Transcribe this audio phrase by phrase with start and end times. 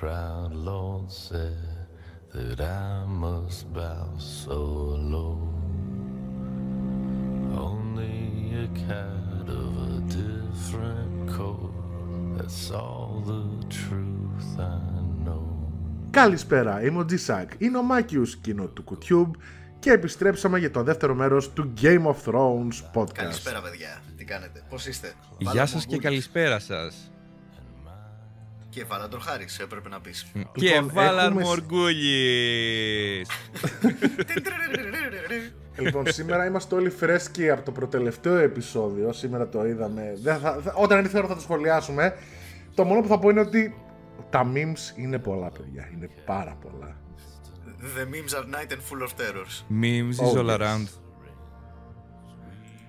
[0.00, 1.86] proud Lord said
[2.32, 4.60] that I must bow so
[5.14, 5.38] low.
[7.68, 8.18] Only
[8.64, 11.74] a cat of a different coat.
[12.36, 13.44] That's all the
[13.80, 14.78] truth I
[15.24, 15.46] know.
[16.10, 17.46] Καλησπέρα, είμαι ο G-Sack.
[17.58, 19.34] Είναι ο Μάκιους κοινό του Κουτιούμπ
[19.78, 23.12] και επιστρέψαμε για το δεύτερο μέρος του Game of Thrones podcast.
[23.12, 24.02] Καλησπέρα, παιδιά.
[24.16, 27.10] Τι κάνετε, πώς είστε; Γεια σας και καλησπέρα σας.
[28.78, 30.26] Και Βαλάντορ Χάρη, έπρεπε να πεις.
[30.52, 33.28] Και Βάλαρ έχουμε- Μοργκούλης.
[35.80, 39.12] Λοιπόν, σήμερα είμαστε όλοι φρέσκοι από το προτελευταίο επεισόδιο.
[39.12, 40.12] Σήμερα το είδαμε.
[40.22, 42.14] Δεν θα, θα- όταν ήρθε η ώρα θα το σχολιάσουμε.
[42.74, 43.74] Το μόνο που θα πω είναι ότι
[44.30, 45.88] τα memes είναι πολλά, παιδιά.
[45.94, 46.96] Είναι πάρα πολλά.
[47.80, 49.64] The memes are night and full of terrors.
[49.82, 50.58] Memes is Oh, all yes.
[50.60, 50.86] around.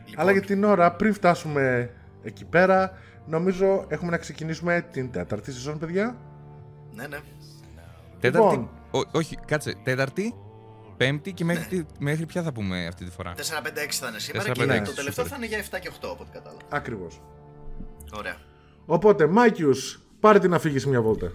[0.05, 2.91] Λοιπόν, Αλλά για την ώρα, πριν φτάσουμε εκεί πέρα,
[3.29, 6.17] νομίζω έχουμε να ξεκινήσουμε την τέταρτη σεζόν, παιδιά.
[6.93, 7.17] Ναι, ναι.
[8.19, 8.47] Τέταρτη.
[8.47, 8.69] Λοιπόν.
[8.91, 9.75] Ό- όχι, κάτσε.
[9.83, 10.35] Τέταρτη,
[10.97, 14.43] πέμπτη και μέχρι, τι- μέχρι ποια θα πούμε αυτή τη φορά; 4-5-6 θα είναι σήμερα
[14.45, 14.95] 4-5-6, και το super.
[14.95, 16.61] τελευταίο θα είναι για 7 και 8 από ό,τι κατάλαβα.
[16.69, 17.21] Ακριβώς.
[18.17, 18.35] Ωραία.
[18.85, 21.25] Οπότε, Μάικιους, πάρε την αφήγηση μια βόλτα.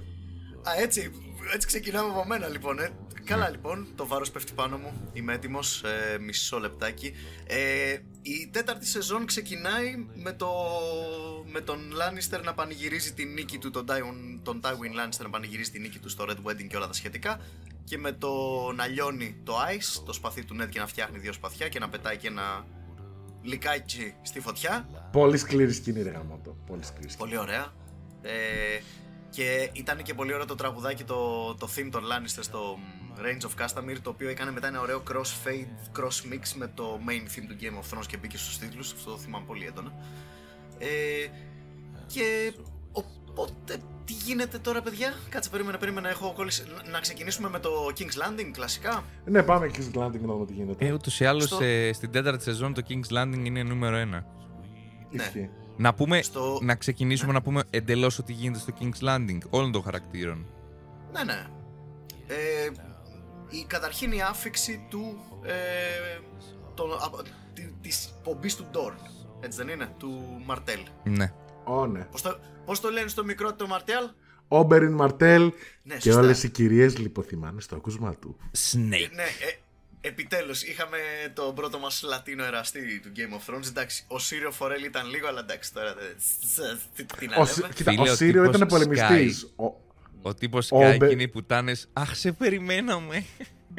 [0.62, 1.10] Α, έτσι,
[1.54, 2.78] έτσι ξεκινάμε από μένα λοιπόν.
[2.78, 2.90] Ε.
[3.24, 7.14] Καλά λοιπόν, το βάρος πέφτει πάνω μου, είμαι έτοιμος, ε, μισό λεπτάκι.
[7.46, 10.48] Ε, η τέταρτη σεζόν ξεκινάει με, το,
[11.52, 15.70] με τον Λάνιστερ να πανηγυρίζει τη νίκη του, τον Tywin, τον Tywin Lannister να πανηγυρίζει
[15.70, 17.40] τη νίκη του στο Red Wedding και όλα τα σχετικά.
[17.84, 18.30] Και με το
[18.74, 21.88] να λιώνει το Ice, το σπαθί του Ned και να φτιάχνει δύο σπαθιά και να
[21.88, 22.66] πετάει και ένα
[23.42, 24.88] λικάκι στη φωτιά.
[25.12, 26.56] Πολύ σκληρή σκηνή, ρε γαμώτο.
[26.66, 27.30] Πολύ σκληρή σκηνή.
[27.30, 27.72] Πολύ ωραία.
[28.22, 28.80] Ε,
[29.34, 32.78] και ήταν και πολύ ωραίο το τραγουδάκι, το, το theme των Lannister στο
[33.18, 37.44] Range of Castamere, το οποίο έκανε μετά ένα ωραίο cross-fade, cross-mix με το main theme
[37.48, 39.92] του Game of Thrones και μπήκε στους τίτλους, αυτό το θυμάμαι πολύ έντονα.
[40.78, 40.86] Ε,
[42.06, 42.52] και
[42.92, 46.62] οπότε, τι γίνεται τώρα παιδιά, κάτσε περίμενα, περίμενα, έχω κόλληση.
[46.84, 48.02] Να- Να ξεκινήσουμε με το King's
[48.40, 49.04] Landing, κλασικά.
[49.24, 50.86] Ναι, πάμε και King's Landing να δούμε τι γίνεται.
[50.86, 54.26] Ε, ούτως ή άλλως Στο- ε, στην τέταρτη σεζόν το King's Landing είναι νούμερο ένα.
[55.10, 55.50] Ισχύει.
[55.76, 59.82] Να πούμε, Στο- να ξεκινήσουμε να πούμε εντελώς ό,τι γίνεται στο King's Landing όλων των
[59.82, 60.46] χαρακτήρων.
[61.12, 61.46] Ναι, ναι.
[62.26, 62.70] Ε,
[63.48, 65.52] η, καταρχήν η άφηξη του ε,
[66.74, 67.22] το, α,
[67.54, 68.96] τη, της πομπής του Ντόρν.
[69.40, 70.80] Έτσι δεν είναι, του Μαρτέλ.
[71.04, 71.32] Ναι.
[71.64, 72.00] Ω, ναι.
[72.04, 74.10] Πώς το, πώς το λένε στο μικρό το Μαρτέλ;
[74.48, 75.52] Όμπεριν Μαρτέλ
[75.82, 76.20] Ναι, και σωστά.
[76.20, 78.36] όλες οι κυρίες λιποθυμάνες στο ακούσμα του.
[78.52, 79.10] Snake.
[79.14, 79.58] Ναι, ε,
[80.08, 80.96] επιτέλους είχαμε
[81.34, 83.66] τον πρώτο μας λατίνο εραστή του Game of Thrones.
[83.68, 85.88] Εντάξει, ο Σύριος Φορέλ ήταν λίγο, αλλά εντάξει τώρα.
[85.90, 85.94] ε,
[86.96, 87.46] τι- Τι να Ο, λέμε.
[87.52, 89.52] Σι- κοίτα, Φίλε, ο ο Σύριος τύπος ήταν πολεμιστής.
[89.56, 89.64] Ο...
[90.22, 93.24] Ο τύπος Ο σκάει Μπε- εκείνοι οι πουτάνες Αχ, σε περιμέναμε.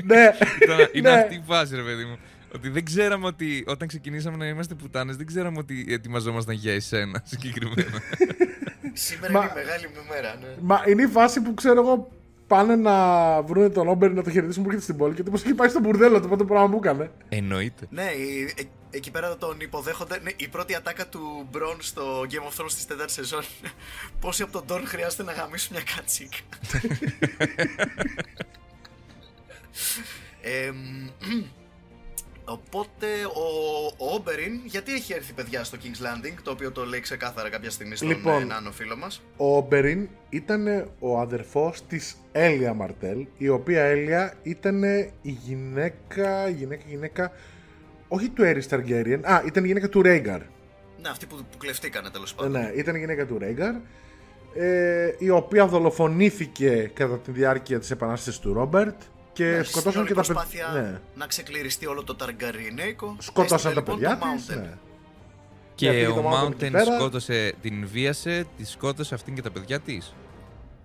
[0.03, 0.31] ναι,
[0.63, 1.19] Ήταν- είναι ναι.
[1.19, 2.17] αυτή η φάση, ρε παιδί μου.
[2.55, 7.21] Ότι δεν ξέραμε ότι όταν ξεκινήσαμε να είμαστε πουτάνες, δεν ξέραμε ότι ετοιμαζόμασταν για εσένα
[7.25, 8.01] συγκεκριμένα.
[8.93, 10.47] Σήμερα Μα- είναι η μεγάλη μου μέρα, ναι.
[10.61, 12.11] Μα είναι η φάση που ξέρω εγώ
[12.47, 15.53] πάνε να βρουν τον Όμπεριν να το χαιρετήσουν που έρχεται στην πόλη και τύπος έχει
[15.53, 17.11] πάει στο μπουρδέλο το πρώτο πράγμα που έκανε.
[17.29, 17.87] Εννοείται.
[17.89, 18.63] Ναι, η- ε-
[18.97, 20.19] εκεί πέρα τον υποδέχονται.
[20.23, 23.43] Ναι, η πρώτη ατάκα του Μπρον στο Game of Thrones της τέταρτη σεζόν.
[24.21, 26.37] Πόσοι από τον Ντόρν χρειάζεται να γαμίσουν μια κατσίκα.
[30.41, 31.07] Ε, μ,
[32.45, 36.99] οπότε ο, ο Όμπεριν, γιατί έχει έρθει παιδιά στο King's Landing, το οποίο το λέει
[36.99, 38.41] ξεκάθαρα κάποια στιγμή στον Λοιπόν.
[38.41, 39.21] ε, νάνο φίλο μας.
[39.37, 44.83] Ο Όμπεριν ήταν ο αδερφός της Έλια Μαρτέλ, η οποία Έλια ήταν
[45.21, 47.31] η γυναίκα, η γυναίκα, η γυναίκα,
[48.07, 50.39] όχι του Έρι Ταργκέριεν, α, ήταν η γυναίκα του Ρέιγκαρ.
[51.01, 52.51] Ναι, αυτοί που, που κλεφτήκανε τέλος Ε, πάντων.
[52.51, 53.73] Ναι, ήταν η γυναίκα του Ρέιγκαρ,
[54.55, 59.01] ε, η οποία δολοφονήθηκε κατά τη διάρκεια της επανάστασης του Ρόμπερτ
[59.35, 60.65] και Ναι, σκοτώσαν στην και τα όλη παιδιά.
[60.65, 61.01] προσπάθεια Ναι.
[61.15, 63.15] να ξεκληριστεί όλο το Ταργκαρινέικο.
[63.19, 64.45] Σκότωσαν τα έστειλε, παιδιά λοιπόν, της.
[64.45, 64.57] το Mountain.
[64.61, 64.77] Ναι.
[65.75, 66.95] Και πήγε ο το Mountain εκεί Mountain πέρα.
[66.95, 70.13] σκότωσε, την βίασε, τη σκότωσε αυτήν και τα παιδιά της.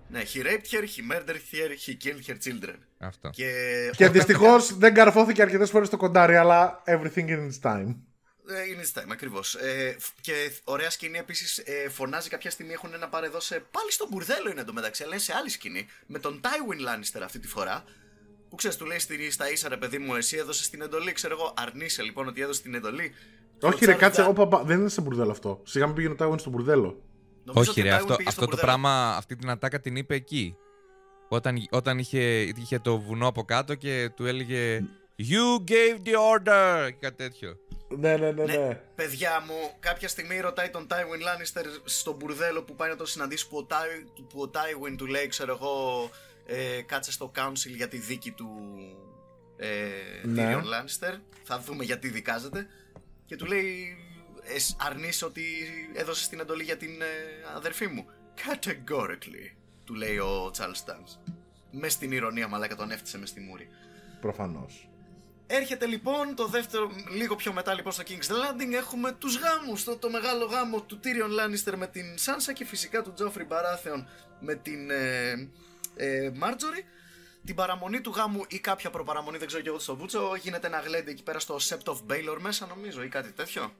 [0.07, 2.75] Ναι, he raped her, he murdered her, he killed her children.
[2.99, 3.29] Αυτό.
[3.29, 3.51] Και,
[3.95, 7.95] Και όταν δυστυχώς δεν καρφώθηκε αρκετές φορές στο κοντάρι, αλλά everything in its time.
[7.95, 8.05] ήταν-
[8.49, 9.55] Ε, είναι this time, ακριβώς.
[9.55, 10.33] Ε, φ- και
[10.63, 13.55] ωραία σκηνή επίσης ε, φωνάζει κάποια στιγμή έχουν ένα πάρε εδώ σε.
[13.71, 15.87] Πάλι στον μπουρδέλο είναι εντωμεταξύ, αλλά είναι σε άλλη σκηνή.
[16.05, 17.83] Με τον Tywin Lannister αυτή τη φορά.
[18.51, 21.11] Που ξέρεις, του λέει στη- στα ίσα ρε παιδί μου, εσύ έδωσες την εντολή.
[21.11, 23.13] Ξέρω εγώ, αρνείσαι λοιπόν ότι έδωσες την εντολή.
[23.61, 24.21] Όχι, Και ο ρε, Charles κάτσε.
[24.21, 25.61] Dance- Όπα, όπα, δεν είναι σε μπουρδέλο αυτό.
[25.63, 27.01] Σιγά μην πήγαινε ο Τάιουαν στο μπουρδέλο.
[27.45, 28.67] Νομίζω Όχι, ότι ρε, ο Tywin αυτό, πήγε στο αυτό το μπουρδέλο.
[28.81, 30.55] πράγμα, αυτή την ατάκα την είπε εκεί.
[31.29, 34.83] Όταν, όταν είχε, είχε το βουνό από κάτω και του έλεγε
[35.19, 36.87] You gave the order!
[36.89, 37.55] Και κάτι τέτοιο.
[37.97, 38.43] Ναι, ναι, ναι.
[38.43, 38.81] Ναι, ναι.
[38.95, 43.47] παιδιά μου, κάποια στιγμή ρωτάει τον Tywin Lannister στον μπουρδέλο που πάει να τον συναντήσει
[43.47, 46.09] που ο, Ty, που ο Tywin του λέει, ξέρω εγώ,
[46.53, 48.49] ε, κάτσε στο council για τη δίκη του
[49.57, 49.67] ε,
[50.23, 50.53] Ναι.
[50.55, 51.17] Tyrion Lannister.
[51.43, 52.67] Θα δούμε γιατί δικάζεται.
[53.25, 53.97] Και του λέει,
[54.43, 55.43] «Εσ- αρνείσαι ότι
[55.93, 57.05] έδωσες την εντολή για την ε,
[57.55, 58.05] αδερφή μου.
[58.37, 59.55] Categorically.
[59.85, 61.31] του λέει ο Charles Dance.
[61.71, 63.69] Μες στην ηρωνία, μαλάκα τον έφτιασε μες στη μούρη.
[64.21, 64.89] Προφανώς.
[65.47, 69.97] Έρχεται λοιπόν το δεύτερο, λίγο πιο μετά λοιπόν στο King's Landing έχουμε τους γάμους, το,
[69.97, 74.03] το μεγάλο γάμο του Tyrion Lannister με την Sansa και φυσικά του Joffrey Baratheon
[74.39, 75.49] με την ε,
[76.05, 76.83] ε, Marjorie.
[77.45, 80.79] Την παραμονή του γάμου ή κάποια προπαραμονή, δεν ξέρω και εγώ στο Βούτσο, γίνεται ένα
[80.79, 83.71] γλέντι εκεί πέρα στο Sept of Baylor μέσα νομίζω ή κάτι τέτοιο.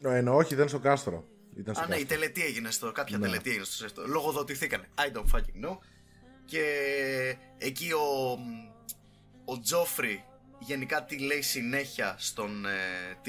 [0.00, 1.24] Ε, Εννοώ, όχι, ήταν στο κάστρο.
[1.56, 2.16] Ήταν στο Α, ναι, η κάστρο.
[2.18, 2.92] τελετή έγινε στο.
[2.92, 3.24] Κάποια Ναι.
[3.26, 4.06] τελετή έγινε στο Sept.
[4.06, 4.88] Λογοδοτηθήκανε.
[4.94, 5.78] I don't fucking know.
[6.44, 6.64] Και
[7.58, 8.38] εκεί ο,
[9.44, 10.24] ο Τζόφρι
[10.58, 12.70] γενικά τι λέει συνέχεια στον ε,
[13.24, 13.28] Tyrion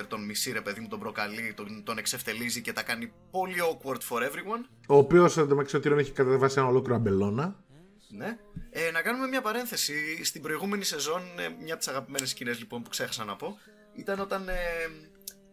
[0.00, 3.54] Lannister, τον μισεί ρε παιδί μου, τον προκαλεί, τον, τον εξευτελίζει και τα κάνει πολύ
[3.60, 4.64] awkward for everyone.
[4.88, 7.64] Ο οποίος εντωμεταξύ ο Τύρον έχει κατεβάσει ένα ολόκληρο αμπελώνα.
[8.10, 8.36] Ναι.
[8.70, 10.24] Ε, να κάνουμε μια παρένθεση.
[10.24, 13.58] Στην προηγούμενη σεζόν, ε, μια από τις αγαπημένες σκηνές λοιπόν που ξέχασα να πω,
[13.94, 14.54] ήταν όταν ε,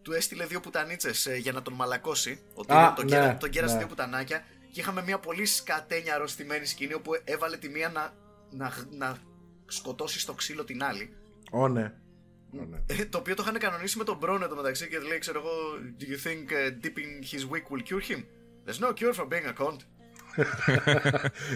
[0.02, 2.44] του έστειλε δύο πουτανίτσες για να τον μαλακώσει.
[2.54, 3.80] Ότι Α, τον, ναι, κέρα, τον κέρασε ναι.
[3.80, 4.46] δύο πουτανάκια.
[4.72, 8.14] Και είχαμε μια πολύ σκατένια αρρωστημένη σκηνή όπου έβαλε τη μία να,
[8.50, 9.18] να, να
[9.66, 11.16] σκοτώσει στο ξύλο την άλλη.
[11.52, 11.94] Ω, ναι.
[12.60, 12.78] Ω, ναι.
[12.86, 15.52] Ε, το οποίο το είχαν κανονίσει με τον Μπρόν εδώ μεταξύ και λέει, ξέρω εγώ,
[16.00, 18.24] Do you think uh, dipping his wick will cure him?
[18.66, 19.80] There's no cure for being a cunt.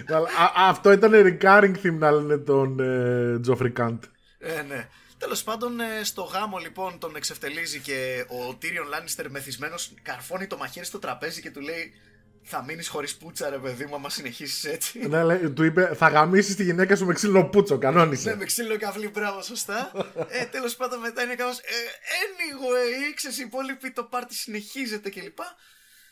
[0.07, 4.03] Αλλά, α- αυτό ήταν recurring theme να λένε τον ε, Τζόφρι Καντ.
[4.39, 4.87] Ε, ναι.
[5.17, 10.57] Τέλος πάντων, ε, στο γάμο λοιπόν τον εξευτελίζει και ο Τίριον Λάνιστερ μεθυσμένος καρφώνει το
[10.57, 11.93] μαχαίρι στο τραπέζι και του λέει
[12.43, 15.07] Θα μείνεις χωρίς πούτσα, ρε παιδί μου, άμα συνεχίσεις έτσι.
[15.07, 18.35] Ναι, λέει, του είπε θα γαμίσεις τη γυναίκα σου με ξύλο πούτσο, Ναι, κανόνισε.
[18.35, 19.91] με ξύλο καβλί, μπράβο, σωστά.
[20.29, 21.57] ε, τέλος πάντων, μετά είναι κάπως.
[21.57, 21.61] Ε,
[22.21, 25.39] anyway, ξέρεις, η υπόλοιπη το πάρτι συνεχίζεται κλπ.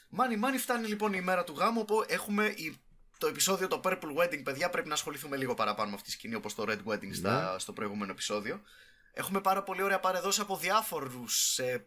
[0.09, 1.79] Μάνι, μάνι, φτάνει λοιπόν η μέρα του γάμου.
[1.81, 2.77] Όπου έχουμε η-
[3.17, 4.69] το επεισόδιο το Purple Wedding, παιδιά.
[4.69, 7.73] Πρέπει να ασχοληθούμε λίγο παραπάνω με αυτή τη σκηνή, όπως το Red Wedding στα, στο
[7.73, 8.61] προηγούμενο επεισόδιο.
[9.13, 11.57] Έχουμε πάρα πολύ ωραία παρεδώσει από διάφορους.
[11.59, 11.85] Ε,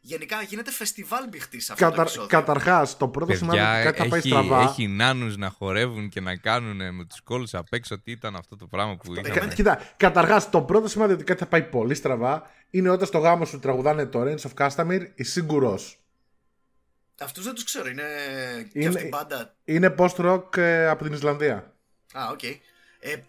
[0.00, 2.38] γενικά γίνεται φεστιβάλ μπιχτής σε αυτό το Καταρ, επεισόδιο.
[2.38, 4.60] Καταρχάς, το πρώτο σημάδι Παιδιά, ότι κάτι θα πάει έχει, στραβά.
[4.60, 8.56] έχει νάνους να χορεύουν και να κάνουν με τους κόλλους απ' έξω τι ήταν αυτό
[8.56, 11.94] το πράγμα που Κα- είχαμε; Κοίτα, καταρχάς, το πρώτο σημάδι ότι κάτι θα πάει πολύ
[11.94, 15.98] στραβά είναι όταν στο γάμο σου τραγουδάνε το Range of Castamere η Σίγουρος.
[17.20, 18.02] Αυτούς δεν τους ξέρω, είναι.
[18.72, 21.74] και Είναι- αυτή η μπάντα Είναι post-rock ε, από την Ισλανδία.
[22.12, 22.42] Α, οκ.
[22.42, 22.58] Ε,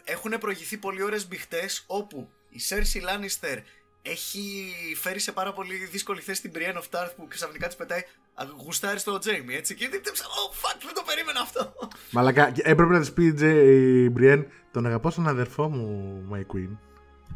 [0.04, 3.57] έχουν προηγηθεί πολύ ώρες μπιχτές όπου η Σέρσι Λάνιστερ
[4.01, 8.00] έχει φέρει σε πάρα πολύ δύσκολη θέση την Brienne of Tarth που ξαφνικά της πετάει
[8.34, 9.75] «Α, γουστάρεις το Τζέιμι, έτσι.
[9.75, 11.74] Και δεν ψάχνω, oh fuck, δεν το περίμενα αυτό.
[12.12, 16.22] Μαλάκα, και έπρεπε να της πει η Τζε- η Μπριέν, τον αγαπώ σαν αδερφό μου,
[16.34, 16.78] my queen.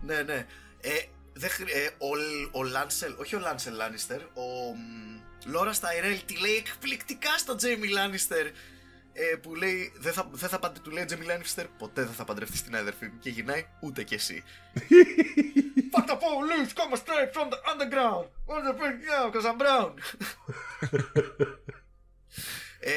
[0.05, 0.45] ναι, ναι.
[0.81, 0.89] Ε,
[1.33, 6.37] δεν χρ- ε, ο, ο Λάνσελ, όχι ο Λάνσελ Λάνιστερ, ο μ, Λόρας Ταϊρέλ τη
[6.39, 8.45] λέει εκπληκτικά στο Τζέιμι Λάνιστερ
[9.13, 12.13] ε, που λέει, δεν θα, δεν θα, παντε- του λέει ο Τζέιμι Λάνιστερ, ποτέ δεν
[12.13, 14.43] θα παντρευτείς την αδερφή μου και γυρνάει ούτε κι εσύ.
[15.93, 18.25] Fuck the police, come straight from the underground.
[18.47, 19.91] What's the big yeah, because I'm brown.
[22.79, 22.91] ε,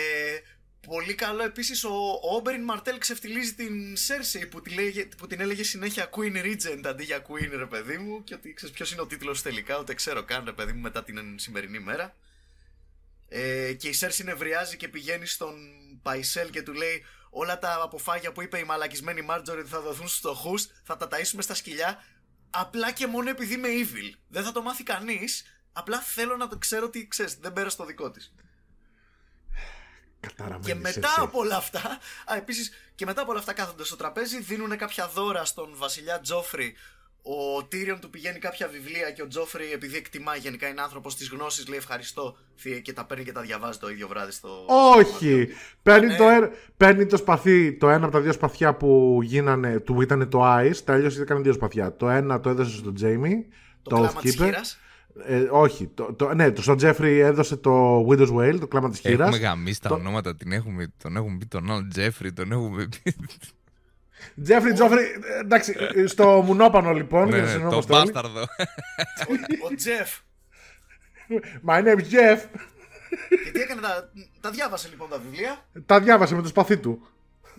[0.86, 5.62] πολύ καλό επίσης ο Όμπεριν Μαρτέλ ξεφτιλίζει την Σέρσεϊ που, τη λέγε- που την έλεγε
[5.62, 9.06] συνέχεια Queen Regent αντί για Queen ρε παιδί μου και ότι ξέρεις ποιος είναι ο
[9.06, 12.14] τίτλος τελικά ούτε ξέρω καν ρε παιδί μου μετά την σημερινή μέρα
[13.28, 15.54] ε, και η Σέρση νευριάζει και πηγαίνει στον
[16.02, 20.08] Παϊσέλ και του λέει όλα τα αποφάγια που είπε η μαλακισμένη Μάρτζορ ότι θα δοθούν
[20.08, 22.02] στους φτωχούς θα τα ταΐσουμε στα σκυλιά
[22.50, 24.18] απλά και μόνο επειδή είμαι evil.
[24.28, 27.84] Δεν θα το μάθει κανείς, απλά θέλω να το ξέρω ότι ξέρεις, δεν πέρασε το
[27.84, 28.34] δικό της.
[30.20, 31.22] Καταραμένης Και μετά Cersei.
[31.22, 35.08] από όλα αυτά, α, επίσης, και μετά από όλα αυτά κάθονται στο τραπέζι, δίνουν κάποια
[35.08, 36.76] δώρα στον βασιλιά Τζόφρι.
[37.26, 41.28] Ο Τίριον του πηγαίνει κάποια βιβλία και ο Τζόφρι, επειδή εκτιμά γενικά είναι άνθρωπος της
[41.28, 44.48] γνώσης, λέει ευχαριστώ θεία και τα παίρνει και τα διαβάζει το ίδιο βράδυ στο.
[44.96, 45.48] Όχι!
[45.82, 46.16] Παίρνει, Ναι.
[46.16, 50.28] το, ένα- παίρνει το σπαθί, το ένα από τα δύο σπαθιά που γίνανε, του ήταν
[50.28, 51.96] το Ice, τα αλλιώς έκανε δύο σπαθιά.
[51.96, 53.46] Το ένα το έδωσε στον Τζέιμι,
[53.82, 54.44] το, το, κλάμα της Oathkeeper.
[54.44, 54.78] χείρας;
[55.26, 59.00] Ε, όχι, το, το, ναι, το, στον Τζέφρι έδωσε το Widow's Whale, το κλάμα της
[59.00, 59.28] χείρας.
[59.28, 62.88] Έχουμε γαμίσει τα Το- ονόματα, την έχουμε, τον έχουμε πει τον άλλο Τζέφρι, τον έχουμε
[63.02, 63.14] πει.
[64.42, 68.02] Τζέφρι, Τζόφρι, ε, εντάξει, ε, στο μουνόπανο λοιπόν, ναι, για να ναι, το συνεννόμαστε όλοι.
[68.12, 68.40] μπάσταρδο.
[68.40, 70.18] Ο, ο Τζεφ.
[71.66, 72.38] My name is Jeff.
[73.44, 77.08] και τι έκανε, τα, τα διάβασε λοιπόν τα βιβλία; Τα διάβασε με το σπαθί του.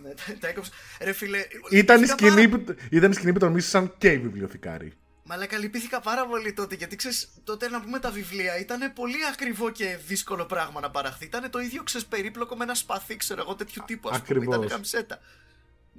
[0.02, 0.70] Ναι, τα, τα έκοψε.
[1.00, 1.38] Ρε φίλε.
[1.70, 4.92] Ήταν η, λυπήθηκα σκηνή πάρα- που, ήταν η σκηνή που τον μίσησαν και οι βιβλιοθηκάροι.
[5.28, 9.70] Μαλάκα, λυπήθηκα πάρα πολύ τότε γιατί ξέρεις, τότε να πούμε τα βιβλία ήταν πολύ ακριβό
[9.70, 11.24] και δύσκολο πράγμα να παραχθεί.
[11.24, 14.08] Ήταν το ίδιο ξέρεις περίπλοκο με ένα σπαθί, ξέρω εγώ τέτοιου τύπου.
[14.08, 14.38] Ας πούμε.
[14.38, 14.56] Ακριβώς.
[14.56, 15.18] Ήταν καμψέτα.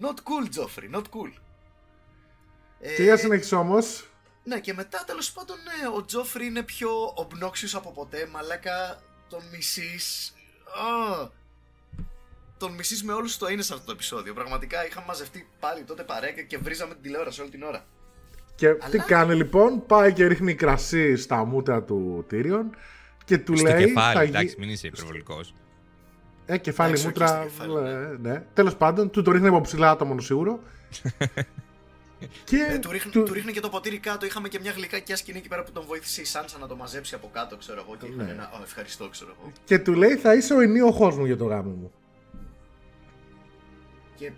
[0.01, 1.31] Not cool, Joffrey, not cool.
[2.79, 4.09] Ε, Και για συνέχισε όμως,
[4.43, 8.27] ναι, και μετά τέλος πάντων, ναι, ο Τζόφρι είναι πιο obnoxious από ποτέ.
[8.31, 10.33] Μαλάκα, τον μισείς.
[12.57, 14.33] Τον μισείς με όλο σου το είναι σε αυτό το επεισόδιο.
[14.33, 17.85] Πραγματικά είχαμε μαζευτεί πάλι τότε παρέα και βρίζαμε την τηλεόραση όλη την ώρα.
[18.55, 22.75] Και τι κάνει λοιπόν, πάει και ρίχνει κρασί στα μούτρα του Τίριον
[23.25, 23.85] και του Στο λέει.
[23.85, 25.53] κεφάλι, θα εντάξει, γι- μην είσαι υπερβολικός.
[26.49, 27.41] Ε, κεφάλι Εντάξει, μούτρα.
[27.41, 28.43] οκ, στο κεφάλι, ε, ναι.
[28.53, 30.59] Τέλος πάντων, του το ρίχνει από ψηλά το μόνο σίγουρο.
[32.43, 34.25] και Ε, του, ρίχνει, του- του ρίχνει και το ποτήρι κάτω.
[34.25, 37.15] Είχαμε και μια γλυκάκια σκηνή εκεί πέρα που τον βοήθησε η Σάνσα να το μαζέψει
[37.15, 37.95] από κάτω, ξέρω εγώ.
[37.95, 38.31] Και είχαν Ναι.
[38.31, 38.51] ένα.
[38.59, 39.51] «Ω, ευχαριστώ, ξέρω εγώ.
[39.65, 41.91] και του λέει θα είσαι ο ενίοχός μου για το γάμο μου.
[44.15, 44.31] Και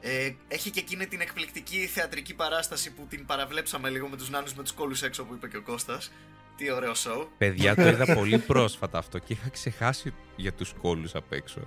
[0.00, 4.54] ε, έχει και εκείνη την εκπληκτική θεατρική παράσταση που την παραβλέψαμε λίγο με τους νάνους
[4.54, 6.12] με τους κόλους έξω που είπε και ο Κώστας.
[6.58, 7.26] Τι ωραίο show.
[7.38, 11.60] Παιδιά, το είδα πολύ πρόσφατα αυτό και είχα ξεχάσει για τους κόλους απ' έξω.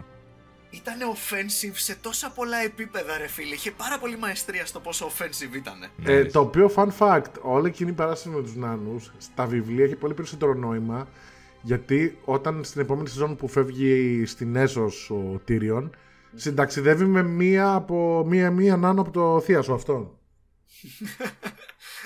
[0.69, 3.53] Ήταν offensive σε τόσα πολλά επίπεδα, ρε φίλε.
[3.53, 5.79] Είχε πάρα πολύ μαεστρία στο πόσο offensive ήταν.
[5.79, 6.25] Ναι, Ε, ρε.
[6.25, 10.13] το οποίο, fun fact, όλη εκείνη η παράσταση με τους νάνους, στα βιβλία έχει πολύ
[10.13, 11.07] περισσότερο νόημα,
[11.61, 15.95] γιατί όταν στην επόμενη σεζόν που φεύγει στην Έσος ο Τύριον,
[16.35, 20.11] συνταξιδεύει με μία από μία, μία νάνο από το θείασο αυτόν.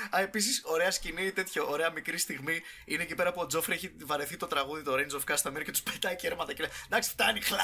[0.10, 3.92] Α, επίσης, ωραία σκηνή, τέτοιο, ωραία μικρή στιγμή είναι εκεί πέρα που ο Τζόφρι έχει
[4.06, 7.42] βαρεθεί το τραγούδι το Range of Castamere και τους πετάει κέρματα και λέει Εντάξει, φτάνει,
[7.42, 7.62] χλά.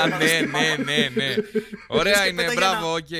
[0.00, 1.34] Α, ναι, ναι, ναι, ναι.
[1.86, 3.10] Ωραία και είναι, πέταγε μπράβο, ένα- οκ.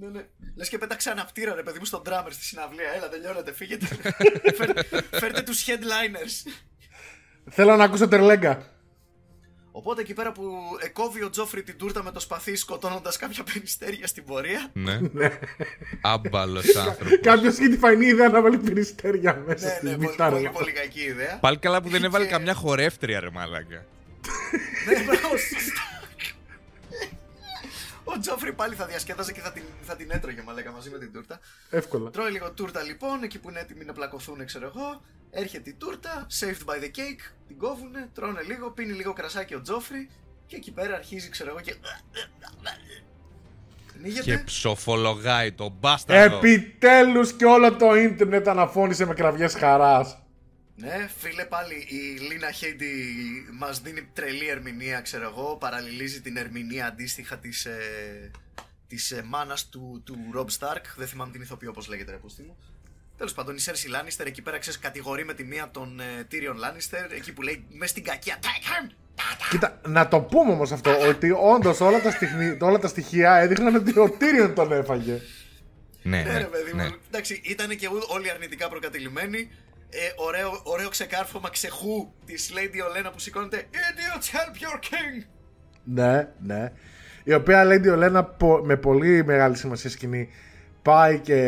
[0.00, 0.26] Ναι, ναι.
[0.56, 2.90] Λες και πέταξε αναπτήρα, ρε παιδί μου, στον drummer στη συναυλία.
[2.96, 3.86] Έλα, τελειώνετε, φύγετε.
[4.58, 6.50] Φέρτε, φέρτε τους headliners.
[7.50, 8.66] Θέλω να ακούσω τερλέγκα.
[9.70, 10.52] Οπότε εκεί πέρα που
[10.84, 14.70] εκόβει ο Τζόφρι την τούρτα με το σπαθί σκοτώνοντας κάποια περιστέρια στην πορεία.
[14.72, 14.98] Ναι.
[16.00, 17.20] Άμπαλος άνθρωπος.
[17.20, 20.30] Κάποιος έχει τη φανή ιδέα να βάλει περιστέρια μέσα ναι, στη ναι, πολύ, μητάρα.
[20.30, 21.38] πολύ, πολύ κακή ιδέα.
[21.40, 23.84] Πάλι καλά που δεν έβαλε Και- καμιά χορεύτρια, ρε μαλάκα.
[24.86, 25.82] Ναι, μπράβο, σωστά.
[28.14, 31.12] Ο Τζόφρι πάλι θα διασκέδαζε και θα την, θα την έτρωγε μαλάκα μαζί με την
[31.12, 31.40] τούρτα.
[31.70, 32.10] Εύκολα.
[32.10, 35.02] Τρώει λίγο τούρτα λοιπόν, εκεί που είναι έτοιμοι να πλακωθούν, ξέρω εγώ.
[35.30, 39.60] Έρχεται η τούρτα, saved by the cake, την κόβουνε, τρώνε λίγο, πίνει λίγο κρασάκι ο
[39.60, 40.10] Τζόφρι
[40.46, 41.74] και εκεί πέρα αρχίζει, ξέρω εγώ, και.
[43.92, 44.22] Πνίγεται.
[44.22, 46.36] Και ψοφολογάει τον μπάσταρδο.
[46.36, 50.18] Επιτέλους και όλο το ίντερνετ αναφώνησε με κραυγές χαράς.
[50.80, 52.94] Ναι, φίλε, πάλι η Λίνα Χέιντι
[53.58, 55.56] μας δίνει τρελή ερμηνεία, ξέρω εγώ.
[55.56, 58.30] Παραλληλίζει την ερμηνεία αντίστοιχα της ε,
[58.86, 60.82] της ε, μάνας του, του Rob Stark.
[60.96, 62.56] Δεν θυμάμαι την ηθοποιό, όπως λέγεται, ρε πούστη μου.
[63.16, 66.54] Τέλος πάντων, η Σέρση Λάνιστερ εκεί πέρα ξέρεις, κατηγορεί με τη μία τον ε, Tyrion
[66.56, 68.38] Λάνιστερ, εκεί που λέει μες στην κακία.
[68.42, 68.92] Take him!
[69.50, 73.74] Κοίτα, να το πούμε όμως αυτό, ότι όντως όλα τα, στοιχνι- όλα τα στοιχεία έδειχναν
[73.74, 75.20] ότι ο Τύριον τον έφαγε.
[76.02, 76.82] Ναι, Ναι, ρε ναι, παιδί ναι.
[76.84, 76.96] μου.
[77.08, 79.50] Εντάξει, ήταν και ου- όλοι αρνητικά προκατηλημένοι.
[79.90, 85.26] Ε, ωραίο, ωραίο ξεκάρφωμα ξεχού της Lady Olena που σηκώνεται Idiots help your king!
[85.84, 86.72] Ναι, ναι.
[87.24, 90.28] Η οποία Lady Ολένα πο- με πολύ μεγάλη σημασία σκηνή
[90.88, 91.38] πάει και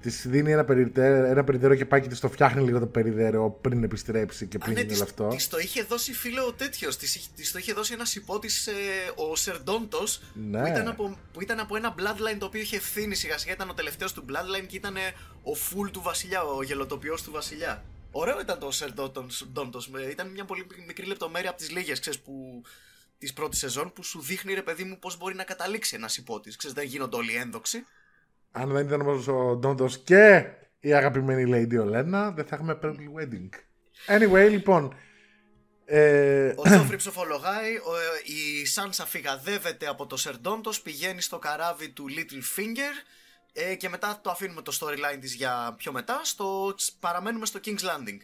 [0.00, 3.58] της δίνει ένα περιδέρο, ένα περιδέρο και πάει και της το φτιάχνει λίγο το περιδέρο
[3.60, 5.28] πριν επιστρέψει και Α, πριν ναι, γίνει της, όλο αυτό.
[5.36, 8.66] της το είχε δώσει φίλο ο τέτοιος, της, είχε- της το είχε δώσει ένας υπότης
[8.66, 8.72] ε,
[9.14, 10.60] ο Σερντόντος Ναι.
[10.60, 13.68] που, ήταν από, που ήταν από ένα bloodline το οποίο είχε ευθύνη σιγά σιγά, ήταν
[13.70, 15.00] ο τελευταίος του bloodline και ήταν ε,
[15.42, 17.84] ο full του βασιλιά, ο γελοτοποιός του βασιλιά.
[18.10, 22.62] Ωραίο ήταν το Σερντόντος, ήταν μια πολύ μικρή λεπτομέρεια από τις λίγες, ξέρεις, που
[23.18, 26.56] της πρώτης σεζόν που σου δείχνει ρε παιδί μου πώς μπορεί να καταλήξει ένας υπότης.
[26.56, 27.84] Ξέρεις, δεν γίνονται όλοι ένδοξοι.
[28.50, 30.44] Αν δεν ήταν όμως ο Ντόντος και
[30.80, 33.48] η αγαπημένη Lady Ολένα, δεν θα έχουμε Purple Wedding.
[34.06, 34.94] Anyway, λοιπόν.
[35.84, 41.88] Ε, Ο Τζόφρι ψοφολογάει, ο, ε, η Σάνσα φυγαδεύεται από το Σερντόντος, πηγαίνει στο καράβι
[41.88, 43.06] του Little Finger
[43.52, 47.68] ε, και μετά το αφήνουμε το storyline της για πιο μετά, στο, παραμένουμε στο King's
[47.68, 48.18] Landing.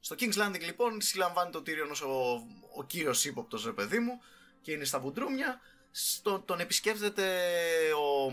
[0.00, 4.20] Στο King's Landing λοιπόν συλλαμβάνει το Tyrion ως ο, ο κύριος ύποπτος ρε παιδί μου
[4.62, 7.24] και είναι στα μπουντρούμια, στο, τον επισκέφτεται
[7.92, 8.32] ο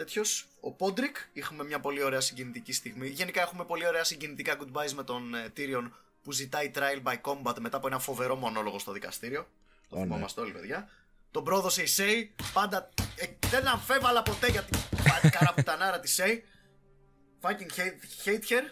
[0.00, 3.08] τέτοιος, ο Πόντρικ, είχαμε μια πολύ ωραία συγκινητική στιγμή.
[3.08, 5.90] Γενικά έχουμε πολύ ωραία συγκινητικά goodbyes με τον ε, Tyrion
[6.22, 9.46] που ζητάει trial by combat μετά από ένα φοβερό μονόλογο στο δικαστήριο.
[9.88, 10.02] Το ναι.
[10.02, 10.88] θυμόμαστε όλοι, παιδιά.
[11.30, 16.44] Τον πρόδωσε η Σέι, πάντα ε, δεν αμφέβαλα ποτέ για την πα- καραπουτανάρα της Σέι.
[17.40, 18.64] Fucking hate, hate her.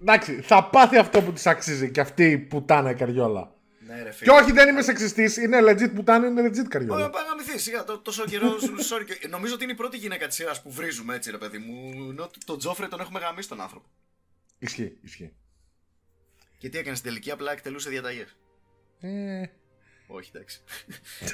[0.00, 3.52] εντάξει, θα πάθει αυτό που της αξίζει και αυτή η πουτάνα η καριόλα.
[3.86, 4.32] Ναι, ρε Και φίλε.
[4.32, 7.10] όχι, δεν είμαι σεξιστής, είναι legit πουτάνα, είναι legit Ωραία, καριόλα.
[7.10, 7.84] πάει να μυθείς σιγά.
[7.84, 8.56] τό- Τόσο καιρό.
[8.90, 11.58] sorry, και- Νομίζω ότι είναι η πρώτη γυναίκα της σειράς που βρίζουμε έτσι, ρε παιδί
[11.58, 11.90] μου.
[12.10, 13.86] Ενώ τον Τζόφρε τον έχουμε γαμίσει τον άνθρωπο.
[14.58, 15.32] Ισχύει, ισχύει.
[16.58, 18.36] Και τι έκανες στην τελική, απλά εκτελούσε διαταγές.
[19.00, 19.42] Ε,
[20.06, 20.60] Όχι, εντάξει.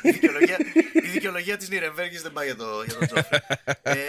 [0.02, 0.56] η δικαιολογία,
[1.02, 3.38] η δικαιολογία της Νιρεμβέργης δεν πάει για, το, για τον Τζόφρε.
[3.82, 4.04] ε,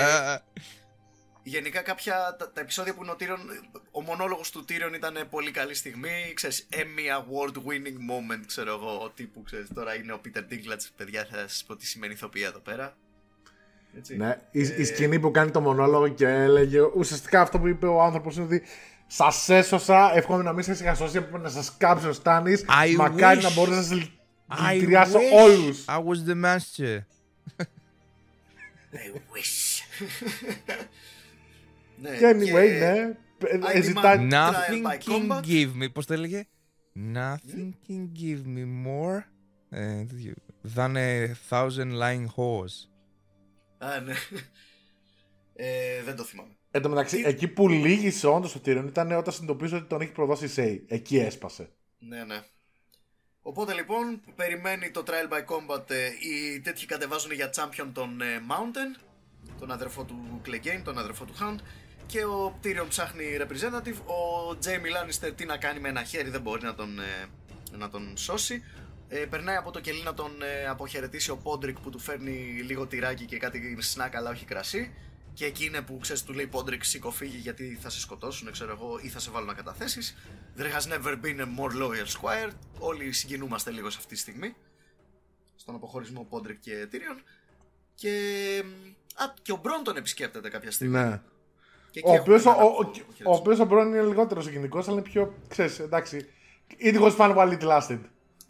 [1.44, 3.40] γενικά κάποια, τα, τα επεισόδια που είναι ο Τύριον,
[3.92, 8.98] ο μονόλογος του Τύριον ήταν πολύ καλή στιγμή, ξέρεις, Emmy Award winning moment, ξέρω εγώ,
[9.04, 12.48] ο τύπου, ξέρεις, τώρα είναι ο Peter Dinklage, παιδιά, θα σας πω τι σημαίνει ηθοποιία
[12.48, 12.98] εδώ πέρα.
[13.98, 14.16] Έτσι.
[14.18, 17.86] ναι, η, η Ε, σκηνή που κάνει το μονόλογο και έλεγε ουσιαστικά αυτό που είπε
[17.88, 18.62] ο άνθρωπος είναι ότι
[19.08, 22.94] σας έσωσα, εύχομαι να μην σας είχα σώσει, έπρεπε να σας κάψει ο Στάνης, I
[22.96, 23.44] μακάρι wish.
[23.44, 24.12] να μπορούσα να σας λυ-
[24.48, 25.86] I δηλητηριάσω wish όλους.
[25.88, 26.98] I was the master.
[28.94, 29.82] I wish.
[32.01, 33.17] ναι, Και anyway, και- ναι,
[33.48, 34.17] ε, I ε, ζητάει...
[34.17, 35.41] demand- Nothing by can combat.
[35.46, 35.91] give me.
[35.93, 36.43] Πώς το έλεγε;
[37.13, 39.22] Nothing can give me more
[39.70, 40.34] Ε, τέτοιο.
[40.75, 42.88] Than a thousand lying horse.
[43.77, 44.13] Α, ναι.
[45.55, 46.50] Ε, δεν το θυμάμαι.
[46.72, 50.12] Εν τω μεταξύ, εκεί που λύγησε όντως το Tyrion ήταν όταν συνειδητοποίησε ότι τον έχει
[50.12, 50.86] προδώσει η Σέι.
[50.88, 51.70] Εκεί έσπασε.
[52.00, 52.41] Ναι, ναι.
[53.41, 58.22] Οπότε λοιπόν, που περιμένει το Trial by Combat, ε, οι τέτοιοι κατεβάζουν για champion τον
[58.22, 59.01] ε, Mountain,
[59.60, 61.60] τον αδερφό του Clegane, τον αδερφό του Hound,
[62.12, 63.96] και ο Tyrion ψάχνει representative.
[63.96, 67.27] Ο Jamie Lannister τι να κάνει με ένα χέρι, δεν μπορεί να τον, ε,
[67.77, 68.63] να τον σώσει.
[69.08, 72.88] Ε, περνάει από το κελί να τον ε, αποχαιρετήσει ο Πόντρικ που του φέρνει λίγο
[72.88, 74.94] τυράκι και κάτι σνακ αλλά όχι κρασί.
[75.34, 78.72] Και εκεί είναι που ξέρεις, του λέει Πόντρικ σήκω φύγε γιατί θα σε σκοτώσουν, ξέρω
[78.72, 80.15] εγώ, ή θα σε βάλουν να καταθέσεις.
[80.58, 82.51] There has never been a more loyal squire.
[82.80, 84.56] Όλοι συγκινούμαστε λίγο σε αυτή τη στιγμή.
[85.56, 87.22] Στον αποχωρισμό Πόντρικ και Tyrion.
[87.96, 88.10] Και,
[89.15, 90.98] α, και ο Μπρόν τον επισκέπτεται κάποια στιγμή.
[90.98, 91.22] Ναι.
[91.92, 93.32] Και εκεί Ο έχουμε οποίος ο, ένα ο, αποχαιρετισμό.
[93.32, 95.34] ο, οποίος ο Μπρόν είναι λιγότερο συγκινητικό, αλλά είναι πιο.
[95.48, 96.26] ξέρεις, εντάξει.
[96.80, 98.00] It was fun while it lasted.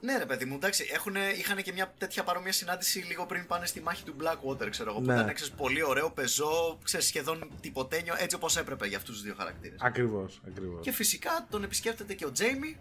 [0.04, 3.66] Ναι, ρε παιδί μου, εντάξει, έχουνε, είχαν και μια τέτοια παρόμοια συνάντηση λίγο πριν πάνε
[3.66, 5.00] στη μάχη του Blackwater, ξέρω εγώ.
[5.00, 5.14] Που Ναι.
[5.14, 9.34] ήταν ξέρεις, πολύ ωραίο, πεζό, ξέρεις, σχεδόν τυποτένιο, έτσι όπως έπρεπε για αυτούς τους δύο
[9.38, 9.78] χαρακτήρες.
[9.82, 10.84] Ακριβώς, ακριβώς.
[10.84, 12.78] Και φυσικά τον επισκέπτεται και ο Τζέιμι.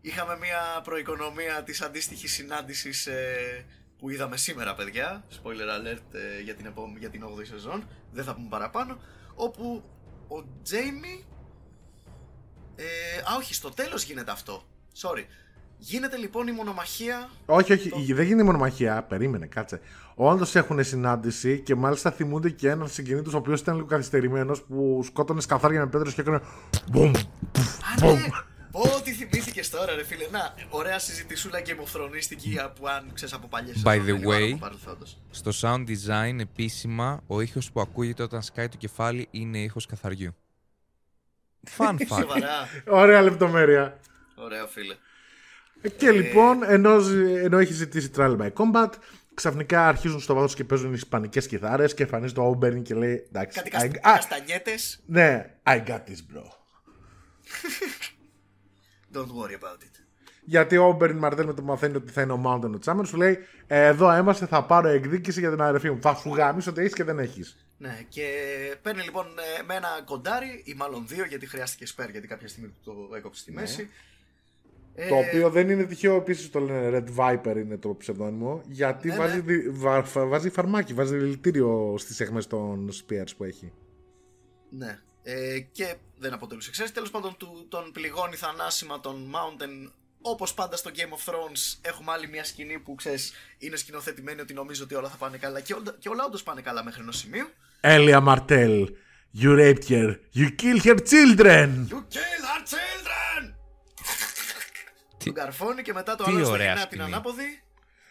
[0.00, 3.64] Είχαμε μια προοικονομία της αντίστοιχης συνάντησης ε,
[3.98, 5.24] που είδαμε σήμερα, παιδιά.
[5.42, 5.46] Spoiler
[5.80, 7.88] alert ε, για, την επόμενη, για την 8η σεζόν.
[8.12, 8.98] Δεν θα πούμε παραπάνω.
[9.40, 9.82] Όπου
[10.28, 11.24] ο Τζέιμι.
[12.76, 12.84] Ε,
[13.32, 14.62] α, όχι, στο τέλος γίνεται αυτό.
[15.00, 15.24] Sorry.
[15.78, 17.28] Γίνεται λοιπόν η μονομαχία.
[17.46, 19.02] Όχι, όχι, δεν γίνει μονομαχία.
[19.02, 19.80] Περίμενε, κάτσε.
[20.14, 25.02] Όντω έχουν συνάντηση και μάλιστα θυμούνται και έναν συγκινήτου ο οποίος ήταν λίγο καθυστερημένος που
[25.04, 26.40] σκότωνε σκαθάρια με πέτρες και έκανε.
[26.90, 27.10] Μπουμ!
[27.10, 28.06] Α,
[28.84, 28.90] ναι!
[28.90, 30.26] Πω, τι θυμήθηκε τώρα, ρε φίλε.
[30.30, 34.58] Να, ωραία συζητησούλα και μοφθρονίστικη από αν ξέρεις από παλιές By the way,
[35.30, 40.34] στο sound design επίσημα ο ήχος που ακούγεται όταν σκάει το κεφάλι είναι ήχος καθαριού.
[41.78, 42.20] Fun fact.
[42.20, 42.68] Σοβαρά.
[42.86, 44.00] Ωραία λεπτομέρεια.
[44.36, 44.94] Ωραίο, φίλε.
[45.96, 46.90] Και λοιπόν, ενώ,
[47.42, 48.88] ενώ έχει ζητήσει Trial by Combat,
[49.34, 53.26] ξαφνικά αρχίζουν στο βάθος και παίζουν οι ισπανικές κιθάρες και εμφανίζεται ο Όμπερν και λέει
[53.32, 53.62] εντάξει.
[53.62, 54.08] Κάτι I- καστα...
[54.10, 55.00] α, καστανιέτες.
[55.06, 56.42] ναι, I got this, bro.
[59.14, 60.02] Don't worry about it.
[60.44, 63.06] Γιατί ο Όμπερν Μαρτέλ με το που μαθαίνει ότι θα είναι ο Mountain ο Τσάμερ,
[63.06, 65.98] σου λέει «Ε, Εδώ είμαστε, θα πάρω εκδίκηση για την αδερφή μου.
[66.00, 67.56] Θα σου γάμισω ότι έχεις και δεν έχεις.
[67.78, 68.26] Ναι, και
[68.82, 72.68] παίρνει λοιπόν ε, με ένα κοντάρι, ή μάλλον δύο, γιατί χρειάστηκε σπέρ, γιατί κάποια στιγμή
[72.68, 73.88] του το έκοψε στη μέση.
[74.94, 75.08] Ε, Ναι.
[75.08, 78.62] Το οποίο δεν είναι τυχαίο επίσης το λένε Red Viper είναι το ψευδόνυμο.
[78.68, 79.40] Γιατί Ναι, βάζει, ναι.
[79.42, 83.72] δι- βα- φα- βάζει φαρμάκι, βάζει δηλητήριο στις αιχμές των Spears που έχει.
[84.70, 84.98] Ναι.
[85.22, 86.94] Ε, και δεν αποτελούσε εξαίρεση.
[86.94, 89.90] Τέλος πάντων, του, τον πληγώνει θανάσιμα τον Mountain.
[90.22, 91.00] Όπως πάντα στο Game
[91.30, 95.16] of Thrones, έχουμε άλλη μια σκηνή που ξέρεις είναι σκηνοθετημένη ότι νομίζω ότι όλα θα
[95.16, 95.60] πάνε καλά.
[95.60, 97.48] Και, όλα- και όλα όντως πάνε καλά μέχρι ενός σημείου.
[97.80, 98.88] Έλια Μαρτέλ,
[99.42, 101.68] you raped her, you killed her children.
[101.90, 103.54] You kill our children!
[105.18, 107.12] Τι- Τον καρφώνει και μετά το τι άλλο στο ωραία γεννά την σκηνή.
[107.14, 107.62] ανάποδη.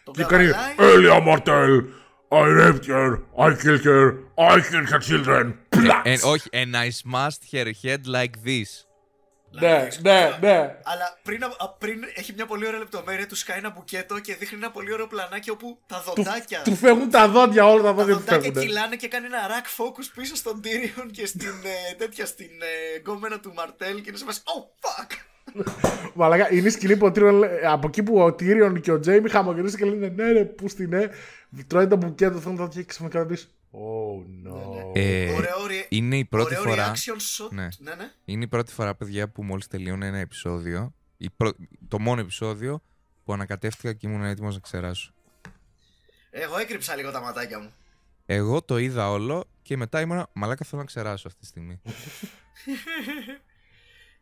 [0.04, 0.74] Τον Και κάνει καβαλάει.
[0.94, 1.84] Έλια Μαρτέλ,
[2.30, 4.04] I raped her, I killed her,
[4.36, 5.44] I killed her children.
[5.68, 6.04] Πλάξ.
[6.04, 8.82] And, όχι, and I smashed her head like this.
[9.50, 10.56] Ναι, ναι, ναι.
[10.84, 14.58] Αλλά πριν, α, πριν έχει μια πολύ ωραία λεπτομέρεια, τους σκάει ένα μπουκέτο και δείχνει
[14.58, 16.62] ένα πολύ ωραίο πλανάκι όπου τα δοντάκια.
[16.62, 18.62] Του φεύγουν τα δόντια, όλα τα τα δόντια του δοντάκια φεύγουν.
[18.62, 22.50] κυλάνε και κάνει ένα rack focus πίσω στον Tyrion και στην ε, τέτοια στην
[22.94, 25.10] ε, γκόμενα του Μαρτέλ και είναι σε φάση Oh fuck!
[26.14, 29.00] Μαλάκα, είναι η σκηνή που ο Tyrion, λέ- από εκεί που ο Tyrion και ο
[29.00, 31.04] Τζέιμι χαμογελούσε και λένε ναι ρε, πού στην ναι.
[31.66, 34.92] Τρώει το μπουκέτο, θέλουν τα δόντια και ξαφνικά θα πεις Oh no.
[34.94, 36.92] Ε, Ωραίο ρε- είναι η πρώτη ωραίο φορά.
[36.92, 37.50] reaction shot.
[37.50, 37.68] Ναι.
[37.78, 38.10] ναι, ναι.
[38.24, 40.94] Είναι η πρώτη φορά, παιδιά, που μόλις τελειώνει ένα επεισόδιο.
[41.16, 41.56] Η πρω-
[41.88, 42.82] Το μόνο επεισόδιο
[43.24, 45.12] που ανακατεύτηκα και ήμουν έτοιμος να ξεράσω.
[46.30, 47.72] Εγώ έκρυψα λίγο τα ματάκια μου.
[48.26, 51.80] Εγώ το είδα όλο και μετά ήμουν μαλάκα θέλω να ξεράσω αυτή τη στιγμή.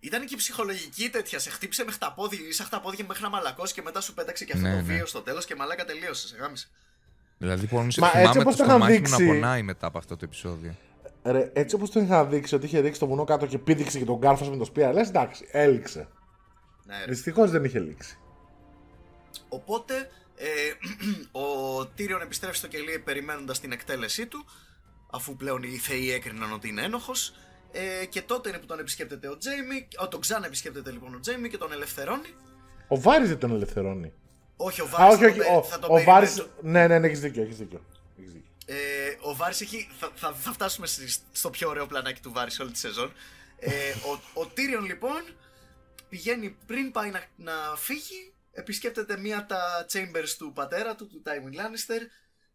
[0.00, 1.38] Ήταν και η ψυχολογική τέτοια.
[1.38, 4.66] Σε χτύπησε με χταπόδι, είσαι χταπόδια μέχρι να μαλακώσεις και μετά σου πέταξε και αυτό
[4.68, 4.94] Ναι, το ναι.
[4.94, 6.30] βίο στο τέλος και μαλάκα τελείωσες.
[6.30, 6.68] Σε γάμισε.
[7.38, 9.86] Δηλαδή λοιπόν Μα έτσι θυμάμαι όπως το το είχαν στομάχι μου να δείξει- πονάει μετά
[9.86, 10.74] από αυτό το επεισόδιο.
[11.22, 14.04] Ρε, έτσι όπως το είχα δείξει ότι είχε ρίξει το βουνό κάτω και πήδηξε και
[14.04, 16.08] τον κάρφο με το σπίρα, λες εντάξει, έληξε.
[16.86, 17.04] Ναι, ρε.
[17.04, 18.18] Δυστυχώς δεν είχε λήξει.
[19.48, 19.94] Οπότε
[20.36, 20.46] ε,
[21.40, 24.44] ο Τύριον επιστρέφει στο κελί περιμένοντας την εκτέλεσή του,
[25.10, 27.34] αφού πλέον οι θεοί έκριναν ότι είναι ένοχος.
[27.72, 29.88] Ε, και τότε είναι που τον επισκέπτεται ο Τζέιμι.
[30.02, 32.28] Ο, τον ξανά επισκέπτεται λοιπόν ο Τζέιμι και τον ελευθερώνει.
[32.88, 34.12] Ο Βάρης δεν τον ελευθερώνει.
[34.56, 35.36] Όχι, ο Α, Βάρης όχι, θα όχι.
[35.38, 36.34] τον πε- Ο, θα τον ο περιμένει Βάρης...
[36.34, 37.42] το- Ναι, ναι, ναι, έχεις δίκιο.
[37.42, 37.84] Έχεις δίκιο.
[38.18, 38.50] Έχεις δίκιο.
[38.66, 38.76] Ε,
[39.20, 39.88] ο Βάρης έχει.
[39.98, 43.12] Θα, θα, θα φτάσουμε στη- στο πιο ωραίο πλανάκι του Βάρης σε όλη τη σεζόν.
[43.58, 43.70] Ε,
[44.34, 45.22] ο, ο Tyrion λοιπόν
[46.08, 51.22] πηγαίνει πριν πάει να, να φύγει, επισκέπτεται μία από τα chambers του πατέρα του, του
[51.26, 52.00] Tywin Lannister,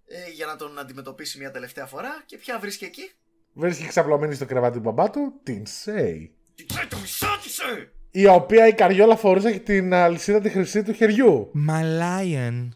[0.07, 2.23] ε, για να τον αντιμετωπίσει μία τελευταία φορά.
[2.25, 3.11] Και ποια βρίσκει εκεί.
[3.53, 6.35] Βρίσκει ξαπλωμένη στο κρεβάτι του μπαμπά του την Σέι.
[6.55, 7.91] Την ξέρει το μισότησε!
[8.11, 11.51] Η οποία η καριόλα φορούσε και την αλυσίδα τη χρυσή του χεριού.
[11.69, 12.69] My lion.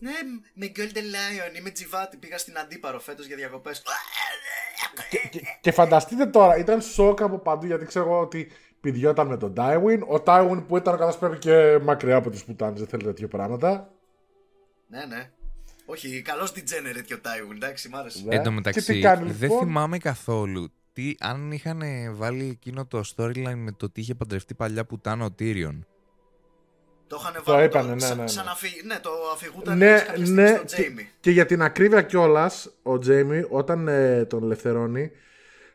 [0.00, 0.12] Ναι,
[0.54, 2.16] με Golden Lion, είμαι τζιβάτη.
[2.16, 3.82] Πήγα στην Αντίπαρο φέτος για διακοπές.
[5.30, 9.52] Και, και φανταστείτε τώρα, ήταν σοκ από παντού γιατί ξέρω εγώ ότι πηδιόταν με τον
[9.56, 9.98] Tywin.
[10.08, 13.92] Ο Tywin που ήταν καθώ πρέπει και μακριά από τι πουτάνες, δεν θέλει τέτοια πράγματα.
[14.86, 15.30] Ναι, ναι.
[15.86, 18.24] Όχι, καλός degenerate και ο Tywin, εντάξει, μ' άρεσε.
[18.24, 18.34] Ναι.
[18.34, 21.82] Εν τω Και μεταξύ, τι κάνει, δεν λοιπόν; θυμάμαι καθόλου τι, αν είχαν
[22.12, 25.78] βάλει εκείνο το storyline με το τι είχε παντρευτεί παλιά πουτάνα ο Tyrion.
[27.06, 27.62] Το είχαν Το βάλει.
[27.64, 28.28] έπανε, ναι, σαν, ναι, ναι.
[28.28, 28.80] σαν να φύγει.
[28.84, 30.46] Ναι, το αφηγούταν Ναι, κάποια στιγμή ναι.
[30.48, 31.08] στον Και, Τζέιμι.
[31.20, 35.10] και για την ακρίβεια κιόλας, ο Τζέιμι, όταν ε, τον ελευθερώνει,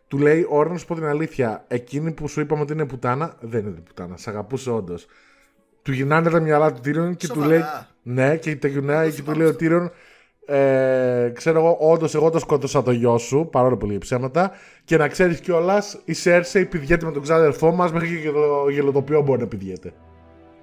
[0.07, 1.65] του λέει: Ωραία, να σου πω την αλήθεια.
[1.67, 4.17] Εκείνη που σου είπαμε ότι είναι πουτάνα, δεν είναι πουτάνα.
[4.17, 5.05] Σ' αγαπούσε όντως.
[5.81, 7.49] Του γυρνάνε τα μυαλά του Τύριον και του Σοβαρά.
[7.49, 7.63] λέει.
[8.03, 9.59] Ναι, και τα γυρνάει και του θυμάμαι λέει ο αυτό.
[9.61, 9.91] Τύριον.
[10.45, 14.51] Ε, ξέρω εγώ, όντως εγώ το σκότωσα το γιο σου, παρόλο που λέει ψέματα.
[14.83, 19.21] Και να ξέρεις κιόλας, η Σέρσεϊ πηδιέται με τον ξάδερφό μας, μέχρι και το γελοτοπίο
[19.21, 19.93] μπορεί να πηδιέται.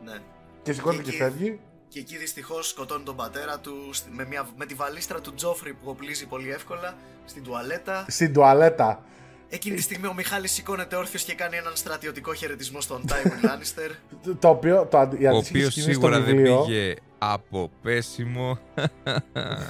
[0.05, 0.12] Ναι.
[0.62, 1.61] Και σηκώνεται και εκεί- φεύγει.
[1.88, 5.73] Και εκεί δυστυχώς σκοτώνει τον πατέρα του στη- με, μια, με τη βαλίστρα του Τζόφρι
[5.73, 8.05] που οπλίζει πολύ εύκολα στην τουαλέτα.
[8.09, 9.03] Στην τουαλέτα.
[9.52, 13.90] Εκείνη τη στιγμή ο Μιχάλης σηκώνεται όρθιος και κάνει έναν στρατιωτικό χαιρετισμό στον Τάιβιν Λάνιστερ.
[14.24, 14.86] Το- Το οποίο.
[14.90, 18.58] Το, αντι- η Ο αντίστοιχη οποίος σκηνή στο σίγουρα δεν βιβλίο- πήγε από πέσιμο.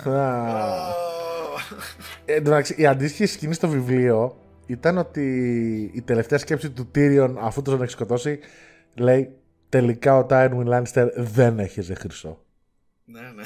[0.04, 0.88] Α.
[2.24, 5.24] Ε, εν τω μεταξύ, η αντίστοιχη σκηνή στο βιβλίο ήταν ότι
[5.94, 8.38] η τελευταία σκέψη του Tyrion αφού τον έχει σκοτώσει
[8.94, 9.30] λέει
[9.68, 12.44] τελικά ο Tywin Lannister δεν έχεζε χρυσό.
[13.04, 13.42] ναι, ναι.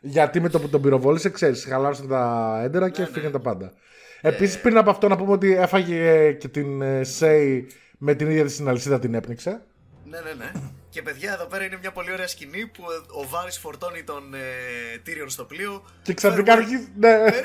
[0.00, 3.38] Γιατί με το που τον πυροβόλησε, ξέρεις, χαλάρωσαν τα έντερα και Ναι, έφυγαν ναι.
[3.38, 3.72] τα πάντα.
[4.20, 7.66] Επίσης, πριν από αυτό, να πούμε ότι έφαγε και την ε, Σέι
[7.98, 9.62] με την ίδια τη την αλυσίδα την έπνιξε.
[10.04, 10.52] ναι, ναι, ναι.
[10.90, 14.34] Και παιδιά, εδώ πέρα είναι μια πολύ ωραία σκηνή που ε, ο Βάρης φορτώνει τον
[14.34, 14.38] ε,
[15.06, 15.84] Tyrion στο πλοίο.
[16.02, 16.92] Και ξαφνικά Farewell- αρχίζει.
[16.96, 17.08] Ναι.
[17.08, 17.40] Ε, ναι, ναι, ναι,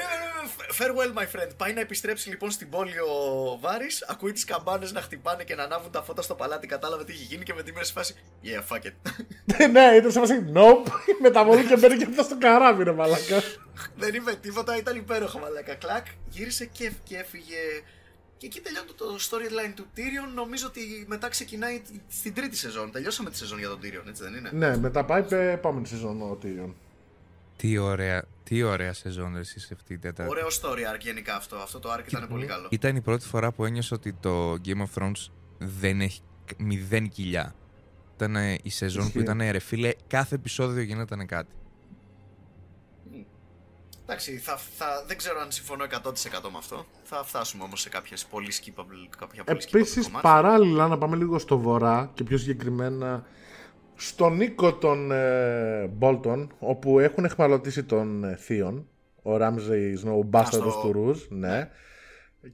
[0.79, 1.49] Farewell, my friend.
[1.57, 4.05] Πάει να επιστρέψει λοιπόν στην πόλη ο Βάρης.
[4.07, 6.67] Ακούει τις καμπάνες να χτυπάνε και να ανάβουν τα φώτα στο παλάτι.
[6.67, 8.15] Κατάλαβε τι έχει γίνει και με τη μέση φάση.
[8.43, 9.67] Yeah, fuck it.
[9.71, 10.45] ναι, ήταν σε φάση.
[10.53, 10.91] Nope.
[11.21, 13.41] Μεταβολή και μπαίνει και αυτό στο καράβι, ρε μαλάκα.
[13.95, 15.75] Δεν είπε τίποτα, ήταν υπέροχο μαλάκα.
[15.75, 17.57] Κλακ, γύρισε και, και έφυγε.
[18.37, 20.33] Και εκεί τελειώνει το storyline του Tyrion.
[20.35, 22.91] Νομίζω ότι μετά ξεκινάει στην τρίτη σεζόν.
[22.91, 26.21] Τελειώσαμε τη σεζόν για τον Tyrion, έτσι δεν είναι; ναι, μετά πάει πε- επόμενη σεζόν
[26.21, 26.73] ο Tyrion.
[27.55, 30.31] τι ωραία, τι ωραία σεζόν ρε εσείς αυτή η τέταρτη.
[30.31, 31.55] Ωραίο story arc γενικά αυτό.
[31.55, 32.67] Αυτό το arc ήταν πολύ καλό.
[32.71, 37.09] Ήταν η πρώτη φορά που ένιωσα ότι το Game of Thrones δεν έχει κ- μηδέν
[37.09, 37.55] κοιλιά.
[38.15, 39.19] Ήταν ε, η σεζόν που Ισχύει.
[39.19, 41.53] ήταν ρε φίλε, κάθε επεισόδιο γινόταν κάτι.
[44.07, 45.87] Εντάξει, θα, θα, δεν ξέρω αν συμφωνώ 100%
[46.51, 46.85] με αυτό.
[47.03, 50.29] Θα φτάσουμε όμως σε κάποιες πολύ skippable, κάποια πολύ skippable Επίσης, κομμάτια.
[50.31, 53.25] παράλληλα, να πάμε λίγο στο βορρά και πιο συγκεκριμένα
[53.95, 58.87] στον οίκο των ε, Bolton, όπου έχουν εχμαλωτήσει τον ε, Θείον,
[59.21, 61.69] ο Ράμζεϊ Σνόου, μπάσταρδος στο- του Ρουζ, ναι.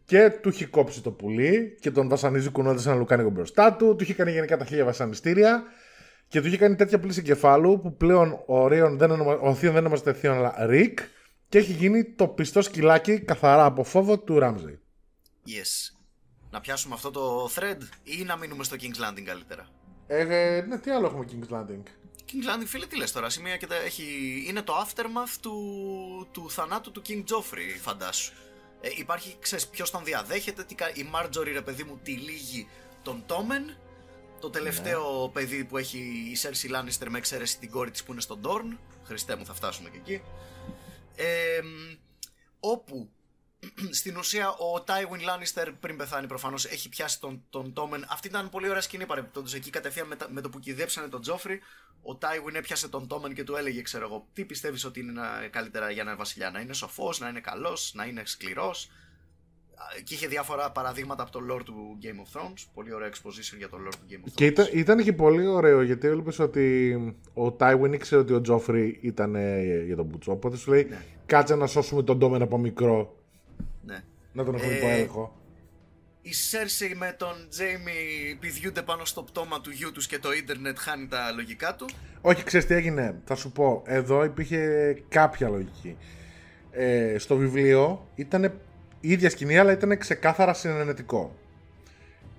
[0.06, 3.96] Και του έχει κόψει το πουλί και τον βασανίζει κουνώντας ένα λουκάνικο μπροστά του.
[3.96, 5.64] Του είχε κάνει γενικά τα χίλια βασανιστήρια
[6.28, 9.34] και του είχε κάνει τέτοια πλήση κεφάλου που πλέον ο, Ρίον δεν ονομα...
[9.34, 11.00] ο Θείον δεν ονομάζεται Θείον αλλά Ρικ
[11.52, 14.80] και έχει γίνει το πιστό σκυλάκι καθαρά από φόβο του Ράμζεϊ.
[15.48, 15.96] Yes.
[16.50, 19.68] Να πιάσουμε αυτό το thread ή να μείνουμε στο King's Landing καλύτερα;
[20.08, 21.84] Ε, ναι, τι άλλο έχουμε King's Landing;
[22.26, 24.04] King's Landing, φίλε, τι λες τώρα, σημεία και τα έχει...
[24.48, 25.58] είναι το aftermath του,
[26.32, 28.34] του θανάτου του King Joffrey, φαντάσου.
[28.82, 30.76] Ε, υπάρχει, ξέρεις, ποιος τον διαδέχεται, τι...
[30.76, 32.68] κα- η Marjorie, ρε παιδί μου, τη λύγει
[33.02, 33.76] τον Tommen,
[34.40, 38.22] το τελευταίο παιδί που έχει η Cersei Lannister με εξαίρεση την κόρη της που είναι
[38.22, 40.22] στον Dorn, Χριστέ μου θα φτάσουμε και εκεί.
[41.24, 41.96] Ε, μ,
[42.60, 43.10] όπου
[44.00, 48.02] στην ουσία ο Tywin Lannister πριν πεθάνει προφανώς έχει πιάσει τον, τον Tommen.
[48.10, 49.54] Αυτή ήταν πολύ ωραία σκηνή παρεμπιπτόντως.
[49.54, 51.60] Εκεί κατευθείαν με, τα- με το που κυδέψανε τον Τζόφρι,
[52.02, 55.48] ο Tywin έπιασε τον Tommen και του έλεγε, ξέρω εγώ, τι πιστεύεις ότι είναι να-
[55.48, 58.90] καλύτερα για έναν βασιλιά, να είναι σοφός, να είναι καλός, να είναι σκληρός.
[60.04, 62.66] Και είχε διάφορα παραδείγματα από το lore του Game of Thrones.
[62.74, 64.32] Πολύ ωραίο exposition για το lore του Game of Thrones.
[64.36, 66.96] Και ήταν, ήταν και πολύ ωραίο γιατί έβλεπε ότι
[67.34, 70.32] ο Τάιουιν ήξερε ότι ο Τζόφρι ήταν ε, για τον Μπουτσό.
[70.32, 71.04] Οπότε σου λέει: Ναι.
[71.26, 73.16] Κάτσε να σώσουμε τον Ντόμεν από μικρό.
[73.86, 74.04] Ναι.
[74.34, 75.36] Να τον έχουμε Ε, υπό έλεγχο.
[76.22, 80.78] Η Cersei με τον Jamie πηδιούνται πάνω στο πτώμα του γιού τους και το ίντερνετ
[80.80, 81.90] χάνει τα λογικά του.
[82.22, 83.82] Όχι, ξέρεις τι έγινε; Θα σου πω.
[83.86, 84.58] Εδώ υπήρχε
[85.10, 85.98] κάποια λογική.
[86.72, 88.54] Ε, στο βιβλίο ήταν
[89.02, 91.36] η ίδια σκηνή, αλλά ήταν ξεκάθαρα συνενετικό.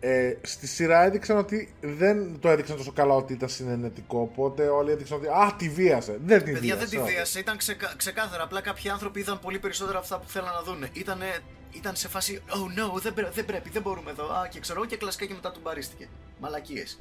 [0.01, 4.21] Ε, στη σειρά έδειξαν ότι δεν το έδειξαν τόσο καλά ότι ήταν συνενετικό.
[4.21, 6.19] Οπότε όλοι έδειξαν ότι Α, τη βίασε.
[6.25, 6.79] Δεν την Παιδιά βίασε.
[6.79, 7.15] δεν τη όχι.
[7.15, 7.95] βίασε, ήταν ξεκα...
[7.97, 8.43] ξεκάθαρα.
[8.43, 10.89] Απλά κάποιοι άνθρωποι είδαν πολύ περισσότερα από αυτά που θέλαν να δούνε.
[10.93, 11.27] Ήτανε...
[11.75, 14.25] Ήταν σε φάση, oh no, δεν, πρέ- δεν πρέπει, δεν μπορούμε εδώ.
[14.33, 16.09] Α, και ξέρω εγώ και κλασικά και μετά του μπαρίστηκε.
[16.41, 16.99] Μαλακίες.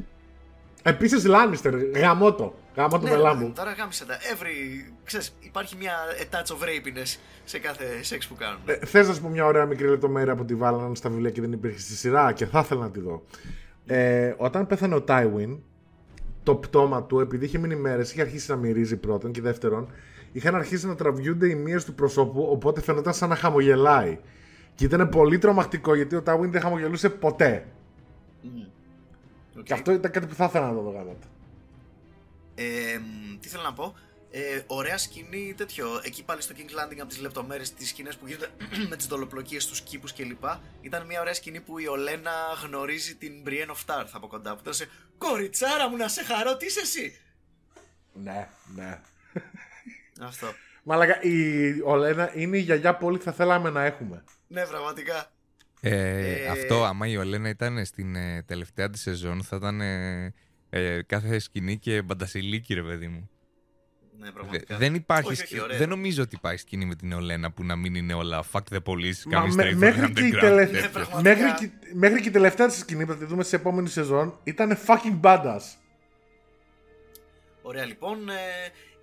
[0.84, 2.54] Επίσης Λάνιστερ, γαμότο.
[2.76, 3.52] Γαμότο Ναι, μελά ναι, μου.
[3.56, 4.14] τώρα γάμισε τα.
[4.18, 4.92] Every...
[5.04, 8.60] Ξέρεις, υπάρχει μια a touch of rapiness σε κάθε σεξ που κάνουν.
[8.66, 11.42] Ε, Θες να σου πω μια ωραία μικρή λεπτομέρεια που τη βάλανε στα βιβλία και
[11.42, 13.24] δεν υπήρχε στη σειρά και θα ήθελα να τη δω.
[13.86, 15.60] Ε, όταν πέθανε ο Τάιουιν,
[16.44, 19.92] το πτώμα του, επειδή είχε μείνει μέρες, είχε αρχίσει να μυρίζει πρώτον και δεύτερον,
[20.32, 24.20] είχαν αρχίσει να τραβιούνται οι μύες του προσώπου, οπότε φαινόταν σαν να χαμογελάει.
[24.76, 27.66] Και ήταν πολύ τρομακτικό γιατί ο Τάιουιν δεν χαμογελούσε ποτέ.
[29.62, 29.68] Οκ.
[29.68, 31.28] Και αυτό ήταν κάτι που θα ήθελα να το δω γαμώτο.
[32.56, 33.96] Ε, μ, τι θέλω να πω.
[34.32, 36.02] Ε, ωραία σκηνή τέτοιο.
[36.04, 38.50] Εκεί πάλι στο King Landing από τις λεπτομέρειες, τι σκηνές που γίνονται
[38.90, 40.44] με τις δολοπλοκίες, τους κήπους κλπ.
[40.82, 42.32] Ήταν μια ωραία σκηνή που η Ολένα
[42.64, 44.54] γνωρίζει την Brienne of Tarth από κοντά.
[44.54, 47.20] Που ήταν σε Κοριτσάρα μου να σε χαρώ, τι είσαι εσύ!
[48.14, 49.00] Ναι, ναι.
[50.22, 50.48] Αυτό.
[50.84, 54.24] Μαλάκα, η Ολένα είναι η γιαγιά που όλοι θα θέλαμε να έχουμε.
[54.48, 55.32] Ναι, πραγματικά.
[55.84, 60.34] Ε, Ε, Αυτό, άμα η Ολένα ήταν στην ε, τελευταία της σεζόν, θα ήταν ε,
[60.70, 63.30] ε, κάθε σκηνή και μπαντασιλίκη, ρε παιδί μου.
[64.20, 64.78] Ναι, Δε- πραγματικά.
[64.78, 65.28] δεν υπάρχει.
[65.32, 65.78] Όχι, σκη- όχι, ωραία.
[65.78, 68.78] δεν νομίζω ότι υπάρχει σκηνή με την Ολένα που να μην είναι όλα fuck the
[68.84, 69.24] police.
[69.26, 70.82] Μα Κάνει με- straight for μέχρι, the και η underground, τελε- τέτοιο.
[70.82, 71.22] Ναι, πραγματικά.
[71.44, 74.40] μέχρι, και, μέχρι και η τελευταία της σκηνή που θα τη δούμε σε επόμενη σεζόν
[74.44, 75.62] ήταν fucking badass.
[77.62, 78.30] Ωραία, λοιπόν.
[78.30, 78.34] Ε,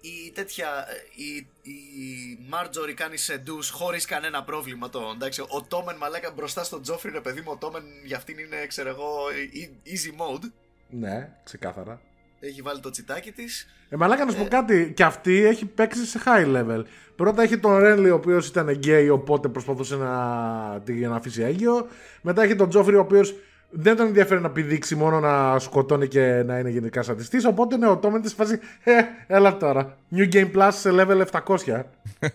[0.01, 0.69] η τέτοια.
[0.89, 4.89] ε, Η, η Marjorie κάνει σεντούς χωρίς κανένα πρόβλημα.
[4.89, 8.39] Το, εντάξει, ο Τόμεν μαλάκα μπροστά στον Τζόφρι, ρε παιδί μου, ο Τόμεν για αυτήν
[8.39, 9.11] είναι, ξέρω εγώ,
[9.53, 10.51] e- easy mode.
[10.91, 12.01] Ναι, ξεκάθαρα.
[12.41, 13.67] Έχει βάλει το τσιτάκι της.
[13.89, 16.85] Ε, μαλάκα να σου πω κάτι, και αυτή έχει παίξει σε high level.
[17.17, 21.43] Πρώτα έχει τον Ρένλι, ο οποίος ήταν γκέι, οπότε προσπαθούσε να τη για να αφήσει
[21.43, 21.89] έγκυο.
[22.23, 23.35] Μετά έχει τον Τζόφρι, ο οποίος
[23.71, 27.47] δεν τον ενδιαφέρει να πηδήξει, μόνο να σκοτώνει και να είναι γενικά σαντιστή.
[27.47, 29.99] Οπότε ναι, ο Τόμεν τη φάση, ε, έλα τώρα.
[30.15, 31.83] New Game Plus σε level 700.
[32.19, 32.31] ε,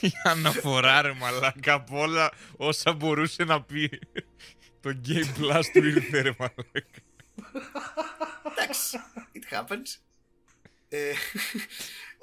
[0.06, 3.98] Η αναφορά, ρε μαλάκα, από όλα όσα μπορούσε να πει.
[4.80, 6.86] Το Game Plus του ήρθε, ρε μαλάκα.
[8.56, 8.98] εντάξει,
[9.34, 10.06] it happens.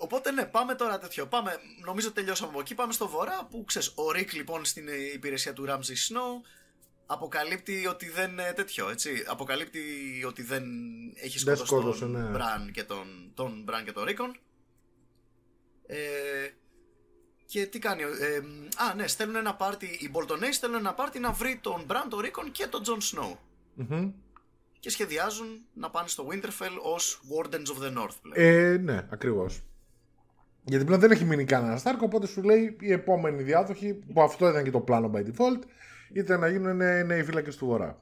[0.04, 1.28] Ε, οπότε ναι, πάμε τώρα τέτοιο.
[1.28, 2.76] Πάμε, νομίζω τελειώσαμε από εκεί.
[2.76, 6.42] Πάμε στο βορρά που ξέρεις, ο Ρικ λοιπόν στην υπηρεσία του Ramsey Snow
[7.06, 9.24] αποκαλύπτει ότι δεν ε, τέτοιο, έτσι.
[9.28, 9.82] Αποκαλύπτει
[10.28, 10.64] ότι δεν
[11.16, 12.30] έχει Δεν σκοτώσει σκότωσε, τον ναι.
[12.30, 14.38] Μπραν και τον, τον Μπραν και τον Ρίκον.
[15.86, 15.98] Ε,
[17.46, 18.38] και τι κάνει, ε,
[18.78, 22.20] α ναι, στέλνουν ένα πάρτι, οι Boltons στέλνουν ένα πάρτι να βρει τον Μπραν, τον
[22.20, 23.40] Ρίκον και τον Τζον Σνόου.
[23.74, 24.12] Μμμ.
[24.80, 28.34] Και σχεδιάζουν να πάνε στο Winterfell ως Wardens of the North πλέον.
[28.34, 29.62] Ε, ναι, ακριβώς.
[30.66, 34.50] Γιατί πλέον δεν έχει μείνει κανένα Σταρκ, οπότε σου λέει η επόμενη διάδοχη, που αυτό
[34.50, 35.62] ήταν και το πλάνο by default,
[36.14, 38.00] ήταν να γίνουν νέοι- νέοι φύλακες του Βορρά.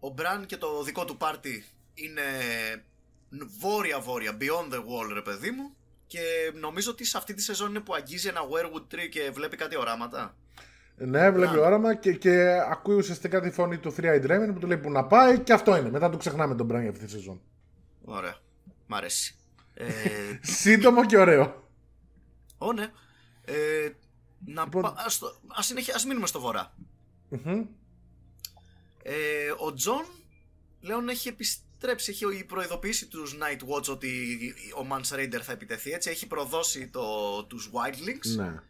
[0.00, 1.64] Ο Μπραν και το δικό του πάρτι
[1.94, 2.22] είναι
[3.60, 5.74] βόρεια-βόρεια, beyond the wall, ρε παιδί μου.
[6.06, 6.20] Και
[6.60, 9.76] νομίζω ότι σε αυτή τη σεζόν είναι που αγγίζει ένα werewood tree και βλέπει κάτι
[9.76, 10.36] οράματα.
[10.96, 11.66] Ναι, βλέπει Μπράβο.
[11.66, 14.90] όραμα και, και ακούει ουσιαστικά τη φωνή του 3 Eyed Raven που του λέει που
[14.90, 15.90] να πάει και αυτό είναι.
[15.90, 17.40] Μετά του ξεχνάμε τον Μπραν για αυτή τη σεζόν.
[18.04, 18.36] Ωραία.
[18.86, 19.34] Μ' αρέσει.
[19.74, 19.84] Ε,
[20.60, 21.65] Σύντομο και ωραίο.
[22.58, 22.92] Ω, ναι.
[23.44, 23.90] Ε,
[24.46, 26.74] να Λοιπόν- πα- ας, το- ας, συνεχι- ας μείνουμε στο βορρά.
[27.28, 27.64] Μμμ.
[29.02, 29.14] Ε,
[29.58, 30.04] ο Τζον
[30.80, 34.38] πλέον έχει επιστρέψει, έχει προειδοποιήσει τους Night Watch ότι
[34.82, 38.60] ο Mance Rayder θα επιτεθεί έτσι, έχει προδώσει το, τους Wildlings Ναι.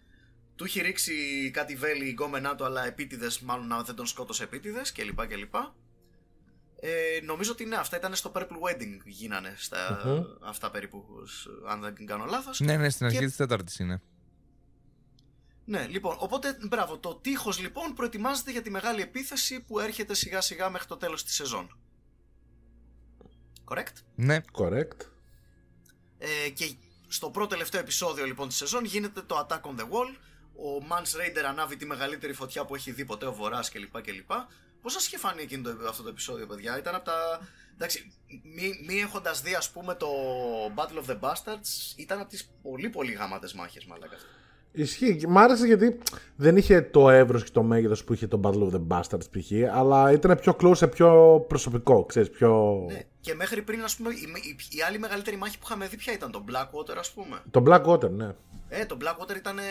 [0.56, 4.42] του έχει ρίξει κάτι βέλη η γκόμενά του αλλά επίτηδες μάλλον να δεν τον σκότωσε
[4.42, 5.54] επίτηδες κλπ κλπ
[6.88, 10.22] ε, νομίζω ότι ναι, αυτά ήταν στο Purple Wedding γίνανε στα, Μμμ.
[10.48, 12.60] αυτά περίπου, σ- αν δεν κάνω λάθος.
[12.60, 14.02] Ναι, ναι, στην αρχή Και- της τέταρτης είναι.
[15.64, 20.40] Ναι, λοιπόν, οπότε μπράβο, το τείχος λοιπόν προετοιμάζεται για τη μεγάλη επίθεση που έρχεται σιγά
[20.40, 21.78] σιγά μέχρι το τέλος της σεζόν.
[23.68, 23.94] Correct?
[24.14, 25.00] Ναι, Correct.
[26.18, 26.74] Ε, και
[27.08, 30.16] στο πρώτο τελευταίο επεισόδιο λοιπόν της σεζόν γίνεται το Attack on the Wall.
[30.58, 34.00] Ο Mans Raider ανάβει τη μεγαλύτερη φωτιά που έχει δει ποτέ ο Βορράς κλπ.
[34.02, 34.30] κλπ.
[34.86, 37.48] Πώς σας είχε φανεί εκείνο το, αυτό το επεισόδιο, παιδιά; Ήταν από τα...
[37.74, 40.08] Εντάξει, μη, μη έχοντας δει ας πούμε το
[40.74, 44.16] Battle of the Bastards, ήταν από τις πολύ πολύ γαμάτες μάχες μαλάκα.
[44.76, 45.16] Ισχύει.
[45.16, 45.98] Και Μ' άρεσε γιατί
[46.36, 49.76] δεν είχε το εύρος και το μέγεθος που είχε το Battle of the Bastards π.χ.
[49.76, 52.82] Αλλά ήταν πιο close σε πιο προσωπικό, ξέρεις, πιο...
[52.86, 53.00] Ναι.
[53.20, 54.16] Και μέχρι πριν, ας πούμε, η,
[54.70, 57.42] η, η άλλη μεγαλύτερη μάχη που είχαμε δει ποια ήταν, το Blackwater, ας πούμε.
[57.50, 58.34] Το Blackwater, ναι.
[58.68, 59.62] Ε, το Blackwater ήταν ε,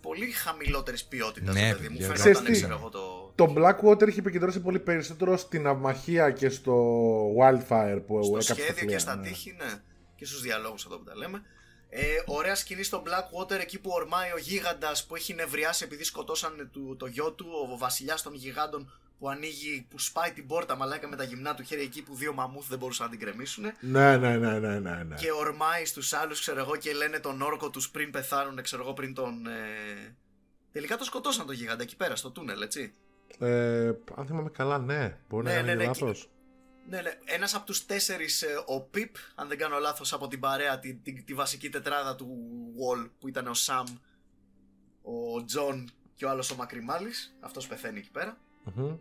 [0.00, 1.96] πολύ χαμηλότερης ποιότητας, Ναι, παιδί μου.
[1.96, 2.06] παιδιά.
[2.14, 3.32] Φαινόταν, Ξέρεις τι; ξέρω εγώ, το.
[3.34, 6.74] Το Blackwater είχε επικεντρώσει πολύ περισσότερο στην αυμαχία και στο
[7.40, 9.22] Wildfire που στο έκαψε σχέδιο φιλία, και στα ναι.
[9.22, 9.72] τείχη, ναι.
[10.16, 11.42] Και στους διαλόγους εδώ που τα λέμε.
[11.96, 16.68] Ε, ωραία σκηνή στο Blackwater εκεί που ορμάει ο γίγαντας που έχει νευριάσει επειδή σκοτώσαν
[16.72, 21.08] του, το γιο του, ο βασιλιάς των γιγάντων που ανοίγει, που σπάει την πόρτα μαλάκα
[21.08, 23.64] με τα γυμνά του χέρια εκεί που δύο μαμούθ δεν μπορούσαν να την κρεμίσουν.
[23.80, 25.14] Ναι, ναι, ναι, ναι, ναι, ναι.
[25.16, 28.92] Και ορμάει στους άλλους, ξέρω εγώ, και λένε τον όρκο τους πριν πεθάνουν, ξέρω εγώ,
[28.92, 29.46] πριν τον.
[29.46, 30.16] Ε...
[30.72, 32.94] Τελικά το σκοτώσαν τον γίγαντα εκεί πέρα στο τούνελ, έτσι.
[33.38, 35.16] Ε, αν θυμάμαι καλά, ναι.
[35.28, 36.28] Μπορεί Ναι, να ναι, είναι ναι, λάθος.
[36.88, 37.18] Ναι, ναι.
[37.24, 41.22] Ένας από τους τέσσερις, ο Πιπ, αν δεν κάνω λάθος, από την παρέα, τη, τη,
[41.22, 42.38] τη βασική τετράδα του
[42.78, 43.86] Wall, που ήταν ο Σαμ,
[45.02, 47.36] ο Τζον και ο άλλος ο Μακριμάλης.
[47.40, 48.38] Αυτός πεθαίνει εκεί πέρα.
[48.64, 48.96] Μμμ.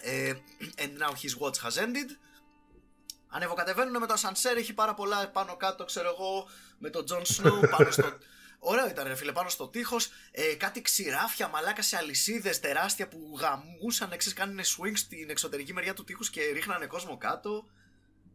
[0.00, 0.34] Ε,
[0.76, 2.10] and now his watch has ended.
[3.28, 7.60] Ανεβοκατεβαίνουν με το ασανσέρ, έχει πάρα πολλά πάνω κάτω, ξέρω εγώ, με τον Τζον Σνόου
[7.70, 8.18] πάνω στο.
[8.58, 10.10] Ωραίο ήταν, ρε φίλε, πάνω στο τείχος.
[10.30, 15.94] Ε, κάτι ξυράφια, μαλάκα σε αλυσίδες τεράστια που γαμούσαν, εξής κάνουν swing στην εξωτερική μεριά
[15.94, 17.66] του τείχους και ρίχνανε κόσμο κάτω.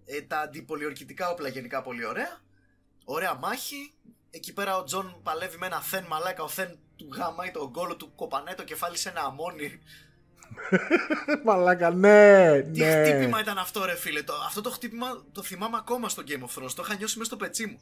[0.05, 2.39] Ε, τα αντιπολιορκητικά όπλα γενικά πολύ ωραία.
[3.03, 3.93] Ωραία μάχη.
[4.29, 6.43] Εκεί πέρα ο Τζον παλεύει με ένα Thenn μαλάκα.
[6.43, 9.81] Ο Thenn του γαμάει τον κώλο του κοπανάει το κεφάλι σε ένα αμόνι.
[11.45, 13.03] Μαλάκα, ναι, Τι ναι.
[13.05, 14.23] χτύπημα ήταν αυτό, ρε φίλε.
[14.23, 16.71] Το, αυτό το χτύπημα το θυμάμαι ακόμα στο Game of Thrones.
[16.75, 17.79] Το είχα νιώσει μέσα στο πετσί μου.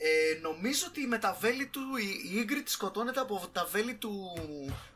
[0.00, 4.10] Ε, νομίζω ότι με τα βέλη του η, η Ygritte σκοτώνεται από τα βέλη του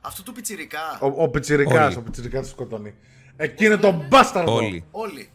[0.01, 0.99] αυτού του πιτσιρικά.
[1.01, 1.97] Ο, ο Πιτσιρικάς, Όλοι.
[1.97, 2.95] ο Πιτσιρικάς τους σκοτώνει.
[3.37, 4.55] Εκεί είναι το μπάσταρδο.
[4.55, 4.85] Όλοι.
[4.91, 5.31] Όλοι.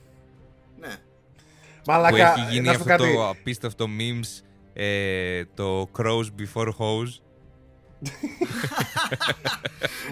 [0.79, 0.95] Ναι.
[1.85, 3.15] Μαλάκα, που έχει γίνει να σου πω αυτό κάτι.
[3.15, 7.21] το απίστευτο memes ε, το crows before hose.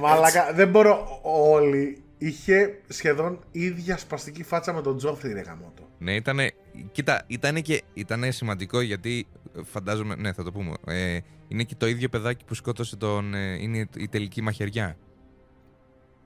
[0.01, 1.19] Μαλάκα, δεν μπορώ.
[1.21, 5.84] Όλοι είχε σχεδόν ίδια σπαστική φάτσα με τον Τζόφρι, ρε γαμότο.
[5.97, 6.51] Ναι, ήτανε,
[6.91, 11.75] κοίτα, ήταν και ήτανε σημαντικό γιατί ε, φαντάζομαι, ναι θα το πούμε, ε, είναι και
[11.75, 14.97] το ίδιο παιδάκι που σκότωσε τον, ε, είναι η τελική μαχαιριά.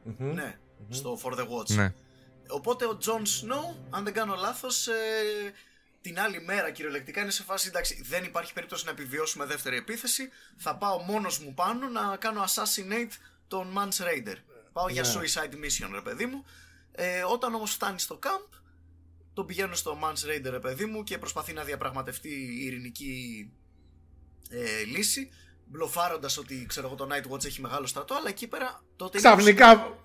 [0.03, 0.33] Μμμ.
[0.33, 0.57] Ναι.
[0.89, 1.75] Στο For the Watch.
[1.75, 1.93] Ναι.
[2.49, 4.93] Οπότε ο Τζον Σνόου, αν δεν κάνω λάθος, ε,
[6.01, 10.29] την άλλη μέρα κυριολεκτικά είναι σε φάση εντάξει, δεν υπάρχει περίπτωση να επιβιώσουμε δεύτερη επίθεση.
[10.57, 13.11] Θα πάω μόνος μου πάνω να κάνω assassinate
[13.47, 14.35] τον Mance Rayder.
[14.73, 15.13] Πάω για Ναι.
[15.13, 16.45] suicide mission, ρε παιδί μου.
[16.91, 18.58] Ε, όταν όμως φτάνει στο camp,
[19.39, 23.49] τον πηγαίνω στο Mans Raider, ρε παιδί μου, και προσπαθεί να διαπραγματευτεί η ειρηνική
[24.49, 25.29] ε, λύση.
[25.71, 29.17] Μπλοφάροντας ότι ξέρω εγώ το Night Watch έχει μεγάλο στρατό, αλλά εκεί πέρα τότε.
[29.19, 29.97] είναι Ξαφνικά.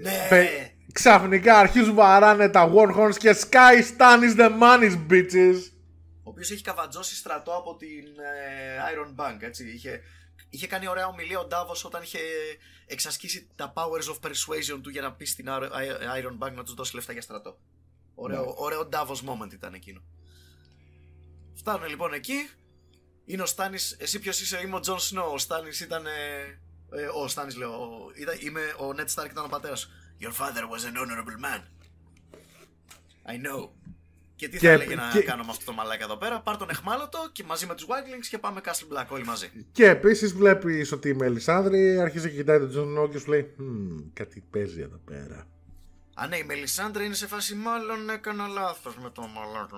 [0.00, 0.26] Ναι.
[0.28, 5.56] πε- Ξαφνικά αρχίζουν βαράνε τα Warhorns και Sky Stan is the money's bitches.
[6.22, 9.70] ο οποίος έχει καβατζώσει στρατό από την ε, Iron Bank, έτσι.
[9.70, 10.00] Είχε,
[10.50, 12.18] είχε κάνει ωραία ομιλία ο Davos όταν είχε
[12.86, 16.62] εξασκήσει τα powers of persuasion του για να πει στην Ar- I- Iron Bank να
[16.64, 17.58] τους δώσει λεφτά για στρατό.
[18.22, 18.52] Ωραίο, Ναι.
[18.56, 20.00] ωραίο Davos moment ήταν εκείνο.
[21.54, 22.48] Φτάνουν λοιπόν εκεί.
[23.24, 25.24] Είναι ο Στάνης, εσύ ποιος είσαι, είμαι ο Τζον Σνόου.
[25.32, 26.06] Ο Στάνης ήταν.
[26.06, 26.10] ε,
[27.00, 27.70] ε, ο Στάνης λέω.
[27.70, 29.88] ο- ήταν, είμαι ο Ned Stark ήταν ο πατέρας σου.
[30.20, 31.60] Your father was an honorable man.
[33.26, 33.68] I know.
[34.36, 36.56] Και τι Και- θα έλεγε να και- κάνω με αυτό το μαλάκα εδώ πέρα; Πάρ
[36.56, 39.66] τον αιχμάλωτο και μαζί με τους Wildlings και πάμε Castle Black όλοι μαζί.
[39.72, 43.54] Και επίσης βλέπεις ότι η Μελισάνδρη αρχίζει και κοιτάει τον Τζον Σνόου και σου λέει
[43.56, 45.46] «Μμμ, κάτι παίζει εδώ πέρα.
[46.22, 47.54] Α, ναι, η Μελισάντρα είναι σε φάση.
[47.54, 49.76] Μάλλον έκανα λάθος με το μαλάκα.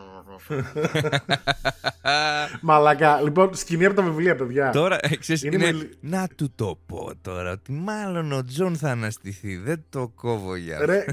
[2.63, 4.71] Μαλάκα, λοιπόν, σκηνή από τα βιβλία, παιδιά.
[4.71, 8.77] Τώρα, ε, ξέρεις, Είναι είναι, με- να του το πω τώρα, ότι μάλλον ο Τζον
[8.77, 10.87] θα αναστηθεί, δεν το κόβω για αυτό.
[10.93, 11.05] Ρε,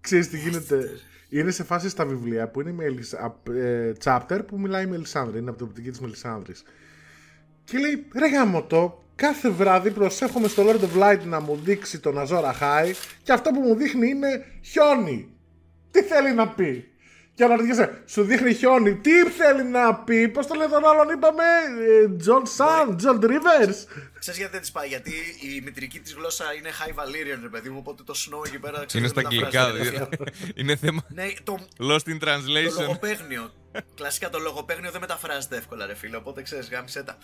[0.00, 0.90] ξέρεις τι γίνεται.
[1.28, 4.86] Είναι σε φάση στα βιβλία που είναι η Μελισ- απ- ε, chapter που μιλάει η
[4.86, 5.38] Μελισάνδρη.
[5.38, 6.62] Είναι από την οπτική της Μελισάνδρης.
[7.64, 12.18] Και λέει, ρε γαμωτό, κάθε βράδυ προσεύχομαι στο Lord of Light να μου δείξει τον
[12.18, 15.28] Azor Ahai και αυτό που μου δείχνει είναι χιόνι.
[15.90, 16.90] Τι θέλει να πει;
[17.34, 21.44] Και αναρωτιέσαι, σου δείχνει χιόνι, τι θέλει να πει, πώς το λέει τον άλλον, είπαμε,
[22.18, 23.86] Τζον Σαντ, Τζον Ρίβερς.
[24.18, 25.10] Ξέρεις γιατί δεν τη πάει, γιατί
[25.56, 27.76] η μητρική της γλώσσα είναι High Valyrian, ρε παιδί μου.
[27.78, 30.16] Οπότε το snow εκεί πέρα Είναι ξέρεις, στα δεν αγγλικά, μεταφράζεται δηλαδή.
[30.16, 30.52] κατευθείαν.
[30.60, 32.80] είναι θέμα Ναι, το, lost in το translation.
[32.80, 33.52] λογοπαίγνιο.
[33.94, 36.16] Κλασικά το λογοπαίγνιο δεν μεταφράζεται εύκολα, ρε φίλε.
[36.16, 37.18] Οπότε ξέρεις, γάμισε τα.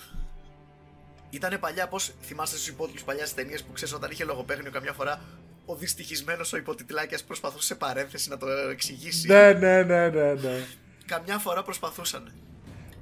[1.34, 5.20] Ήτανε παλιά, πώς θυμάστε στους υπότιτλους παλιάς ταινίες που ξέρεις όταν είχε λογοπαίγνιο καμιά φορά
[5.66, 9.26] ο δυστυχισμένος ο υποτιτλάκιας προσπαθούσε σε παρένθεση να το εξηγήσει.
[9.26, 10.64] Ναι, ναι, ναι, ναι, ναι.
[11.06, 12.32] Καμιά φορά προσπαθούσαν.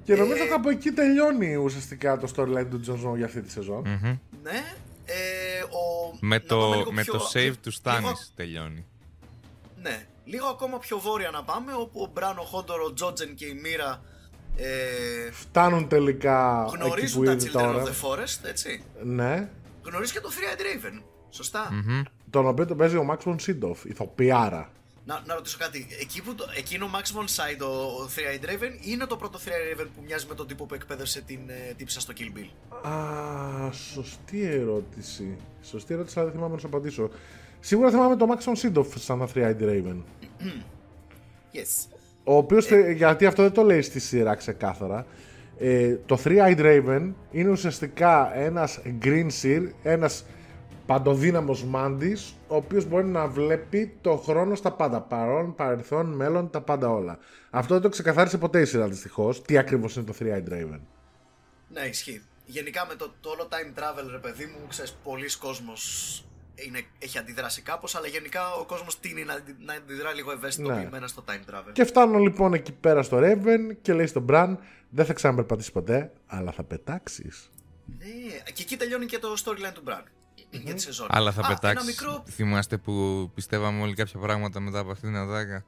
[0.04, 3.50] Και νομίζω Ε, κάπου εκεί τελειώνει ουσιαστικά το storyline του Τζον Σνόου για αυτή τη
[3.50, 3.88] σεζόν.
[3.88, 4.18] Μμμ.
[4.42, 4.74] Ναι.
[5.04, 6.16] Ε, ο...
[6.20, 8.86] Με να πάμε το, λίγο με πιο- το save του λίγο- Στάνης τελειώνει.
[9.82, 10.06] Ναι.
[10.24, 14.02] Λίγο ακόμα πιο βόρεια να πάμε, όπου ο Μπράνο Χόντορ, ο Τζότζεν και η Μοίρα
[14.62, 17.82] ε, Φτάνουν τελικά εκεί που γνωρίζουν τα είναι Children τώρα.
[17.82, 18.82] of the Forest, έτσι.
[19.02, 19.48] Ναι.
[19.82, 21.02] Γνωρίζεις και το Three-Eyed Raven.
[21.30, 21.68] Σωστά.
[21.72, 22.02] Μμμ.
[22.30, 24.70] Τον οποίο τον παίζει ο Max von Sydow, ηθοποιάρα.
[25.04, 25.86] Να, να ρωτήσω κάτι.
[26.00, 27.66] Εκεί που το, εκείνο ο Max von Sydow,
[28.00, 31.20] ο Three-Eyed Raven, είναι το πρώτο Three-Eyed Raven που μοιάζει με τον τύπο που εκπαίδευσε
[31.20, 32.48] την ε, τύψα στο Kill Bill;
[32.90, 35.36] Α, σωστή ερώτηση.
[35.62, 37.10] Σωστή ερώτηση, αλλά δεν θυμάμαι να σου απαντήσω.
[37.60, 40.02] Σίγουρα θυμάμαι τον Max von Sydow σαν Three Eyed Raven.
[41.52, 41.86] Yes.
[42.30, 45.06] Ο οποίος, γιατί αυτό δεν το λέει στη σειρά ξεκάθαρα.
[45.58, 50.24] Ε, το Three Eyed Raven είναι ουσιαστικά ένας Green Seer, ένας
[50.86, 55.00] παντοδύναμος μάντης, ο οποίος μπορεί να βλέπει το χρόνο στα πάντα.
[55.00, 57.18] Παρόν, παρελθόν, μέλλον, τα πάντα όλα.
[57.50, 59.42] Αυτό δεν το ξεκαθάρισε ποτέ η σειρά δυστυχώς.
[59.42, 60.80] Τι ακριβώς είναι το Three Eyed Raven;
[61.68, 62.22] Ναι, ισχύει.
[62.46, 66.24] Γενικά με το, το όλο time travel, ρε παιδί μου, ξέρεις, πολλοί κόσμος
[66.66, 71.24] είναι, έχει αντιδράσει κάπως, αλλά γενικά ο κόσμος τίνει να, να αντιδρά λίγο ευαισθητοποιημένα στο
[71.28, 71.72] time travel.
[71.72, 74.56] Και φτάνω λοιπόν εκεί πέρα στο Raven και λέει στον Bran,
[74.90, 77.50] δεν θα ξαναπερπατήσεις ποτέ, αλλά θα πετάξεις.
[77.98, 80.02] Ναι, και εκεί τελειώνει και το storyline του Bran.
[80.50, 81.06] Για τη σεζόν.
[81.10, 81.70] Αλλά θα Α, πετάξεις.
[81.70, 82.24] Ένα μικρό.
[82.28, 85.64] Θυμάστε που πιστεύαμε όλοι κάποια πράγματα μετά από αυτήν την ατάκα;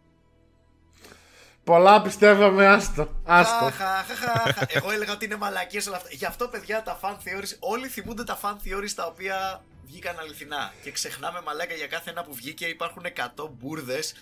[1.65, 3.09] Πολλά πιστεύαμε, άστο.
[3.25, 3.71] Άστο.
[3.71, 4.67] Χαχαχαχαχα.
[4.69, 6.09] Εγώ έλεγα ότι είναι μαλακίες όλα αυτά.
[6.13, 10.73] Γι' αυτό, παιδιά, τα fan theories, όλοι θυμούνται τα fan theories τα οποία βγήκαν αληθινά.
[10.83, 13.03] Και ξεχνάμε μαλάκα για κάθε ένα που βγήκε υπάρχουν
[13.37, 14.15] 100 μπουρδες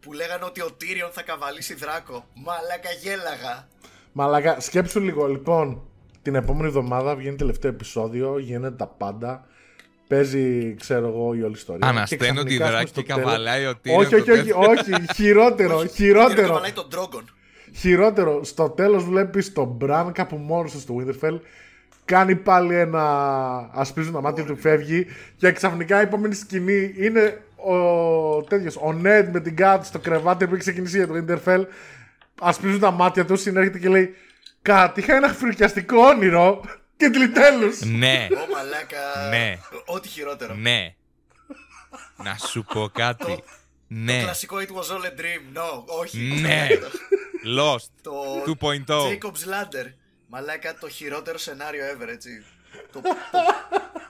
[0.00, 2.26] που λέγανε ότι ο Τύριον θα καβαλήσει δράκο.
[2.34, 3.68] Μαλάκα γέλαγα.
[4.12, 5.82] Μαλάκα, σκέψου λίγο λοιπόν.
[6.22, 9.46] Την επόμενη εβδομάδα βγαίνει τελευταίο επεισόδιο, γίνεται τα πάντα.
[10.08, 11.88] Παίζει, ξέρω εγώ, η όλη ιστορία.
[11.88, 14.00] Ανασταίνω τη ξαφνικά, ας πούμε, δράκη στο και τέλος- καβαλάει ο Τύριον.
[14.04, 14.58] Όχι, όχι, το όχι, τέτοιο.
[14.70, 15.12] όχι.
[15.14, 16.46] Χειρότερο, Τύριον χειρότερο.
[16.46, 17.24] καβαλάει τον Drogon.
[17.76, 18.44] Χειρότερο.
[18.44, 21.40] Στο τέλος βλέπεις τον Μπραν κάπου μόνο του στο Winterfell.
[22.04, 23.02] Κάνει πάλι ένα.
[23.72, 25.06] Ασπίζουν τα μάτια του, φεύγει.
[25.36, 30.44] Και ξαφνικά η επόμενη σκηνή είναι ο τέτοιος, ο Ned με την Kat στο κρεβάτι
[30.46, 31.64] που έχει ξεκινήσει για το Winterfell.
[32.40, 34.14] Ασπίζουν τα μάτια του, συνέρχεται και λέει
[34.62, 36.60] Κάτι, είχα ένα φρικιαστικό όνειρο.
[36.96, 37.80] Και τελειτέλους.
[37.80, 39.28] Ναι, Ω μαλάκα.
[39.30, 39.58] Ναι.
[39.86, 40.54] Ό,τι χειρότερο.
[40.54, 40.94] ναι.
[42.16, 43.42] Να σου πω κάτι.
[43.86, 45.58] Ναι, Κλασικό It was all a dream.
[45.58, 46.38] No, όχι.
[46.40, 46.66] ναι.
[47.58, 47.88] Lost.
[48.02, 48.12] Το
[48.60, 48.76] 2.0.
[48.86, 49.86] Jacob's Ladder.
[50.34, 52.44] Μαλάκα το χειρότερο σενάριο ever, έτσι.
[52.92, 53.10] το, το,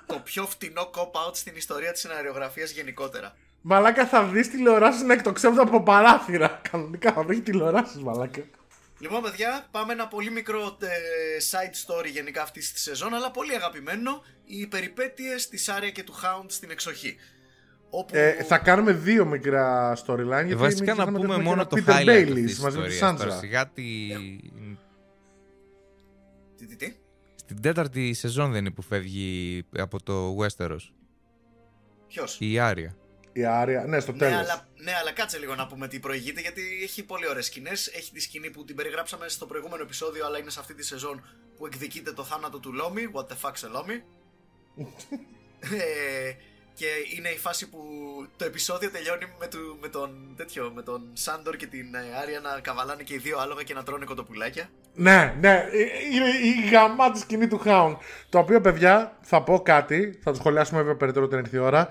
[0.07, 3.37] το πιο φτηνό cop-out στην ιστορία της σεναριογραφίας γενικότερα.
[3.61, 6.61] Μαλάκα θα δει τηλεοράσεις να εκτοξεύονται από παράθυρα.
[6.71, 8.43] Κανονικά θα βρεις τηλεοράσεις, μαλάκα.
[8.99, 10.89] Λοιπόν, παιδιά, πάμε ένα πολύ μικρό ε,
[11.51, 14.25] side story γενικά αυτής της σεζόν, αλλά πολύ αγαπημένο.
[14.45, 17.17] Οι περιπέτειες της Άρια και του Hound στην εξοχή.
[17.91, 18.17] Όπου...
[18.17, 20.45] Ε, θα κάνουμε δύο μικρά storyline.
[20.47, 22.29] Γιατί Βασικά μην να ξεχνάμε ότι πούμε έχουμε μόνο και το ένα Peter highlight Baelish
[22.29, 23.19] αυτής της μαζί με τη ιστορίας.
[23.19, 23.41] Τώρα Sansa.
[23.41, 23.83] σιγά τη...
[27.55, 27.71] Τι, τι, τι.
[27.71, 30.91] Στην τέταρτη σεζόν δεν είναι που φεύγει από το Westeros.
[32.09, 32.97] Ποιος; Η Άρια.
[33.33, 34.39] Η Άρια, ναι, στο Ναι τέλος.
[34.39, 37.87] αλλά, ναι, αλλά κάτσε λίγο να πούμε τι προηγείται, γιατί έχει πολύ ωραίες σκηνές.
[37.87, 41.25] Έχει τη σκηνή που την περιγράψαμε στο προηγούμενο επεισόδιο, αλλά είναι σε αυτή τη σεζόν
[41.57, 43.11] που εκδικείται το θάνατο του Λόμι.
[43.13, 43.95] What the fuck σε Λόμι;
[45.61, 46.35] ε,
[46.75, 47.79] και είναι η φάση που
[48.37, 52.41] το επεισόδιο τελειώνει με, του, με τον τέτοιο, με τον Σάντορ και την ε, Άρια
[52.41, 54.69] να καβαλάνε και οι δύο άλογα και να τρώνε κοτοπουλάκια.
[54.95, 55.81] Ναι, ναι, ε,
[56.13, 57.97] είναι η γαμάτη σκηνή του Hound.
[58.29, 61.89] Το οποίο, παιδιά, θα πω κάτι, θα το σχολιάσουμε βέβαια περαιτέρω όταν έρθει η ώρα.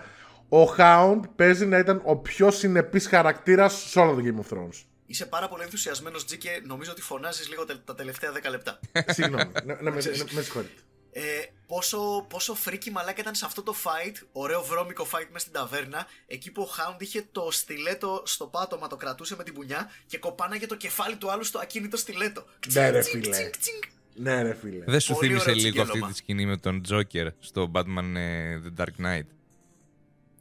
[0.50, 4.84] Ο Hound παίζει να ήταν ο πιο συνεπής χαρακτήρας σε όλο το Game of Thrones.
[5.06, 8.80] Είσαι πάρα πολύ ενθουσιασμένος, Τζι, και νομίζω ότι φωνάζεις λίγο τε- τα τελευταία 10 λεπτά.
[9.08, 10.82] Συγγνώμη, ναι, ναι, με, ναι, με συγχωρείτε.
[11.14, 11.22] Ε,
[11.68, 16.08] πόσο, πόσο φρίκι μαλάκα ήταν σε αυτό το fight, ωραίο βρώμικο fight μέσα στην ταβέρνα,
[16.28, 20.18] εκεί που ο Hound είχε το στιλέτο στο πάτωμα, το κρατούσε με την πουνιά και
[20.18, 22.46] κοπάναγε το κεφάλι του άλλου στο ακίνητο στιλέτο.
[22.74, 23.36] Ναι, ρε, Τσινκ, φίλε.
[23.36, 23.84] τσινκ, τσινκ.
[24.16, 24.84] Ναι, ρε φίλε.
[24.88, 26.12] Δεν σου Πολύ θύμισε ωραίο λίγο αυτή τσιγκέλωμα.
[26.12, 29.26] τη σκηνή με τον Joker στο Batman ε, The Dark Knight;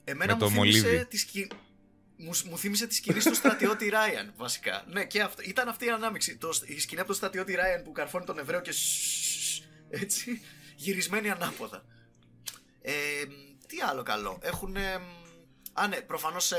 [0.05, 1.05] Εμένα Με μου το θύμισε μολύβι.
[1.07, 1.49] τη σκηνή.
[2.17, 4.85] Μου, μου θύμισε τη σκηνή του στρατιώτη Ράιαν, βασικά.
[4.89, 5.43] Ναι, και αυτό.
[5.47, 6.37] Ήταν αυτή η ανάμειξη.
[6.37, 8.73] Το, η σκηνή από τον στρατιώτη Ράιαν που καρφώνει τον Εβραίο και.
[8.73, 10.41] σσσσσ, Έτσι.
[10.81, 11.85] Γυρισμένη ανάποδα.
[12.83, 12.93] Ε,
[13.67, 14.39] τι άλλο καλό.
[14.43, 14.77] Έχουν.
[15.73, 16.53] Α, ναι, προφανώς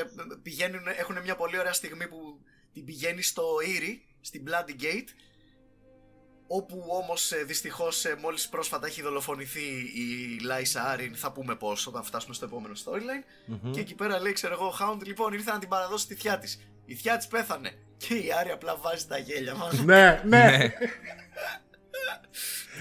[0.43, 0.87] πηγαίνουν.
[0.97, 2.41] Έχουν μια πολύ ωραία στιγμή που
[2.73, 3.43] την πηγαίνει στο
[3.75, 5.07] Ήρι, στην Bloody Gate.
[6.47, 9.63] Όπου όμως δυστυχώς μόλις πρόσφατα έχει δολοφονηθεί
[9.95, 13.23] η Λάισα Άριν, θα πούμε πώς όταν φτάσουμε στο επόμενο storyline.
[13.71, 16.37] Και εκεί πέρα λέει, ξέρω εγώ, ο Hound λοιπόν ήρθε να την παραδώσει στη θιά
[16.37, 16.61] της.
[16.85, 17.71] Η θιά της πέθανε.
[17.97, 19.83] Και η Άρη απλά βάζει τα γέλια μας.
[19.83, 20.73] ναι, ναι.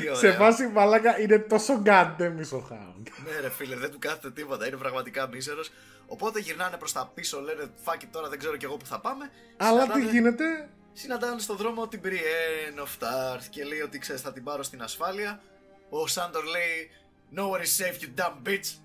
[0.05, 0.11] Ναι.
[0.11, 0.39] Τι Σε ωραία.
[0.39, 3.03] βάση μαλάκα είναι τόσο γκαντέμη ο Hound.
[3.25, 4.67] Ναι, ρε φίλε, δεν του κάθεται τίποτα.
[4.67, 5.71] Είναι πραγματικά μίζερος.
[6.07, 9.01] Οπότε γυρνάνε προς τα πίσω, λένε fuck it τώρα δεν ξέρω κι εγώ που θα
[9.01, 9.31] πάμε.
[9.57, 10.45] Αλλά τι Συναντάνε- γίνεται;
[10.93, 14.83] Συναντάνε στον δρόμο την Brienne of Tarth και λέει ότι ξέρεις θα την πάρω στην
[14.83, 15.41] ασφάλεια.
[15.91, 16.91] Ο Σάντορ λέει
[17.37, 18.79] Nowhere is safe you dumb bitch.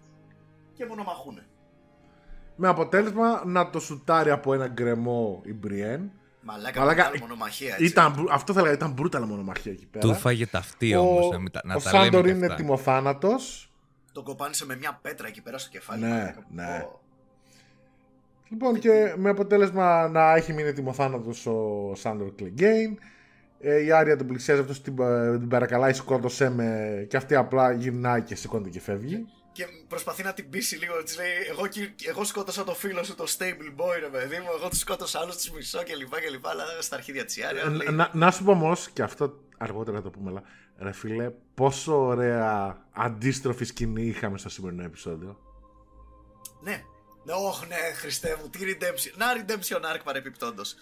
[0.76, 1.45] Και μονομαχούνε.
[2.55, 6.11] Με αποτέλεσμα να το σουτάρει από ένα γκρεμό η Μπριέν.
[6.48, 7.86] Μαλάκα, Μαλάκα, μεγάλη μονομαχία έτσι.
[7.86, 10.08] Ήταν, μπρου- αυτό θα έλεγα, ήταν μπρούταλα μονομαχία εκεί πέρα.
[10.08, 11.30] Του φάγε ταυτί όμως.
[11.32, 12.56] Να, μην τα- να ο τα λέμε Σάντορ και είναι αυτά.
[12.56, 13.72] Τον τιμοθάνατος.
[14.24, 16.02] κοπάνισε με μια πέτρα εκεί πέρα στο κεφάλι.
[16.02, 16.46] Ναι, Μαλάκα.
[16.50, 16.80] ναι.
[16.82, 17.00] Πω.
[18.50, 22.98] Λοιπόν, και με αποτέλεσμα να έχει μείνει τιμοθάνατος ο Σάντορ Κλεγκέιν.
[23.60, 27.06] Ε, η Άρια τον πλησιάζει, αυτός την, ε, την παρακαλάει, σκότωσέ με.
[27.10, 29.26] Και αυτή απλά γυρνάει και σηκώνεται και φεύγει.
[29.56, 31.03] Και προσπαθεί να την πείσει λίγο.
[31.03, 34.47] Της λέει: εγώ, κι- εγώ σκότωσα το φίλο σου, το stable boy, ρε παιδί μου.
[34.60, 36.14] Εγώ τους σκότωσα άλλους, τους μισώ κλπ.
[36.30, 36.47] κλπ.
[36.47, 37.62] Αλλά στα αρχίδια της Άρια.
[37.62, 40.43] Ε, λέει, να, να σου πω όμως, και αυτό αργότερα θα το πούμε, αλλά
[40.80, 45.39] ρε φίλε, πόσο ωραία αντίστροφη σκηνή είχαμε στο σημερινό επεισόδιο.
[46.62, 46.84] Ναι.
[47.24, 49.14] Ναι, όχ, ναι, Χριστέ μου, τι redemption.
[49.18, 50.76] Να redemption arc παρεπιπτόντως.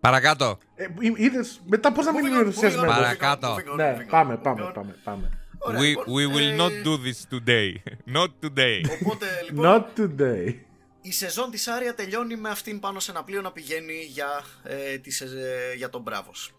[0.00, 0.58] Παρακάτω.
[0.74, 3.56] Ε, είδες, μετά πώς να μην είναι ενθουσιασμένος; Παρακάτω.
[3.76, 5.43] Ναι, πάμε, πάμε, πάμε, πάμε.
[5.66, 7.72] Ωραία, We, λοιπόν, we will ε, not do this today.
[8.16, 8.80] Not today.
[9.02, 9.64] Οπότε λοιπόν,
[9.96, 10.54] Not today.
[11.02, 14.98] η σεζόν της Άρια τελειώνει με αυτήν πάνω σε ένα πλοίο να πηγαίνει για, ε,
[14.98, 16.54] τη σεζε- για τον Μπράβος.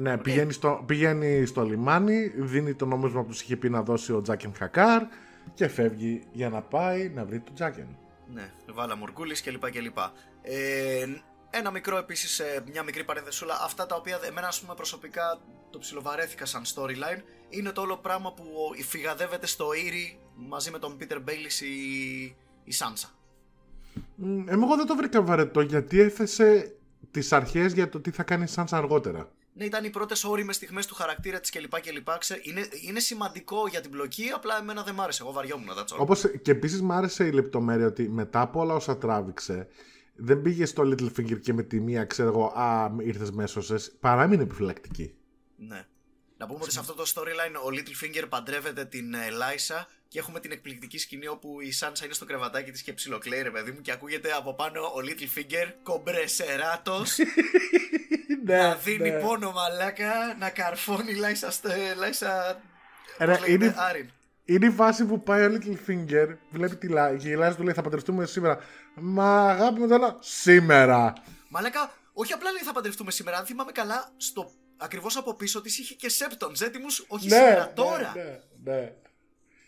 [0.00, 4.12] Ναι, πηγαίνει στο, πηγαίνει στο λιμάνι, δίνει το νόμισμα που τους είχε πει να δώσει
[4.12, 5.02] ο Τζάκεν Χακάρ
[5.54, 7.96] και φεύγει για να πάει να βρει τον Τζάκεν.
[8.34, 9.70] Ναι, βάλα Μουρκούλης κλπ.
[9.70, 9.98] κλπ.
[10.42, 11.04] Ε,
[11.50, 12.42] ένα μικρό επίσης,
[12.72, 13.60] μια μικρή παρενθεσούλα.
[13.64, 15.40] Αυτά τα οποία εμένα, ας πούμε, προσωπικά
[15.70, 17.22] το ψιλοβαρέθηκα σαν storyline
[17.56, 18.44] είναι το όλο πράγμα που
[18.88, 22.22] φυγαδεύεται στο Ήρη μαζί με τον Peter Baelish η,
[22.64, 23.08] η Sansa.
[24.14, 26.76] Μ, Εγώ δεν το βρήκα βαρετό γιατί έθεσε
[27.10, 29.32] τις αρχές για το τι θα κάνει η Sansa αργότερα.
[29.56, 31.80] Ναι, ήταν οι πρώτες όριμες στιγμές του χαρακτήρα της κλπ.
[31.80, 32.18] κλπ.
[32.18, 35.22] Ξέ, είναι, είναι σημαντικό για την πλοκή, απλά εμένα δεν μ' άρεσε.
[35.22, 35.98] Εγώ βαριόμουν, that's all.
[35.98, 39.68] Όπως και επίσης μ' άρεσε η λεπτομέρεια ότι μετά από όλα όσα τράβηξε,
[40.14, 43.62] δεν πήγε στο Littlefinger και με τη μία, ξέρω εγώ, Α, ήρθες μέσω
[44.00, 45.14] Παράμεινε επιφυλακτική.
[45.56, 45.86] Ναι.
[46.44, 50.40] Να πούμε ότι σε αυτό το storyline ο Littlefinger παντρεύεται την ε, Λάισα και έχουμε
[50.40, 53.80] την εκπληκτική σκηνή όπου η Σάνσα είναι στο κρεβατάκι της και ψιλοκλαίει, ρε παιδί μου,
[53.80, 57.02] και ακούγεται από πάνω ο Littlefinger κομπρεσεράτο
[58.44, 61.50] Ναι, να δίνει πόνο μαλάκα, να καρφώνει η Λάισα.
[61.50, 62.60] στο- Λάισα.
[63.18, 64.10] Ρε, πώς λέγεται, είναι- Άριν.
[64.44, 67.74] Είναι η φάση που πάει ο Littlefinger, βλέπει τη Λάισα και η Λάισα του λέει
[67.74, 68.58] θα παντρευτούμε σήμερα.
[68.94, 71.12] Μα αγάπη μου τώρα, σήμερα.
[71.48, 73.36] Μαλάκα, όχι απλά λέει θα παντρευτούμε σήμερα.
[73.38, 78.12] Αν θυμάμαι καλά, στο ακριβώς από πίσω της είχε και Septon έτοιμου, όχι σήμερα, τώρα.
[78.16, 78.40] ναι,
[78.72, 78.92] ναι.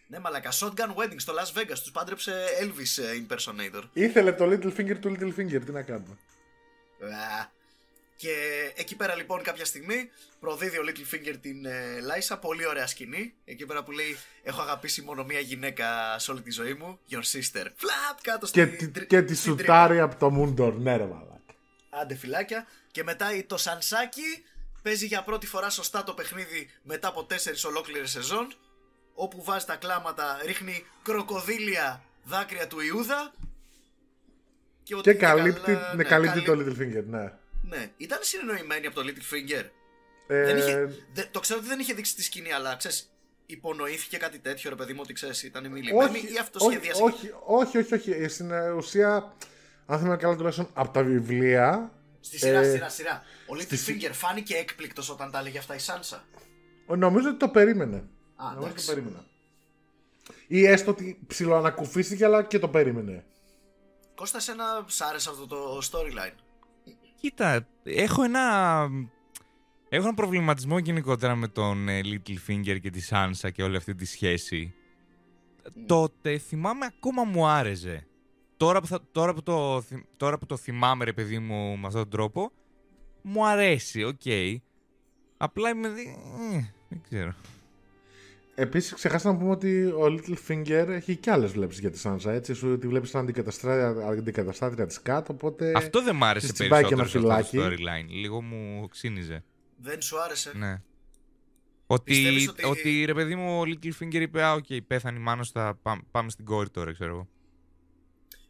[0.09, 0.53] Ναι, μαλάκα.
[0.53, 1.79] Shotgun Wedding στο Las Vegas.
[1.83, 3.83] Τους πάντρεψε Elvis ε, impersonator.
[3.93, 6.17] Ήθελε το Littlefinger του Littlefinger, τι να κάνουμε.
[7.41, 7.55] Α.
[8.17, 8.33] Και
[8.77, 13.35] εκεί πέρα λοιπόν κάποια στιγμή προδίδει ο Littlefinger την ε, Λάισα, πολύ ωραία σκηνή.
[13.45, 17.15] Εκεί πέρα που λέει Έχω αγαπήσει μόνο μία γυναίκα σε όλη τη ζωή μου, your
[17.33, 17.67] sister.
[17.77, 21.05] Φλαπ κάτω Και, στην, τη- τρι- και τη στην σουτάρει από το Μούντορ, ναι ρε
[21.05, 21.41] μαλάκα.
[21.91, 22.67] Άντε φυλάκια.
[22.91, 24.45] Και μετά η- το Σανσάκι
[24.87, 28.53] παίζει για πρώτη φορά σωστά το παιχνίδι μετά από τέσσερις ολόκληρες σεζόν.
[29.15, 33.35] Όπου βάζει τα κλάματα, ρίχνει κροκοδίλια δάκρυα του Ιούδα.
[33.35, 37.33] ότι Και είναι καλύπτει, καλά- ναι, ναι, καλύπτει το καλύπτει- Littlefinger, ναι.
[37.69, 39.65] Ναι, ήταν συνεννοημένη από το Littlefinger.
[40.27, 43.11] Ε, Δεν είχε, δε- το ξέρω ότι δεν είχε δείξει τη σκηνή, αλλά ξέρεις,
[43.47, 47.03] υπονοήθηκε κάτι τέτοιο, ρε παιδί μου, ότι ξέρεις, ήταν μιλημένη όχι, ή αυτό όχι, σχεδίασε.
[47.03, 48.11] όχι, όχι, όχι, όχι.
[48.11, 49.35] Ε, Στην ε, ουσία,
[49.87, 51.93] αν θυμάμαι καλά τουλάχιστον από τα βιβλία,
[52.27, 53.23] Στη σειρά, ε, σειρά, σειρά.
[53.47, 56.25] Ο Littlefinger φάνηκε έκπληκτος όταν τα έλεγε αυτά η Σάνσα.
[56.87, 57.97] νομίζω ότι το περίμενε.
[58.37, 58.87] Α, νομίζω ότι το εντάξει.
[58.87, 59.25] περίμενε.
[60.47, 63.25] Ή έστω ότι ψιλοανακουφίστηκε, αλλά και το περίμενε.
[64.15, 66.35] Κώστα, εσένα σ' άρεσε αυτό το storyline;
[67.21, 68.43] Κοίτα, έχω ένα.
[69.89, 74.05] Έχω ένα προβληματισμό γενικότερα με τον ε, Littlefinger και τη Sansa και όλη αυτή τη
[74.05, 74.75] σχέση.
[75.87, 78.07] Τότε θυμάμαι ακόμα μου άρεσε.
[78.57, 81.87] Τώρα που, θα, τώρα, που το, θυ- τώρα που το θυμάμαι ρε παιδί μου με
[81.87, 82.53] αυτόν τον τρόπο,
[83.23, 84.21] μου αρέσει, οκ.
[85.37, 85.89] Απλά είμαι...
[85.89, 86.07] δι-
[86.53, 87.35] ε, δεν ξέρω.
[88.55, 92.25] Επίσης, ξεχάσαμε να πούμε ότι ο Littlefinger έχει και άλλες βλέψεις για τη Sansa.
[92.27, 95.33] Έτσι, σου τη βλέπεις σαν αντικαταστράτρια, αντικαταστάτρια της Κατ.
[95.33, 95.73] Οπότε.
[95.77, 98.07] Αυτό δεν μ' άρεσε της τσιμπάει και περισσότερο ένα σε αυτό το φυλάκι.
[98.09, 98.11] storyline.
[98.11, 99.45] Λίγο μου ξίνιζε.
[99.77, 100.81] Δεν σου άρεσε; Ναι.
[101.87, 102.65] Ότι, Πιστεύεις ότι...
[102.65, 106.31] ότι- ρε παιδί μου, ο Littlefinger είπε, α, οκ, πέθανε η μάνα, θα πά- πάμε
[106.31, 107.29] στην κόρη τώρα, ξέρω εγώ.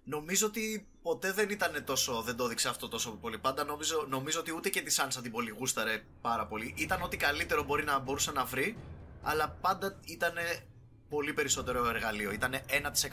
[0.08, 3.38] Νομίζω ότι ποτέ δεν ήταν τόσο, δεν το έδειξε αυτό τόσο πολύ.
[3.38, 6.74] Πάντα νομίζω, νομίζω ότι ούτε και τη Σάνσα την πολύ γούσταρε πάρα πολύ.
[6.76, 8.76] Ήταν ό,τι καλύτερο μπορεί να μπορούσε να βρει,
[9.22, 10.32] αλλά πάντα ήταν
[11.08, 12.32] πολύ περισσότερο εργαλείο.
[12.32, 12.54] Ήταν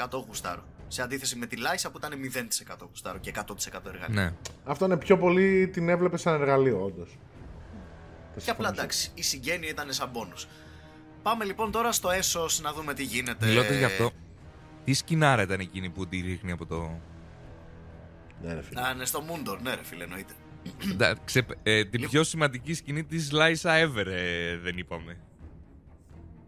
[0.10, 0.64] 1% γουστάρο.
[0.88, 4.22] Σε αντίθεση με τη Λάισα που ήταν 0% γουστάρο και 100% εργαλείο.
[4.22, 4.34] Ναι.
[4.64, 7.18] Αυτό είναι πιο πολύ την έβλεπε σαν εργαλείο, όντως.
[8.44, 10.48] Και απλά εντάξει, η συγγένεια ήταν σαν πόνους.
[11.22, 13.46] Πάμε λοιπόν τώρα στο έσος να δούμε τι γίνεται.
[13.46, 14.12] Μιλώντα γι' αυτό,
[14.84, 17.00] τι σκηνάρα ήταν εκείνη που τη ρίχνει από το.
[18.44, 18.82] Ναι, ρε φίλε.
[18.82, 20.34] Α, ναι, στο Μούντορ, ναι, ρε φίλε, εννοείται.
[20.96, 25.18] Ντα- ξε- ε, την πιο σημαντική σκηνή της Λάισα ever, ε, δεν είπαμε.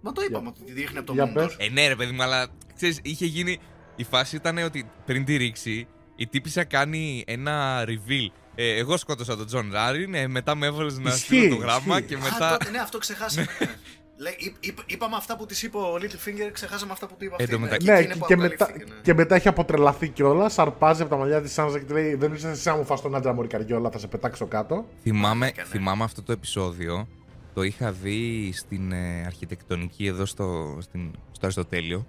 [0.02, 1.46] Μα το είπαμε ότι τη ρίχνει από το Moon Door.
[1.46, 1.56] πες.
[1.68, 3.58] Ε, ναι, ρε παιδί μου, αλλά ξέρεις, είχε γίνει.
[3.96, 8.28] Η φάση ήταν ότι πριν τη ρίξει, η τύπισσα κάνει ένα reveal.
[8.56, 11.98] Ε, εγώ σκότωσα τον Τζον Άριν, ε, μετά με έβαλες να Ισχύει, στείλω το γράμμα
[11.98, 12.08] ισχύει.
[12.08, 12.50] και Α, μετά.
[12.58, 13.48] τότε, ναι, αυτό ξεχάσαμε.
[14.18, 17.36] Λέει, είπ- είπ- είπαμε αυτά που της είπε ο Littlefinger, ξεχάσαμε αυτά που του είπε
[17.38, 17.56] Εν αυτή.
[17.56, 19.02] τω μεταξύ- και Ναι, εκείνη και, που και μετά, αποκαλύφθηκε, ναι.
[19.02, 20.60] και μετά έχει αποτρελαθεί κιόλας.
[20.60, 23.02] Αρπάζει από τα μαλλιά της Σάνσα και τη λέει: Δεν είσαι εσύ, άμα μου φας
[23.02, 24.86] τον άντρα μου καριόλα, θα σε πετάξω κάτω.
[25.02, 25.68] Θυμάμαι, έκανε.
[25.68, 27.08] θυμάμαι αυτό το επεισόδιο.
[27.54, 32.06] Το είχα δει στην ε, αρχιτεκτονική εδώ στο, στην, στο Αριστοτέλειο.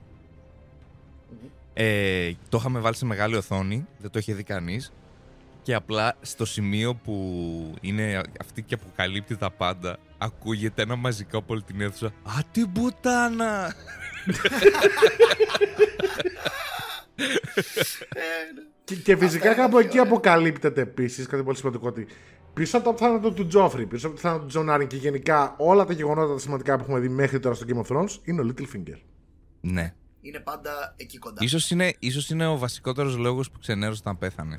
[1.74, 4.92] Ε, το είχαμε βάλει σε μεγάλη οθόνη, δεν το είχε δει κανείς.
[5.62, 7.14] Και απλά στο σημείο που
[7.80, 12.07] είναι αυτή και αποκαλύπτει τα πάντα, ακούγεται ένα μαζικό από όλη την αίθουσα.
[12.07, 13.75] Α, την πουτάνα!
[18.85, 20.12] Και, και φυσικά είναι κάπου πολύ εκεί ωραία.
[20.12, 22.07] αποκαλύπτεται επίσης κάτι πολύ σημαντικό ότι
[22.55, 25.55] πίσω από το θάνατο του Τζόφρι, πίσω από το θάνατο του Τζον Άριν και γενικά
[25.59, 28.41] όλα τα γεγονότα τα σημαντικά που έχουμε δει μέχρι τώρα στο Game of Thrones είναι
[28.41, 28.99] ο Littlefinger.
[29.61, 29.95] Ναι.
[30.21, 31.39] Είναι πάντα εκεί κοντά.
[31.43, 34.59] Ίσως είναι, ίσως είναι ο βασικότερος λόγος που ξενέρωσε όταν πέθανε.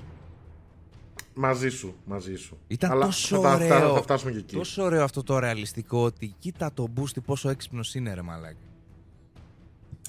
[1.39, 2.57] Μαζί σου, μαζί σου.
[2.67, 3.93] Ήταν Αλλά τόσο θα, τα- θα- ωραίο.
[3.95, 4.55] θα φτάσουμε και εκεί.
[4.55, 8.57] Τόσο ωραίο αυτό το ρεαλιστικό ότι κοίτα τον πούστη πόσο έξυπνο είναι, ρε μαλάκα.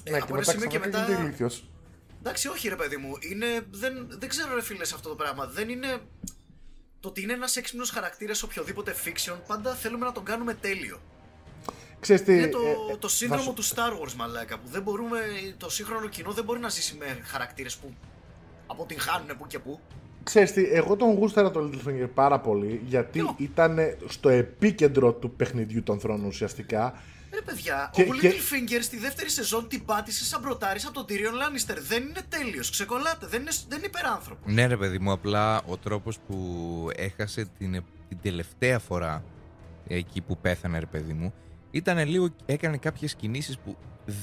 [0.03, 1.11] Ε, Ναι, από και ένα μετά σημείο και ξαφνικά μετά.
[1.11, 1.63] γίνεται ηλίθιος.
[2.19, 3.13] Εντάξει, όχι ρε παιδί μου.
[3.31, 5.45] Είναι, δεν, δεν ξέρω ρε φίλε σε αυτό το πράγμα.
[5.45, 5.99] Δεν είναι.
[6.99, 10.99] το ότι είναι ένας έξυπνος χαρακτήρας σε οποιοδήποτε fiction, πάντα θέλουμε να τον κάνουμε τέλειο.
[11.99, 14.59] Ξέρεις τι, Είναι το, ε, ε, το θα σύνδρομο σου- του Star Wars, μαλάκα.
[14.59, 15.19] Που δεν μπορούμε,
[15.57, 17.93] το σύγχρονο κοινό δεν μπορεί να ζήσει με χαρακτήρες που
[18.67, 19.79] αποτυγχάνουν που και που.
[20.29, 23.77] Ξέρεις τι, εγώ τον γούσταρα το Littlefinger πάρα πολύ γιατί Ποιο; ήταν
[24.07, 26.93] στο επίκεντρο του παιχνιδιού των θρόνων ουσιαστικά.
[27.33, 31.05] Ρε παιδιά, Και- ο και- Littlefinger στη δεύτερη σεζόν την πάτησε σαν μπροτάρι από τον
[31.09, 31.77] Tyrion Lannister.
[31.87, 34.53] Δεν είναι τέλειος, ξεκολλάτε, δεν είναι, δεν είναι υπεράνθρωπος.
[34.53, 36.37] Ναι, ρε παιδί μου, απλά ο τρόπος που
[36.95, 39.23] έχασε την, ε- την τελευταία φορά
[39.87, 41.33] εκεί που πέθανε, ρε παιδί μου,
[41.71, 42.29] ήταν λίγο.
[42.45, 43.75] έκανε κάποιες κινήσεις που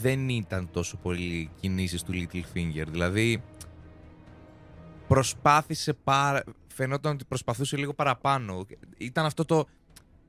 [0.03, 2.85] δεν ήταν τόσο πολύ κινήσεις του Littlefinger.
[2.91, 3.43] Δηλαδή,
[5.09, 6.43] προσπάθησε πάρα.
[6.75, 8.67] Φαινόταν ότι προσπαθούσε λίγο παραπάνω.
[8.97, 9.65] Ήταν αυτό το.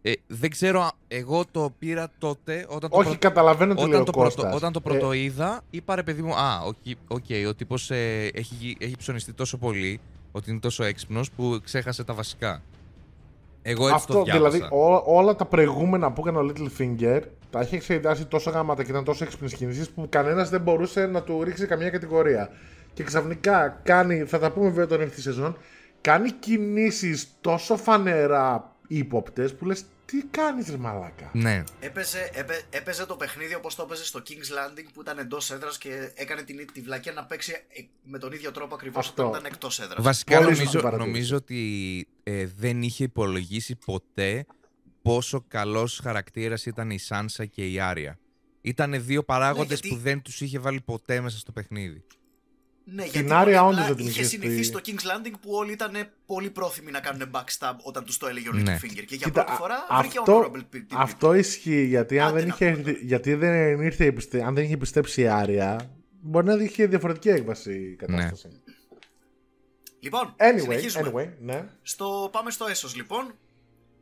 [0.02, 3.90] ε, δεν ξέρω, α- εγώ το πήρα τότε όταν το Όχι, πρω- καταλαβαίνω τι λέει
[3.90, 4.56] όταν ο το, πρώτο, Κώστας.
[4.56, 6.76] όταν το Ε, πρώτο είδα, είπα ρε παιδί μου, Α, ok,
[7.08, 10.00] ok, ο τύπος έχει, γι- έχει ψωνιστεί τόσο πολύ,
[10.32, 12.62] ότι είναι τόσο έξυπνος που ξέχασε τα βασικά.
[13.62, 14.50] Εγώ έτσι το Αυτό διάβασα.
[14.58, 18.92] δηλαδή, ό- όλα τα προηγούμενα που έκανε ο Littlefinger τα είχε εξετάσει τόσο γαμάτα και
[18.92, 22.50] ήταν τόσο έξυπνες κινήσεις που κανένας δεν μπορούσε να του ρίξει καμία κατηγορία.
[22.98, 25.58] Και ξαφνικά κάνει, θα τα πούμε βέβαια όταν έρθει η σεζόν,
[26.02, 31.64] κάνει κινήσεις τόσο φανερά ύποπτες που λες τι κάνεις ρε μαλάκα; Ναι.
[31.80, 35.78] Έπαιζε, έπαι- έπαιζε το παιχνίδι όπως το έπαιζε στο King's Landing που ήταν εντός έδρας
[35.78, 39.28] και έκανε την, τη βλακία να παίξει ε, με τον ίδιο τρόπο ακριβώς Αυτό.
[39.28, 40.04] όταν ήταν εκτός έδρας.
[40.04, 41.08] Βασικά Πολύ σωστή νομίζω, παρατήρηση.
[41.10, 44.46] νομίζω ότι ε, δεν είχε υπολογίσει ποτέ
[45.02, 48.20] πόσο καλός χαρακτήρας ήταν η Σάνσα και η Άρια.
[48.62, 52.04] Ήταν δύο παράγοντες γιατί- που δεν τους είχε βάλει ποτέ μέσα στο παιχνίδι.
[52.90, 55.26] Ναι, Στην γιατί Άρια πολύ όντως απλά δεν την είχε είχε συνηθίσει στη- στο King's
[55.28, 58.62] Landing που όλοι ήταν πολύ πρόθυμοι να κάνουν backstab όταν τους το έλεγε ο Ναι.
[58.76, 59.04] Littlefinger.
[59.06, 60.96] Και για Κοίτα, πρώτη φορά α- βρήκε αυτό, honorable people.
[60.96, 62.98] αυτό ισχύει γιατί αν Άντε δεν, να είχε, πούμε τώρα.
[63.02, 67.30] γιατί δεν ήρθε, η πιστε- αν δεν είχε πιστέψει η Άρια, μπορεί να είχε διαφορετική
[67.30, 68.48] έκβαση η κατάσταση.
[70.00, 71.12] Λοιπόν, Anyway, συνεχίζουμε.
[71.14, 71.66] anyway, ναι.
[71.82, 73.34] Στο, πάμε στο έσος λοιπόν.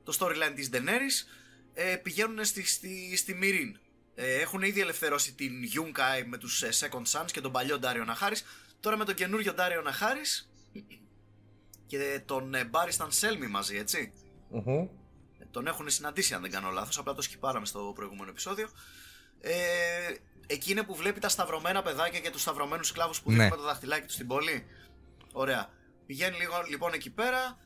[0.03, 1.27] Το storyline της Daenerys.
[1.73, 3.77] Ε, πηγαίνουν στη, στη, στη Μυρίν.
[4.15, 8.03] Ε, έχουν ήδη ελευθερώσει την Yunkai με τους ε, Second Sons και τον παλιό Ντάριο
[8.03, 8.45] Ναχάρης.
[8.80, 10.49] Τώρα με τον καινούριο Ντάριο Ναχάρης
[11.88, 14.13] και τον ε, Μπάρισταν Σέλμι μαζί, έτσι.
[14.49, 14.69] Μμμ.
[15.39, 18.69] Ε, Τον έχουν συναντήσει αν δεν κάνω λάθος, απλά το σκυπάραμε στο προηγούμενο επεισόδιο.
[19.39, 19.53] Ε,
[20.47, 23.36] εκεί είναι που βλέπει τα σταυρωμένα παιδάκια και τους σταυρωμένους σκλάβους που Ναι.
[23.36, 24.65] δείχνουν με το δαχτυλάκι τους στην πόλη.
[25.34, 25.69] Ωραία.
[26.05, 27.57] Πηγαίνει λίγο, λοιπόν εκεί πέρα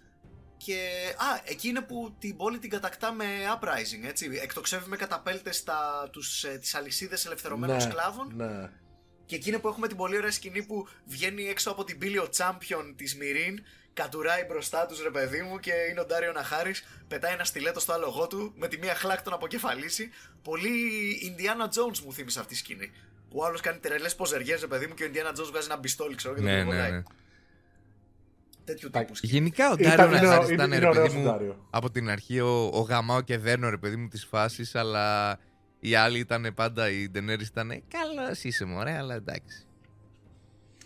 [0.57, 0.79] και...
[1.17, 3.25] Α, εκεί είναι που την πόλη την κατακτά με
[3.59, 4.39] uprising, έτσι.
[4.41, 8.69] Εκτοξεύει με καταπέλτες τα, τους, ε, τις αλυσίδες ελευθερωμένων Ναι, σκλάβων ναι.
[9.29, 12.17] Και εκεί είναι που έχουμε την πολύ ωραία σκηνή που βγαίνει έξω από την πύλη
[12.17, 13.63] ο champion της Μυρίν,
[13.93, 17.93] κατουράει μπροστά τους ρε παιδί μου και είναι ο Ντάριο Ναχάρης, πετάει ένα στιλέτο στο
[17.93, 20.09] άλογό του, με τη μία χλάκ τον αποκεφαλίσει.
[20.43, 20.69] Πολύ
[21.29, 22.91] Indiana Jones μου θύμισε αυτή η σκηνή.
[23.29, 25.79] Που ο άλλος κάνει τρελές ποζεριές ρε παιδί μου και ο Indiana Jones βγάζει ένα
[25.79, 26.91] πιστόλι ξέρω και τον Ναι, ναι, πυροβολάει.
[26.91, 27.03] ναι.
[28.63, 29.31] Τέτοιου τύπου σκηνή.
[29.33, 31.67] Γενικά ο Ήταν- Ντάριο είναι- Ναχάρης είναι- ήταν είναι ρε ωραίος παιδί ο μου Ντάριο.
[31.69, 35.37] από την αρχή ο, ο γαμάο και δένο ρε παιδί μου της φάσης αλλά
[35.79, 39.63] οι άλλοι ήταν πάντα, η Ντενέρης ήταν καλά είσαι μωρέ αλλά εντάξει.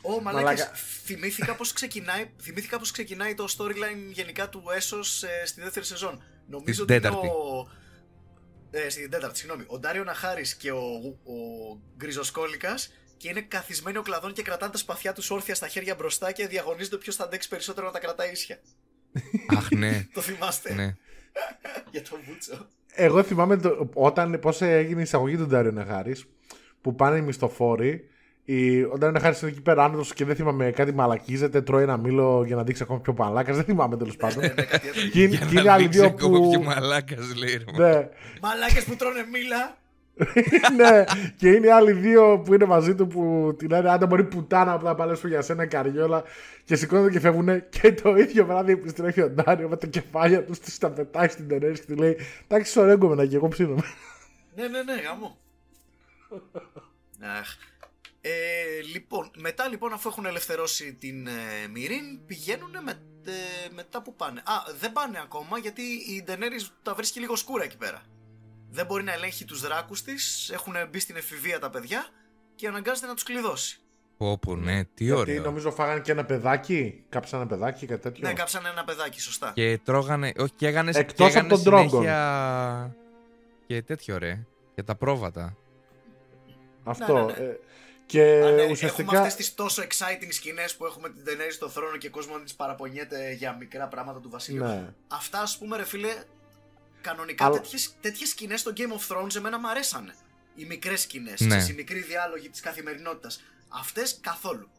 [0.02, 0.76] Ω, μαλάκες, Μαλάκα.
[1.04, 6.24] θυμήθηκα πώς ξεκινάει, θυμήθηκα πώς ξεκινάει το storyline γενικά του Έσος ε, στη δεύτερη σεζόν.
[6.48, 7.28] Νομίζω Στην ότι είναι τέταρτη.
[7.28, 7.70] ο...
[8.72, 9.64] Ε, στην τέταρτη, συγγνώμη.
[9.68, 11.34] Ο Ντάριο Ναχάρης και ο, ο
[11.98, 16.32] Γκριζοσκόλικας και είναι καθισμένοι ο κλαδόν και κρατάνε τα σπαθιά τους όρθια στα χέρια μπροστά
[16.32, 18.60] και διαγωνίζονται ποιος θα αντέξει περισσότερο να τα κρατάει ίσια.
[19.48, 20.96] Αχ ναι, Το θυμάστε ναι.
[21.92, 22.68] για τον Βούτσο.
[22.96, 26.26] Εγώ θυμάμαι το, όταν, πώς έγινε η εισαγωγή του Ντάριο Ναχάρης
[26.82, 28.08] που πάνε οι μισθοφόροι
[28.46, 31.98] η, ο Ντάριο Ναχάρης είναι εκεί πέρα άνετος και δεν θυμάμαι κάτι μαλακίζεται, τρώει ένα
[31.98, 34.40] μήλο για να δείξει ακόμα πιο παλάκας, δεν θυμάμαι τέλος πάντων.
[34.40, 36.50] ναι, ναι, κάτι και, είναι- Για και είναι να άλλοι δείξει δύο ακόμα που...
[36.50, 37.84] πιο μαλάκας λέει ρε.
[37.90, 38.10] ναι,
[38.42, 39.78] Μαλάκες που τρώνε μήλα.
[40.78, 41.04] ναι,
[41.38, 44.78] και είναι οι άλλοι δύο που είναι μαζί του που την λένε άντε μπορεί πουτάνα
[44.78, 46.24] που θα παλέσουν για σένα καριόλα
[46.66, 50.78] και σηκώνονται και φεύγουν και το ίδιο βράδυ επιστρέφει ο Ντάριο με τα κεφάλια τους
[50.78, 53.84] τα πετάει στην Τενέρη και τη λέει εντάξει σωρέγκομαι και εγώ ψήνομαι.
[54.56, 55.38] Ναι, ναι, ναι, γάμο.
[57.40, 57.56] Αχ.
[58.22, 62.92] Ε, λοιπόν, μετά λοιπόν αφού έχουν ελευθερώσει την ε, Μυρίν πηγαίνουν με,
[63.26, 64.40] ε, μετά που πάνε.
[64.40, 68.02] Α, δεν πάνε ακόμα γιατί η Ντενέρης τα βρίσκει λίγο σκούρα εκεί πέρα.
[68.76, 72.06] Δεν μπορεί να ελέγχει τους δράκους της, έχουν μπει στην εφηβεία τα παιδιά
[72.56, 73.80] και αναγκάζεται να τους κλειδώσει.
[74.18, 75.42] Πω πω ναι, τι Γιατί ωραίο.
[75.44, 78.28] νομίζω φάγανε και ένα παιδάκι, κάψαν ένα παιδάκι, κάτι τέτοιο.
[78.28, 79.52] Ναι, κάψανε ένα παιδάκι, σωστά.
[79.56, 81.88] Και τρώγανε, όχι και έγανε, Εκτός και από έγανες τον Drogon.
[81.90, 82.96] συνέχεια
[83.68, 84.46] και τέτοιο ρε,
[84.76, 85.58] και τα πρόβατα.
[86.84, 87.14] Αυτό.
[87.14, 87.46] Ναι, ναι, ναι.
[87.46, 87.60] ε,
[88.06, 89.02] και Α, ναι, ουσιαστικά.
[89.02, 92.42] Έχουμε αυτές τις τόσο exciting σκηνές που έχουμε την Daenerys στο θρόνο και ο κόσμος
[92.44, 94.64] της παραπονιέται για μικρά πράγματα του βασιλείου.
[94.64, 94.94] Ναι.
[95.08, 96.14] Αυτά, ας πούμε, ρε φίλε,
[97.04, 100.14] κανονικά Αλλά- τέτοιες, τέτοιες σκηνές στο Game of Thrones εμένα μου αρέσανε.
[100.56, 101.56] Οι μικρές σκηνές, Ναι.
[101.56, 101.66] ναι.
[101.70, 103.44] οι μικροί διάλογοι της καθημερινότητας.
[103.70, 104.70] Αυτές καθόλου.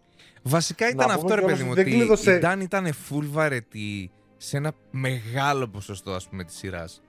[0.42, 2.86] Βασικά ήταν πούμε αυτό ρε κιόλας παιδί μου, ότι δεν ότι κλείδωσε- η Ντάν ήταν
[3.08, 7.02] full βαρετή σε ένα μεγάλο ποσοστό, ας πούμε, της σειράς.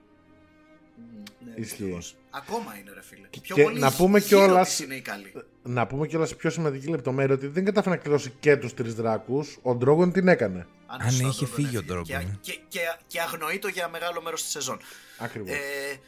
[1.44, 1.60] Ναι, Ισχύει.
[1.62, 2.16] δυστυχώς.
[2.30, 3.26] Ακόμα είναι ρε φίλε.
[3.40, 5.32] Πιο Και πολύ να πούμε γύρω κιόλας- της είναι η καλή.
[5.62, 8.94] Να πούμε κιόλας σε πιο σημαντική λεπτομέρεια ότι δεν κατάφερε να κλειδώσει και τους τρεις
[8.94, 9.58] δράκους.
[9.62, 10.66] Ο Ντρόγκον την έκανε.
[10.86, 11.80] Αν ναι, σωστά είχε το φύγει ο έφυγε.
[11.80, 12.38] Ντρόγκον, Και, ναι.
[12.40, 14.80] και, και, και αγνοεί το για μεγάλο μέρος της σεζόν.
[15.18, 15.50] Ακριβώς.
[15.50, 16.00] Ε,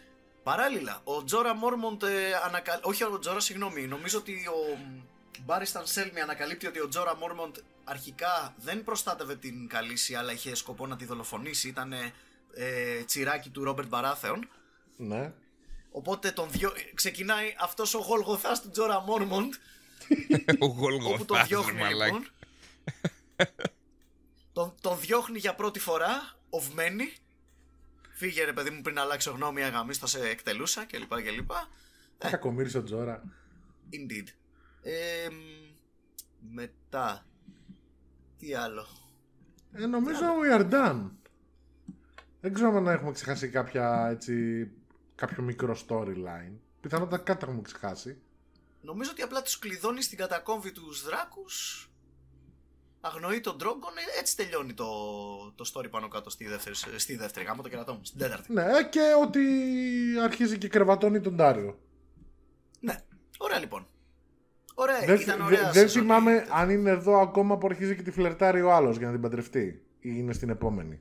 [0.42, 2.80] παράλληλα, ο Τζόρα Μόρμοντ ε, ανακα...
[2.82, 3.86] Όχι ο Τζόρα, συγγνώμη.
[3.86, 4.78] Νομίζω ότι ο
[5.44, 10.86] Μπάρισταν Σέλμι ανακαλύπτει ότι ο Τζόρα Μόρμοντ αρχικά δεν προστάτευε την Καλύση, αλλά είχε σκοπό
[10.86, 11.68] να τη δολοφονήσει.
[11.68, 11.92] Ήταν
[12.54, 14.48] ε, τσιράκι του Ρόμπερτ Μπαράθεον.
[14.96, 15.32] ναι.
[15.90, 16.72] Οπότε τον δυο...
[16.94, 19.54] ξεκινάει αυτός ο γολγοθάς του Τζόρα Μόρμοντ
[20.60, 22.04] Ο όπου τον Γολγοθάς, διώχνει μαλάκα.
[22.04, 22.28] λοιπόν.
[24.58, 27.12] τον, τον διώχνει για πρώτη φορά, οβμένη.
[28.10, 31.08] Φύγε ρε παιδί μου πριν αλλάξω γνώμη αγαμής θα σε εκτελούσα κλπ.
[31.08, 31.50] κλπ.
[32.18, 32.30] Ε.
[32.30, 33.22] Κακομίρισε ο Τζόρα.
[33.92, 34.26] Indeed.
[34.82, 37.26] Ε, μ, μετά.
[38.38, 38.86] Τι άλλο;
[39.72, 41.10] Ε, νομίζω we are done.
[42.40, 44.68] Δεν ξέρω αν έχουμε ξεχάσει κάποια έτσι.
[45.14, 46.52] κάποιο μικρό storyline.
[46.80, 48.20] Πιθανότατα κάτι έχουμε ξεχάσει.
[48.80, 51.87] Νομίζω ότι απλά τους κλειδώνει στην κατακόμβη τους δράκους.
[53.00, 54.86] Αγνοεί τον Dragon, ε, έτσι τελειώνει το,
[55.54, 58.52] το story πάνω κάτω στη δεύτερη, στη δεύτερη γάμο, το κερατό μου, στην τέταρτη.
[58.52, 59.40] Ναι, ε, και ότι
[60.22, 61.78] αρχίζει και κρεβατώνει τον Τάριο.
[62.80, 62.96] Ναι,
[63.38, 63.86] ωραία λοιπόν.
[64.74, 66.02] Ωραία, Δεν, ήταν δε- ωραία δεν σεζόν.
[66.02, 69.22] θυμάμαι αν είναι εδώ ακόμα που αρχίζει και τη φλερτάρει ο άλλος για να την
[69.22, 69.82] παντρευτεί.
[70.00, 71.00] Ή είναι στην επόμενη.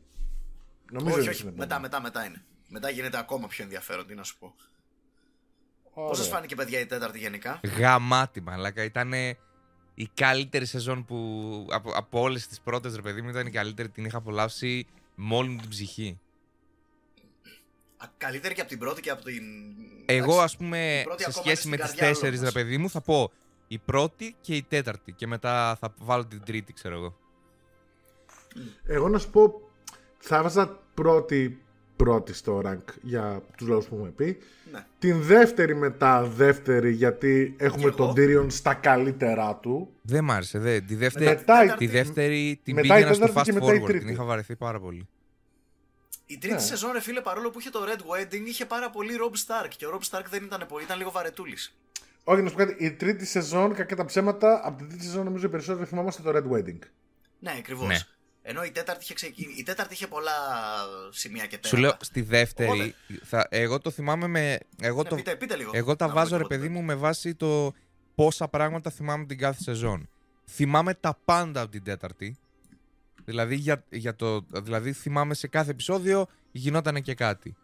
[0.91, 1.82] Νομίζω Όχι, είναι όχι, στην μετά, επόμενη.
[1.82, 2.45] μετά, μετά είναι.
[2.68, 4.56] Μετά γίνεται ακόμα πιο ενδιαφέρον, τι να σου πω.
[5.93, 6.10] Ωραία.
[6.10, 8.84] Πώς σας φάνηκε, παιδιά, η τέταρτη γενικά; Γαμάτι, μαλάκα.
[8.84, 9.12] Ήταν
[10.00, 11.18] η καλύτερη σεζόν που
[11.72, 13.89] από, από όλες τις πρώτες, ρε παιδί μου, ήταν η καλύτερη.
[13.89, 16.20] Την είχα απολαύσει με όλη μου την ψυχή.
[17.98, 19.43] Α, Καλύτερη και από την πρώτη και από την.
[20.06, 22.39] Εγώ, Εντάξει, ας πούμε, η πρώτη σε ακόμα σχέση είναι με στην τις καρδιά τέσσερις,
[22.39, 22.64] όλων ρε μας.
[22.64, 23.32] παιδί μου, θα πω
[23.68, 25.12] η πρώτη και η τέταρτη.
[25.12, 27.18] Και μετά θα βάλω την τρίτη, ξέρω εγώ.
[28.86, 29.62] Εγώ να σου πω,
[30.18, 31.62] θα έβαζα πρώτη,
[31.98, 34.38] πρώτη στο rank για τους λόγους που έχουμε πει.
[34.72, 34.86] Ναι.
[35.00, 38.41] Την δεύτερη μετά δεύτερη γιατί έχουμε Κι τον εγώ.
[38.43, 39.89] Tyrion στα καλύτερά του.
[40.02, 40.80] Δεν μ' άρεσε, δε.
[40.82, 43.74] Τη δεύτερη, Μετά η- τη δεύτερη την μετά η πήγαινα στο τέταρτη fast και μετά
[43.74, 43.86] η forward.
[43.88, 44.06] τρίτη.
[44.06, 45.08] Την είχα βαρεθεί πάρα πολύ.
[46.26, 46.60] Η τρίτη Ναι.
[46.62, 49.70] σεζόν, ρε φίλε, παρόλο που είχε το Red Wedding, είχε πάρα πολύ Rob Stark.
[49.78, 51.78] Και ο Rob Stark δεν ήταν πολύ, ήταν λίγο βαρετούλης.
[52.24, 55.24] Όχι, να σου πω κάτι, η τρίτη σεζόν, κακά τα ψέματα, από την τρίτη σεζόν
[55.26, 56.80] νομίζω οι περισσότεροι θυμάμαστε το Red Wedding.
[57.39, 57.88] Ναι, ακριβώς.
[57.88, 57.98] Ναι.
[58.50, 59.54] Ενώ η τέταρτη, είχε ξεκι...
[59.58, 60.32] η τέταρτη είχε πολλά
[61.10, 61.68] σημεία και τέρατα.
[61.68, 62.70] Σου λέω στη δεύτερη.
[62.70, 62.95] Οπότε.
[63.24, 64.58] Θα, εγώ το θυμάμαι με.
[64.82, 65.72] Εγώ, Ναι, το, πείτε, πείτε λίγο.
[65.74, 66.74] εγώ τα Να βάζω, πούμε ρε και παιδί εγώ.
[66.74, 67.74] μου, με βάση το
[68.16, 70.10] πόσα πράγματα θυμάμαι την κάθε σεζόν.
[70.50, 72.38] Θυμάμαι τα πάντα από την τέταρτη.
[73.26, 77.56] Δηλαδή, για, για το, δηλαδή θυμάμαι σε κάθε επεισόδιο γινόταν και κάτι.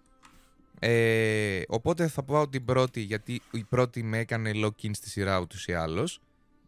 [0.79, 5.67] Ε, οπότε θα πάω την πρώτη, γιατί η πρώτη με έκανε lock-in στη σειρά ούτως
[5.67, 6.19] ή άλλως.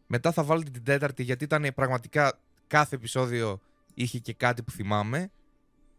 [0.07, 3.59] Μετά θα βάλω την τέταρτη, γιατί ήταν πραγματικά κάθε επεισόδιο
[3.95, 5.31] είχε και κάτι που θυμάμαι.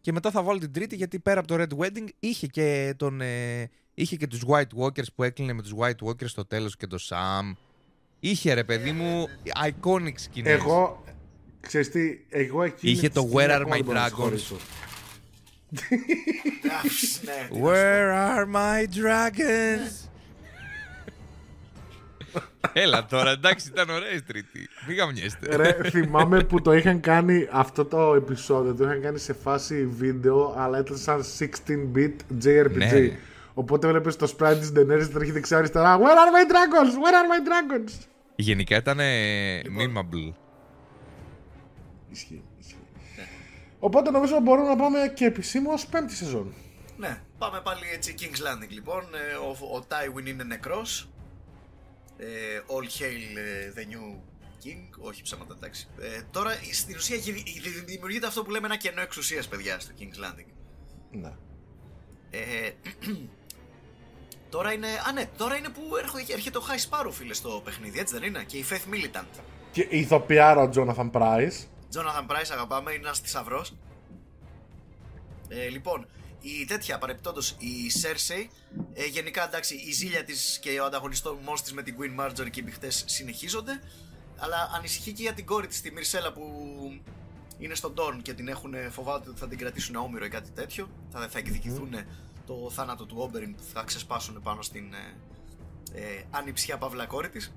[0.01, 3.21] Και μετά θα βάλω την τρίτη, γιατί πέρα από το Red Wedding είχε και, τον,
[3.21, 6.87] ε, είχε και τους White Walkers που έκλεινε με τους White Walkers στο τέλος και
[6.87, 7.53] το Sam.
[8.19, 9.27] Είχε ρε παιδί μου
[9.69, 10.53] iconic σκηνές.
[10.53, 11.03] Εγώ,
[11.59, 14.05] ξέρεις τι, εγώ εκείνη Είχε τη το στιγμή Where are ακόμα my δεν μπορώ να
[14.05, 14.09] dragons?
[14.09, 14.55] συγχωρήσω.
[14.55, 14.59] Α,
[15.79, 15.89] ναι,
[16.61, 17.59] τι να σου πω.
[17.63, 20.09] Where are my dragons?
[22.73, 24.69] Έλα τώρα, εντάξει, ήταν ωραία η τρίτη.
[24.87, 25.55] Μην γαμιέστε.
[25.55, 30.55] Ρε, θυμάμαι που το είχαν κάνει αυτό το επεισόδιο, το είχαν κάνει σε φάση βίντεο,
[30.57, 32.75] αλλά ήταν σαν 16-bit JRPG.
[32.75, 33.17] Ναι.
[33.53, 35.97] Οπότε βλέπεις το sprite της Daenerys τρέχει δεξιά αριστερά.
[35.97, 36.93] Where are my dragons?
[36.93, 38.05] Where are my dragons?
[38.35, 38.99] Γενικά ήταν
[39.63, 40.07] Λοιπόν.
[40.11, 40.33] memeable.
[42.11, 42.75] Ισχύει, ισχύει.
[43.79, 46.53] Οπότε νομίζω μπορούμε να πάμε και επισήμως ως πέμπτη σεζόν.
[46.97, 49.01] Ναι, πάμε πάλι έτσι King's Landing λοιπόν.
[49.01, 51.09] Ε, Ο, ο Tywin είναι νεκρός.
[52.17, 52.25] Ε,
[52.67, 54.15] all hail ε, the new
[54.63, 54.99] king.
[54.99, 55.87] Όχι ψέματα, εντάξει.
[55.99, 59.91] Ε, τώρα στην ουσία γυρι- δη- δημιουργείται αυτό που λέμε ένα κενό εξουσίας, παιδιά, στο
[59.99, 60.45] King's Landing.
[61.11, 61.33] Ναι.
[62.29, 62.71] Ε,
[64.49, 64.87] τώρα είναι.
[65.07, 68.23] Α, ναι, τώρα είναι που έρχο- έρχεται ο High Sparrow, φίλε, στο παιχνίδι, έτσι δεν
[68.23, 69.25] είναι; Και η Faith Militant.
[69.71, 71.65] Και η ηθοποιάρα ο Jonathan Price.
[71.95, 73.73] Jonathan Price, αγαπάμε, είναι ένας θησαυρός.
[75.47, 76.07] Ε, λοιπόν,
[76.61, 78.47] η τέτοια παρεπτόντω η Cersei,
[78.93, 82.59] ε, γενικά εντάξει, η ζήλια της και ο ανταγωνισμό της με την Queen Marjorie και
[82.59, 83.81] οι μπιχτέ συνεχίζονται.
[84.37, 86.41] Αλλά ανησυχεί και για την κόρη της, τη Μυρσέλα, που
[87.57, 90.89] είναι στον Dorn και την έχουν φοβάται ότι θα την κρατήσουν όμοιρο ή κάτι τέτοιο.
[91.09, 91.95] Θα, θα εκδικηθούν
[92.45, 97.53] το θάνατο του Όμπεριν που θα ξεσπάσουν πάνω στην ε, ε, ανιψιά παύλα κόρη της.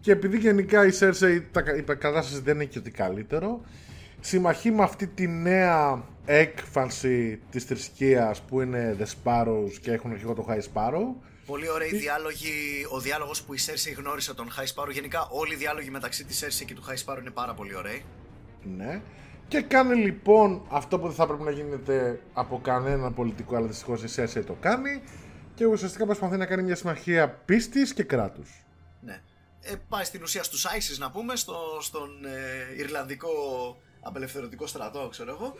[0.00, 3.60] Και επειδή γενικά η Cersei τα, η κατάσταση δεν είναι και ότι καλύτερο,
[4.20, 10.34] συμμαχεί με αυτή τη νέα έκφανση της θρησκείας που είναι The Sparrows και έχουν αρχηγό
[10.34, 11.14] το High Sparrow.
[11.46, 12.86] Πολύ ωραίοι διάλογοι.
[12.90, 14.92] Ο διάλογος που η Cersei γνώρισε τον High Sparrow.
[14.92, 18.04] Γενικά, όλοι οι διάλογοι μεταξύ της Cersei και του High Sparrow είναι πάρα πολύ ωραίοι.
[18.76, 19.00] Ναι.
[19.48, 24.02] Και κάνει λοιπόν αυτό που δεν θα πρέπει να γίνεται από κανένα πολιτικό, αλλά δυστυχώς
[24.02, 25.02] η Cersei το κάνει.
[25.54, 28.64] Και ουσιαστικά προσπαθεί να κάνει μια συμμαχία πίστης και κράτους.
[29.00, 29.22] Ναι.
[29.60, 33.28] Ε, πάει στην ουσία στους ISIS να πούμε, στο, στον ε, Ιρλανδικό
[34.02, 35.54] απελευθερωτικό στρατό, ξέρω εγώ.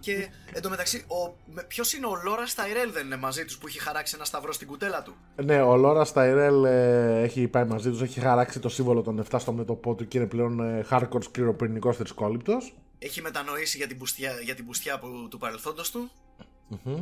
[0.00, 3.78] και εντωμεταξύ, ο, με, ποιος είναι ο Λόρας Σταϊρέλ δεν είναι μαζί τους που έχει
[3.78, 8.02] χαράξει ένα σταυρό στην κουτέλα του; Ναι, ο Λόρας Σταϊρέλ ε, έχει πάει μαζί τους,
[8.02, 11.96] έχει χαράξει το σύμβολο των 7 στο μέτωπό του και είναι πλέον ε, hardcore σκληροπυρηνικός
[11.96, 12.74] θρησκόληπτος.
[12.98, 16.10] Έχει μετανοήσει για την πουστιά, για την πουστιά που, του παρελθόντος του.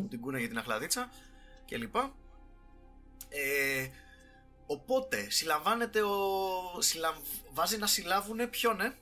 [0.09, 1.11] Την κούνα για την αχλαδίτσα
[1.67, 1.97] κλπ.
[3.29, 3.89] Ε,
[4.67, 6.11] οπότε, συλλαμβάνεται ο...
[6.79, 7.15] Συλλαμ...
[7.53, 8.95] Βάζει να συλλάβουν ποιον, ε;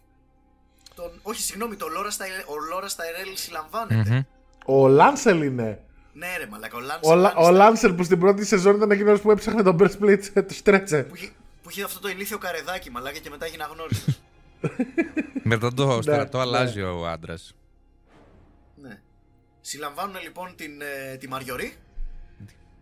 [0.98, 1.10] Τον...
[1.22, 2.24] Όχι, συγγνώμη, το Λόρα στα...
[2.46, 4.26] ο Λόρα Σταϊρέλ συλλαμβάνεται.
[4.64, 5.80] Ο Λάνσελ είναι.
[6.12, 7.10] Ναι, ρε μαλάκα, ο Λάνσελ.
[7.12, 10.56] Ο, Λα- ο Λάνσελ που στην πρώτη σεζόν ήταν εκείνος που έψαχνε τον breastplate τους
[10.56, 11.02] στρέτσε.
[11.02, 11.30] Που είχε,
[11.62, 14.20] που είχε αυτό το ηλίθιο καρεδάκι, μαλάκα, και μετά έγινε αγνώριστος.
[15.52, 16.42] Μετά το στρατό ναι.
[16.42, 17.54] αλλάζει ο άντρας.
[18.74, 19.00] ναι.
[19.60, 21.76] Συλλαμβάνουν λοιπόν την, ε, τη Μαριωρή.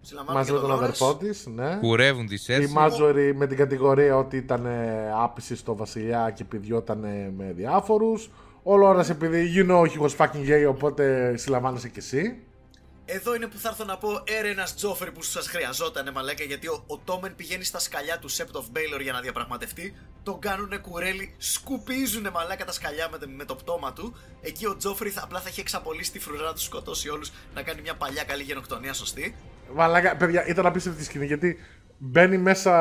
[0.06, 1.00] Συλλαμβάνουν Μαζί και με τον Λόρας.
[1.02, 1.76] αδερφό τη, ναι.
[1.80, 2.72] Κουρεύουν τη Η Σέρση.
[2.72, 6.98] Μάτζορη με την κατηγορία ότι ήταν ε, άπηση στο βασιλιά και πηδιόταν
[7.36, 8.30] με διάφορους.
[8.62, 12.40] Ο Λόρα επειδή you know he was fucking gay, οπότε συλλαμβάνεσαι κι εσύ.
[13.08, 16.66] Εδώ είναι που θα έρθω να πω έρε ένας Τζόφερ που σας χρειαζότανε μαλάκα γιατί
[16.68, 20.76] ο, ο Τόμεν πηγαίνει στα σκαλιά του Sept of Baylor για να διαπραγματευτεί τον κάνουνε
[20.78, 25.20] κουρέλι, σκουπίζουνε μαλάκα τα σκαλιά με, το- με το πτώμα του εκεί ο Τζόφερ θα,
[25.24, 28.42] απλά θα έχει εξαπολύσει τη φρουρά να τους σκοτώσει όλους να κάνει μια παλιά καλή
[28.42, 29.34] γενοκτονία σωστή
[29.74, 31.58] Μαλάκα, παιδιά, ήταν απίστευτη σκηνή γιατί
[31.98, 32.72] μπαίνει μέσα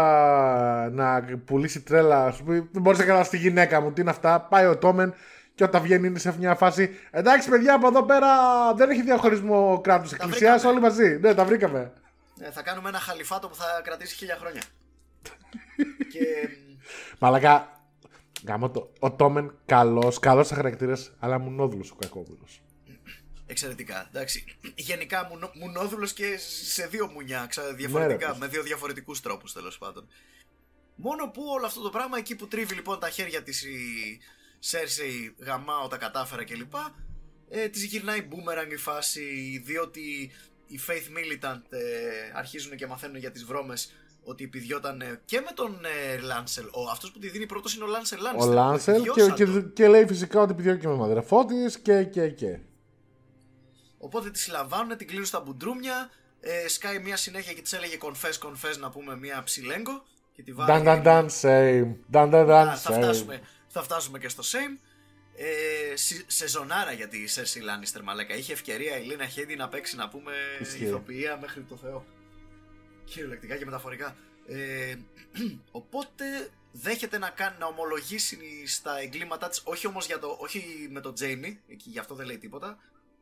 [0.90, 2.32] να πουλήσει τρέλα.
[2.32, 4.42] Σου πει, δεν μπορείς να καταλάβεις τη γυναίκα μου, τι είναι αυτά.
[4.42, 5.14] Πάει ο Τόμεν
[5.56, 6.90] και όταν βγαίνει είναι σε μια φάση.
[7.12, 8.28] Εντάξει, παιδιά, από εδώ πέρα
[8.74, 10.72] δεν έχει διαχωρισμό κράτους εκκλησία, βρήκαμε.
[10.74, 11.18] όλοι μαζί.
[11.20, 11.92] Ναι, τα βρήκαμε.
[12.40, 14.62] ε, θα κάνουμε ένα χαλιφάτο που θα κρατήσει χίλια χρόνια
[16.12, 16.20] και
[16.50, 16.74] μ,
[17.20, 17.70] Μαλάκα,
[18.48, 18.92] γάμο το.
[19.00, 22.46] Ο Τόμεν καλός, καλός στα χαρακτήρε, αλλά μουνόδουλος ο κακόβουλο.
[23.48, 24.08] Εξαιρετικά.
[24.08, 24.44] Εντάξει.
[24.76, 26.38] Γενικά μουνο, μουνόδουλος και
[26.72, 30.08] σε δύο μουνιά, ξα, διαφορετικά, Ναι, ρε, με δύο διαφορετικούς τρόπους τέλος πάντων.
[30.96, 34.20] Μόνο που όλο αυτό το πράγμα, εκεί που τρίβει λοιπόν τα χέρια της η
[34.60, 36.74] Σέρσεϊ, γαμάω τα κατάφερα κλπ.
[37.50, 39.22] Ε, της γυρνάει boomerang η φάση,
[39.66, 40.32] διότι
[40.68, 41.80] οι Faith Militant ε,
[42.34, 43.94] αρχίζουν και μαθαίνουν για τις βρώμες
[44.24, 45.78] ότι επιδιώταν ε, και με τον
[46.14, 46.66] ε, Λάνσελ.
[46.66, 48.54] Ο, αυτός που τη δίνει πρώτος είναι ο Λάνσελ Ο Λάνστερ.
[48.54, 49.62] Λάνσελ και, Επιδιώσαν και, το.
[49.62, 52.60] και λέει φυσικά ότι επιδιώκει με μαδερφό τη και, και, και.
[54.06, 56.10] Οπότε τη συλλαμβάνουν, την κλείνουν στα μπουντρούμια.
[56.42, 60.06] Ε, σκάει μια συνέχεια και της έλεγε confess, confess να πούμε μια ψιλέγκο.
[60.36, 60.82] Και τη βάλει.
[60.82, 61.96] Νταν, νταν, νταν, same.
[62.12, 62.98] Νταν, νταν, νταν, Α, θα, same.
[62.98, 64.78] φτάσουμε, θα φτάσουμε και στο same.
[65.38, 68.36] Ε, σε- σεζονάρα για τη Σέρσι Λάνιστερ μαλάκα.
[68.36, 70.32] Είχε ευκαιρία η Λίνα Χέντι να παίξει να πούμε
[70.62, 70.84] Ισχύει.
[70.84, 72.06] ηθοποιία μέχρι το Θεό.
[73.06, 74.16] Κυριολεκτικά και μεταφορικά.
[74.48, 74.96] Ε,
[75.80, 76.26] οπότε
[76.72, 78.38] δέχεται να, κάνει, να ομολογήσει
[78.68, 82.26] στα εγκλήματά της όχι όμως για το, όχι με τον Τζέιμι, εκεί γι' αυτό δεν
[82.26, 82.78] λέει τίποτα.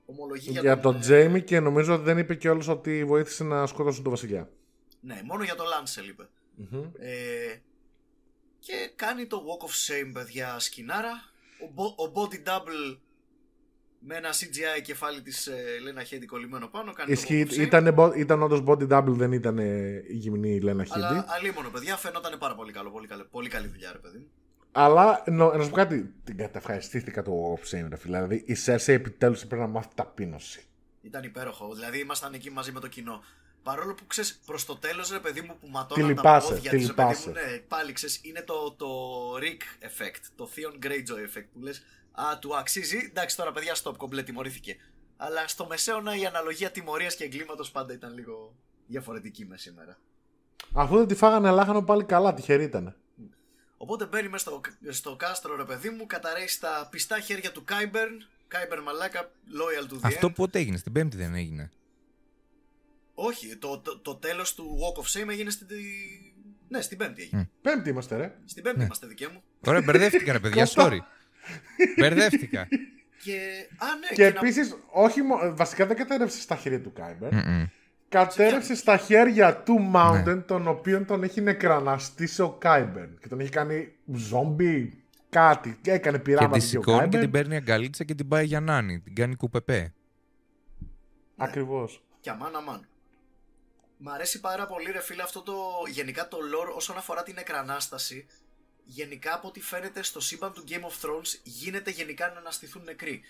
[0.06, 3.66] Ομολογεί για, Για τον ε, Τζέιμι και νομίζω ότι δεν είπε κιόλας ότι βοήθησε να
[3.68, 4.50] σκότωσουν τον βασιλιά.
[5.02, 6.30] Ναι, μόνο για το Λάνσελ είπε.
[7.00, 7.56] Ε,
[8.60, 11.12] και κάνει το Walk of Shame, παιδιά, σκηνάρα.
[11.62, 12.98] Ο, bo- ο Body Double
[14.00, 16.94] με ένα CGI κεφάλι της ε, Λένα Χέντι κολλημένο πάνω.
[16.94, 17.66] Κάνει Ισχύει, το Walk of Shame.
[17.66, 21.00] ήταν, μπο- ήταν όντως body double, δεν ήταν ε, η γυμνή Λένα Χίντι.
[21.00, 22.90] Αλλά αλίμονο, παιδιά, φαινόταν πάρα πολύ καλό.
[22.92, 24.30] Πολύ, καλή, πολύ καλή δουλειά, ρε παιδί.
[24.76, 24.82] Μου.
[24.84, 28.22] Αλλά νο- να σου πω κάτι, την κατευχαριστήθηκα το Walk of Shame, ρε φίλε.
[28.22, 30.64] Δηλαδή η Cersei επιτέλους πρέπει να μάθει ταπείνωση.
[31.02, 31.74] Ήταν υπέροχο.
[31.74, 33.24] Δηλαδή, ήμασταν εκεί μαζί με το κοινό.
[33.64, 36.70] Παρόλο που ξέρεις, προς το τέλος, ρε παιδί μου, που Τη ματώναν τα λυπάσαι, πόδια
[36.72, 37.28] τη της, ρε παιδί λυπάσαι.
[37.30, 38.88] μου, ναι, πάλι ξέρεις, είναι το, το
[39.36, 41.84] Rick effect, το Theon Greyjoy effect που λες.
[42.12, 42.98] Α, του αξίζει.
[43.10, 44.76] Εντάξει, τώρα παιδιά, stop, κομπλέ, τιμωρήθηκε.
[45.18, 48.56] Αλλά στο μεσαίωνα η αναλογία τιμωρίας και εγκλήματος πάντα ήταν λίγο
[48.88, 49.98] διαφορετική με σήμερα.
[50.74, 52.96] Αφού δεν τη φάγανε λάχανο πάλι καλά, τυχερή ήταν.
[53.84, 58.28] Οπότε μπαίνει μέσα στο, στο κάστρο, ρε παιδί μου, καταρρέει στα πιστά χέρια του Κάιμπερν.
[58.48, 60.36] Κάιμπερν μαλάκα, loyal to the Αυτό end.
[60.36, 61.72] πότε έγινε, στην Πέμπτη δεν έγινε.
[63.14, 65.68] Όχι, το, το, το τέλος του Walk of Shame έγινε στην...
[66.68, 67.50] Ναι, στην Πέμπτη έγινε.
[67.62, 68.36] Πέμπτη είμαστε, ρε.
[68.46, 69.44] Στην Πέμπτη είμαστε δικέ μου.
[69.62, 70.98] Τώρα μπερδεύτηκα, ρε παιδιά, sorry.
[72.00, 72.68] Μπερδεύτηκα.
[73.24, 73.68] Και.
[73.78, 77.34] Α, ναι, Και να- επίσης, όχι μο- βασικά δεν κατέρρευσε στα χέρια του Κάιμπερ.
[77.34, 77.66] Μμμ.
[78.14, 79.92] Κατέρρευσε στα χέρια του Ναι.
[79.96, 83.18] Mountain, τον οποίον τον έχει νεκραναστήσει ο Κάιμπερν.
[83.20, 85.80] Και τον έχει κάνει ζόμπι, κάτι.
[85.82, 87.22] Και έκανε Και πειράματα τη και ο σηκώνει και Κάιμπερν.
[87.22, 89.00] την παίρνει αγκαλίτσα και την πάει για νάνη.
[89.00, 89.94] Την κάνει κουπεπέ.
[91.38, 92.04] Ακριβώς.
[92.20, 92.88] Και αμάν αμάν.
[93.98, 95.54] Μ' αρέσει πάρα πολύ, ρε φίλε, αυτό το.
[95.90, 98.26] Γενικά το lore όσον αφορά τη νεκρανάσταση.
[98.86, 103.22] Γενικά από ό,τι φαίνεται στο σύμπαν του Game of Thrones γίνεται γενικά να αναστηθούν νεκροί.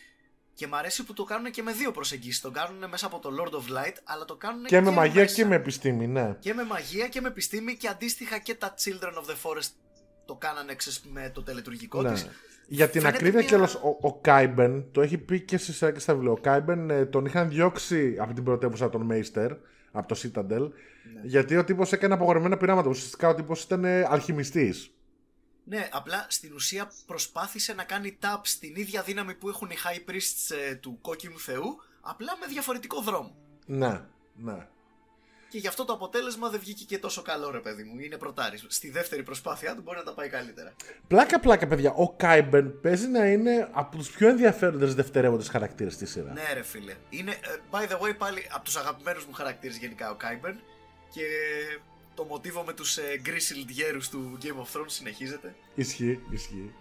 [0.55, 2.41] Και μ' αρέσει που το κάνουν και με δύο προσεγγίσεις.
[2.41, 5.35] Το κάνουν μέσα από το Lord of Light, αλλά το κάνουν Και με μαγεία μέσα.
[5.35, 6.35] και με επιστήμη, ναι.
[6.39, 9.69] Και με μαγεία και με επιστήμη και αντίστοιχα και τα Children of the Forest
[10.25, 12.11] το κάνανε ξέρεις, με το τελετουργικό Ναι.
[12.11, 12.27] της.
[12.67, 15.91] Για την Φαίνεται ακρίβεια μια- κιόλας, ο, ο Κάιμπεν το έχει πει και στη σειρά
[15.91, 16.31] και στα βιβλία.
[16.31, 19.51] Ο Κάιμπεν ε, τον είχαν διώξει από την πρωτεύουσα των Μέιστερ,
[19.91, 20.69] από το Citadel, Ναι.
[21.23, 22.89] γιατί ο τύπος έκανε απαγορευμένα πειράματα.
[22.89, 24.91] Ουσιαστικά ο τύπος ήταν ε, αλχημιστής.
[25.63, 30.09] Ναι, απλά στην ουσία προσπάθησε να κάνει tap στην ίδια δύναμη που έχουν οι High
[30.09, 33.35] Priests ε, του κόκκινου θεού, απλά με διαφορετικό δρόμο.
[33.65, 34.01] Ναι,
[34.35, 34.67] ναι.
[35.53, 37.99] Και γι' αυτό το αποτέλεσμα δεν βγήκε και τόσο καλό, ρε παιδί μου.
[37.99, 38.59] Είναι πρωτάρης.
[38.67, 40.73] Στη δεύτερη προσπάθειά του μπορεί να τα πάει καλύτερα.
[41.07, 46.05] Πλάκα πλάκα παιδιά, ο Κάιμπεν παίζει να είναι από τους πιο ενδιαφέροντες δευτερεύοντες χαρακτήρες στη
[46.05, 46.31] σειρά.
[46.31, 46.95] Ναι, ρε φίλε.
[47.09, 47.35] Είναι, ε,
[47.71, 50.59] by the way, πάλι από τους αγαπημένους μου χαρακτήρες γενικά ο Κάιμπερν.
[51.09, 51.25] Και
[52.15, 55.55] το μοτίβο με τους ε, Γκρίσιλντ γέρους του Game of Thrones συνεχίζεται.
[55.75, 56.73] Ισχύει, ισχύει.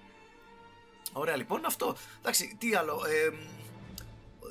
[1.12, 1.97] Ωραία, λοιπόν, αυτό.
[2.18, 3.01] Εντάξει, τι άλλο.
[3.07, 3.26] Ε,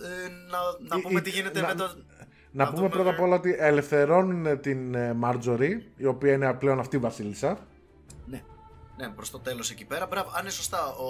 [0.07, 0.57] ε, να,
[0.89, 1.83] να Ε, πούμε ε, τι γίνεται να- με το.
[2.53, 6.79] Να, Να πούμε δούμε- πρώτα απ' όλα ότι ελευθερώνουν την Μάρτζορι, η οποία είναι πλέον
[6.79, 7.67] αυτή η βασίλισσα.
[8.25, 8.43] Ναι,
[8.97, 10.07] ναι προς το τέλος εκεί πέρα.
[10.07, 11.09] Μπράβο, αν είναι σωστά, ο.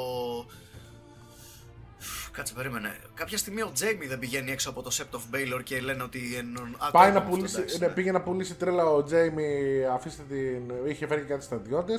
[2.31, 2.95] Κάτσε, περίμενε.
[3.13, 6.35] Κάποια στιγμή ο Τζέιμι δεν πηγαίνει έξω από το Sept of Baylor και λένε ότι.
[6.37, 7.93] εννοούν- Α, το Πάει να είπαμε αυτό, πουλήσει, εντάξει, ναι, ναι.
[7.93, 9.45] πήγε να πουλήσει τρέλα ο Τζέιμι,
[9.93, 10.71] αφήστε την.
[10.87, 11.93] είχε φέρει και κάτι στρατιώτε.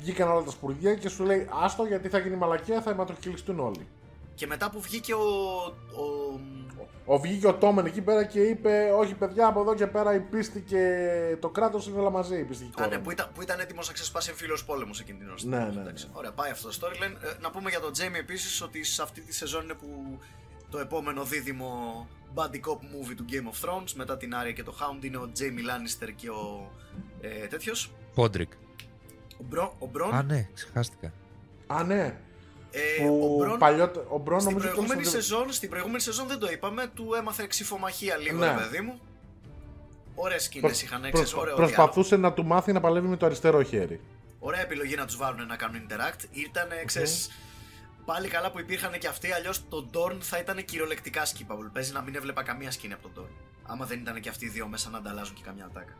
[0.00, 3.86] Βγήκαν όλα τα σπουργία και σου λέει Άστο γιατί θα γίνει μαλακία, θα αιματοκυλιστούν όλοι.
[4.34, 5.18] Και μετά που βγήκε ο.
[6.02, 6.40] ο
[7.04, 10.20] Ο βγήκε ο Τόμεν εκεί πέρα και είπε: Όχι, παιδιά, από εδώ και πέρα η
[10.20, 12.38] πίστη και το κράτος είναι όλα μαζί.
[12.38, 14.64] Η πίστη και η Α, ναι, κόρη που, ήταν, που ήταν έτοιμος να ξεσπάσει εμφύλιος
[14.64, 15.36] πόλεμος εκείνη την ώρα.
[15.42, 16.12] Ναι, ναι, Εντάξει, ναι.
[16.14, 17.24] Ωραία, πάει αυτό το storyline.
[17.24, 20.18] Ε, να πούμε για τον Τζέιμι επίσης ότι σε αυτή τη σεζόν είναι που
[20.70, 24.74] το επόμενο δίδυμο buddy cop movie του Game of Thrones μετά την Άρια και το
[24.80, 26.70] Hound είναι ο Τζέιμι Λάνιστερ και ο
[27.20, 27.92] ε, τέτοιος.
[28.14, 28.52] Πόντρικ.
[29.40, 30.14] Ο, Μπρο, ο Μπρον.
[30.14, 31.12] Α, ναι, ξεχάστηκα.
[31.66, 32.16] Α, ναι.
[32.98, 36.26] Ε, ο Που Μπρον παλιότε- ο Μπρον στην, νομίζω προηγούμενη κιόλας- σεζόν, στην προηγούμενη σεζόν
[36.26, 38.46] δεν το είπαμε, του έμαθε ξιφομαχία λίγο, Ναι.
[38.46, 39.00] ρε παιδί μου.
[40.14, 41.74] Ωραίες σκηνές Προ- είχαν, προ- ξέρεις, ωραίο διάλογο.
[41.74, 44.00] προσπαθούσε να του μάθει να παλεύει με το αριστερό χέρι.
[44.38, 46.20] Ωραία επιλογή να τους βάλουν να κάνουν interact.
[46.30, 47.30] Ήταν, ξέρεις,
[48.04, 51.70] πάλι καλά που υπήρχαν και αυτοί, αλλιώς το Dorn θα ήταν κυριολεκτικά skippable.
[51.72, 53.28] Παίζει να μην έβλεπα καμία σκηνή από τον Dorn.
[53.66, 55.92] Άμα δεν ήταν και αυτοί οι δύο μέσα να ανταλλάζουν και καμιά ατάκα.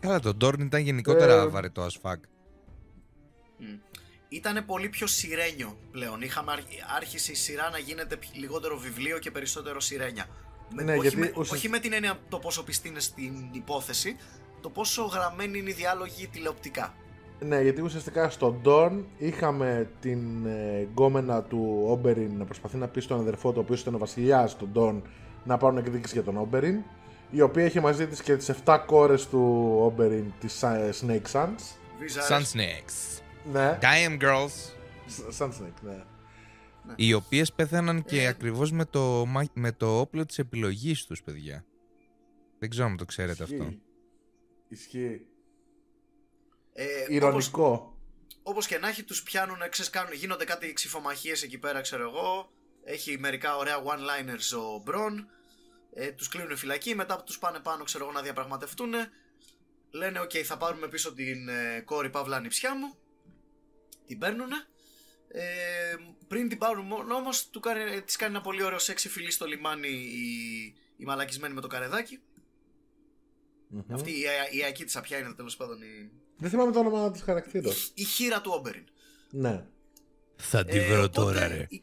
[0.00, 2.16] Καλά, το Dorn ήταν γενικότερα Ε, βαρετό as fuck.
[4.32, 6.20] Ήταν πολύ πιο σιρένιο πλέον.
[6.22, 6.66] Είχαμε αρχ-
[6.96, 10.26] άρχισε η σειρά να γίνεται πι- λιγότερο βιβλίο και περισσότερο σιρένια.
[10.74, 13.32] Με, Ναι, όχι, γιατί με, ουσιαστικά- όχι με την έννοια το πόσο πιστή είναι στην
[13.52, 14.16] υπόθεση,
[14.60, 16.94] το πόσο γραμμένοι είναι οι διάλογοι τηλεοπτικά.
[17.40, 23.00] Ναι, γιατί ουσιαστικά στον Ντόρν είχαμε την ε, γκόμενα του Όμπεριν να προσπαθεί να πει
[23.00, 25.02] στον αδερφό του, ο οποίος ήταν ο βασιλιάς του Ντόρν,
[25.44, 26.82] να πάρουν εκδίκηση για τον Όμπεριν.
[27.30, 30.60] Η οποία είχε μαζί της και τις 7 κόρες του Όμπεριν, τις
[31.00, 31.46] Snake Sons.
[32.00, 32.30] Wizards.
[32.30, 33.19] Sun Snakes.
[33.44, 34.72] Ναι, Damn girls.
[35.38, 36.04] Sun Snake, ναι.
[36.96, 38.26] Οι οποίες πέθαναν και Ε.
[38.26, 41.64] ακριβώς με, το, μα- με το όπλο της επιλογής τους, παιδιά.
[42.58, 43.54] Δεν ξέρω αν το ξέρετε αυτό.
[43.54, 43.80] Ισχύει.
[44.68, 45.26] Ισχύει.
[46.72, 47.96] Ε, όπως, Ειρωνικό.
[48.42, 52.50] όπως και να έχει, τους πιάνουν, ξέρεις, κάνουν, γίνονται κάτι ξιφομαχίες εκεί πέρα, ξέρω εγώ.
[52.84, 55.28] Έχει μερικά ωραία one-liners ο Μπρον.
[55.94, 58.92] Ε, τους κλείνουν φυλακή, μετά που τους πάνε πάνω, ξέρω εγώ, να διαπραγματευτούν.
[59.90, 62.94] Λένε, οκ, θα πάρουμε πίσω την ε, κόρη παύλα ανιψιά μου.
[64.10, 64.54] Την παίρνουνε.
[65.28, 65.42] Ε,
[66.28, 67.28] πριν την πάρουν όμως,
[67.60, 71.66] κάνει, της κάνει ένα πολύ ωραίο σεξι φιλί στο λιμάνι η, η μαλακισμένη με το
[71.66, 72.18] καρεδάκι.
[73.68, 73.94] Μμμ.
[73.94, 74.14] Αυτή η,
[74.52, 77.90] η, η αικίτησα πια είναι τέλος πάντων η, Δεν θυμάμαι το όνομα της χαρακτήρας.
[77.94, 78.84] η χείρα του Όμπεριν.
[79.30, 79.64] Ναι.
[80.36, 81.66] Θα τη Ε, βρω οπότε, τώρα, ρε.
[81.68, 81.82] η-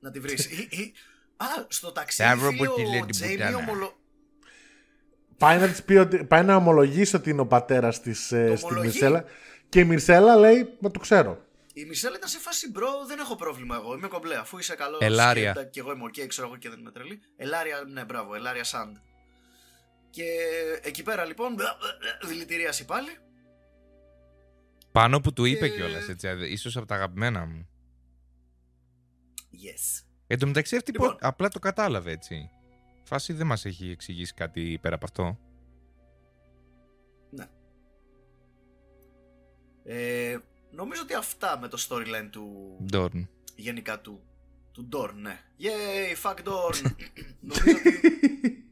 [0.00, 0.44] Να τη βρεις.
[0.60, 0.92] Η- η-
[1.36, 3.56] Α, στο Θα ταξίδι βρω φίλε, που τη λέει ο την Τζέιμι πουτάνα.
[3.56, 3.98] ομολο...
[5.38, 8.90] Πάει να, της πει ότι, πάει να ομολογήσει ότι είναι ο πατέρας της στη ομολογεί.
[9.84, 10.24] Μυρσέλα.
[10.24, 11.44] Και η Μυρσέλα λέει: Μα το ξέρω.
[11.72, 13.94] Η Μυρσέλα ήταν σε φάση bro, δεν έχω πρόβλημα εγώ.
[13.94, 14.36] Είμαι κομπλέ.
[14.36, 15.00] Αφού είσαι καλός.
[15.00, 15.68] Ελάρια.
[15.70, 17.20] Και εγώ είμαι οκ, ξέρω εγώ και δεν είμαι τρελή.
[17.36, 18.96] Ελάρια, ναι, μπράβο, Ελάρια Σαντ.
[20.10, 20.24] Και
[20.82, 21.54] εκεί πέρα λοιπόν,
[22.26, 23.08] δηλητηρίαση πάλι.
[24.92, 26.28] Πάνω που του είπε Και- κιόλας, έτσι.
[26.48, 27.68] ίσως από τα αγαπημένα μου.
[29.52, 30.04] Yes.
[30.26, 31.08] Εν τω μεταξύ αυτή Λοιπόν.
[31.10, 32.50] πο- απλά το κατάλαβε έτσι.
[33.04, 35.38] Φάση δεν μας έχει εξηγήσει κάτι πέρα από αυτό.
[39.88, 40.36] Ε,
[40.70, 43.26] νομίζω ότι αυτά με το storyline του Dorn.
[43.56, 44.20] γενικά του,
[44.72, 45.38] του Dorn, ναι.
[45.60, 46.82] Yay, fuck Dorn.
[47.40, 48.64] νομίζω ότι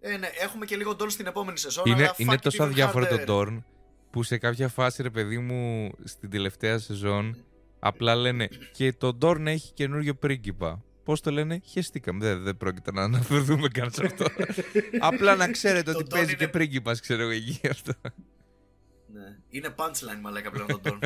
[0.00, 1.84] Ε, ναι, έχουμε και λίγο Dorn στην επόμενη σεζόν.
[1.86, 3.24] Είναι, αλλά είναι fuck it τόσο even αδιάφορο harder.
[3.26, 3.62] το Dorn
[4.10, 7.36] που σε κάποια φάση, ρε παιδί μου, στην τελευταία σεζόν
[7.78, 10.82] απλά λένε και το Dorn έχει καινούριο πρίγκιπα.
[11.04, 12.24] Πώς το λένε, χαιστήκαμε.
[12.24, 14.24] Δεν, δεν πρόκειται να αναφερθούμε καν σε αυτό.
[15.00, 17.92] απλά να ξέρετε Το ότι Dorn παίζει είναι- και πρίγκιπας, ξέρω εγώ εκεί αυτό.
[19.12, 19.36] Ναι.
[19.48, 20.98] Είναι punchline μαλάκα πλέον το Dorne.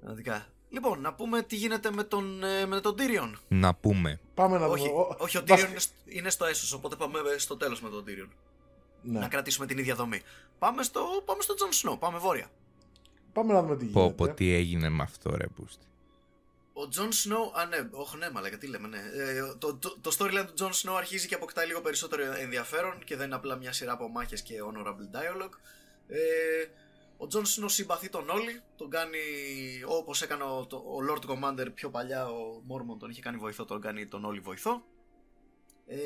[0.00, 0.46] Πραγματικά.
[0.70, 3.32] Λοιπόν, να πούμε τι γίνεται με τον, ε, με τον Tyrion.
[3.48, 4.20] να πούμε.
[4.34, 5.00] Πάμε να όχι, δούμε.
[5.00, 7.88] Ο- όχι, ο βασικά- Tyrion είναι, στο- είναι στο Έσσος, οπότε πάμε στο τέλος με
[7.90, 8.28] τον Tyrion.
[9.02, 9.18] Ναι.
[9.18, 10.20] Να κρατήσουμε την ίδια δομή.
[10.58, 12.50] Πάμε στο, πάμε στο Jon Snow, πάμε βόρεια.
[13.32, 14.34] Πάμε να δούμε τι Πω, πω, γίνεται.
[14.44, 15.86] τι έγινε με αυτό, ρε πούστη.
[16.72, 18.98] Ο Τζον Σνόου, α ναι, όχι ναι, μαλάκα, τι λέμε, ναι.
[18.98, 23.16] Ε, το, το, το storyline του Τζον Σνόου αρχίζει και αποκτά λίγο περισσότερο ενδιαφέρον και
[23.16, 25.52] δεν είναι απλά μια σειρά από μάχες και honorable dialogue.
[26.08, 26.18] Ε,
[27.16, 29.18] ο Τζον Σνόου συμπαθεί τον Όλι, τον κάνει
[29.86, 33.64] όπως έκανε ο, το- ο Lord Commander πιο παλιά, ο Μόρμον τον είχε κάνει βοηθό,
[33.64, 34.82] τον κάνει τον Όλι βοηθό.
[35.86, 35.96] Ε,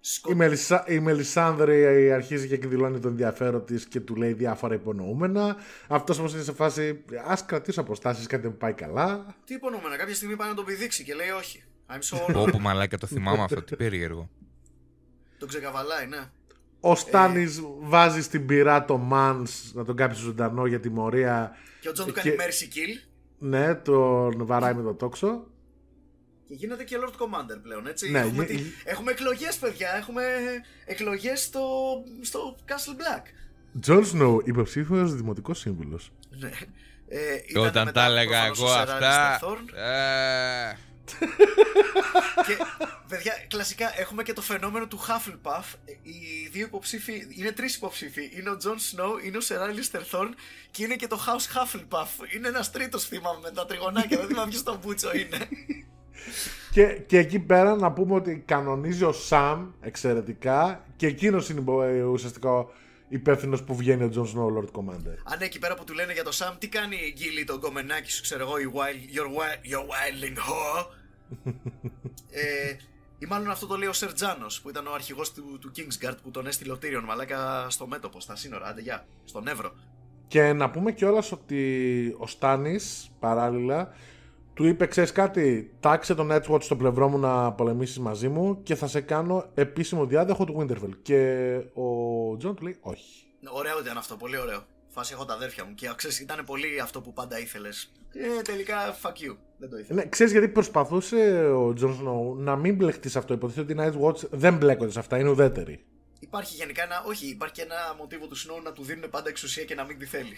[0.00, 4.74] σκο- Η, Μελισά, η Μελισάνδρη αρχίζει και εκδηλώνει τον ενδιαφέρον της και του λέει διάφορα
[4.74, 5.56] υπονοούμενα.
[5.88, 7.04] Αυτός όμως είναι σε φάση.
[7.28, 9.36] Α κρατήσω αποστάσεις, κάτι δεν πάει καλά.
[9.44, 11.62] Τι υπονοούμενα, κάποια στιγμή πάει να τον πηδήξει και λέει όχι.
[11.88, 12.50] I'm so Πω, honored.
[12.52, 14.30] πω, μαλάκα, το θυμάμαι αυτό, τι περίεργο.
[15.38, 16.30] τον ξεκαβαλάει, ναι.
[16.80, 17.46] Ο Στάνις
[17.80, 21.56] βάζει στην πυρά το Μανς να τον κάψει ζωντανό για τιμωρία.
[21.80, 23.08] Και ο Τζον του Και- κάνει mercy kill.
[23.38, 25.46] Ναι, τον βαράει με το τόξο.
[26.48, 28.10] Και γίνεται και Lord Commander πλέον, έτσι.
[28.10, 29.88] Ναι, έχουμε, γι- τι- έχουμε εκλογές, παιδιά.
[29.96, 30.22] Έχουμε
[30.84, 31.60] εκλογές στο,
[32.20, 33.22] στο Castle Black.
[33.80, 36.12] Τζον Σνόου, υποψήφιος δημοτικός σύμβουλος.
[36.30, 36.50] Ναι.
[37.08, 37.18] Ε,
[37.48, 39.38] ήταν Όταν μετά τα έλεγα προφανώς εγώ ο Sir αυτά.
[39.38, 39.74] Alistair Thorne.
[39.76, 40.76] ε,
[42.46, 42.56] Και,
[43.08, 45.64] παιδιά, κλασικά έχουμε και το φαινόμενο του Hufflepuff.
[45.84, 48.30] Ε, Οι δύο υποψήφοι, είναι τρεις υποψήφοι.
[48.38, 50.32] Είναι ο Jon Snow, είναι ο Sir Alistair Thorne
[50.70, 52.34] και είναι και το House Hufflepuff.
[52.34, 55.48] Είναι ένας τρίτος θυμάμαι με τα τριγωνάκια, δεν θυμάμαι ποιος τον μπούτσο είναι.
[56.70, 61.82] Και, και εκεί πέρα να πούμε ότι κανονίζει ο Σαμ εξαιρετικά και εκείνος είναι υπο-
[61.82, 62.66] ε, ουσιαστικά
[63.08, 65.16] υπεύθυνος που βγαίνει ο Τζον Σνόου Lord Commander.
[65.24, 68.10] Αν εκεί πέρα που του λένε για το Sam, τι κάνει η Γκίλι το κομμενάκι
[68.10, 70.84] σου, ξέρω εγώ, η wild, your, wild, your wildling whore;
[72.30, 72.76] Ε,
[73.18, 76.16] ή μάλλον αυτό το λέει ο Σερ Τζάνο που ήταν ο αρχηγός του, του Kingsguard
[76.22, 78.66] που τον έστειλε ο Tyrion μαλάκα στο μέτωπο, στα σύνορα.
[78.66, 79.72] Άντε, γεια, στον Έβρο.
[80.28, 82.78] Και να πούμε κιόλας ότι ο Στάνις
[83.18, 83.94] παράλληλα
[84.54, 88.62] του είπε: Ξέρεις κάτι, τάξε το Night's Watch στο πλευρό μου να πολεμήσεις μαζί μου
[88.62, 90.92] και θα σε κάνω επίσημο διάδοχο του Winterfell.
[91.02, 93.26] Και ο Τζον του λέει: Όχι.
[93.52, 94.62] Ωραίο ήταν αυτό, πολύ ωραίο.
[94.92, 97.92] Φάση έχω τα αδέρφια μου και ξέρεις, ήταν πολύ αυτό που πάντα ήθελες.
[98.12, 99.36] Ε, τελικά fuck you.
[99.58, 100.02] Δεν το ήθελα.
[100.02, 103.34] Ναι, ξέρεις γιατί προσπαθούσε ο Τζον Σνόου να μην μπλεχτείς σε αυτό.
[103.34, 105.84] Υποτίθεται ότι οι Night's Watch δεν μπλέκονται σε αυτά, είναι ουδέτεροι.
[106.20, 107.02] Υπάρχει γενικά ένα.
[107.06, 109.98] Όχι, υπάρχει και ένα μοτίβο του Snow να του δίνουν πάντα εξουσία και να μην
[109.98, 110.36] τη θέλει.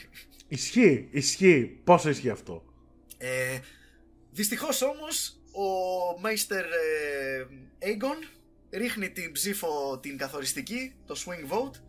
[0.48, 1.80] Ισχύει, ισχύει.
[1.84, 2.64] Πόσο ισχύει αυτό;
[3.18, 3.59] Ε,
[4.30, 7.46] δυστυχώς όμως ο Maester ε,
[7.78, 8.26] Aemon
[8.70, 11.80] ρίχνει την ψήφο την καθοριστική, το swing vote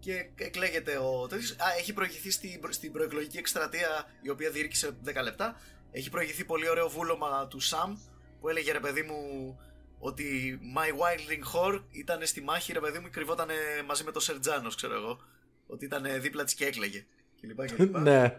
[0.00, 1.50] και εκλέγεται ο τέτοιος.
[1.50, 5.60] Α, έχει προηγηθεί στην, προ- στην προεκλογική εκστρατεία η οποία διήρκησε 10 λεπτά.
[5.90, 7.92] Έχει προηγηθεί πολύ ωραίο βούλωμα του Sam
[8.40, 9.58] που έλεγε ρε παιδί μου
[9.98, 13.48] ότι My Wildling Whore ήταν στη μάχη ρε παιδί μου κρυβόταν
[13.86, 15.18] μαζί με το Σερ Τζάνος ξέρω εγώ.
[15.66, 17.04] Ότι ήταν δίπλα της και έκλαιγε.
[17.40, 18.00] Και λοιπά και λοιπά.
[18.00, 18.36] ναι.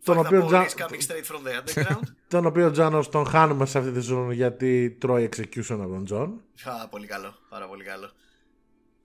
[0.00, 0.86] Fuck Τον the οποίο, police Τζα...
[0.86, 2.02] coming straight from the underground.
[2.28, 6.40] τον οποίο Τζάνος τον χάνουμε σε αυτή τη ζώνη γιατί τρώει execution από τον Τζον.
[6.64, 7.34] Α, πολύ καλό.
[7.48, 8.10] Πάρα πολύ καλό.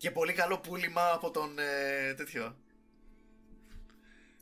[0.04, 2.56] Και πολύ καλό πούλημα από τον ε, τέτοιο.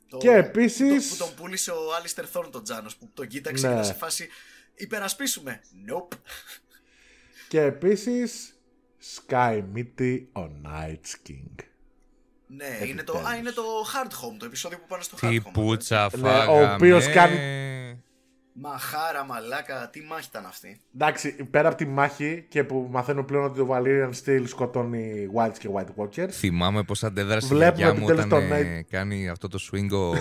[0.10, 3.68] Το- Και επίσης- το- Που τον πούλησε ο Άλιστερ Θόρν τον Τζάνος που τον κοίταξε
[3.68, 3.74] Ναι.
[3.74, 4.30] και ήταν σε φάση
[4.76, 5.62] υπερασπίσουμε.
[5.90, 6.18] Nope.
[7.48, 8.60] Και επίσης
[9.16, 11.64] Sky Mitty ο Night's King.
[12.48, 15.38] Ναι, είναι το, α, είναι το Hard Home, το επεισόδιο που πάνε στο Hard Τι
[15.46, 15.52] Home.
[15.54, 16.74] πουτσα Ναι, ο φάγαμε.
[16.74, 17.38] οποίος κάνει-
[18.54, 23.44] Μαχάρα, μαλάκα, τι μάχη ήταν αυτή; Εντάξει, πέρα από τη μάχη και που μαθαίνω πλέον
[23.44, 26.30] ότι το Valyrian Steel σκοτώνει Wilds και White Walkers.
[26.32, 29.90] Θυμάμαι πως αντέδρασε η Βλέπουμε γιαγιά μου επιτέλους όταν τον ε, κάνει αυτό το swing
[29.92, 30.14] ο,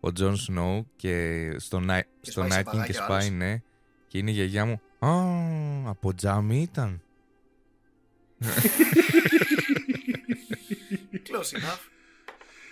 [0.00, 3.26] ο Τζον Σνόου και στο, Night, στο σπάει σε Night King και παγάκια ο σπάει,
[3.26, 3.30] άλλος.
[3.30, 3.62] ναι.
[4.08, 4.80] Και είναι η γιαγιά μου.
[4.98, 5.10] Α,
[5.88, 7.02] από τζάμι ήταν.
[11.28, 11.97] Close enough.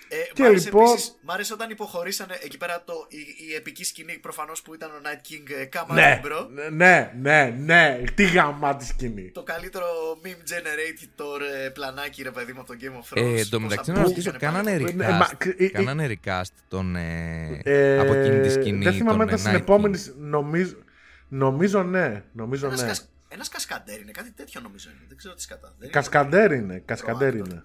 [0.09, 3.17] Ε, Και μ' άρεσε λοιπόν- επίσης- μ' άρεσε όταν υποχωρήσανε εκεί πέρα το, η,
[3.51, 6.47] η επική σκηνή προφανώς που ήταν ο Night King ε, Come Ναι, on, bro.
[6.71, 8.03] ναι, ναι, ναι.
[8.15, 9.31] Τι γαμάτη σκηνή.
[9.31, 9.87] Το καλύτερο
[10.25, 13.23] meme generator ε, πλανάκι ρε παιδί μου από το Game of Thrones.
[13.37, 14.67] Ε, εν τω Πώς μεταξύ να απλούστηκαν ρωτήσω, πάλι.
[14.79, 18.85] κάνανε Ναι, μα, recast, ε, ε, κάνανε recast τον, ε, Ε, από εκείνη τη σκηνή.
[18.85, 19.99] Δεν θυμάμαι τον, ήταν ε, στην Night επόμενη.
[20.07, 20.13] King.
[20.19, 20.75] Νομίζω,
[21.29, 22.23] νομίζω ναι.
[22.33, 22.87] Νομίζω Ένας, ναι.
[22.87, 23.09] κασ...
[23.29, 25.05] ένας κασκαντέρ είναι, κάτι τέτοιο νομίζω είναι.
[25.09, 25.69] Δεν ξέρω τι σκατά.
[25.69, 26.83] Δεν είναι- Κασκαντέρ είναι.
[26.85, 27.53] Κασκαντέρ Προάκτορ.
[27.53, 27.65] είναι.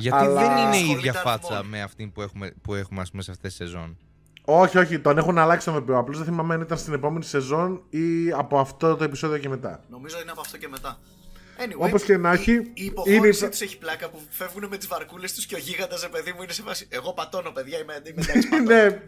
[0.00, 1.66] Γιατί Αλλά- δεν είναι η Ασχολείται ίδια φάτσα αριθμών.
[1.66, 3.96] με αυτή που έχουμε, που έχουμε ας πούμε, σε αυτές τις σεζόν;
[4.44, 5.98] Όχι, όχι, τον έχουν αλλάξει τον ηθοποιό.
[5.98, 9.84] Απλώς δεν θυμάμαι αν ήταν στην επόμενη σεζόν ή από αυτό το επεισόδιο και μετά.
[9.90, 10.98] Νομίζω είναι από αυτό και μετά.
[11.62, 14.76] Anyway, Όπως και να έχει, η, η υποχώρηση είναι- τους έχει πλάκα που φεύγουν με
[14.76, 16.86] τις βαρκούλες τους και ο γίγαντας, ρε παιδί μου, είναι σε φάση.
[16.90, 18.62] Εγώ πατώνω, παιδιά, είμαι, είμαι εντάξει, πατώνω.
[18.74, 19.02] ναι.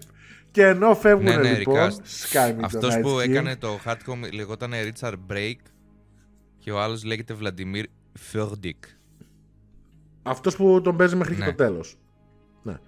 [0.51, 1.77] Και ενώ φεύγουν Ναι, ναι, λοιπόν.
[1.77, 1.93] recast.
[2.33, 3.29] Sky με Αυτός τον που Night King.
[3.31, 5.55] έκανε το hardcore λεγόταν Richard Break
[6.59, 7.85] και ο άλλος λέγεται Vladimir
[8.33, 8.79] Fjordik.
[10.23, 11.47] Αυτός που τον παίζει μέχρι και Ναι.
[11.47, 11.97] το τέλος.
[12.63, 12.79] Ναι.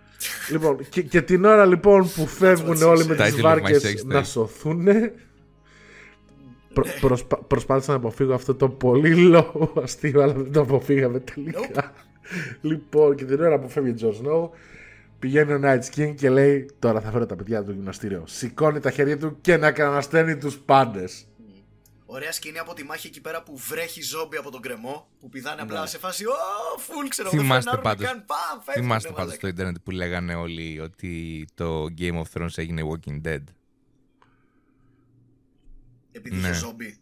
[0.50, 3.18] λοιπόν, και, και την ώρα λοιπόν που φεύγουν what όλοι she με said.
[3.22, 4.24] τις Title of my βάρκες sex να tape.
[4.24, 4.86] σωθούν
[6.74, 11.92] προ, προσπα- προσπάθησα να αποφύγω αυτό το πολύ low αστείο αλλά δεν το αποφύγαμε τελικά.
[12.60, 14.50] λοιπόν, και την ώρα που φεύγει ο Τζον Σνόου
[15.18, 18.22] Πηγαίνει ο Night King και λέει: Τώρα θα φέρω τα παιδιά του γυμναστήριο.
[18.26, 21.26] Σηκώνει τα χέρια του και να κανασταίνει τους πάντες.
[22.06, 25.08] Ωραία σκηνή από τη μάχη εκεί πέρα που βρέχει ζόμπι από τον κρεμό.
[25.20, 25.62] Που πηδάνε Ναι.
[25.62, 26.24] απλά σε φάση.
[26.26, 29.36] Ω, φουλ ξέρω δεν Θυμάστε φρενάρουνε πάντως, καν, παμ, φεύγουνε, θυμάστε πάντως μαλάκα.
[29.38, 33.42] στο ίντερνετ που λέγανε όλοι ότι το Game of Thrones έγινε Walking Dead;
[36.12, 36.48] Επειδή Ναι.
[36.48, 36.98] είχε ζόμπι.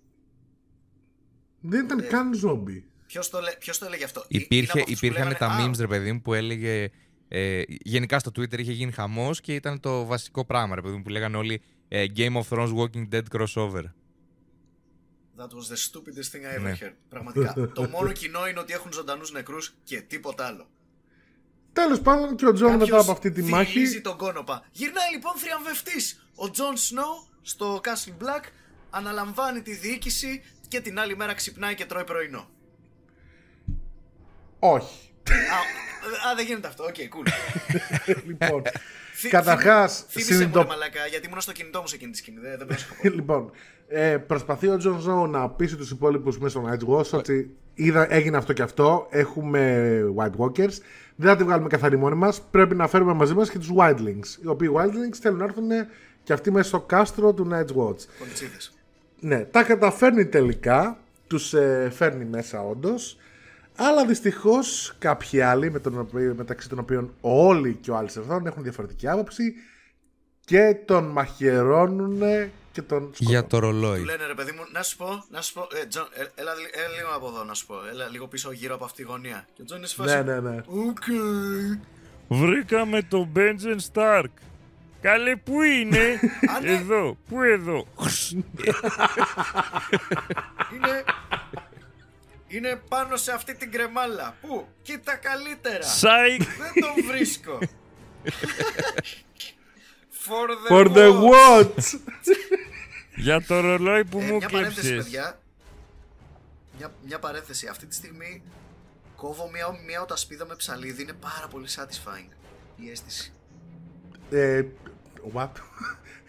[1.60, 2.84] Δεν Ε, ήταν καν ζόμπι.
[3.06, 5.38] Ποιος το, λέ- ποιος το έλεγε αυτό; Ε, Είναι Υπήρχε, από αυτούς που υπήρχαν λέγανε,
[5.56, 6.90] τα «Α, memes, ρε παιδί μου, που έλεγε.
[7.28, 11.02] Ε, γενικά στο Twitter είχε γίνει χαμός και ήταν το βασικό πράγμα, ρε παιδί μου,
[11.02, 13.82] που λέγανε όλοι ε, Game of Thrones Walking Dead crossover.
[15.38, 16.76] That was the stupidest thing I ever Ναι.
[16.80, 16.92] heard.
[17.09, 17.54] Πραγματικά.
[17.74, 20.66] το μόνο κοινό είναι ότι έχουν ζωντανούς νεκρούς και τίποτα άλλο.
[21.72, 24.00] Τέλος πάντων και ο Τζον μετά Κάποιος από αυτή τη θυλίζει μάχη.
[24.00, 24.66] τον κόνοπα.
[24.72, 26.26] Γυρνάει λοιπόν θριαμβευτής.
[26.34, 28.44] Ο Τζον Σνόου στο Castle Black
[28.90, 32.50] αναλαμβάνει τη διοίκηση και την άλλη μέρα ξυπνάει και τρώει πρωινό.
[34.59, 35.10] Όχι.
[35.30, 36.84] α, α, δεν γίνεται αυτό.
[36.84, 37.26] Οκ, cool.
[38.26, 38.62] λοιπόν,
[39.14, 42.10] Θυ- καταρχάς, θύμι- Θύμισε μου, συνειδητο- ρε μαλακά, γιατί ήμουν στο κινητό μου σε εκείνη
[42.10, 42.40] τη σκηνή.
[42.40, 42.94] Δεν, δεν πρόσεχα.
[43.02, 43.50] λοιπόν,
[43.93, 48.14] ε, προσπαθεί ο Τζον Ζώου να πείσει τους υπόλοιπους μέσα στο Night Watch ότι είδα,
[48.14, 49.06] έγινε αυτό και αυτό.
[49.10, 50.78] Έχουμε White Walkers.
[51.16, 52.43] Δεν θα τη βγάλουμε καθαρή μόνοι μας.
[52.51, 54.43] Πρέπει να φέρουμε μαζί μας και τους Wildlings.
[54.44, 55.69] Οι οποίοι Wildlings θέλουν να έρθουν
[56.23, 58.05] και αυτοί μέσα στο κάστρο του Night Watch.
[58.19, 58.73] Κολιτσίδες.
[59.20, 60.98] Ναι, τα καταφέρνει τελικά.
[61.27, 63.16] Τους ε, φέρνει μέσα όντως.
[63.77, 68.46] Αλλά δυστυχώς κάποιοι άλλοι, με τον οποίο- μεταξύ των οποίων Όλι και ο Άλιστερ Θορν
[68.47, 69.55] έχουν διαφορετική άποψη
[70.44, 72.23] και τον μαχαιρώνουν
[72.72, 73.14] και τον σκοτώνουν.
[73.30, 74.04] Για το Του ρολόι.
[74.04, 76.70] λένε ρε παιδί μου, να σου πω, να σου πω, ε, Τζον, ε, έλα, λι-
[76.76, 79.46] έλα λίγο από εδώ να σου πω, έλα λίγο πίσω γύρω από αυτή τη γωνία.
[79.54, 80.56] Και ο Τζον είναι σε φάση, Ναι, ναι, ναι.
[80.66, 81.04] Οκ.
[82.28, 84.30] Βρήκαμε τον Μπέντζεν Σταρκ.
[85.00, 86.20] Καλέ, πού είναι;
[86.56, 86.70] Α, ναι.
[86.72, 87.86] εδώ, πού εδώ;
[90.74, 91.04] Είναι,
[92.48, 94.36] είναι πάνω σε αυτή την κρεμάλα.
[94.40, 95.82] Πού, κοίτα καλύτερα.
[95.82, 96.42] Σάικ.
[96.42, 97.58] Δεν τον βρίσκω.
[100.26, 101.74] For the, For the watch.
[101.76, 101.98] watch!
[103.24, 105.04] Για το ρολόι που Ε, μου μια παρένθεση, κλέψες.
[105.04, 105.38] παιδιά.
[106.78, 107.66] Μια, μια παρένθεση.
[107.66, 108.42] Αυτή τη στιγμή
[109.16, 111.02] κόβω μια, μια ωτασπίδα με ψαλίδι.
[111.02, 112.28] Είναι πάρα πολύ satisfying
[112.76, 113.32] η αίσθηση.
[114.30, 114.64] ε,
[115.34, 115.48] what?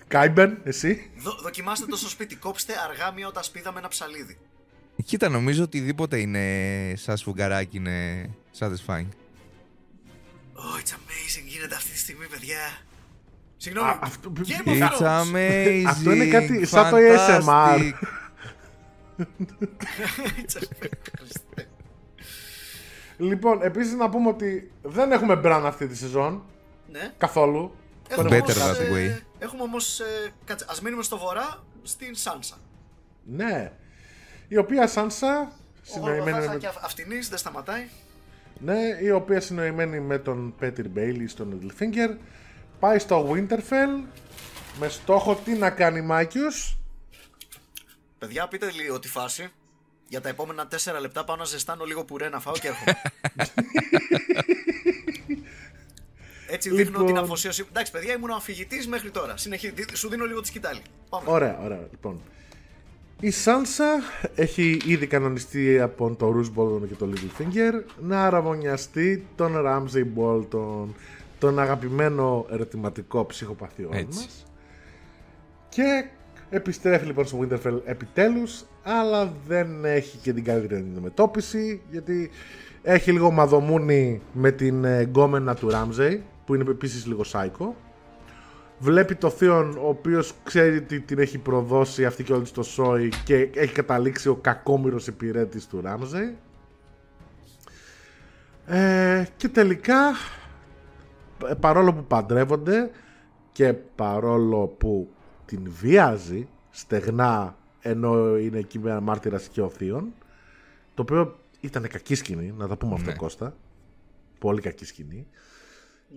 [0.07, 2.35] Κάιμπεν, εσύ; Δο, δοκιμάστε το στο σπίτι.
[2.35, 4.37] Κόψτε αργά μια ωτασπίδα με ένα ψαλίδι.
[5.05, 8.29] Κοίτα, νομίζω οτιδήποτε είναι σαν σφουγγαράκι είναι
[8.59, 9.07] satisfying.
[10.55, 11.45] Oh, it's amazing.
[11.45, 12.77] Γίνεται αυτή τη στιγμή, παιδιά.
[13.63, 13.89] Συγγνώμη.
[13.89, 15.21] Α, αυτό- Game of It's Thrones.
[15.33, 15.83] amazing.
[15.93, 17.91] Αυτό είναι κάτι σαν το ASMR.
[19.19, 19.23] fantastic.
[20.45, 21.65] It's amazing.
[23.17, 26.43] Λοιπόν, επίσης να πούμε ότι δεν έχουμε μπραν αυτή τη σεζόν.
[26.91, 27.11] ναι.
[27.17, 27.75] Καθόλου.
[28.09, 29.21] Έχουμε Better όμως, that ε, way.
[29.39, 29.99] Έχουμε όμως...
[29.99, 30.05] Ε,
[30.45, 32.55] κάτσε, ας μείνουμε στο βορρά, στην Σάνσα.
[33.23, 33.71] Ναι.
[34.47, 36.57] Η οποία Σάνσα, Ο συνοημένη Γολγοθάς με...
[36.59, 37.87] και αυ- αυτινής δεν σταματάει.
[38.59, 42.17] Ναι, η οποία συνοημένη με τον Πέτρι Μπέιλι στον Littlefinger
[42.83, 44.03] πάει στο Winterfell
[44.79, 46.77] με στόχο τι να κάνει Μάκιους
[48.19, 49.51] Παιδιά, πείτε λίγο τη φάση.
[50.07, 53.01] Για τα επόμενα 4 λεπτά πάω να ζεστάνω λίγο πουρέ να φάω και έρχομαι.
[56.55, 57.05] Έτσι δείχνω Λοιπόν.
[57.05, 57.65] την αφοσίωση.
[57.69, 59.37] Εντάξει, παιδιά, ήμουν αφηγητής μέχρι τώρα.
[59.37, 59.73] Συνεχί...
[59.93, 60.81] Σου δίνω λίγο τη σκητάλη.
[61.09, 61.29] Πάμε.
[61.29, 62.21] Ωραία, ωραία, λοιπόν.
[63.19, 64.01] Η Σάνσα
[64.35, 70.87] έχει ήδη κανονιστεί από τον Ρούς Bolton και τον Littlefinger να αραβωνιαστεί τον Ramsay Bolton,
[71.43, 74.19] τον αγαπημένο ερωτηματικό ψυχοπαθιών Έτσι.
[74.19, 74.45] μας.
[75.69, 76.05] Και
[76.49, 82.29] επιστρέφει λοιπόν στο Winterfell επιτέλους, αλλά δεν έχει και την καλύτερη αντιμετώπιση, γιατί
[82.81, 87.75] έχει λίγο μαδομούνι με την ε, γκόμενα του Ramsay, που είναι επίσης λίγο σάικο.
[88.79, 93.09] Βλέπει το Θείον, ο οποίος ξέρει ότι την έχει προδώσει αυτή και όλη στο σόι
[93.23, 96.33] και έχει καταλήξει ο κακόμοιρος υπηρέτης του Ramsay.
[98.65, 100.13] Ε, και τελικά, ε,
[101.59, 102.89] παρόλο που παντρεύονται
[103.51, 105.09] και παρόλο που
[105.45, 110.13] την βιάζει στεγνά ενώ είναι εκεί με μάρτυρας και ο Θείον,
[110.93, 113.15] το οποίο ήταν κακή σκηνή, να τα πούμε αυτό Ναι.
[113.15, 113.55] Κώστα.
[114.39, 115.27] Πολύ κακή σκηνή.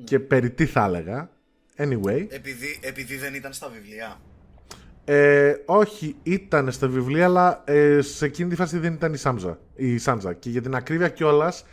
[0.04, 1.30] Και περί τι θα έλεγα.
[1.76, 4.20] Anyway, Επειδή, επειδή δεν ήταν στα βιβλία.
[5.04, 9.58] ε, όχι, ήταν στα βιβλία, αλλά ε, σε εκείνη τη φάση δεν ήταν η Σάμζα.
[9.74, 10.32] Η Σάντζα.
[10.32, 11.64] Και για την ακρίβεια κιόλας,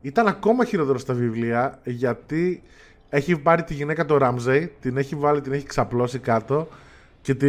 [0.00, 2.62] ήταν ακόμα χειρότερο στα βιβλία, γιατί
[3.10, 6.68] έχει πάρει τη γυναίκα του Ράμζεϊ, την έχει βάλει, την έχει ξαπλώσει κάτω
[7.22, 7.46] και τη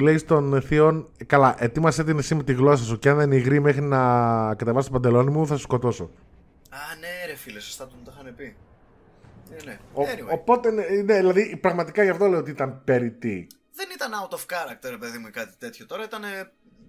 [0.00, 3.60] λέει στον Θείον, καλά, ετοίμασέ την εσύ με τη γλώσσα σου και αν δεν υγρεί
[3.60, 3.98] μέχρι να
[4.54, 6.10] κατεβάσει το παντελόνι μου θα σου σκοτώσω.
[6.70, 8.56] Α, ναι, ρε φίλε, σωστά του μου το είχαν πει.
[9.50, 9.78] Ναι, ναι.
[9.92, 13.46] Ο- Anyway, οπότε, ναι, ναι, δηλαδή πραγματικά γι' αυτό λέω ότι ήταν περιττή.
[13.74, 15.86] δεν ήταν out of character, ρε παιδί μου, ή κάτι τέτοιο.
[15.86, 16.22] Τώρα ήταν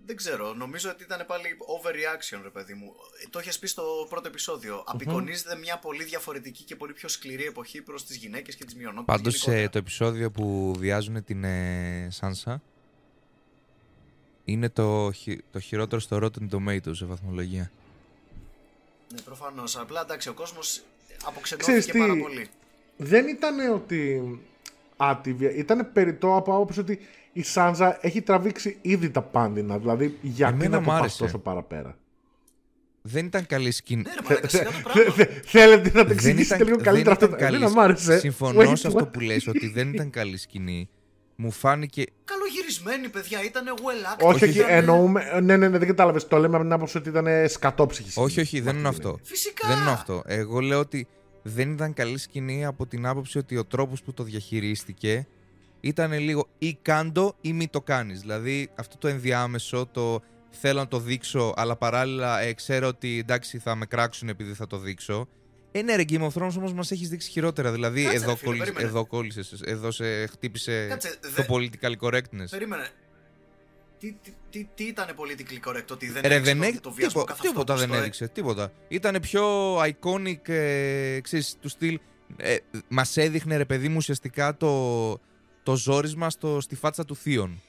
[0.06, 0.53] δεν ξέρω.
[0.53, 2.94] Νομίζω ότι ήταν πάλι overreaction, ρε παιδί μου.
[3.23, 4.84] Ε, Το είχες πει στο πρώτο επεισόδιο.
[4.88, 9.15] Απεικονίζεται μια πολύ διαφορετική και πολύ πιο σκληρή εποχή προς τις γυναίκες και τις μειονότητες.
[9.15, 12.61] Πάντως το επεισόδιο που βιάζουν την ε, Σάνσα
[14.45, 17.72] είναι το, χει- το χειρότερο στο Rotten Tomatoes σε βαθμολογία.
[19.14, 19.78] Ναι, προφανώς.
[19.78, 20.68] Απλά εντάξει, ο κόσμος
[21.07, 22.49] Ξέρεις αποξενώθηκε τι, πάρα πολύ.
[22.98, 24.22] δεν ήταν ότι
[25.10, 26.99] άτυπη, ήταν περιττό από άποψη ότι
[27.34, 29.78] η Σάντζα έχει τραβήξει ήδη τα πάντινα.
[29.78, 31.18] Δηλαδή, γιατί Εμένα να μ' το πας άρεσε.
[31.23, 31.98] τόσο παραπέρα;
[33.02, 34.02] Δεν ήταν καλή σκηνή.
[34.02, 35.14] Ναι, ρε μαλάκα, σιγά το Θε- πράγμα.
[35.14, 37.26] θε- Θέλετε να τα Δεν εξηγήσετε ήταν, λίγο δεν καλύτερα αυτό.
[37.26, 38.19] ήταν το- καλή Εμένα μ' άρεσε.
[38.19, 39.11] Συμφωνώ Wait, σε αυτό what?
[39.14, 40.90] που λες ότι δεν ήταν καλή σκηνή.
[41.36, 44.28] Μου φάνηκε Καλογυρισμένοι, παιδιά, ήταν well acted.
[44.34, 45.23] Όχι, όχι, ήταν- εννοούμε.
[45.44, 46.28] Ναι, ναι, ναι, δεν κατάλαβες.
[46.28, 48.18] Το λέμε από την άποψη ότι ήταν σκατόψυχης.
[48.18, 49.19] Όχι, όχι, δεν είναι αυτό.
[49.23, 49.68] Φυσικά.
[49.68, 50.22] Δεν είναι αυτό.
[50.26, 51.07] Εγώ λέω ότι
[51.43, 55.27] δεν ήταν καλή σκηνή από την άποψη ότι ο τρόπος που το διαχειρίστηκε
[55.81, 58.19] ήταν λίγο ή κάντο ή μη το κάνεις.
[58.19, 63.57] Δηλαδή αυτό το ενδιάμεσο, το θέλω να το δείξω, αλλά παράλληλα ε, ξέρω ότι εντάξει
[63.57, 65.27] θα με κράξουν επειδή θα το δείξω.
[65.72, 67.72] Ε, ναι, ρε, Game of Thrones όμως μας έχεις δείξει χειρότερα.
[67.72, 68.89] Δηλαδή, Κάτσε, ρε, εδώ, φίλε, κόλλησες, περίμενε.
[68.97, 72.49] εδώ κόλλησες, εδώ σε χτύπησε Κάτσε, το δε- political correctness.
[72.49, 72.88] Περίμενε.
[74.02, 76.91] Τι, τι, τι, τι ήταν politically correct, ότι δεν Ρε, έδειξε δεν το- έχει, το
[76.91, 78.72] βιασμό τίπο- καθ' τίποτα αυτό δεν που στο- έδειξε, τίποτα.
[78.88, 81.99] Ήταν πιο iconic, ε, ξέρεις, του στυλ,
[82.38, 82.56] ε,
[82.88, 85.11] μας έδειχνε ρε παιδί μου ουσιαστικά το,
[85.64, 87.61] το ζόρισμα στο, στη φάτσα του Θείον.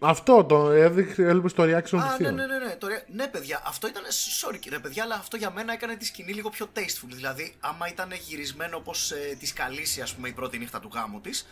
[0.00, 2.34] Αυτό το έδειξε, έλειπε στο reaction του Α, ναι, θείου.
[2.34, 2.74] ναι, ναι, ναι.
[2.78, 4.02] Τώρα, ναι, παιδιά, αυτό ήταν.
[4.42, 7.08] Sorry, ρε παιδιά, αλλά αυτό για μένα έκανε τη σκηνή λίγο πιο tasteful.
[7.14, 11.20] Δηλαδή, άμα ήταν γυρισμένο όπως ε, τη Καλύση, ας πούμε, η πρώτη νύχτα του γάμου
[11.20, 11.46] της,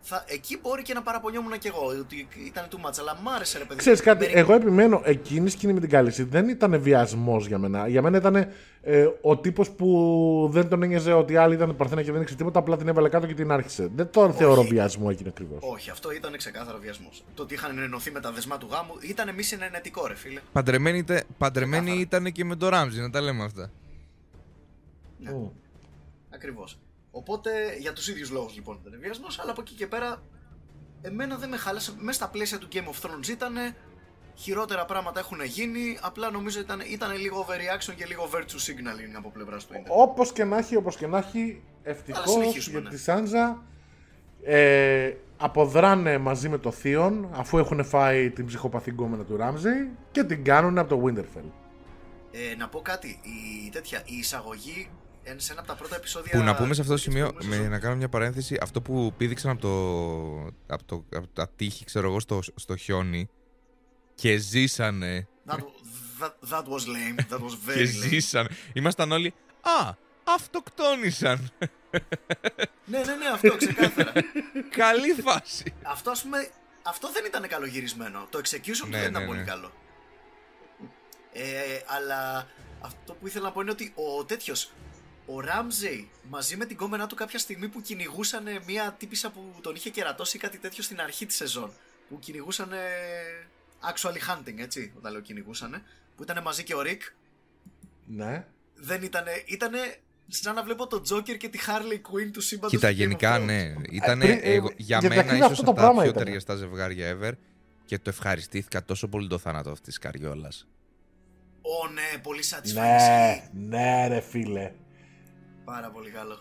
[0.00, 2.94] θα, εκεί μπορεί και να παραπονιόμουν κι εγώ ότι ήταν too much.
[3.00, 3.78] Αλλά μ' άρεσε, ρε παιδί.
[3.78, 7.58] Ξέρεις κάτι, Περί- εγώ επιμένω, εκείνη η σκηνή με την κάλυψη δεν ήταν βιασμός για
[7.58, 7.88] μένα.
[7.88, 8.36] Για μένα ήταν
[8.82, 12.38] ε, ο τύπος που δεν τον ένοιαζε ότι η άλλη ήταν παρθένα και δεν ήξερε
[12.38, 13.90] τίποτα, απλά την έβαλε κάτω και την άρχισε.
[13.94, 15.58] Δεν τον θεωρώ βιασμό εκείνο ακριβώς.
[15.62, 17.24] Όχι, αυτό ήταν ξεκάθαρο βιασμός.
[17.34, 20.40] Το ότι είχαν ενωθεί με τα δεσμά του γάμου ήταν μη συνενετικό, ρε φίλε.
[20.52, 22.00] Παντρεμένη, είτε- παντρεμένη Ξεκάθαρα.
[22.20, 23.70] ήταν και με το Ράμζι, να τα λέμε αυτά.
[26.34, 26.78] Ακριβώς.
[27.16, 30.22] Οπότε για τους ίδιους λόγους λοιπόν ήταν βιασμός, αλλά από εκεί και πέρα
[31.02, 31.92] εμένα δεν με χάλασε.
[31.98, 33.54] Μέσα στα πλαίσια του Game of Thrones ήταν
[34.34, 35.98] χειρότερα πράγματα έχουν γίνει.
[36.00, 39.92] Απλά νομίζω ήταν, ήταν λίγο overreaction και λίγο virtue signaling από πλευράς του Ιντερνετ.
[39.96, 42.96] Όπως και να έχει, όπως και να έχει, ευτυχώς Αλλά συνεχίζουμε, για ναι.
[42.96, 43.62] τη Σάντζα
[44.42, 50.24] ε, αποδράνε μαζί με το Θείον αφού έχουν φάει την ψυχοπαθή γκόμενα του Ράμζεϊ και
[50.24, 51.50] την κάνουν από το Winterfell.
[52.32, 53.08] Ε, να πω κάτι.
[53.08, 55.05] Η, τέτοια, η εισαγωγή εν-
[55.36, 56.38] σε ένα από τα πρώτα επεισόδια.
[56.38, 57.70] Που να πούμε σε αυτό το της σημείο, προηγούμενης με, σεζόν.
[57.70, 62.08] να κάνω μια παρένθεση, αυτό που πήδηξαν από το, από το, από τα τείχη, ξέρω
[62.08, 63.28] εγώ, στο, στο χιόνι
[64.14, 65.28] και ζήσανε.
[65.46, 65.58] That,
[66.20, 67.16] that, that was lame.
[67.30, 68.08] That was very και lame.
[68.08, 68.48] ζήσανε.
[68.72, 69.92] Ήμασταν όλοι, α,
[70.24, 71.50] αυτοκτόνησαν.
[72.84, 74.12] ναι, ναι, ναι, αυτό ξεκάθαρα.
[74.82, 75.74] Καλή φάση.
[75.82, 76.48] αυτό, ας πούμε,
[76.82, 78.26] αυτό δεν ήταν καλογυρισμένο.
[78.30, 79.44] Το execution του Ναι, δεν ήταν ναι, πολύ ναι.
[79.44, 79.72] καλό.
[81.32, 81.42] Ε,
[81.86, 82.48] αλλά
[82.80, 84.72] αυτό που ήθελα να πω είναι ότι ο τέτοιος,
[85.26, 89.74] ο Ράμζεϊ, μαζί με την κόμενά του κάποια στιγμή που κυνηγούσαν μια τύπησα που τον
[89.74, 91.72] είχε κερατώσει ή κάτι τέτοιο στην αρχή της σεζόν.
[92.08, 92.70] Που κυνηγούσαν
[93.92, 95.82] actually hunting, έτσι, όταν λέω κυνηγούσαν.
[96.16, 97.02] Που ήταν μαζί και ο Ρικ.
[98.06, 98.44] Ναι.
[98.74, 99.78] Δεν ήτανε, ήτανε
[100.28, 102.98] σαν να βλέπω τον Τζόκερ και τη Harley Quinn του σύμπαντος Κοίτα, του Game of
[102.98, 103.44] γενικά Thrones.
[103.44, 103.72] ναι.
[103.90, 106.10] Ήταν πριν, ε, εγώ, για γιατί μένα ακριβώς ίσως αυτό από το τα πράγμα πιο
[106.10, 106.24] ήταν.
[106.24, 107.32] ταιριαστά ζευγάρια ever
[107.84, 110.66] και το ευχαριστήθηκα τόσο πολύ το θάνατο αυτής της καριόλας.
[111.62, 112.72] Ω ναι, πολύ satisfying.
[112.74, 113.50] Ναι, ισχύει.
[113.52, 114.72] ναι, ρε φίλε.
[115.66, 116.40] Πάρα πολύ καλό.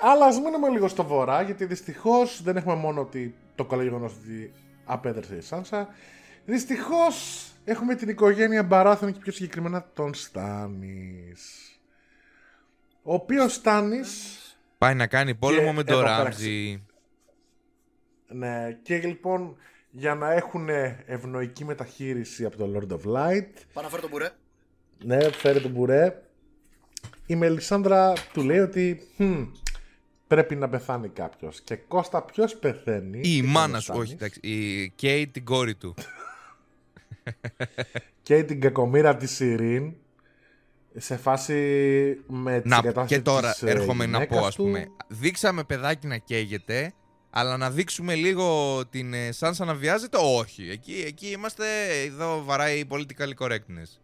[0.00, 4.12] Αλλά ας μείνουμε λίγο στο βορρά, γιατί δυστυχώς δεν έχουμε μόνο ότι το καλό γεγονός
[4.12, 4.52] ότι
[4.84, 5.88] απέδρασε η Σάνσα.
[6.44, 11.32] Δυστυχώς έχουμε την οικογένεια Μπαράθων και πιο συγκεκριμένα τον Στάνη.
[13.02, 14.00] Ο οποίος Στάνη.
[14.78, 16.86] Πάει να κάνει πόλεμο Και με τον εδώ πέρα Ράμζι.
[18.28, 19.56] Ναι, και λοιπόν
[19.90, 20.68] για να έχουν
[21.06, 23.52] ευνοϊκή μεταχείριση από το Lord of Light.
[23.72, 24.30] Πάω να φέρω τον μπουρέ.
[25.04, 26.22] Ναι, φέρε τον μπουρέ.
[27.26, 29.44] Η Μελισάνδρα του λέει ότι «Χμ,
[30.26, 31.60] πρέπει να πεθάνει κάποιος.
[31.60, 34.12] Και Κώστα, ποιος πεθαίνει; Ή η και μάνα τον σου, όχι, Στάνης.
[34.12, 34.40] εντάξει.
[34.42, 35.94] Η Κέι την κόρη του.
[38.22, 39.92] Και την κακομήρα της Σιρήν.
[40.96, 41.54] Σε φάση
[42.26, 44.62] με τη Να, συγκατάθεση και τώρα της, ε, έρχομαι να γυναίκας πω, ας του.
[44.62, 44.86] πούμε.
[45.08, 46.92] Δείξαμε παιδάκι να καίγεται,
[47.30, 50.70] αλλά να δείξουμε λίγο την ε, Σάνσα να βιάζεται, όχι.
[50.70, 51.64] Εκεί, εκεί είμαστε,
[52.06, 53.98] εδώ βαράει η political correctness.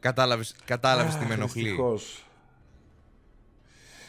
[0.00, 1.62] Κατάλαβες, κατάλαβες τι με Αχ, ενοχλεί.
[1.62, 2.24] δυστυχώς.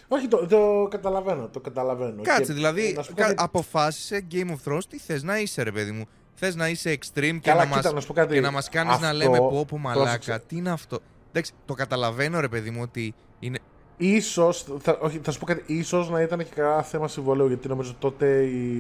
[0.08, 2.22] Όχι, το, το καταλαβαίνω, το καταλαβαίνω.
[2.22, 5.40] Κάτσε, Και, δηλαδή, να σου πω κα- κάτι- αποφάσισε Game of Thrones τι θες να
[5.40, 6.06] είσαι, ρε παιδί μου.
[6.34, 8.34] Θες να είσαι extreme και, Καλά, να, κοίτα, μας, να σου πω κάτι.
[8.34, 10.44] και να μας κάνεις να Αυτό, λέμε πω πω μαλάκα, πρόσεξε.
[10.48, 11.00] τι είναι αυτό;
[11.30, 13.60] Εντάξει, το καταλαβαίνω, ρε παιδί μου, ότι είναι...
[13.98, 17.68] Ίσως, θα, όχι, θα σου πω κάτι, ίσως να ήταν και κανένα θέμα συμβολέου, γιατί
[17.68, 18.78] νομίζω τότε η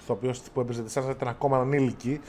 [0.00, 2.20] ηθοποιός που έπαιζε τη Σάνσα ήταν ακόμα ανήλικη,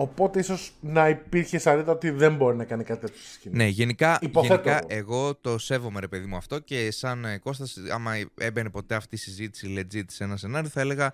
[0.00, 3.56] Οπότε ίσως να υπήρχε σαρίδα ότι δεν μπορεί να κάνει κάτι τέτοιο στη σκηνή.
[3.56, 4.98] Ναι, γενικά, Υποθέτω γενικά εγώ.
[4.98, 9.14] εγώ το σέβομαι ρε παιδί μου αυτό και σαν ε, Κώστας, άμα έμπαινε ποτέ αυτή
[9.14, 11.12] η συζήτηση legit σε ένα σενάριο θα έλεγα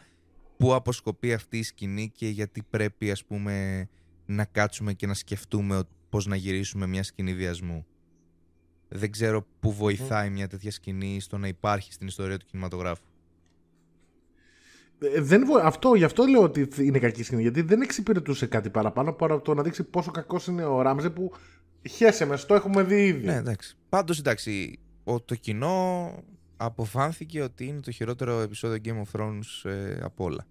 [0.56, 3.86] πού αποσκοπεί αυτή η σκηνή και γιατί πρέπει ας πούμε
[4.26, 7.86] να κάτσουμε και να σκεφτούμε ο- πώς να γυρίσουμε μια σκηνή βιασμού.
[8.88, 13.04] Δεν ξέρω πού βοηθάει μια τέτοια σκηνή στο να υπάρχει στην ιστορία του κινηματογράφου.
[14.98, 17.42] Ε, Δεν, βο- αυτό, γι' αυτό λέω ότι είναι κακή σκηνή.
[17.42, 21.32] Γιατί δεν εξυπηρετούσε κάτι παραπάνω παρά το να δείξει πόσο κακός είναι ο Ράμζε που
[21.88, 23.26] χέσε μες, το έχουμε δει ήδη.
[23.26, 23.76] Ναι, εντάξει.
[23.88, 26.10] Πάντως εντάξει, ο, το κοινό
[26.56, 30.46] αποφάνθηκε ότι είναι το χειρότερο επεισόδιο Game of Thrones ε, από όλα.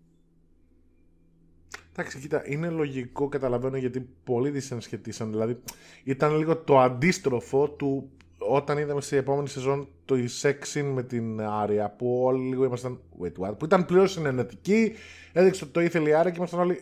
[1.97, 5.31] Εντάξει, κοίτα, είναι λογικό, καταλαβαίνω γιατί πολλοί δυσενσχετήσαν.
[5.31, 5.57] Δηλαδή,
[6.03, 8.09] ήταν λίγο το αντίστροφο του
[8.49, 12.99] όταν είδαμε στην επόμενη σεζόν το sex scene με την Άρια που όλοι λίγο ήμασταν.
[13.22, 13.57] Wait, what?
[13.57, 14.95] Που ήταν πλήρως συνενετική,
[15.34, 16.81] έδειξε ότι το ήθελε η Άρια και ήμασταν όλοι.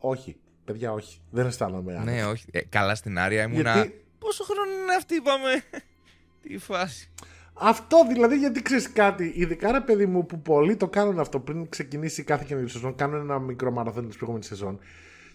[0.00, 1.20] Όχι, παιδιά, όχι.
[1.30, 2.10] Δεν αισθάνομαι άνετα.
[2.12, 2.44] Ναι, όχι.
[2.50, 3.72] Ε, καλά στην Άρια ήμουνα.
[3.74, 5.62] Γιατί- Πόσο χρόνο είναι αυτή, είπαμε;
[6.42, 7.10] Τι φάση.
[7.54, 11.68] Αυτό δηλαδή γιατί ξέρεις κάτι, ειδικά ρε παιδί μου που πολλοί το κάνουν αυτό πριν
[11.68, 14.78] ξεκινήσει κάθε καινούργια σεζόν, κάνουν ένα μικρό μαραθώνιο της προηγούμενης σεζόν.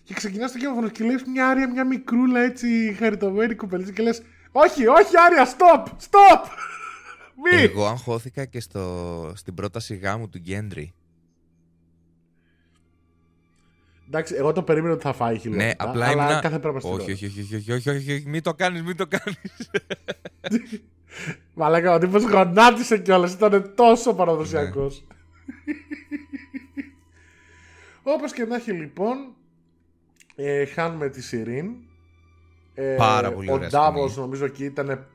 [0.03, 3.91] Και ξεκινάς το Game of Thrones και λες μια άρια, μια μικρούλα έτσι χαριτωμένη κουπελίτσα
[3.91, 4.21] και λες:
[4.51, 6.47] Όχι, όχι, άρια, stop, stop!
[7.43, 7.61] Μη!
[7.61, 10.93] Εγώ αγχώθηκα και στο, στην πρόταση γάμου του Γκέντρι.
[14.07, 15.67] Εντάξει, εγώ το περίμενα ότι θα φάει χιλιόμετρα.
[15.67, 16.39] Ναι, απλά αλλά ήμουνα.
[16.39, 17.11] κάθε πράγμα στην όχι, ώρα.
[17.13, 19.69] όχι, όχι, όχι, όχι, όχι, όχι, όχι, μην το κάνεις, μην το κάνεις.
[21.53, 25.03] Μαλάκα, ο τύπος γονάτισε κιόλας, ήταν τόσο παραδοσιακός.
[28.15, 29.17] Όπως και να έχει λοιπόν,
[30.35, 31.71] ε, χάνουμε τη Σιρήν.
[32.81, 34.25] Ε, Πάρα πολύ Ο ωραία Ντάβος σκηνή.
[34.25, 35.07] νομίζω εκεί ήταν...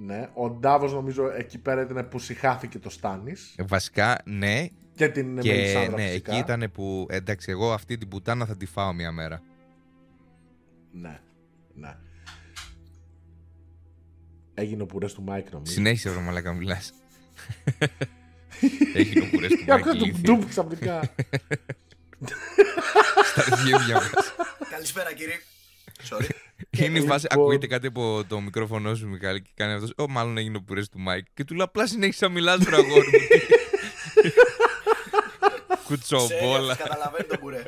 [0.00, 4.66] Ναι, ο Ντάβος νομίζω εκεί πέρα ήταν που συχάθηκε το Στάνης Βασικά, ναι.
[4.94, 6.32] και την Και Μελισσάνδρα ναι, φυσικά.
[6.32, 7.06] εκεί ήταν που.
[7.10, 9.42] Εντάξει, εγώ αυτή την πουτάνα θα τη φάω μια μέρα.
[10.92, 11.20] Ναι,
[11.74, 11.96] ναι.
[14.54, 15.72] Έγινε ο πουρές του Μάικ νομίζω.
[15.72, 16.92] Συνέχισε, βρε μαλάκα, μιλάς.
[18.94, 20.22] Έγινε ο πουρές του Άκουσα Μάικ το ηλίθιε.
[20.34, 21.00] ντουπ ξαφνικά.
[23.30, 24.10] Στα γέμια μας.
[24.70, 25.34] Καλησπέρα κύριε.
[26.10, 26.28] Sorry.
[26.84, 29.92] Είναι η φάση, λοιπόν- ακούγεται κάτι από το μικρόφωνο σου, Μικάλη, και κάνει αυτός.
[29.96, 31.24] Ω, μάλλον έγινε ο πουρές του Μάικ.
[31.34, 33.18] Και του λέω απλά συνέχισε να μιλάς, βρε αγόρι μου.
[35.86, 36.74] Κουτσομπόλα.
[36.74, 37.62] Ξέρει, Καταλαβαίνει το μπουρέ.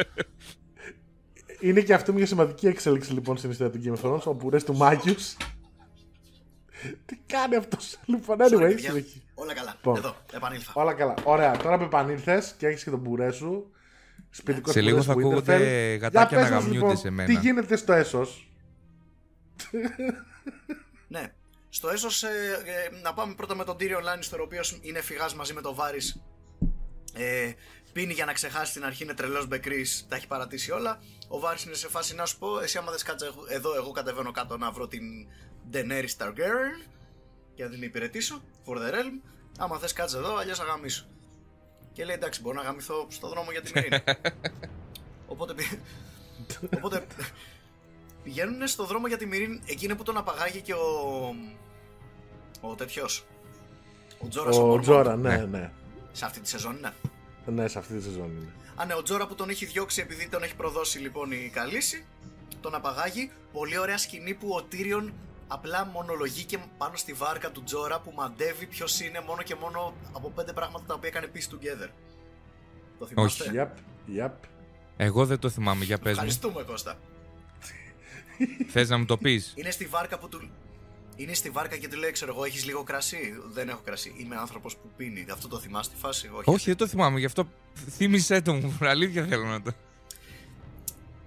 [1.60, 4.64] Είναι και αυτό μια σημαντική εξέλιξη λοιπόν στην ιστορία του Game of Thrones, ο πουρές
[4.64, 5.36] του Μάκιους.
[7.06, 8.90] Τι κάνει αυτός, λοιπόν, Sorry, anyway, παιδιά.
[8.90, 9.22] συνεχί.
[9.34, 9.72] Όλα καλά.
[9.76, 9.96] Λοιπόν.
[9.96, 10.72] Εδώ, επανήλθα.
[10.74, 11.14] Όλα καλά.
[11.24, 13.70] Ωραία, τώρα που επανήλθες και έχεις και τον πουρέ σου,
[14.30, 15.56] σπιτικό Σε λίγο θα ακούγονται
[16.00, 17.28] γατάκια να γαμιούνται σε μένα.
[17.28, 18.49] Τι γίνεται στο έσος;
[21.08, 21.32] Ναι.
[21.68, 22.28] Στο έσος, ε,
[22.64, 25.74] ε, να πάμε πρώτα με τον Tyrion Lannister, ο οποίος είναι φυγάς μαζί με τον
[25.74, 26.22] Βάρης.
[27.14, 27.52] Ε,
[27.92, 31.02] πίνει για να ξεχάσει την αρχή, είναι τρελός μπεκρής, τα έχει παρατήσει όλα.
[31.28, 34.30] Ο Βάρης είναι σε φάση να σου πω, εσύ άμα δεν κάτσε εδώ, εγώ κατεβαίνω
[34.30, 35.02] κάτω να βρω την
[35.72, 36.88] Daenerys Targaryen
[37.54, 39.20] και να την υπηρετήσω, for the realm.
[39.58, 41.06] Άμα θες κάτσε εδώ, αλλιώς θα γαμίσω.
[41.92, 44.02] Και λέει εντάξει, μπορώ να γαμηθώ στο δρόμο για την Μυρίνα.
[45.32, 45.78] Οπότε, πη-
[46.76, 47.06] Οπότε
[48.22, 51.34] πηγαίνουν στο δρόμο για τη Μυρίν εκείνη που τον απαγάγει και ο.
[52.60, 53.24] Ο τέτοιος.
[54.18, 54.82] Ο Τζόρας ο, Ο Μόρμοντ.
[54.82, 55.44] Τζόρα, ναι, Ναι.
[55.44, 55.70] ναι.
[56.12, 56.92] Σε αυτή τη σεζόν είναι.
[57.46, 58.52] Ναι, σε αυτή τη σεζόν είναι.
[58.76, 62.04] Α, ναι, ο Τζόρα που τον έχει διώξει επειδή τον έχει προδώσει λοιπόν η Καλύση.
[62.60, 63.30] Τον απαγάγει.
[63.52, 65.12] Πολύ ωραία σκηνή που ο Τύριον
[65.48, 69.94] απλά μονολογεί και πάνω στη βάρκα του Τζόρα που μαντεύει ποιος είναι μόνο και μόνο
[70.12, 71.88] από πέντε πράγματα τα οποία έκανε piece together.
[72.98, 73.78] Το θυμάστε; Yep,
[74.26, 74.30] yep.
[74.96, 76.10] Εγώ δεν το θυμάμαι, για πες μου.
[76.12, 76.98] Ευχαριστούμε Κώστα.
[78.68, 80.50] Θες να μου το πεις; Είναι στη βάρκα που του.
[81.16, 84.14] Είναι στη βάρκα και του λέει: Ξέρω εγώ, έχεις λίγο κρασί; Δεν έχω κρασί.
[84.18, 85.26] Είμαι άνθρωπος που πίνει.
[85.32, 86.50] Αυτό το θυμάστε τη φάση; Όχι.
[86.50, 87.48] Όχι, δεν το θυμάμαι, γι' αυτό
[87.96, 88.78] θύμισέ το μου.
[88.80, 89.72] Αλήθεια θέλω να το.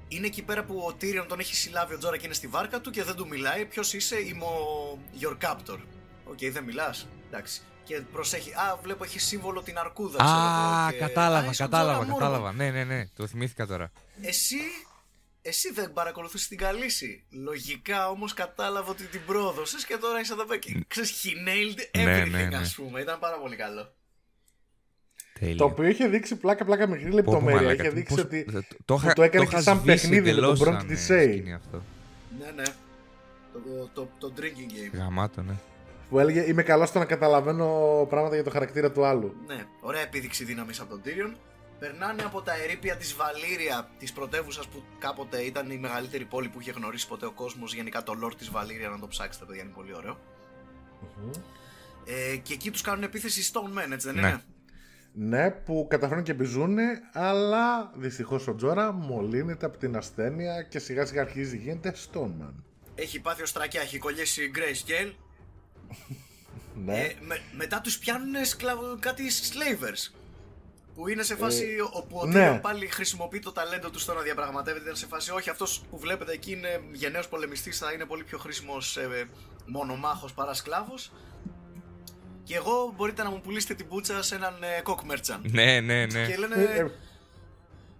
[0.07, 2.81] Είναι εκεί πέρα που ο Τύριον τον έχει συλλάβει ο Τζόρα και είναι στη βάρκα
[2.81, 3.65] του και δεν του μιλάει.
[3.65, 5.77] Ποιος είσαι, είμαι ο Your Captor.
[6.25, 7.07] Οκ, δεν μιλάς.
[7.27, 7.61] Εντάξει.
[7.83, 8.51] Και προσέχει.
[8.53, 10.17] Α, βλέπω έχεις σύμβολο την αρκούδα.
[10.23, 12.13] ξέρω Α, εγώ, και- κατάλαβα, «Α, είσαι ο κατάλαβα, Jorah Mormont».
[12.17, 12.53] κατάλαβα.
[12.53, 13.91] Ναι, ναι, ναι, το θυμήθηκα τώρα.
[14.21, 14.55] Εσύ,
[15.45, 17.23] εσύ δεν παρακολουθούσε την Khaleesi.
[17.29, 20.59] Λογικά όμως κατάλαβα ότι την πρόδωσες και τώρα είσαι εδώ πέρα.
[20.59, 22.55] και Ξέρεις, he nailed Ναι, everything, ναι, ναι.
[22.57, 23.01] ας πούμε.
[23.01, 23.93] Ήταν πάρα πολύ καλό.
[25.39, 25.55] Τέλεια.
[25.55, 27.61] Το οποίο είχε δείξει πλάκα-πλάκα μικρή Πω, πω, λεπτομέρεια.
[27.61, 28.43] μαλάκα, Είχε τι- δείξει πώς- ότι.
[28.43, 30.61] το- το που είχα- το έκανε το και είχα σαν σβήσει παιχνίδι με τον εντελώς
[30.61, 31.31] Bronk σαν, της ε, Say.
[31.31, 31.83] σκηνή αυτό.
[32.39, 32.63] Ναι, ναι.
[33.53, 34.97] Το, το, το drinking game.
[34.97, 35.53] Γαμάτο, ναι.
[36.09, 39.35] Που έλεγε Είμαι καλός στο να καταλαβαίνω πράγματα για το χαρακτήρα του άλλου.
[39.47, 41.33] Ναι, ωραία επίδειξη δύναμης από τον Tyrion.
[41.83, 46.61] Περνάνε από τα ερήπια της Βαλήρια, της πρωτεύουσας που κάποτε ήταν η μεγαλύτερη πόλη που
[46.61, 47.73] είχε γνωρίσει ποτέ ο κόσμος.
[47.73, 50.19] Γενικά το lore της Βαλήρια, να το ψάξετε, παιδιά, είναι πολύ ωραίο.
[52.05, 54.27] Ε, και εκεί τους κάνουν επίθεση Stone Men, έτσι δεν Ναι.
[54.27, 54.41] είναι;
[55.13, 56.77] Ναι, που καταφέρνουν και μπιζούν,
[57.13, 62.53] αλλά δυστυχώς ο Τζόρα μολύνεται από την ασθένεια και σιγά σιγά αρχίζει γίνεται Stoneman.
[62.95, 65.11] Έχει πάθει ο Στρακιά, έχει κολλήσει Grayscale.
[66.85, 66.99] Ναι.
[66.99, 70.15] Ε, με, μετά τους πιάνουν σκλαβ- κάτι slavers.
[70.95, 72.55] Που είναι σε φάση όπου ο ναι.
[72.55, 74.89] Tyrion πάλι χρησιμοποιεί το ταλέντο του στο να διαπραγματεύεται.
[74.89, 78.37] Είναι σε φάση, όχι, αυτός που βλέπετε εκεί είναι γενναίος πολεμιστής, θα είναι πολύ πιο
[78.37, 79.27] χρήσιμος ε,
[79.65, 81.11] μονομάχος παρά σκλάβος.
[82.43, 85.39] Και εγώ μπορείτε να μου πουλήσετε την πούτσα σε έναν ε, cock merchant.
[85.41, 86.25] Ναι, ναι, ναι.
[86.27, 86.91] Και λένε, Ε, ε,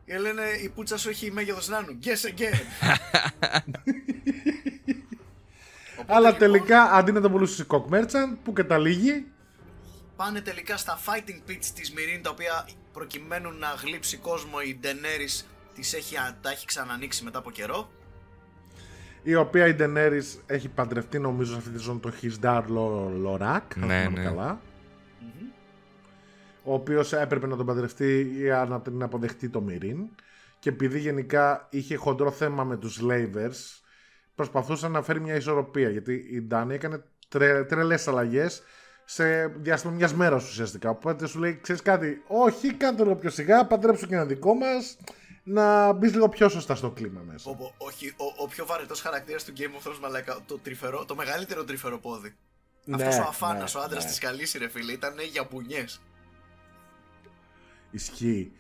[0.06, 2.00] και λένε, η πούτσα σου έχει μέγεθος νάνου.
[2.04, 2.60] Guess again.
[6.00, 9.26] Οπότε, αλλά λοιπόν, τελικά αντί να το πουλήσεις σε Cock Merchant, που καταλήγει;
[10.16, 15.46] πάνε τελικά στα fighting pits της Μυρίν τα οποία προκειμένου να γλύψει κόσμο η Daenerys
[15.76, 17.92] τις έχει, τα έχει ξανανοίξει μετά από καιρό
[19.24, 22.64] Η οποία η Daenerys έχει παντρευτεί νομίζω σε αυτή τη ζώνη το Hisdar
[23.26, 23.62] Lorak.
[23.76, 24.24] αν Ναι, θυμάμαι ναι.
[24.24, 24.62] καλά.
[26.64, 29.98] Ο οποίος έπρεπε να τον παντρευτεί για να την αποδεχτεί το Μυρίν.
[30.60, 33.82] Και επειδή γενικά είχε χοντρό θέμα με τους Slavers,
[34.36, 35.90] προσπαθούσε να φέρει μια ισορροπία.
[35.90, 38.64] Γιατί η Ντάνη έκανε τρε, τρελές αλλαγές
[39.06, 40.90] σε διάστημα μιας μέρας ουσιαστικά.
[40.90, 44.54] Οπότε σου λέει: Ξέρεις κάτι, όχι, κάνε το λίγο πιο σιγά, παντρέψου και ένα δικό
[44.54, 44.98] μας,
[45.44, 47.50] να μπεις λίγο πιο σωστά στο κλίμα μέσα.
[47.50, 51.16] Όπου, όχι, ο, ο πιο βαρετός χαρακτήρας του Game of Thrones μαλάκα, το, τρυφερό, το
[51.16, 52.36] μεγαλύτερο τρυφερό πόδι
[52.84, 54.10] Ναι, Αυτός ο αφάνας, ναι, ο άντρας ναι.
[54.10, 56.02] της καλής ρε φίλε, ήταν για μπουνιές
[57.92, 58.52] Ισχύει.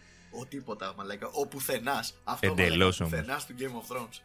[0.42, 3.20] Ο τίποτα μαλάκα, ο πουθενάς Αυτό Εντελώς μαλάκα, ο όμως.
[3.20, 4.20] πουθενάς του Game of Thrones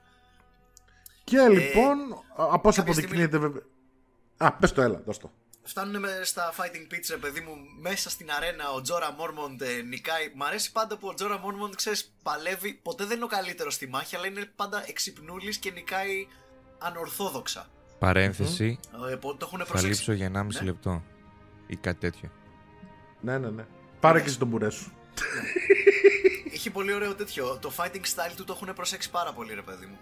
[1.24, 1.99] Και λοιπόν,
[2.36, 3.62] από όσο κάποια αποδεικνύεται βέβαια.
[4.36, 5.32] Α, πες το, έλα, δώσ' το.
[5.69, 9.82] Φτάνουν με- στα fighting pits, ρε παιδί μου, μέσα στην αρένα ο Τζόρα Μόρμοντ ε,
[9.89, 10.32] νικάει.
[10.35, 12.73] Μ' αρέσει πάντα που ο Τζόρα Μόρμοντ, ξέρεις, παλεύει.
[12.82, 16.27] Ποτέ δεν είναι ο καλύτερος στη μάχη, αλλά είναι πάντα εξυπνούλης και νικάει
[16.78, 17.66] ανορθόδοξα.
[17.99, 18.78] Παρένθεση,
[19.12, 19.86] Ε, πο- το έχουν θα προσέξει.
[19.95, 20.66] λείψω για 1,5 Ναι.
[20.66, 21.03] λεπτό.
[21.66, 22.31] Ή κάτι τέτοιο.
[23.20, 23.65] Ναι, ναι, ναι.
[24.01, 24.93] Πάρε και εσύ τον μπουρέ σου.
[26.55, 27.59] Έχει πολύ ωραίο τέτοιο.
[27.61, 29.99] Το fighting style του το έχουν προσέξει πάρα πολύ, ρε παιδί μου.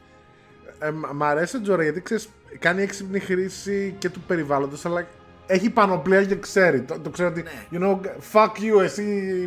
[0.79, 2.29] Ε, μ' μ' αρέσει ο Τζόρα γιατί ξέρεις,
[2.59, 5.07] κάνει έξυπνη χρήση και του περιβάλλοντος, αλλά
[5.47, 6.83] έχει πανοπλία και ξέρει.
[6.83, 7.51] Το, το ξέρει ότι, Ναι.
[7.79, 7.99] you know,
[8.33, 9.05] fuck you, εσύ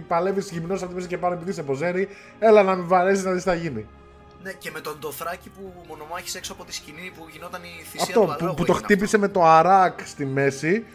[0.08, 2.08] παλεύεις γυμνό από τη μέση και πάνω επειδή σε ποζέρι,
[2.40, 3.86] έλα να με βαρέσεις να δεις τι θα γίνει.
[4.44, 8.02] Ναι, και με τον Ντοθράκη που μονομάχησε έξω από τη σκηνή που γινόταν η θυσία
[8.04, 8.54] Αυτό του που, αλόγου.
[8.56, 10.86] που το έγινε χτύπησε με το αράκ στη μέση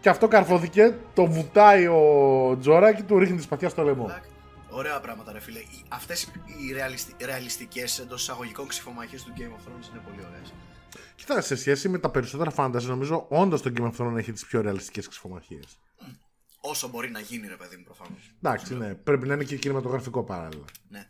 [0.00, 4.04] και αυτό καρφώθηκε, το βουτάει ο Τζόρα και του ρίχνει τη σπαθιά στο λαιμό.
[4.04, 4.20] αυτό.
[4.70, 5.58] Ωραία πράγματα, ρε φίλε.
[5.58, 7.14] Οι- Αυτές οι ρεαλιστι...
[7.24, 10.52] ρεαλιστικές εντός εισαγωγικών ξυφομαχίες του Game of Thrones είναι πολύ ωραίες.
[11.16, 14.46] Κοίτα, σε σχέση με τα περισσότερα φάνταση, νομίζω όντως το Game of Thrones έχει τις
[14.46, 15.60] πιο ρεαλιστικές ξεφομαχίε.
[16.60, 18.34] Όσο μπορεί να γίνει, ρε παιδί μου, προφανώς.
[18.42, 20.64] Εντάξει, ναι, πρέπει να είναι και κινηματογραφικό παράλληλα.
[20.88, 21.06] Ναι.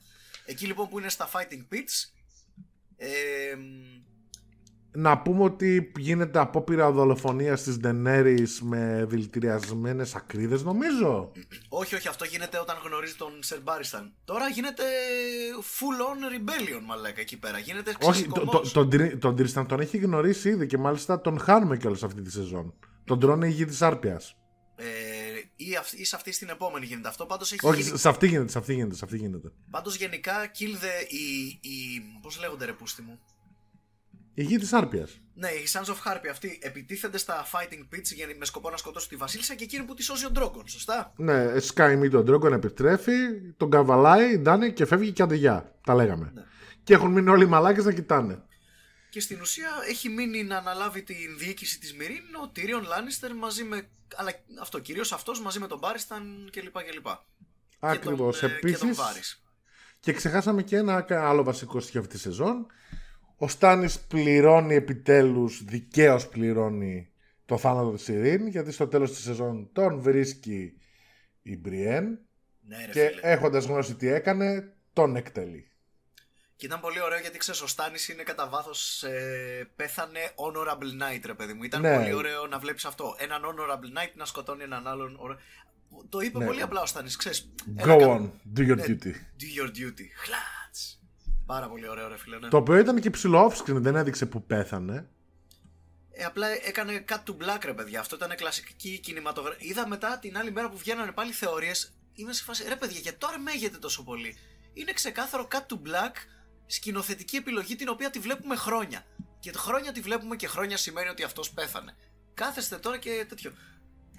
[0.47, 2.13] Εκεί λοιπόν που είναι στα fighting pits.
[2.97, 4.04] Ε, μ,
[4.97, 11.33] Να πούμε ότι γίνεται απόπειρα δολοφονίας της Daenerys με δηλητηριασμένες ακρίδες, νομίζω.
[11.69, 14.15] όχι, όχι, αυτό γίνεται όταν γνωρίζει τον Σερ Μπάρισταν.
[14.25, 14.83] Τώρα γίνεται
[15.61, 17.59] full on rebellion, μαλάκα εκεί πέρα.
[17.59, 18.73] Γίνεται Όχι, το- το- ξεσηκωμός.
[18.73, 22.31] τον Τρι- τον Τρισταν τον έχει γνωρίσει ήδη και μάλιστα τον χάνουμε κιόλας αυτή τη
[22.31, 22.75] σεζόν.
[23.05, 24.37] Τον τρώνε η γη της Άρπιας.
[24.77, 24.85] Ε,
[25.57, 27.27] ή, αυ- ή σε αυτή στην επόμενη γίνεται αυτό.
[27.27, 27.99] Πάντως, έχει Όχι, γίνει...
[27.99, 29.53] σε αυτή γίνεται, σε αυτή γίνεται, σε αυτή γίνεται.
[29.71, 31.09] Πάντως γενικά kill the...
[31.09, 33.19] Οι, οι, πώς λέγονται ρε πούστη μου;
[34.35, 35.09] Η γη της Άρπια.
[35.35, 39.09] Ναι, οι Sons of Harpy αυτοί επιτίθενται στα fighting pits για, με σκοπό να σκοτώσουν
[39.09, 42.53] τη Βασίλισσα και εκείνη που τη σώζει ο Ντρόγκον, σωστά; Ναι, σκάει μη τον Ντρόγκον,
[42.53, 45.75] επιστρέφει, τον καβαλάει, ντάνε και φεύγει και αντεγιά.
[45.85, 46.31] Τα λέγαμε.
[46.35, 46.43] Ναι.
[46.83, 48.43] Και έχουν μείνει όλοι οι μαλάκες να κοιτάνε.
[49.11, 53.65] Και στην ουσία έχει μείνει να αναλάβει την διοίκηση της Μυρίν ο Tyrion Lannister μαζί
[53.65, 53.89] με...
[54.17, 54.31] Αλλά
[54.61, 56.73] αυτό, κυρίως αυτός μαζί με τον Μπάρισταν κλπ.
[56.73, 57.07] κλπ.
[57.79, 58.39] Ακριβώς.
[58.39, 58.79] Και τον, ε, και Επίσης.
[58.79, 59.43] τον Βάρης.
[60.01, 62.67] Και ξεχάσαμε και ένα άλλο βασικό στοιχείο αυτή της σεζόν.
[63.37, 67.09] Ο Στάνης πληρώνει επιτέλους, δικαίως πληρώνει
[67.47, 70.73] το θάνατο της Ειρήν, γιατί στο τέλος της σεζόν τον βρίσκει
[71.43, 72.19] η Μπριέν
[72.67, 73.21] Ναι ρε και φίλε.
[73.23, 75.69] έχοντας γνώσει τι έκανε, τον εκτελεί.
[76.57, 79.03] Και ήταν πολύ ωραίο γιατί ξέρεις, ο Στάνης είναι κατά βάθος.
[79.03, 81.63] Ε, πέθανε honorable night, ρε παιδί μου.
[81.63, 81.97] Ήταν Ναι.
[81.97, 83.15] πολύ ωραίο να βλέπεις αυτό.
[83.19, 85.17] Έναν honorable night να σκοτώνει έναν άλλον.
[85.21, 85.39] ωραίο-
[86.09, 86.47] Το είπε Ναι.
[86.47, 87.53] πολύ απλά ο Στάνης, ξέρεις.
[87.79, 88.85] Go on, do your Ναι.
[88.87, 89.13] duty.
[89.41, 90.07] Do your duty.
[90.15, 90.64] Χλάτς.
[91.47, 92.39] Πάρα πολύ ωραίο, ρε φίλε.
[92.39, 92.49] Ναι.
[92.49, 95.09] Το οποίο ήταν και ψηλό off-screen, δεν έδειξε που πέθανε.
[96.11, 98.01] Ε, απλά έκανε cut to black, ρε παιδιά.
[98.01, 99.69] Αυτό ήταν κλασική κινηματογραφία.
[99.69, 101.93] Είδα μετά την άλλη μέρα που βγαίνανε πάλι θεωρίες.
[102.15, 104.37] Είμαι σε φάση, ρε παιδιά, γιατί τώρα μέγεται τόσο πολύ;
[104.73, 106.13] Είναι ξεκάθαρο cut to black
[106.67, 109.07] σκηνοθετική επιλογή την οποία τη βλέπουμε χρόνια.
[109.41, 111.97] Και χρόνια τη βλέπουμε και χρόνια σημαίνει ότι αυτός πέθανε.
[112.35, 113.53] Κάθεστε τώρα και τέτοιο.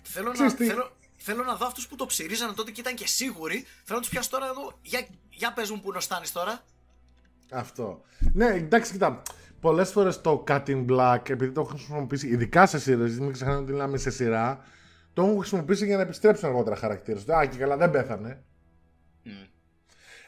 [0.03, 2.95] Θέλω να, Ξέρεις τι; θέλω, θέλω να δω αυτούς που το ψυρίζανε τότε και ήταν
[2.95, 3.65] και σίγουροι.
[3.83, 4.79] Θέλω να τους πιάσω τώρα εδώ.
[4.81, 6.63] Για, για πες μου που είναι ο Στάνης τώρα.
[7.51, 8.01] Αυτό.
[8.33, 9.21] Ναι, εντάξει, κοιτά.
[9.59, 13.59] Πολλές φορές το cut in black, επειδή το έχω χρησιμοποιήσει, ειδικά σε σειρές, μην ξεχνάμε
[13.59, 14.63] ότι μιλάμε σε σειρά,
[15.13, 17.29] το έχουν χρησιμοποιήσει για να επιστρέψουν αργότερα χαρακτήρες.
[17.29, 18.43] Α, και καλά, δεν πέθανε.
[19.23, 19.31] Μμ.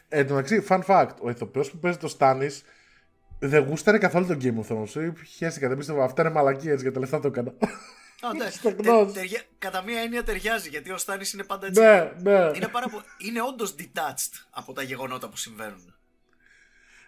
[0.08, 2.48] Ε, εν τω μεταξύ, fun fact, ο ηθοποιός που παίζει το Στάνη
[3.40, 5.12] δεν γούσταρε καθόλου τον Game of Thrones.
[5.36, 6.04] Χαίστηκα, δεν πίστευα.
[6.04, 7.50] Αυτά είναι μαλακίες για τα λεφτά το έκανα.
[8.22, 8.50] Α, ναι.
[8.60, 9.14] Στο Τε- γνώση.
[9.14, 11.82] ταιριά- Κατά μία έννοια ταιριάζει γιατί ο Στάνη είναι πάντα έτσι.
[11.82, 12.52] ναι, ναι.
[12.56, 15.96] Είναι, πάρα πο- είναι όντως detached από τα γεγονότα που συμβαίνουν.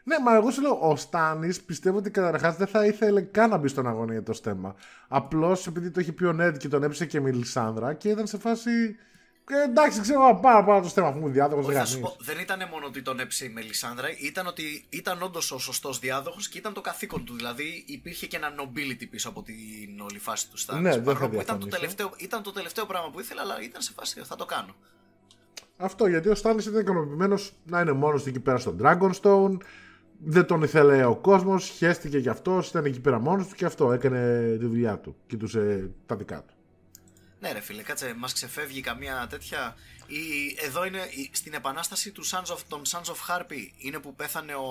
[0.04, 3.58] Ναι, μα εγώ σου λέω, ο Στάνης πιστεύω ότι καταρχάς δεν θα ήθελε καν να
[3.58, 4.76] μπει στον αγώνα για το στέμα.
[5.08, 8.28] Απλώς επειδή το είχε πει ο Νέντ και τον έψε και η Μιλισάνδρα και ήταν
[8.28, 8.96] σε φάση.
[9.52, 12.00] «Ε, εντάξει, ξέρω εγώ, πάρα πάρα το στέμα αφού μου διάδοχος Όχι, δεν θα σου
[12.00, 16.00] πω, δεν ήταν μόνο ότι τον έψε η Μελισάνδρα, ήταν ότι ήταν όντως ο σωστός
[16.00, 17.36] διάδοχος και ήταν το καθήκον του.
[17.36, 20.84] Δηλαδή υπήρχε και ένα nobility πίσω από την όλη φάση του Στάνης.
[20.84, 21.68] Ναι, δεν θα ήταν το, διαφωνήσω.
[21.68, 24.76] τελευταίο, ήταν το τελευταίο πράγμα που ήθελα, αλλά ήταν σε φάση θα το κάνω.
[25.78, 29.58] Αυτό γιατί ο Στάνης ήταν ικανοποιημένος να είναι μόνος του εκεί πέρα στο Dragonstone.
[30.24, 33.92] Δεν τον ήθελε ο κόσμος, χαίστηκε γι' αυτό, ήταν εκεί πέρα μόνος του και αυτό
[33.92, 35.16] έκανε τη δουλειά του.
[35.28, 36.54] Κοιτούσε τα δικά του.
[37.40, 39.76] Ναι, ρε φίλε, κάτσε, μας ξεφεύγει καμία τέτοια.
[40.08, 40.18] Η,
[40.66, 43.72] εδώ είναι η- στην επανάσταση του Sons of, των Sons of Harpy.
[43.78, 44.66] Είναι που πέθανε ο.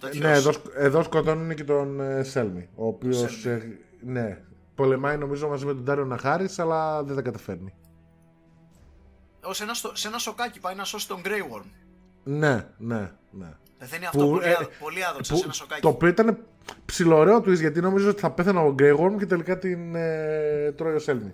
[0.00, 2.68] Τέτοιος, Ναι, εδώ, σκ- εδώ σκοτώνουν και τον ε, Σέλμι.
[2.74, 3.40] Ο οποίος.
[3.40, 3.76] Σέλμι.
[4.00, 4.42] ναι,
[4.74, 7.74] πολεμάει νομίζω μαζί με τον Τάριο Ναχάρη, αλλά δεν τα καταφέρνει.
[9.44, 11.64] Ω ένα, στο- σε ένα σοκάκι πάει να σώσει τον Grey Worm.
[12.24, 13.52] Ναι, ναι, ναι.
[13.78, 15.80] Πεθαίνει αυτό πολύ, ε, άδο- πολύ άδοξα που- σε ένα σοκάκι.
[15.80, 16.38] το οποίο ήταν
[16.84, 20.98] ψιλοωραίο twist γιατί νόμιζα ότι θα πέθανε ο Γκρέγορμ και τελικά την ε, τρώει ο
[20.98, 21.32] Σέλμι.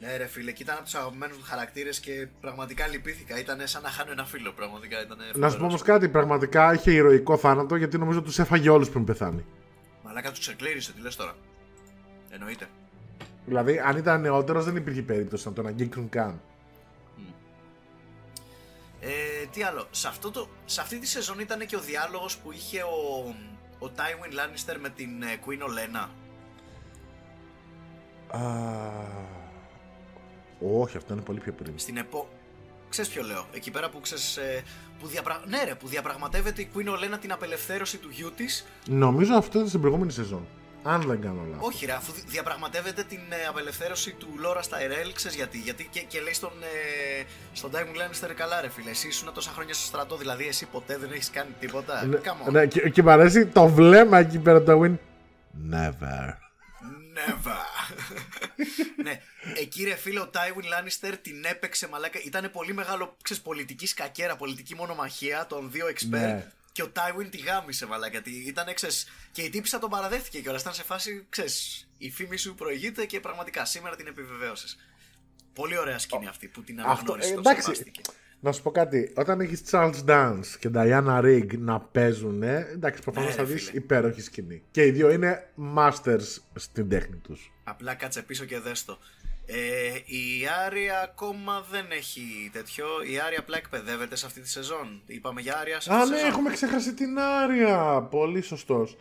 [0.00, 3.38] Ναι, ρε φίλε, και ήταν από τους αγαπημένους μου χαρακτήρες και πραγματικά λυπήθηκα.
[3.38, 5.02] Ήταν σαν να χάνω ένα φίλο, πραγματικά.
[5.02, 8.88] Ήταν Να σου πω όμως κάτι, πραγματικά είχε ηρωικό θάνατο γιατί νομίζω τους έφαγε όλους
[8.90, 9.44] πριν πεθάνει.
[10.04, 11.32] Μαλάκα τους ξεκλήρισε, τι λες τώρα;
[12.30, 12.66] Εννοείται.
[13.46, 16.40] Δηλαδή, αν ήταν νεότερος, δεν υπήρχε περίπτωση να τον αγγίξουν καν.
[19.06, 22.52] Ε, τι άλλο, σε, αυτό το, σε αυτή τη σεζόν ήταν και ο διάλογος που
[22.52, 23.34] είχε ο,
[23.78, 26.08] ο Tywin Lannister με την ε, Queen Olena.
[28.28, 28.40] Α,
[30.60, 31.78] όχι, αυτό είναι πολύ πιο πριν.
[31.78, 32.28] Στην επό...
[32.88, 34.62] Ξέρεις ποιο λέω, εκεί πέρα που ξέρεις, ε,
[35.00, 35.42] που, διαπρα...
[35.46, 39.68] ναι, ρε, που διαπραγματεύεται η Queen Olena την απελευθέρωση του γιού της Νομίζω αυτό ήταν
[39.68, 40.46] στην προηγούμενη σεζόν.
[40.86, 41.66] Αν δεν κάνω λάθος.
[41.66, 45.58] Όχι, ρε, αφού δι- διαπραγματεύεται την ε, απελευθέρωση του Λόρα Τάιρελ, ξέρεις γιατί.
[45.58, 49.50] Γιατί και, και λέει στον, ε, στον Τάιμουν Λένιστερ, καλά, ρε φίλε, εσύ ήσουν τόσα
[49.50, 52.04] χρόνια στο στρατό, δηλαδή εσύ ποτέ δεν έχεις κάνει τίποτα.
[52.04, 52.52] Ναι, Come on.
[52.52, 54.94] ναι, και, και μ' αρέσει το βλέμμα εκεί πέρα το Win.
[55.74, 56.34] Never.
[57.16, 57.60] Never.
[59.04, 59.20] ναι,
[59.60, 62.18] εκεί ρε φίλε ο Τάιουιν Λάνιστερ την έπαιξε μαλάκα.
[62.24, 66.20] Ήταν πολύ μεγάλο, ξέρεις, πολιτική σκακέρα, πολιτική μονομαχία των δύο εξπέρ.
[66.20, 66.46] Ναι.
[66.74, 68.10] Και ο Τάιουιν τη γάμισε μαλάκα.
[68.10, 70.60] Γιατί ήταν, ξέρεις, και η τύπησα τον παραδέχτηκε κιόλας.
[70.60, 74.76] Ήταν σε φάση, ξέρεις, η φήμη σου προηγείται και πραγματικά σήμερα την επιβεβαίωσες.
[75.52, 77.28] Πολύ ωραία σκηνή αυτή που την Αυτό, αναγνώρισε.
[77.30, 77.62] ε, το εντάξει.
[77.62, 78.00] σεβάστηκε.
[78.40, 79.12] Να σου πω κάτι.
[79.16, 83.64] Όταν έχεις Charles Dance και Diana Rigg να παίζουν, εντάξει, προφανώς Ναι, θα ρε, δεις
[83.64, 83.78] φίλε.
[83.78, 84.62] υπέροχη σκηνή.
[84.70, 87.52] Και οι δύο είναι masters στην τέχνη τους.
[87.64, 88.98] Απλά κάτσε πίσω και δες το.
[89.46, 89.56] Ε,
[90.04, 92.86] η Άρια ακόμα δεν έχει τέτοιο.
[93.12, 95.02] Η Άρια απλά εκπαιδεύεται σε αυτή τη σεζόν.
[95.06, 96.30] Είπαμε για Άρια σε αυτή Α, τη ναι, σεζόν.
[96.32, 98.02] έχουμε ξεχάσει την Άρια.
[98.10, 98.96] Πολύ σωστός.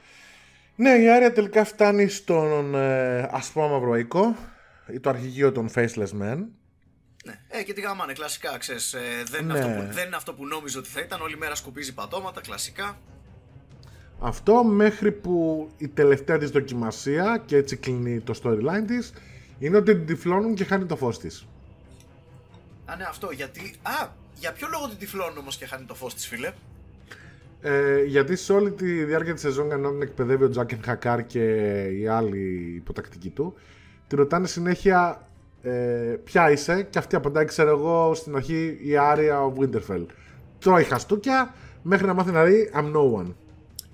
[0.76, 4.36] Ναι, η Άρια τελικά φτάνει στον ε, ασπρό μαυροϊκό
[4.94, 6.38] ή το αρχηγείο των Faceless Men.
[7.26, 7.40] Ναι.
[7.48, 8.94] Ε, και τη γαμάνε, κλασικά, ξέρεις.
[8.94, 9.00] Ε,
[9.30, 9.60] δεν, είναι Ναι.
[9.60, 11.22] αυτό που, δεν είναι αυτό που νόμιζε ότι θα ήταν.
[11.22, 12.98] Όλη μέρα σκουπίζει πατώματα, κλασικά.
[14.20, 19.14] Αυτό μέχρι που η τελευταία της δοκιμασία και έτσι κλείνει το storyline της
[19.66, 21.48] είναι ότι την τυφλώνουν και χάνει το φως της.
[22.86, 23.32] Α, ναι, αυτό.
[23.32, 23.76] Γιατί.
[23.82, 26.54] Α, για ποιο λόγο την τυφλώνουν όμως και χάνει το φως της, φίλε;
[27.62, 31.44] Ε, γιατί σε όλη τη διάρκεια της σεζόν ενώ την εκπαιδεύει ο Τζάκεν Χακάρ και
[31.84, 33.54] οι άλλοι υποτακτικοί του
[34.08, 35.28] τη ρωτάνε συνέχεια
[35.62, 35.72] ε,
[36.24, 40.06] ποια είσαι; και αυτή απαντάει ξέρω εγώ στην αρχή η Άρια ο Winterfell.
[40.60, 43.34] Τρώει χαστούκια μέχρι να μάθει να λέει I'm no one.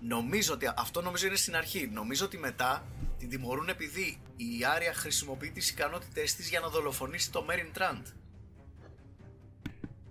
[0.01, 1.89] Νομίζω ότι αυτό νομίζω είναι στην αρχή.
[1.93, 2.83] Νομίζω ότι μετά
[3.19, 8.05] την τιμωρούν επειδή η Άρια χρησιμοποιεί τις ικανότητές της για να δολοφονήσει το Μέριν Τραντ.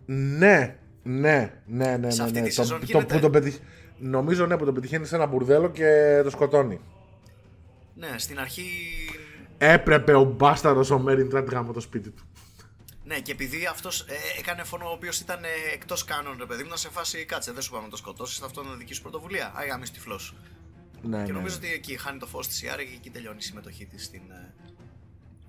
[0.07, 2.11] Ναι, ναι, ναι, ναι.
[2.11, 2.49] Σε ναι, αυτή ναι.
[2.49, 3.15] τη Το- σεζόν το, γίνεται.
[3.15, 3.57] που τον πετυχ...
[3.99, 6.81] Νομίζω ναι που τον πετυχαίνει σε ένα μπουρδέλο και το σκοτώνει.
[7.95, 8.69] Ναι, στην αρχή.
[9.59, 12.23] Έπρεπε ο μπάσταρος ο Μέριν Τραντ γάμο το σπίτι του.
[13.05, 14.05] Ναι, και επειδή αυτός
[14.39, 17.53] έκανε φόνο ο οποίος ήταν ε, εκτός κάνων, ρε παιδί μου, να σε φάση κάτσε,
[17.53, 19.53] δεν σου πάμε να το σκοτώσεις, αυτό είναι δική σου πρωτοβουλία.
[19.55, 20.21] Άγαμε τυφλό.
[21.03, 21.39] Ναι, Και ναι.
[21.39, 24.05] νομίζω ότι εκεί χάνει το φως της η Άρια και εκεί τελειώνει η συμμετοχή της
[24.05, 24.21] στην.
[24.31, 24.55] ε,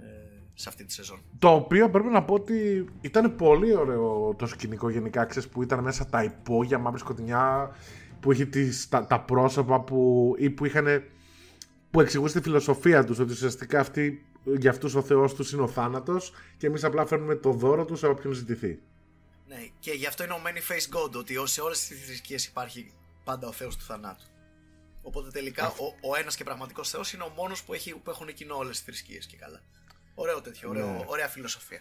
[0.04, 0.08] ε,
[0.54, 1.22] σε αυτή τη σεζόν.
[1.40, 5.84] Το οποίο πρέπει να πω ότι ήταν πολύ ωραίο το σκηνικό γενικά, ξέρεις, που ήταν
[5.84, 7.76] μέσα τα υπόγεια, μαύρη σκοτεινιά,
[8.20, 11.04] που είχε τις, τα, τα πρόσωπα που, ή που είχαν
[11.92, 15.68] που εξηγούσε τη φιλοσοφία τους, ότι ουσιαστικά αυτοί, για αυτούς ο Θεός τους είναι ο
[15.68, 18.80] θάνατος και εμείς απλά φέρνουμε το δώρο τους από όποιον ζητηθεί.
[19.48, 22.92] Ναι, και γι' αυτό είναι ο Many Face God, ότι σε όλες τις θρησκείες υπάρχει
[23.24, 24.26] πάντα ο Θεός του θανάτου.
[25.02, 28.34] Οπότε τελικά ο, ο ένας και πραγματικός Θεός είναι ο μόνος που, έχει, που έχουν
[28.34, 29.60] κοινό όλες τις θρησκείες και καλά.
[30.16, 31.04] Ωραίο τέτοιο, ωραίο, Ναι.
[31.06, 31.80] ωραία φιλοσοφία.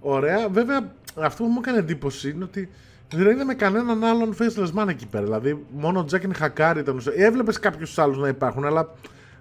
[0.00, 0.48] Ωραία.
[0.48, 2.70] Βέβαια, αυτό που μου έκανε εντύπωση είναι ότι
[3.12, 5.24] δεν είδαμε κανέναν άλλον faceless man εκεί πέρα.
[5.24, 7.02] Δηλαδή, μόνο ο Τζάκιν Χακάρι ήταν.
[7.16, 8.94] Έβλεπες κάποιους άλλους να υπάρχουν, αλλά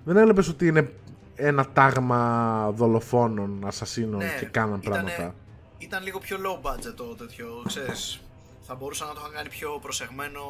[0.04, 0.92] δεν έβλεπες ότι είναι
[1.36, 5.36] ένα τάγμα δολοφόνων, ασασίνων Ναι, και κάναν ήτανε- πράγματα.
[5.78, 8.22] Ήταν λίγο πιο low budget το τέτοιο, ξέρεις.
[8.62, 10.42] Θα μπορούσαν να το είχαν κάνει πιο προσεγμένο.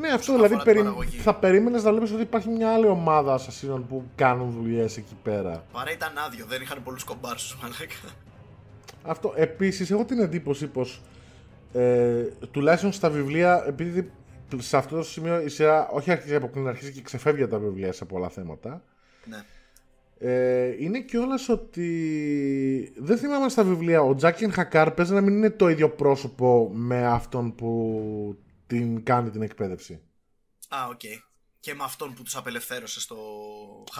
[0.00, 0.78] Ναι, αυτό όσον δηλαδή αφορά την περι...
[0.78, 1.16] παραγωγή.
[1.16, 5.64] θα περίμενες να βλέπεις ότι υπάρχει μια άλλη ομάδα ασασίνων που κάνουν δουλειές εκεί πέρα.
[5.72, 8.14] Παρά ήταν άδειο, δεν είχαν πολλούς κομπάρσου, μαλάκα.
[9.02, 9.32] Αυτό.
[9.36, 11.02] Επίσης, έχω την εντύπωση πως
[11.72, 14.10] ε, τουλάχιστον στα βιβλία, επειδή
[14.56, 17.58] σε αυτό το σημείο η σειρά όχι αρχίζει από πριν, αρχίζει και ξεφεύγει από τα
[17.58, 18.82] βιβλία σε πολλά θέματα.
[19.24, 19.44] Ναι.
[20.20, 24.00] Ε, είναι κιόλας ότι δεν θυμάμαι στα βιβλία.
[24.00, 28.38] Ο Τζάκιν Χακάρ παίζει να μην είναι το ίδιο πρόσωπο με αυτόν που
[28.68, 30.00] την κάνει την εκπαίδευση.
[30.68, 31.00] Α, οκ.
[31.60, 33.16] Και με αυτόν που τους απελευθέρωσε στο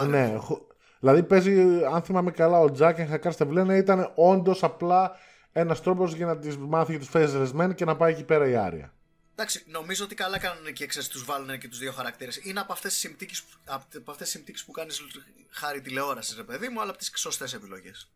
[0.05, 0.37] Ναι, Χάρη.
[0.39, 0.67] χω-
[0.99, 5.11] δηλαδή παίζει, αν θυμάμαι καλά, ο Τζάκιν Χακάρ στα βιβλία να ήταν όντως απλά
[5.51, 8.47] ένας τρόπος για να τη μάθει για τους Faceless Men και να πάει εκεί πέρα
[8.47, 8.93] η Άρια.
[9.35, 12.37] Εντάξει, νομίζω ότι καλά κάνουν και ξέρεις, τους βάλουν και τους δύο χαρακτήρες.
[12.45, 15.01] Είναι από αυτές τις συμπτύξεις, από αυτές τις συμπτύξεις που κάνεις
[15.49, 18.11] χάρη τηλεόρασης, ρε παιδί μου, αλλά από τις σωστές επιλογές.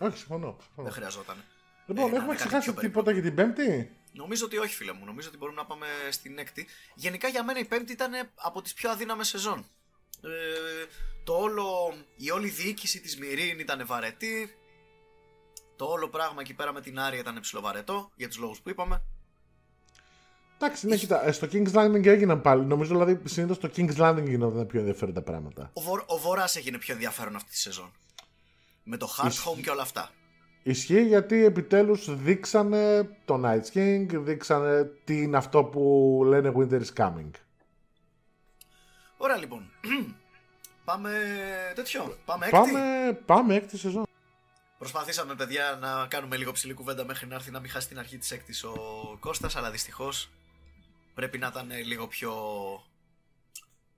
[0.00, 0.56] Όχι, συμφωνώ.
[0.60, 0.82] συμφωνώ.
[0.88, 1.36] Δεν χρειαζόταν.
[1.86, 4.74] Λοιπόν, Ε, να έχουμε είναι κάτι ξεχάσει πιο τίποτα για την Πέμπτη; Νομίζω ότι όχι,
[4.74, 5.04] φίλε μου.
[5.04, 6.66] Νομίζω ότι μπορούμε να πάμε στην έκτη.
[6.94, 9.66] Γενικά για μένα η πέμπτη ήταν από τις πιο αδύναμες σεζόν.
[10.22, 10.84] Ε,
[11.24, 14.56] το όλο, η όλη διοίκηση της Μυρίν ήταν βαρετή.
[15.76, 19.02] Το όλο πράγμα εκεί πέρα με την Άρια ήταν ψιλοβαρετό, για τους λόγους που είπαμε.
[20.58, 22.64] Εντάξει, ναι, κοίτα, ε, στο King's Landing έγιναν πάλι.
[22.64, 25.70] Νομίζω δηλαδή συνήθως στο King's Landing γινόταν πιο ενδιαφέροντα πράγματα.
[25.72, 27.92] Ο, Βορ, ο Βορράς έγινε πιο ενδιαφέρον αυτή τη σεζόν.
[28.82, 29.48] Με το Hard Ισχύει.
[29.56, 30.10] Home και όλα αυτά.
[30.66, 36.92] Ισχύει γιατί επιτέλους δείξανε το Night King, δείξανε τι είναι αυτό που λένε Winter is
[36.96, 37.30] coming.
[39.16, 39.70] Ωραία λοιπόν.
[40.84, 41.10] πάμε
[41.74, 42.16] τέτοιο.
[42.24, 42.58] Πάμε έκτη.
[42.58, 44.06] Πάμε, πάμε έκτη σεζόν.
[44.78, 48.18] Προσπαθήσαμε, παιδιά, να κάνουμε λίγο ψηλή κουβέντα μέχρι να έρθει να μην χάσει την αρχή
[48.18, 48.74] της έκτης ο
[49.20, 50.30] Κώστας, αλλά δυστυχώς
[51.14, 52.32] πρέπει να ήταν λίγο πιο...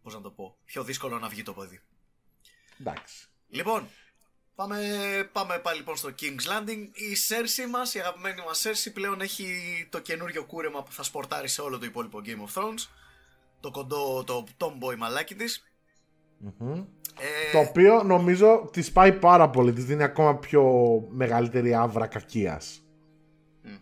[0.03, 1.81] Πώς να το πω, πιο δύσκολο να βγει το παιδί.
[2.81, 3.29] Εντάξει.
[3.49, 3.89] Λοιπόν,
[4.59, 4.79] πάμε,
[5.33, 6.83] πάμε πάλι λοιπόν στο King's Landing.
[6.93, 9.47] Η Cersei μας, η αγαπημένη μας Cersei πλέον έχει
[9.89, 12.89] το καινούριο κούρεμα που θα σπορτάρει σε όλο το υπόλοιπο Game of Thrones.
[13.61, 15.65] Το κοντό, το tomboy μαλάκι της.
[16.39, 16.73] Μμμ.
[17.21, 20.65] Ε, Το οποίο νομίζω τη πάει πάρα πολύ, της δίνει ακόμα πιο
[21.11, 22.83] μεγαλύτερη άβρα κακίας.
[23.63, 23.77] Μμ.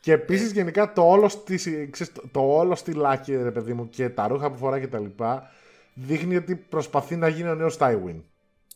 [0.00, 1.56] Και επίσης γενικά το όλο, στη,
[1.90, 4.98] ξέρεις, το, το όλο στυλάκι, ρε παιδί μου, και τα ρούχα που φοράει και τα
[4.98, 5.50] λοιπά,
[5.94, 8.22] δείχνει ότι προσπαθεί να γίνει ο νέος Tywin.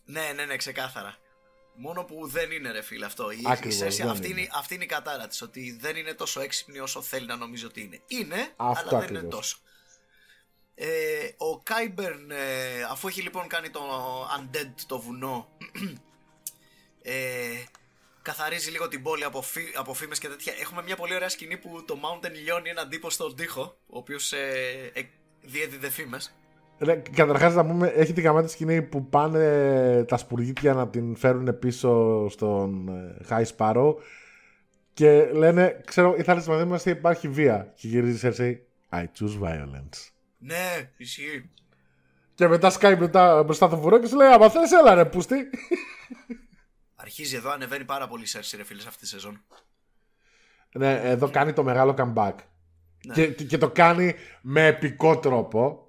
[0.07, 1.17] Ναι, ναι, ναι, ξεκάθαρα.
[1.75, 3.31] Μόνο που δεν είναι ρε φίλε αυτό.
[3.31, 4.41] Η, Ακριβώς, η Cersei, δεν αυτή, είναι.
[4.41, 7.65] είναι, αυτή είναι η κατάρα της, ότι δεν είναι τόσο έξυπνη όσο θέλει να νομίζει
[7.65, 8.01] ότι είναι.
[8.07, 9.35] Είναι, Αυτό αλλά δεν είναι ακριβώς.
[9.35, 9.57] τόσο.
[10.75, 13.81] Ε, ο Κάιμπερν, ε, αφού έχει λοιπόν κάνει το
[14.39, 15.49] Undead το βουνό,
[17.03, 17.65] ε,
[18.23, 20.55] καθαρίζει λίγο την πόλη από, φή, από φήμες και τέτοια.
[20.59, 24.33] Έχουμε μια πολύ ωραία σκηνή που το Mountain λιώνει έναν τύπο στον τοίχο, ο οποίος
[24.33, 25.03] ε, ε,
[25.43, 26.35] διέδιδε φήμες.
[27.13, 32.27] Καταρχάς να πούμε, έχει την καμάτη σκηνή που πάνε τα σπουργίτια να την φέρουν πίσω
[32.29, 33.95] στον ε, High Sparrow
[34.97, 37.73] και λένε, ξέρω, ήρθατε στη μαζί μας και υπάρχει βία.
[37.77, 38.55] Και γυρίζει η Cersei,
[38.99, 40.11] I choose violence.
[40.39, 41.51] Ναι, ισχύει.
[42.35, 45.37] Και μετά σκάει μετά μπροστά το βουρό και σου λέει, άμα θες έλα ρε πούστη.
[46.95, 49.45] Αρχίζει εδώ, ανεβαίνει πάρα πολύ η Cersei ρε φίλε σε αυτή τη σεζόν.
[50.73, 52.35] ναι, εδώ κάνει το μεγάλο comeback.
[53.07, 53.15] Ναι.
[53.15, 55.86] Και, και, και το κάνει με επικό τρόπο.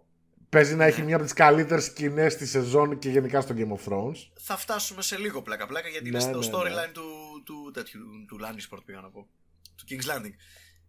[0.57, 0.85] Παίζει να Ναι.
[0.91, 4.15] έχει μία από τις καλύτερες σκηνές στη σεζόν και γενικά στο Game of Thrones.
[4.39, 6.91] Θα φτάσουμε σε λίγο πλάκα πλάκα γιατί Ναι, είναι στο ναι, storyline ναι.
[6.93, 7.03] του,
[7.45, 9.27] του, τέτοιου, του Lannisport πήγα να πω.
[9.75, 10.33] Του King's Landing.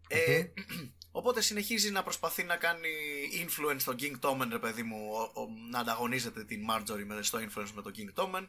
[0.09, 0.45] Ε,
[1.19, 2.89] οπότε συνεχίζει να προσπαθεί να κάνει
[3.47, 7.39] influence στον King Tommen, ρε παιδί μου, ο- ο- να ανταγωνίζεται την Marjorie με, στο
[7.39, 8.47] influence με τον King Tommen.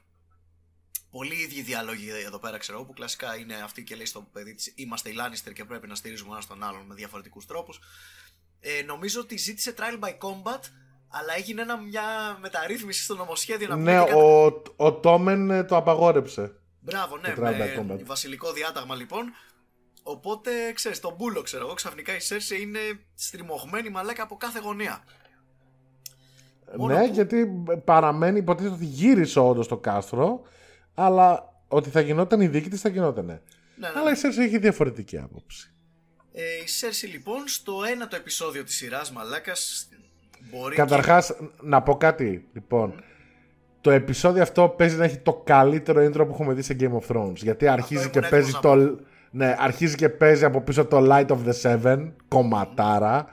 [1.12, 4.54] Πολλοί ίδιοι διάλογοι εδώ πέρα ξέρω εγώ, που κλασικά είναι αυτή και λέει στο παιδί
[4.56, 7.80] της είμαστε οι Lannister και πρέπει να στηρίζουμε ένα τον άλλον με διαφορετικούς τρόπους.
[8.60, 10.60] Ε, νομίζω ότι ζήτησε trial by combat
[11.10, 15.50] αλλά έγινε ένα, μια μεταρρύθμιση στο νομοσχέδιο να πούμε Ναι, τι κατα- ο, ο Τόμεν
[15.50, 16.54] ε, το απαγόρεψε.
[16.80, 18.04] Μπράβο, ναι, Το trial by με combat.
[18.04, 19.26] βασιλικό διάταγμα λοιπόν.
[20.04, 22.80] Οπότε, ξέρεις, τον μπούλο ξέρω εγώ, ξαφνικά η Σέρσε είναι
[23.16, 25.04] στριμωγμένη μαλάκα από κάθε γωνία.
[26.78, 27.48] Μόνο ναι, που- γιατί
[27.86, 30.42] παραμένει, υποτίθεται ότι γύρισε όντως το κάστρο,
[30.94, 33.42] αλλά ότι θα γινόταν η δίκη της θα γινότανε.
[33.76, 34.12] Ναι, ναι, Αλλά ναι.
[34.12, 35.74] η Σέρση έχει διαφορετική άποψη.
[36.34, 39.89] Ε, η Σέρση λοιπόν στο ένα το επεισόδιο της σειράς μαλάκας
[40.52, 43.04] μπορεί Καταρχάς, να πω κάτι, λοιπόν.
[43.82, 47.16] Το επεισόδιο αυτό παίζει να έχει το καλύτερο intro που έχουμε δει σε Game of
[47.16, 47.36] Thrones.
[47.36, 49.00] Γιατί αρχίζει ήμουν και έτοιμος παίζει να το.
[49.32, 53.28] Ναι, αρχίζει και παίζει από πίσω το Light of the Seven, κομματάρα.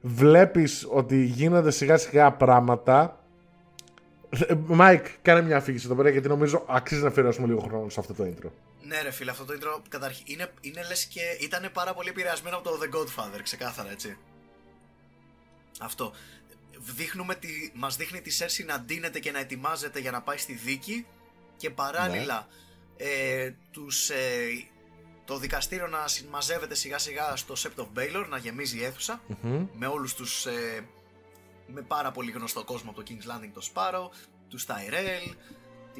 [0.00, 3.20] Βλέπεις ότι γίνονται σιγά σιγά πράγματα.
[4.46, 8.00] Ε, Μάικ, κάνε μια αφήγηση εδώ πέρα γιατί νομίζω αξίζει να αφιερώσουμε λίγο χρόνο σε
[8.00, 8.50] αυτό το intro.
[8.82, 12.56] Ναι, ρε φίλε, αυτό το intro καταρχήν είναι, είναι λες και ήταν πάρα πολύ επηρεασμένο
[12.56, 14.16] από το The Godfather, ξεκάθαρα έτσι.
[15.80, 16.12] Αυτό.
[16.78, 20.52] Δείχνουμε τη, μας δείχνει τη Σέρση να ντύνεται και να ετοιμάζεται για να πάει στη
[20.52, 21.06] δίκη
[21.56, 22.48] και παράλληλα
[22.96, 24.16] ε, τους, ε,
[25.24, 29.20] το δικαστήριο να συμμαζεύεται σιγά σιγά στο Sept of Baylor, να γεμίζει η αίθουσα
[29.74, 30.84] με όλους τους ε,
[31.66, 34.08] με πάρα πολύ γνωστό κόσμο από το King's Landing, το Sparrow,
[34.48, 35.34] τους Tyrell,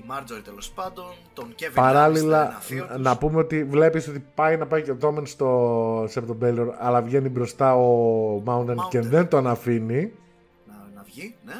[0.01, 1.05] τη Marjorie τέλος πάντων,
[1.35, 2.99] τον Kevin Παράλληλα, Lannister, ένα θείο τους.
[3.03, 7.03] να πούμε ότι βλέπεις ότι πάει να πάει και ο Τόμεν στο Σεπτον Μπέιλορ, αλλά
[7.03, 9.03] βγαίνει μπροστά ο Mountain και Mountain.
[9.03, 10.13] δεν τον αφήνει.
[10.67, 11.55] να, να βγει, ναι.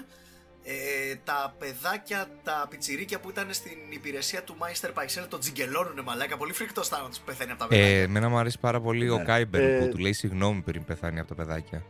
[0.63, 6.37] Ε, τα παιδάκια, τα πιτσιρίκια που ήταν στην υπηρεσία του Meister Paisel τον τζιγκελώνουνε μαλάκα.
[6.37, 7.97] Πολύ φρικτός θάνατο που πεθαίνει από τα παιδάκια.
[7.97, 9.25] Ε, εμένα μου αρέσει πάρα πολύ ο Ναι.
[9.25, 11.83] Κάιμπερν Ε, που του λέει συγγνώμη πριν πεθάνει από τα παιδάκια.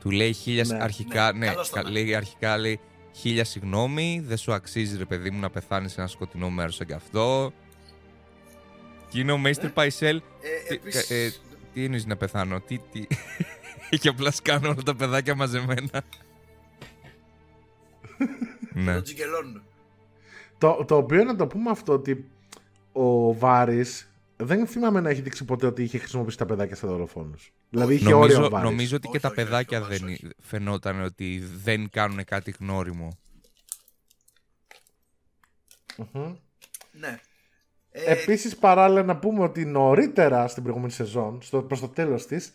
[0.00, 0.82] Του λέει χίλιας Ναι.
[0.82, 1.90] αρχικά, Ναι, ναι, καλώς το κα- ναι.
[1.90, 2.80] λέει αρχικά λέει
[3.18, 6.86] χίλια συγγνώμη, δεν σου αξίζει ρε παιδί μου να πεθάνεις σε ένα σκοτεινό μέρος σαν
[6.86, 7.52] κι αυτό.
[9.08, 11.32] Και είναι ο Μέιστερ Παϊσέλ; Ε, τι- επίσης, ε,
[11.72, 12.78] Τι εννοείς να πεθάνω, τι.
[12.92, 13.06] τι...
[13.90, 16.02] Έχει απλά σκάνε όλα τα παιδάκια μαζεμένα.
[18.74, 18.92] ναι.
[18.94, 19.62] τον τζιγκελώνουν.
[20.58, 22.24] Το, το οποίο να το πούμε αυτό ότι
[22.92, 24.07] ο Βάρης
[24.40, 27.52] δεν θυμάμαι να έχει δείξει ποτέ ότι είχε χρησιμοποιήσει τα παιδάκια σαν δολοφόνους.
[27.70, 28.70] Δηλαδή είχε όριο ο Νομίζω, Βάρης.
[28.70, 30.28] νομίζω ότι και Όχι, τα όχι, όχι, παιδάκια ο Βάρης, δεν όχι.
[30.40, 33.18] φαινόταν ότι δεν κάνουν κάτι γνώριμο.
[35.96, 36.34] Μμμ.
[36.92, 37.18] Ναι.
[37.90, 42.50] Ε, Επίσης παράλληλα να πούμε ότι νωρίτερα στην προηγούμενη σεζόν, στο, προς το τέλος της,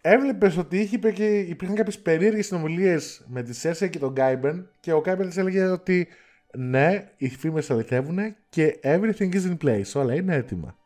[0.00, 4.68] έβλεπες ότι είχε, είπε και υπήρχαν κάποιες περίεργες συνομιλίες με τη Σέρσια και τον Κάιμπερν
[4.80, 6.08] και ο Κάιμπερν της έλεγε ότι
[6.56, 8.18] ναι, οι φήμες αληθεύουν
[8.48, 10.76] και everything is in place, όλα είναι έτοιμα.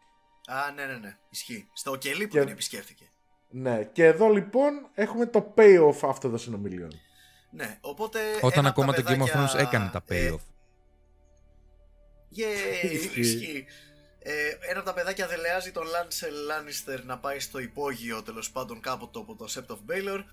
[0.46, 1.16] Α, ναι, ναι, ναι.
[1.30, 1.68] Ισχύει.
[1.72, 3.04] Στο κελί που Και- την επισκέφθηκε.
[3.48, 6.90] Ναι, και εδώ λοιπόν έχουμε το payoff αυτών των συνομιλιών.
[7.50, 8.18] Ναι, οπότε.
[8.40, 10.40] Όταν ένα από ακόμα τα το Game of παιδάκια, Thrones έκανε τα ε, payoff.
[12.36, 13.20] Yay, Ισχύει.
[13.20, 13.66] ισχύει.
[14.18, 14.32] Ε,
[14.70, 19.18] ένα από τα παιδάκια δελεάζει τον Λάνσελ Λάνιστερ να πάει στο υπόγειο τέλος πάντων κάποτε
[19.18, 20.24] από το Sept of Baylor.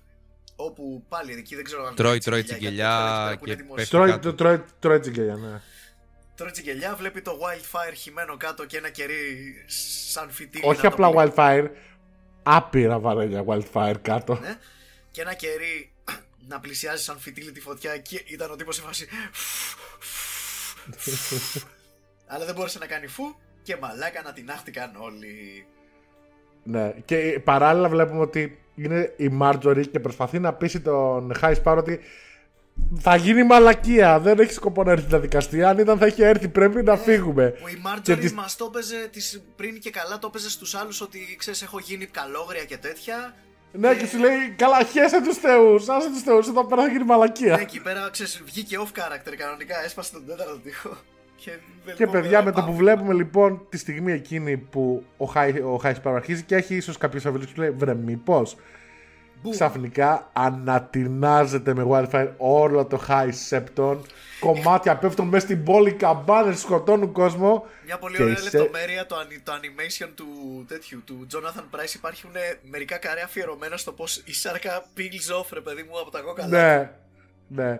[0.56, 3.46] Όπου πάλι εκεί δεν ξέρω αν Τρώει, είναι τρώει τσιγκελιά τσιγκελιά ή κάτι τέτοιο, που
[3.46, 4.28] είναι και δημοσιο- πέφτει Τρώει, κάτω.
[4.30, 5.60] το- τρώει, τρώει τσιγκελιά, ναι.
[6.40, 9.54] Τρώει τσιγκελιά, βλέπει το Wildfire χυμένο κάτω και ένα κερί
[10.12, 10.62] σαν φυτίλι.
[10.66, 11.68] Όχι να το απλά πει- wildfire,
[12.42, 14.38] άπειρα βαρέλια wildfire κάτω.
[14.40, 14.58] Ναι.
[15.10, 15.92] Και ένα κερί
[16.48, 19.08] να πλησιάζει σαν φυτίλι τη φωτιά και ήταν ο τύπος σε φάση
[22.32, 25.66] Αλλά δεν μπόρεσε να κάνει φου και μαλάκα να την άχτηκαν όλοι
[26.62, 31.80] Ναι, και παράλληλα βλέπουμε ότι είναι η Μάρτζορι και προσπαθεί να πείσει τον Χάις Σπάρο
[31.80, 32.00] ότι
[33.00, 34.20] θα γίνει μαλακία.
[34.20, 35.62] Δεν έχει σκοπό να έρθει να δικαστεί.
[35.62, 37.48] Αν ήταν θα είχε έρθει, πρέπει να φύγουμε.
[37.60, 40.74] Που η Και Μάρτζορι της- μας το έπαιζε τις, πριν και καλά το έπαιζε στους
[40.74, 43.34] άλλους ότι ξέρεις έχω γίνει καλόγρια και τέτοια
[43.72, 45.88] Ναι, και σου λέει, καλά, χέσε τους θεούς.
[45.88, 47.58] Άσε τους θεούς, εδώ πέρα θα γίνει Ναι, μαλακία.
[47.60, 50.96] εκεί πέρα ξέρεις βγήκε off character κανονικά έσπασε τον τέταρτο τοίχο
[51.36, 51.50] και,
[51.84, 52.70] δεν Και λοιπόν, παιδιά, ε, με το πάμε.
[52.70, 56.74] που βλέπουμε λοιπόν τη στιγμή εκείνη που ο Χάι, ο Χάις Σπάρο αρχίζει και έχει
[56.76, 58.56] ίσως κάποιο αμφιλήσει που λέει, βρε, μήπως.
[59.44, 59.50] Boom.
[59.50, 63.98] Ξαφνικά ανατινάζεται με wildfire όλο το High Septon.
[64.40, 67.66] Κομμάτια πέφτουν μέσα στην πόλη, καμπάνες σκοτώνουν κόσμο.
[67.84, 70.26] Μια πολύ Και ωραία η Σε- λεπτομέρεια το, ani- το animation του
[70.68, 72.30] τέτοιου, του Jonathan Price υπάρχουν
[72.70, 76.48] μερικά καρέ αφιερωμένα στο πως η σάρκα peels off ρε παιδί μου από τα κόκαλα.
[76.48, 76.90] Ναι,
[77.48, 77.78] ναι.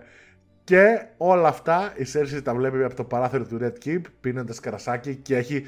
[0.64, 5.14] Και όλα αυτά η Cersei τα βλέπει από το παράθυρο του Red Keep πίνοντας καρασάκι
[5.16, 5.66] και έχει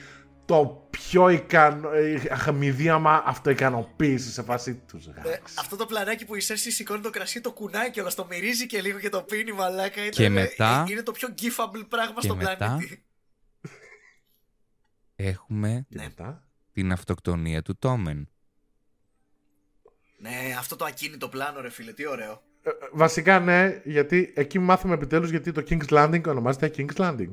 [0.52, 6.42] το πιο ικανό, ε, αχμηδίαμα αυτοικανοποίηση σε φάση τους Ε, αυτό το πλανάκι που η
[6.48, 10.00] Cersei σηκώνει το κρασί, το κουνάει και το μυρίζει και λίγο και το πίνει μαλάκα.
[10.00, 13.04] Ήταν, Και μετά- ε, Είναι το πιο gifable πράγμα και στον μετά- πλανήτη.
[15.16, 18.28] Έχουμε Και μετά; την αυτοκτονία του Τόμεν.
[20.18, 22.42] Ναι, αυτό το ακίνητο πλάνο ρε φίλε, τι ωραίο.
[22.62, 27.30] Ε, ε, βασικά ναι, γιατί εκεί μάθαμε επιτέλους γιατί το King's Landing ονομάζεται King's Landing.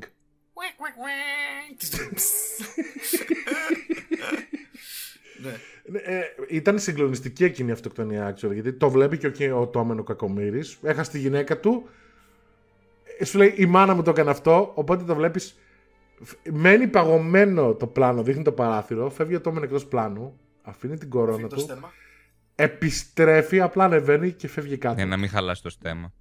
[5.42, 5.60] ναι.
[6.00, 10.00] Ε, ήταν συγκλονιστική εκείνη η αυτοκτονία, actually, γιατί το βλέπει και ο, και ο Τόμεν
[10.00, 10.78] ο Κακομοίρης.
[10.82, 11.90] Έχασε τη γυναίκα του.
[13.20, 15.56] Ε, Σου λέει η μάνα μου το έκανε αυτό, οπότε το βλέπεις.
[16.52, 21.36] Μένει παγωμένο το πλάνο, δείχνει το παράθυρο, φεύγει ο Τόμεν εκτός πλάνου, αφήνει την κορώνα
[21.36, 21.94] Φύγει το του, στέμα.
[22.56, 24.96] επιστρέφει, απλά ανεβαίνει και φεύγει κάτω.
[24.96, 26.14] Ναι, να μην χαλάσει το στέμα.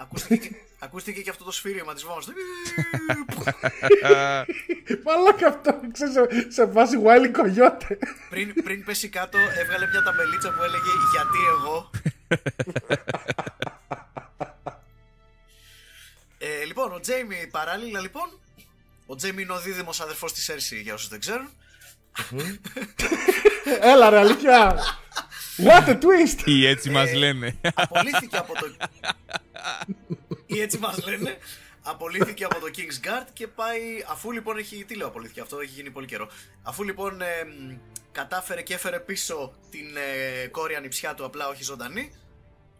[0.00, 2.26] Ακούστηκε, και- ακούστηκε και αυτό το σφύριμα της βόμβας.
[5.04, 7.96] Μαλάκα αυτό, ξέρεις, σε, σε βάση Wily Coyote.
[8.30, 11.90] πριν, πριν πέσει κάτω έβγαλε μια ταμπελίτσα που έλεγε γιατί εγώ;
[16.38, 18.40] ε, λοιπόν, ο Τζέιμι παράλληλα λοιπόν.
[19.06, 21.48] Ο Τζέιμι είναι ο δίδυμος αδερφός της Έρση για όσους δεν ξέρουν.
[23.80, 24.78] Έλα ρε, αλήθεια.
[25.56, 26.42] What a twist!
[26.44, 27.60] Ή έτσι μας λένε.
[27.74, 28.76] Απολύθηκε από το...
[30.46, 31.36] ή έτσι μας λένε,
[31.82, 33.80] απολύθηκε από το King's Guard και πάει,
[34.10, 36.28] αφού λοιπόν έχει, τι λέω απολύθηκε αυτό, έχει γίνει πολύ καιρό,
[36.62, 37.76] αφού λοιπόν ε, μ,
[38.12, 42.12] κατάφερε και έφερε πίσω την ε, κόρη ανιψιά του απλά όχι ζωντανή,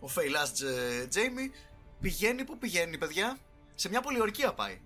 [0.01, 0.53] ο Φέιλας
[1.09, 1.51] Τζέιμι,
[2.01, 3.39] πηγαίνει, πού πηγαίνει παιδιά,
[3.75, 4.79] σε μια πολιορκία πάει.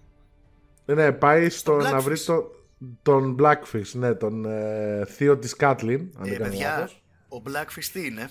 [0.85, 2.03] Ναι, πάει στο να Blackfish.
[2.03, 2.45] βρει το,
[3.03, 7.03] τον Blackfish, ναι, τον ε, θείο της Κάτλιν, αν Ε, δεν κάνω παιδιά, λάθος.
[7.29, 8.31] ο Blackfish τι είναι,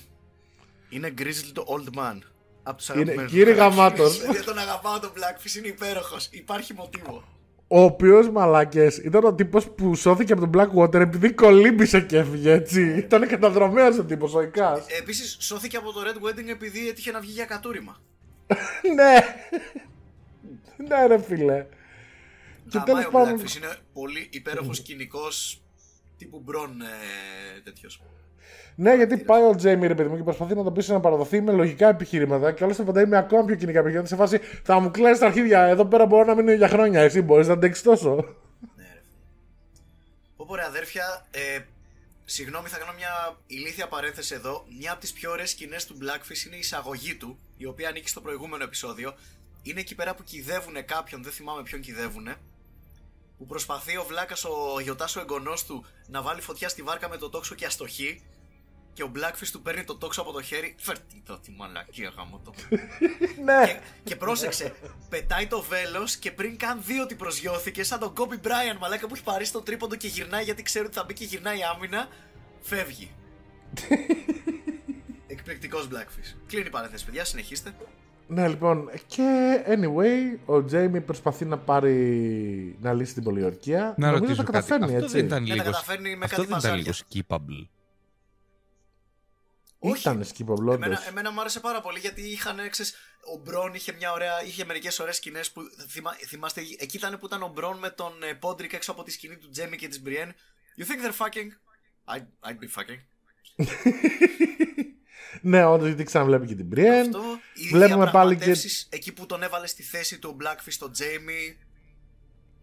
[0.89, 2.18] είναι Grizzled Old Man.
[2.64, 3.98] Από τους Είναι- αγαπημένους κύριε μου Γαμάτος.
[4.18, 4.36] χαρακτήρες.
[4.36, 7.24] Δεν τον αγαπάω τον Blackfish, είναι υπέροχος, υπάρχει μοτίβο.
[7.68, 12.52] Ο οποίος μαλάκες ήταν ο τύπος που σώθηκε από τον Blackwater επειδή κολύμπησε και έφυγε
[12.52, 12.82] έτσι.
[12.98, 14.80] Ήταν καταδρομέας ο τύπος, ο Ικάς.
[14.88, 17.98] Ε, Επίσης σώθηκε από το Red Wedding επειδή έτυχε να βγει για κατούριμα.
[18.96, 19.18] ναι.
[20.88, 21.66] ναι, ρε φίλε.
[22.70, 23.40] Και Γαμάει τέλος ο πάντων.
[23.42, 25.62] Blackfish, είναι πολύ υπέροχος σκηνικός
[26.18, 28.02] τύπου Μπρον ε, τέτοιος.
[28.76, 31.41] Ναι, γιατί πάει ο Τζέιμι, ρε παιδί μου, και προσπαθεί να το πείσει να παραδοθεί
[31.41, 34.15] με λογικά επιχειρήματα και όλα στα φαντάει με ακόμα πιο κοινικά επιχειρήματα.
[34.15, 35.61] Σε φάση θα μου κλέσει τα αρχίδια.
[35.61, 37.02] Εδώ πέρα μπορώ να μείνω για χρόνια.
[37.02, 38.15] Εσύ μπορείς να αντέξεις τόσο.
[38.76, 39.02] Ναι, ρε.
[40.36, 41.60] Οπότε αδέρφια, ε,
[42.26, 44.65] συγγνώμη θα κάνω μια ηλίθια παρένθεση εδώ.
[44.80, 48.10] Μια από τις πιο ωραίες σκηνές του Blackfish είναι η εισαγωγή του, η οποία ανήκει
[48.10, 49.14] στο προηγούμενο επεισόδιο.
[49.61, 52.28] Είναι εκεί πέρα που κυδεύουν κάποιον, δεν θυμάμαι ποιον κυδεύουν.
[53.38, 57.18] Που προσπαθεί ο Βλάκας, ο Γιωτάς ο εγγονός του, να βάλει φωτιά στη βάρκα με
[57.18, 58.22] το τόξο και αστοχή.
[58.93, 60.76] Και ο Blackfish του παίρνει το τόξο από το χέρι.
[60.80, 62.53] Φέρτη το τη μαλακία γάμο το.
[63.43, 63.65] ναι.
[63.65, 64.73] Και, και πρόσεξε,
[65.09, 69.13] πετάει το βέλος και πριν καν δει ότι προσγειώθηκε, σαν τον Kobe Bryant μαλάκα που
[69.15, 72.07] έχει πάρει στο τρίποντο και γυρνάει γιατί ξέρει ότι θα μπει και γυρνάει άμυνα,
[72.61, 73.11] φεύγει.
[75.27, 76.35] Εκπληκτικός Blackfish.
[76.47, 77.73] Κλείνει η παρένθεση, παιδιά, συνεχίστε.
[78.27, 78.89] Ναι, λοιπόν.
[79.07, 82.77] Και anyway, ο Τζέιμι προσπαθεί να πάρει.
[82.81, 83.93] να λύσει την πολιορκία.
[83.97, 84.68] Να Νομίζω ρωτήσω το κάτι.
[84.68, 85.18] καταφέρνει, Αυτό έτσι.
[85.18, 86.93] δεν ήταν Ναι, τα λίγο, καταφέρνει με αυτό κάτι δεν ήταν βαζάλια.
[87.11, 87.68] λίγο skippable.
[89.84, 89.99] Όχι.
[90.10, 90.76] Ήταν skippable, όντως.
[90.76, 92.94] Εμένα, εμένα μου άρεσε πάρα πολύ γιατί είχαν, ξέρεις,
[93.34, 97.26] ο Μπρον είχε μια ωραία, είχε μερικές ωραίες σκηνές που θυμά, θυμάστε, εκεί ήταν που
[97.26, 100.02] ήταν ο Μπρον με τον ε, Πόντρικ έξω από τη σκηνή του Τζέμι και της
[100.02, 100.34] Μπριέν.
[100.78, 101.49] You think they're fucking?
[102.16, 102.99] I'd, I'd be fucking.
[105.41, 107.06] Ναι, όντως γιατί ξαναβλέπει και την Brienne.
[107.06, 108.44] Αυτό, οι Βλέπουμε πάλι και.
[108.44, 111.58] διαπραγματεύσεις, εκεί που τον έβαλε στη θέση του ο Blackfish τον Τζέιμι.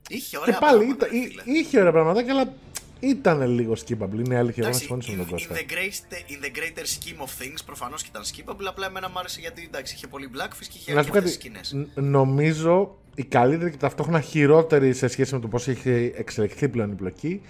[0.08, 1.42] Είχε ωραία Και πάλι πράγματα, ήταν, ρε εί- φίλε.
[1.58, 2.52] είχε ωραία πράγματα, αλλά
[3.00, 4.18] ήταν λίγο skippable.
[4.24, 5.54] Είναι η αλήθεια, εγώ να Εντάξει, συμφωνήσω με τον in, in, Κώστα.
[5.54, 8.66] the great, in the greater scheme of things, προφανώς και ήταν skippable.
[8.68, 11.36] Απλά εμένα μου άρεσε γιατί εντάξει, είχε πολύ Blackfish και είχε Να σου πω αρκετές
[11.38, 11.56] κάτι.
[11.60, 11.72] σκηνές.
[11.94, 16.90] ν- Νομίζω η καλύτερη και ταυτόχρονα χειρότερη σε σχέση με το πώς έχει εξελιχθεί πλέον
[16.92, 17.40] η πλοκή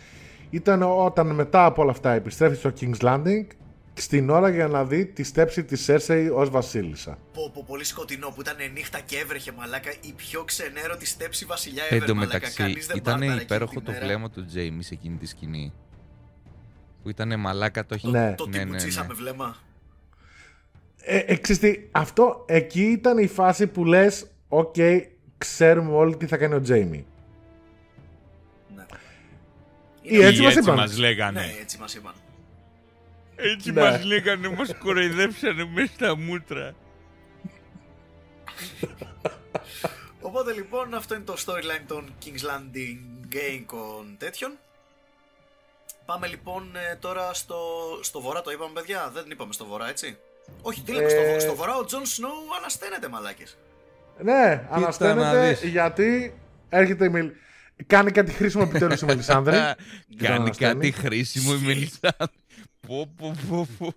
[0.50, 3.46] ήταν όταν μετά από όλα αυτά επιστρέφει στο King's Landing
[4.00, 7.18] στην ώρα για να δει τη στέψη της Cersei ως Βασίλισσα.
[7.32, 9.90] Πω, πω, πολύ σκοτεινό που ήταν νύχτα και έβρεχε μαλάκα.
[10.00, 12.32] Η πιο ξενέρωτη στέψη βασιλιά Εν ever τω μαλάκα.
[12.34, 14.06] μεταξύ, Κανείς δεν ήταν μπάρταρε υπέροχο εκείνη το τη μέρα.
[14.06, 15.72] βλέμμα του Τζέιμι σε εκείνη τη σκηνή.
[17.02, 18.10] Που ήταν μαλάκα, το έχει.
[18.10, 18.34] Ναι.
[18.34, 19.14] Το ναι, ναι, τυπουτσίσαμε ναι.
[19.14, 19.56] βλέμμα.
[21.00, 24.74] Ε, ε, ξέρεις τι, αυτό εκεί ήταν η φάση που λες «Οκ,
[25.38, 27.06] ξέρουμε όλοι τι θα κάνει ο Τζέιμι».
[28.76, 28.84] Ναι.
[30.02, 30.76] Ή έτσι Ή μας έτσι είπαν.
[30.78, 31.40] μας λέγανε.
[31.40, 32.12] Ναι, έτσι μας είπαν.
[33.40, 33.80] Έτσι Ναι.
[33.80, 36.74] μας λέγανε, μας κοροϊδέψανε μέσα στα μούτρα.
[40.20, 42.96] Οπότε λοιπόν αυτό είναι το storyline των King's Landing
[43.34, 44.52] Game τέτοιων.
[46.06, 47.56] Πάμε λοιπόν ε, τώρα στο,
[48.02, 50.18] στο βορρά, το είπαμε παιδιά, δεν είπαμε στο βορρά έτσι.
[50.62, 53.56] Όχι, τι λέμε, Ε, στο, βο- στο βορρά ο Τζον Σνόου ανασταίνεται μαλάκες.
[54.22, 54.32] Ναι,
[54.70, 55.62] να ανασταίνεται δεις.
[55.70, 56.34] γιατί
[56.68, 57.30] έρχεται η Μιλ...
[57.86, 59.54] Κάνει κάτι χρήσιμο επιτέλους η Μελισάνδρη.
[59.56, 59.74] Κάνει
[60.34, 60.72] ανασταίνει.
[60.72, 62.36] κάτι χρήσιμο η Μελισάνδρη.
[62.88, 63.94] Πω, πω, πω, πω.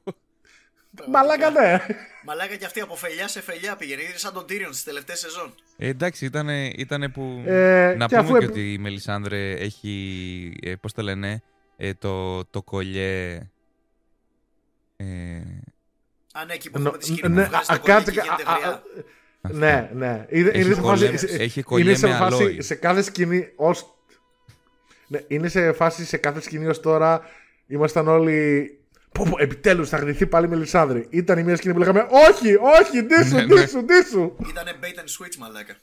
[1.11, 1.77] Μαλάκα ναι.
[2.25, 5.53] Μαλάκα και αυτή από φελιά σε φελιά πήγαινε, είναι σαν τον Tyrion στις τελευταίες σεζόν.
[5.77, 7.43] Ε, εντάξει, ήτανε, ήτανε που...
[7.45, 11.41] Ε, να και πούμε αφού και επ- ότι η Μελισάνδρε έχει, ε, πώς το λένε,
[11.77, 13.31] ε, το, το κολλιέ...
[14.97, 15.05] Ε,
[16.33, 18.11] Α, ναι, εκεί που Νο- έχουμε τη σκηνή ναι, που βγάζει α, το κολλή κάτσε,
[18.11, 18.83] και γίνεται α, α, γριά.
[19.41, 20.25] Ναι, ναι.
[20.29, 22.61] Είναι, Έχει είναι σε κολλέ- φάση, σε- έχει κολλέ είναι σε με φάση αλόι.
[22.61, 23.95] σε κάθε σκηνή ως...
[25.07, 27.21] Ναι, είναι σε φάση σε κάθε σκηνή ως τώρα
[27.67, 28.75] ήμασταν όλοι...
[29.13, 31.07] Πω, πω, επιτέλους θα γδυθεί πάλι η Μελισάνδρη.
[31.09, 33.55] Ήταν η μία σκηνή που λέγαμε Όχι, όχι, ντύσου, Ναι, ναι.
[33.61, 34.35] ντύσου, ντύσου.
[34.49, 35.75] Ήτανε bait and switch, μαλάκα.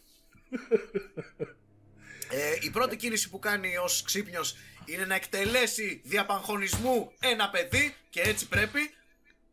[2.31, 8.21] ε, η πρώτη κίνηση που κάνει ως ξύπνιος είναι να εκτελέσει διαπαγχωνισμού ένα παιδί και
[8.21, 8.81] έτσι πρέπει.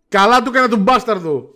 [0.10, 1.50] Καλά του έκανε του μπάσταρδου.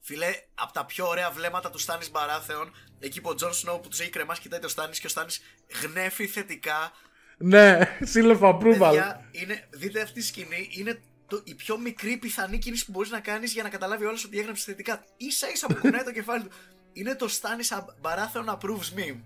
[0.00, 3.88] Φίλε, από τα πιο ωραία βλέμματα του Στάνης Μπαράθεων, εκεί που ο Τζον Σνόου που
[3.88, 5.40] τους έχει κρεμάσει κοιτάει το Στάνης και ο Στάνης
[5.82, 6.92] γνέφει θετικά.
[7.38, 7.78] Ναι,
[8.14, 8.78] seal of approval.
[8.78, 11.00] Παιδιά, είναι, δείτε αυτή τη σκηνή, είναι
[11.32, 14.38] το, η πιο μικρή πιθανή κίνηση που μπορείς να κάνεις για να καταλάβει άλλος ότι
[14.38, 15.04] έγνεψε θετικά.
[15.16, 16.50] Ίσα ίσα που κουνάει το κεφάλι του.
[16.92, 19.20] Είναι το Στάνης Μπαράθεων approves meme.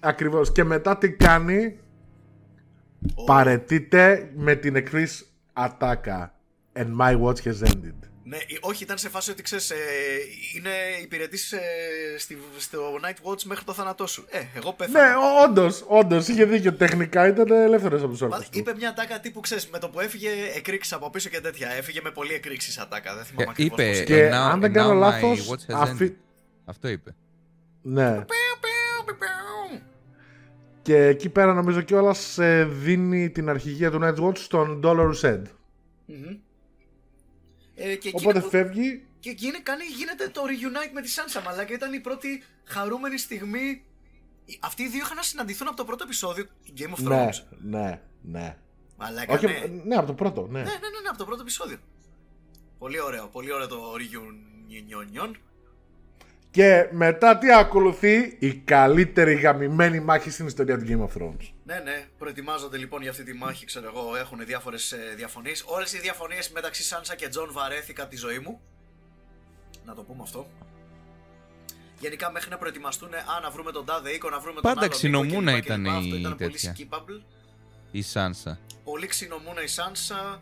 [0.00, 0.52] Ακριβώς.
[0.52, 1.78] Και μετά τι κάνει,
[3.14, 6.34] Ο- παρετείται με την εκφρής ατάκα.
[6.72, 8.09] And my watch has ended.
[8.24, 9.72] Ναι, ε, όχι, ήταν σε φάση ότι ξέρεις,
[10.56, 10.70] είναι
[11.02, 11.54] υπηρετής
[12.58, 14.24] στο Night Watch μέχρι το θάνατό σου.
[14.28, 15.08] Ε, εγώ πέθανα.
[15.08, 15.14] Ναι,
[15.44, 16.72] όντως, όντως είχε δίκιο.
[16.74, 18.38] Τεχνικά ήταν ελεύθερος από τους όρκους.
[18.38, 21.70] Μα- Είπε μια τάκα τύπου, ξέρεις, με το που έφυγε εκρήξεις από πίσω και τέτοια.
[21.70, 23.14] Έφυγε με πολύ εκρήξεις ατάκα.
[23.14, 24.98] Δεν θυμάμαι ακριβώς Ε, είπε, πώς Και And now- αν δεν and κάνω now my
[24.98, 26.14] λάθος, watch has αφή- ended.
[26.64, 27.14] Αυτό είπε.
[27.82, 28.24] Ναι.
[30.82, 35.42] Και εκεί πέρα νομίζω κιόλας δίνει την αρχηγία του Night Watch στον Dolorous Ed.
[36.06, 36.36] Μμμ.
[37.82, 39.04] Ε, και Οπότε εκείνο που- φεύγει.
[39.20, 41.74] Και γίνει, κάνει, γίνεται το reunite με τη Sansa, μαλάκα.
[41.74, 43.84] Ήταν η πρώτη χαρούμενη στιγμή.
[44.60, 47.28] Αυτοί οι δύο είχαν να συναντηθούν από το πρώτο επεισόδιο του Game of Thrones.
[47.62, 48.56] Ναι, ναι, ναι.
[48.96, 49.52] Μαλάκα, Όχι, ναι.
[49.84, 50.58] ναι, από το πρώτο, ναι.
[50.58, 51.76] Ναι, ναι, ναι, ναι, από το πρώτο επεισόδιο.
[52.78, 55.34] Πολύ ωραίο, πολύ ωραίο το reunion.
[56.50, 61.52] Και μετά τι ακολουθεί η καλύτερη γαμημένη μάχη στην ιστορία του Game of Thrones.
[61.70, 65.62] Ναι, ναι, προετοιμάζονται λοιπόν για αυτή τη μάχη, ξέρω εγώ, έχουν διάφορες διαφωνίες.
[65.66, 68.60] Όλες οι διαφωνίες μεταξύ Σάνσα και Τζον βαρέθηκα τη ζωή μου.
[69.84, 70.50] Να το πούμε αυτό.
[71.98, 74.84] Γενικά μέχρι να προετοιμαστούν, α, να βρούμε τον τάδε οίκο, να βρούμε τον Πάντα άλλον
[74.90, 75.64] οίκο ξινομούνα κλπ, κλπ.
[75.64, 76.76] ήταν Αυτό η ήταν πολύ τέτοια.
[76.76, 77.22] skippable.
[77.90, 78.58] Η Σάνσα.
[78.84, 80.40] Πολύ ξινομούνα η Σάνσα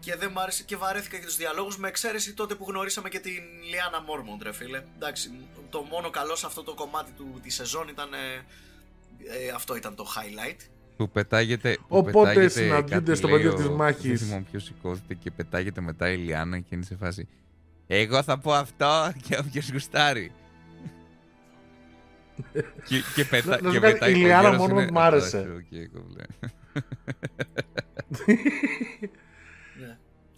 [0.00, 3.20] και δεν μ' άρεσε και βαρέθηκα για τους διαλόγους με εξαίρεση τότε που γνωρίσαμε και
[3.20, 4.82] την Λιάνα Μόρμοντ, ρε φίλε.
[4.94, 5.30] Εντάξει,
[5.70, 8.10] το μόνο καλό σε αυτό το κομμάτι του, της σεζόν ήταν.
[9.28, 10.60] Ε, ε, αυτό ήταν το highlight.
[10.96, 11.76] Που πετάγεται.
[11.88, 14.18] Που Οπότε πετάγεται συναντιούνται κάτι στο λέει πεδίο ο- της μάχης.
[14.18, 17.28] Δεν θυμάμαι ποιος σηκώθηκε και πετάγεται μετά η Λιάννα και είναι σε φάση.
[17.86, 20.32] Εγώ θα πω αυτό και όποιος γουστάρει.
[22.88, 24.90] και, και, πετά, Να- να και σου κάνω, μετά η ο Λιάννα γέρος μόνο είναι,
[24.90, 25.46] μ' άρεσε.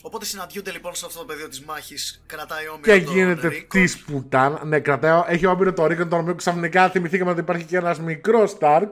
[0.02, 3.78] Οπότε συναντιούνται λοιπόν σε αυτό το πεδίο της μάχης, κρατάει όμηρο Και τον γίνεται Ρίκο.
[3.78, 4.64] τη πουτάνα.
[4.64, 8.56] Ναι, κρατάει, έχει όμηρο το Ρίκον, τον οποίο ξαφνικά θυμηθήκαμε ότι υπάρχει και ένας μικρός
[8.60, 8.88] Stark.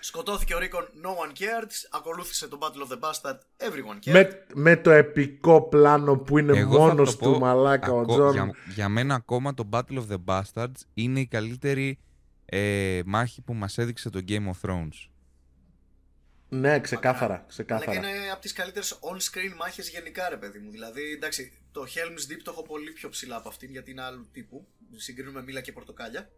[0.00, 1.68] Σκοτώθηκε ο Ρίκον, no one cared.
[1.90, 4.12] Ακολούθησε το Battle of the Bastard, everyone cared.
[4.12, 7.98] Με, με το επικό πλάνο που είναι Εγώ θα μόνος το πω, του μαλάκα ο
[8.00, 8.32] ακό- Τζον.
[8.32, 11.98] Για, για μένα ακόμα το Battle of the Bastards είναι η καλύτερη
[12.44, 15.08] ε, μάχη που μας έδειξε το Game of Thrones.
[16.60, 17.32] Ναι, ξεκάθαρα.
[17.34, 17.92] Αλλά και ξεκάθαρα.
[17.98, 20.70] είναι από τις καλύτερες on-screen μάχες γενικά, ρε παιδί μου.
[20.70, 24.28] Δηλαδή, εντάξει, το Helm's Deep το έχω πολύ πιο ψηλά από αυτήν γιατί είναι άλλου
[24.32, 24.66] τύπου.
[24.96, 26.28] Συγκρίνουμε μήλα και πορτοκάλια.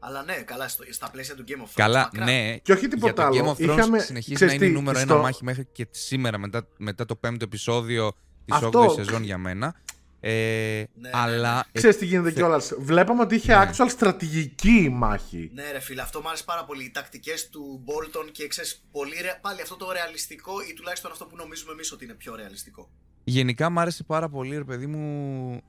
[0.00, 1.72] Αλλά ναι, καλά, στο, στα πλαίσια του Game of Thrones.
[1.74, 2.24] Καλά, μακράν.
[2.24, 2.56] ναι.
[2.62, 3.56] Και όχι τίποτα για το άλλο.
[3.58, 5.64] Game of Thrones Είχαμε- συνεχίζει ξέρεις να είναι η τι, νούμερο στο- ένα μάχη μέχρι
[5.72, 8.12] και σήμερα μετά, μετά το πέμπτο επεισόδιο
[8.44, 8.82] της Αυτό.
[8.82, 9.74] 8ης σεζόν για μένα.
[10.20, 12.72] Ε, ναι, αλλά ε, Ξέρεις τι γίνεται θε- κιόλας.
[12.78, 13.70] Βλέπαμε ότι είχε Ναι.
[13.70, 15.50] actual στρατηγική η μάχη.
[15.54, 16.84] Ναι, ρε φίλε, αυτό μου άρεσε πάρα πολύ.
[16.84, 21.24] Οι τακτικές του Bolton και ξέρεις, πολύ ρε, πάλι αυτό το ρεαλιστικό ή τουλάχιστον αυτό
[21.26, 22.90] που νομίζουμε εμείς ότι είναι πιο ρεαλιστικό.
[23.24, 25.60] γενικά μου άρεσε πάρα πολύ, ρε παιδί μου,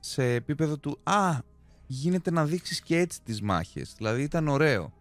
[0.00, 1.38] σε επίπεδο του «Α,
[1.86, 3.94] γίνεται να δείξεις και έτσι τις μάχες».
[3.96, 4.92] Δηλαδή ήταν ωραίο.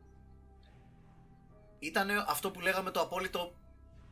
[1.80, 3.53] Ήταν αυτό που λέγαμε το απόλυτο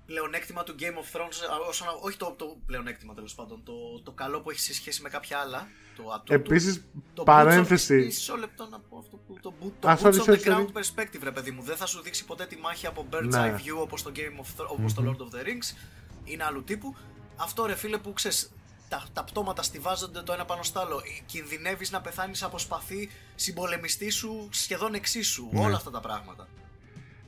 [0.06, 3.74] πλεονέκτημα του Game of Thrones, α, όσον, α- όχι το, το πλεονέκτημα τέλος πάντων, το,
[4.04, 5.68] το καλό που έχει σε σχέση με κάποια άλλα.
[5.96, 7.96] Το, το, Επίσης, το παρένθεση.
[8.00, 9.38] boots of- Μισό λεπτό να πω αυτό που.
[9.42, 10.80] Το, boot, το Α, boots sorry, on sorry, the ground sorry.
[10.80, 11.62] perspective, ρε παιδί μου.
[11.64, 13.56] Δεν θα σου δείξει ποτέ τη μάχη από bird's Ναι.
[13.56, 15.78] eye view όπως το, Game of Thro- όπως το Lord of the Rings.
[16.24, 16.96] Είναι άλλου τύπου.
[17.36, 18.52] Αυτό ρε φίλε που ξέρεις.
[18.90, 21.02] Τα, τα πτώματα στηβάζονται το ένα πάνω στο άλλο.
[21.26, 25.50] Κινδυνεύεις να πεθάνεις από σπαθί συμπολεμιστή σου σχεδόν εξίσου.
[25.52, 25.66] Ναι.
[25.66, 26.48] Όλα αυτά τα πράγματα.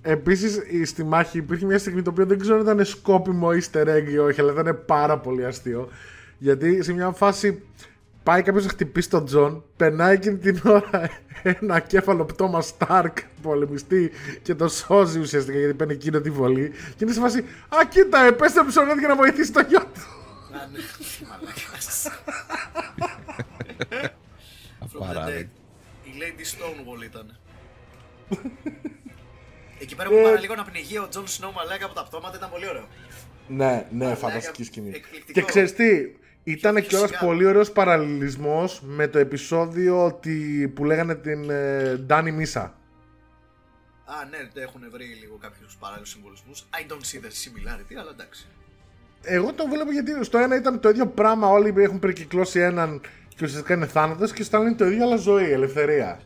[0.07, 4.03] Επίσης, στη μάχη υπήρχε μια στιγμή το οποίο δεν ξέρω αν ήταν σκόπιμο easter egg
[4.11, 5.89] ή όχι, αλλά ήταν πάρα πολύ αστείο.
[6.37, 7.61] Γιατί σε μια φάση
[8.23, 11.09] πάει κάποιος να χτυπήσει τον Τζον, περνάει εκείνη την ώρα
[11.43, 13.11] ένα ακέφαλο πτώμα Stark
[13.41, 14.11] πολεμιστή
[14.41, 16.69] και το σώζει ουσιαστικά γιατί παίρνει εκείνο τη βολή.
[16.69, 20.01] Και είναι σε φάση, Α, κοίτα, επέστρεψε ο Ned για να βοηθήσει το γιο του.
[20.55, 20.79] Α, ναι.
[21.29, 22.07] Μαλάκας.
[24.79, 25.49] From the Απαράδεκτο.
[25.51, 26.07] dead.
[26.07, 27.37] Η Lady Stoneheart ήταν.
[29.85, 32.67] Εκεί πέρα που παραλίγο να πνιγεί ο Τζον Σνόου μαλάκα από τα πτώματα ήταν πολύ
[32.67, 32.87] ωραίο.
[33.47, 34.89] Ναι, ναι, Μαλάκα, φανταστική σκηνή.
[34.89, 35.31] εκπληκτικό.
[35.39, 35.89] Και ξέρεις τι,
[36.43, 37.21] ήταν πιο κιόλας σιγά.
[37.21, 42.61] πολύ ωραίος παραλληλισμός με το επεισόδιο ότι, που λέγανε την ε, Ντάνι Μίσα.
[44.05, 46.65] Α, ναι, έχουν βρει λίγο κάποιους παράλληλους συμβολισμούς.
[46.71, 48.47] I don't see the similarity, αλλά εντάξει.
[49.21, 51.47] Εγώ το βλέπω γιατί στο ένα ήταν το ίδιο πράγμα.
[51.47, 55.15] Όλοι έχουν περικυκλώσει έναν και ουσιαστικά είναι θάνατος και στο άλλο είναι το ίδιο αλλά
[55.15, 56.19] ζωή, ελευθερία.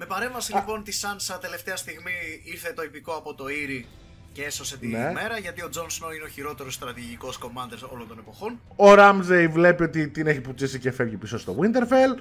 [0.00, 0.06] Ναι.
[0.06, 2.12] Με παρέμβαση λοιπόν τη Σάνσα τελευταία στιγμή
[2.42, 3.86] ήρθε το ιππικό από το Eyrie
[4.32, 5.10] και έσωσε τη Ναι.
[5.14, 8.60] μέρα γιατί ο Τζον Σνόου είναι ο χειρότερος στρατηγικός commander όλων των εποχών.
[8.76, 12.18] Ο Ράμζεϊ βλέπει ότι την έχει πουτσίσει και φεύγει πίσω στο Winterfell.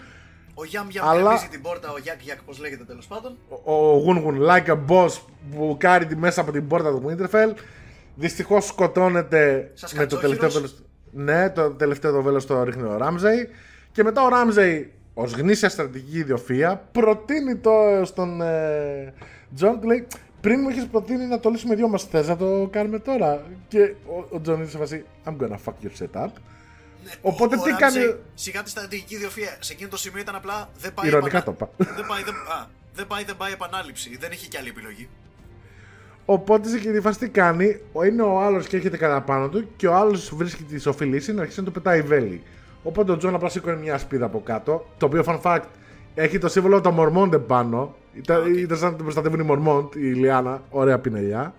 [0.54, 1.48] Ο Γιαμ Γιαμ Αλλά- Αλλά...
[1.52, 3.38] την πόρτα, ο Γιακ Γιακ, πώς λέγεται τέλος πάντων.
[3.64, 5.12] Ο Γούνγουν, like a boss,
[5.52, 7.54] μπουκάρει τη μέσα από την πόρτα του Winterfell.
[8.16, 10.40] Δυστυχώς σκοτώνεται Σαν με το κατσόχοιρος.
[10.40, 10.84] τελευταίο βέλος.
[11.12, 13.50] Ναι, το τελευταίο το βέλος το ρίχνει ο Ράμζεϊ.
[13.92, 17.72] Και μετά ο Ράμζεϊ, ως γνήσια στρατηγική ιδιοφυΐα, προτείνει το
[18.04, 19.14] στον ε,
[19.56, 20.08] Τζον, του λέει
[20.42, 22.04] πριν μου είχε προτείνει να το λύσουμε δυο μας.
[22.04, 25.74] Θες να το κάνουμε τώρα; Και ο, ο Τζον είναι σε φάση I'm gonna fuck
[25.86, 26.28] your shit up.
[27.04, 29.58] Ναι, Οπότε ο- ο τι Ramsey κάνει- Σιγά τη στρατηγική ιδιοφυΐα.
[29.60, 31.08] Σε εκείνο το σημείο ήταν απλά δεν πάει.
[31.08, 31.94] Ειρωνικά επανα- το είπα.
[31.96, 34.18] Δεν πάει, δεν, α, δεν πάει, δεν πάει επανάληψη.
[34.20, 35.10] Δεν έχει κι άλλη επιλογή.
[36.26, 39.50] Οπότε σε εκείνη τη φάση τι κάνει, ο- είναι ο άλλος και έρχεται κατά πάνω
[39.50, 42.42] του και ο άλλος βρίσκει τη σοφή λύση να αρχίσει να του πετάει βέλη.
[42.84, 45.64] Οπότε ο Τζον απλά σήκωνε μια ασπίδα από κάτω, το οποίο fun fact
[46.16, 47.96] έχει το σύμβολο των Μορμόντ πάνω.
[48.14, 51.54] Ήταν, ήταν σαν να την προστατεύουν οι Μορμόντ, η Λιάνα, ωραία πινελιά.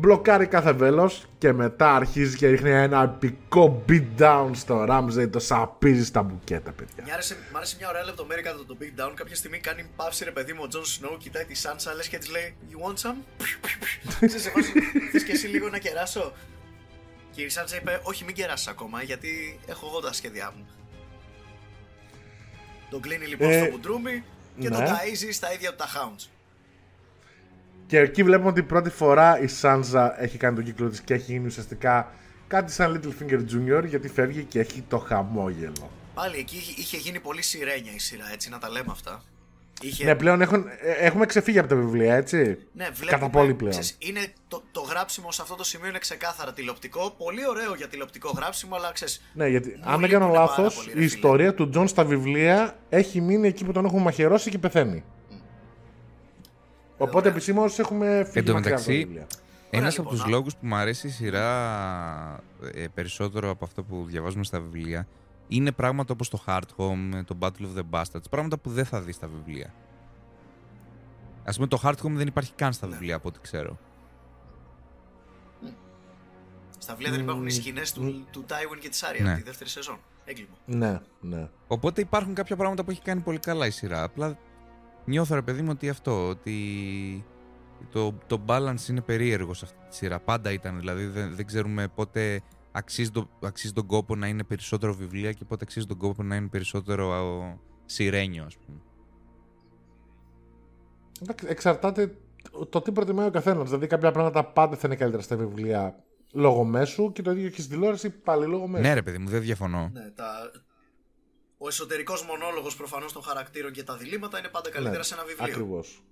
[0.00, 6.04] Μπλοκάρει κάθε βέλος και μετά αρχίζει και ρίχνει ένα επικό beatdown στο Ramsey, το σαπίζει
[6.04, 7.04] στα μπουκέτα, παιδιά.
[7.06, 9.12] Μ' άρεσε, μ' άρεσε μια ωραία λεπτομέρεια κατά το beatdown.
[9.14, 12.18] Κάποια στιγμή κάνει παύση ρε παιδί μου ο Τζον Σνόου, κοιτάει τη Σάνσα, λες και
[12.18, 13.16] της λέει You want some?
[14.26, 14.72] Ξέρεις, σε φάση,
[15.12, 16.32] θες και εσύ λίγο να κεράσω;
[17.30, 20.66] Και η Σάνσα είπε Όχι, μην κεράσεις ακόμα, γιατί έχω εγώ τα σχέδιά μου.
[22.90, 24.24] Τον κλείνει λοιπόν Ε, στο μπουντρούμι
[24.60, 24.88] και τον ναι.
[24.88, 26.26] ταΐζει στα ίδια του τα Hounds.
[27.86, 31.32] Και εκεί βλέπουμε ότι πρώτη φορά η Σάντζα έχει κάνει τον κύκλο της και έχει
[31.32, 32.12] γίνει ουσιαστικά
[32.48, 33.84] κάτι σαν Littlefinger Jr.
[33.86, 35.90] γιατί φεύγει και έχει το χαμόγελο.
[36.14, 39.22] Πάλι εκεί είχε- είχε γίνει πολύ σιρένια η σειρά, έτσι να τα λέμε αυτά.
[39.82, 40.04] Είχε...
[40.04, 42.38] Ναι, πλέον έχουν, ε, έχουμε ξεφύγει από τα βιβλία, έτσι.
[42.72, 43.70] Ναι, βλέπουμε, Κατά πολύ πλέον.
[43.70, 47.14] ξέρεις, είναι το, το γράψιμο σε αυτό το σημείο είναι ξεκάθαρα τηλεοπτικό.
[47.18, 50.56] Πολύ ωραίο για τηλεοπτικό γράψιμο, αλλά ξέρεις, Ναι, γιατί μου αν δεν κάνω λείπουνε πάρα
[50.56, 51.04] λάθος, πολύ, ρε η φίλε.
[51.04, 55.04] ιστορία του Τζον στα βιβλία έχει μείνει εκεί που τον έχουν μαχαιρώσει και πεθαίνει.
[56.98, 57.30] Οπότε ωραία.
[57.32, 59.26] επισήμως έχουμε φύγει Εν τω μακριά από τα μεταξύ, βιβλία.
[59.70, 62.40] Ένας λοιπόν, από τους να- λόγους που μου αρέσει η σειρά
[62.74, 65.06] ε, περισσότερο από αυτό που διαβάζουμε στα βιβλία
[65.48, 69.14] είναι πράγματα όπως το Hardhome, το Battle of the Bastards, πράγματα που δεν θα δεις
[69.14, 69.74] στα βιβλία.
[71.44, 73.78] Α πούμε, το Hardhome δεν υπάρχει καν στα βιβλία από ό,τι ξέρω.
[76.78, 79.28] στα βιβλία δεν υπάρχουν οι σκηνές του, του Tywin και της Άρια Ναι.
[79.30, 79.98] από τη δεύτερη σεζόν.
[80.24, 80.54] Έγκλημα.
[80.64, 81.48] Ναι, ναι.
[81.66, 84.02] Οπότε υπάρχουν κάποια πράγματα που έχει κάνει πολύ καλά η σειρά.
[84.02, 84.38] Απλά
[85.04, 87.24] νιώθω ρε παιδί μου ότι αυτό, ότι
[87.90, 90.20] το, το balance είναι περίεργο σε αυτή τη σειρά.
[90.20, 92.40] Πάντα ήταν, δηλαδή δεν, δεν ξέρουμε πότε
[92.72, 96.36] αξίζει, το, αξίζει τον κόπο να είναι περισσότερο βιβλία και πότε αξίζει τον κόπο να
[96.36, 98.80] είναι περισσότερο α, σιρένιο, ας πούμε.
[101.22, 102.18] Εντάξει, εξαρτάται
[102.68, 103.64] το τι προτιμάει ο καθένας.
[103.64, 107.60] Δηλαδή, κάποια πράγματα πάντα θα είναι καλύτερα στα βιβλία λόγω μέσου και το ίδιο και
[107.60, 108.82] στην τηλεόραση πάλι λόγω μέσου.
[108.82, 109.90] Ναι ρε παιδί μου, δεν διαφωνώ.
[109.92, 110.50] Ναι, τα...
[111.58, 115.46] Ο εσωτερικός μονόλογος προφανώς των χαρακτήρων και τα διλήμματα είναι πάντα καλύτερα σε ένα βιβλίο.
[115.52, 116.02] Ακριβώς.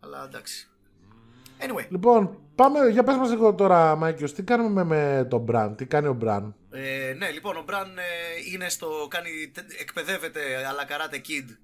[0.00, 0.69] Αλλά εντάξει.
[1.60, 5.86] Anyway, Λοιπόν, πάμε, για πες μας λίγο τώρα, Μάικιος, τι κάνουμε με τον Μπραν, τι
[5.86, 6.54] κάνει ο Μπραν.
[6.70, 8.02] Ε, ναι, λοιπόν, ο Μπραν ε,
[8.52, 9.06] είναι στο.
[9.10, 11.56] Κάνει, τε- εκπαιδεύεται αλλά Karate Kid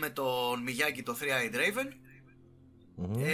[0.00, 1.88] με τον Μιγιάγκη το 3-Eyed Raven.
[3.18, 3.30] Ε,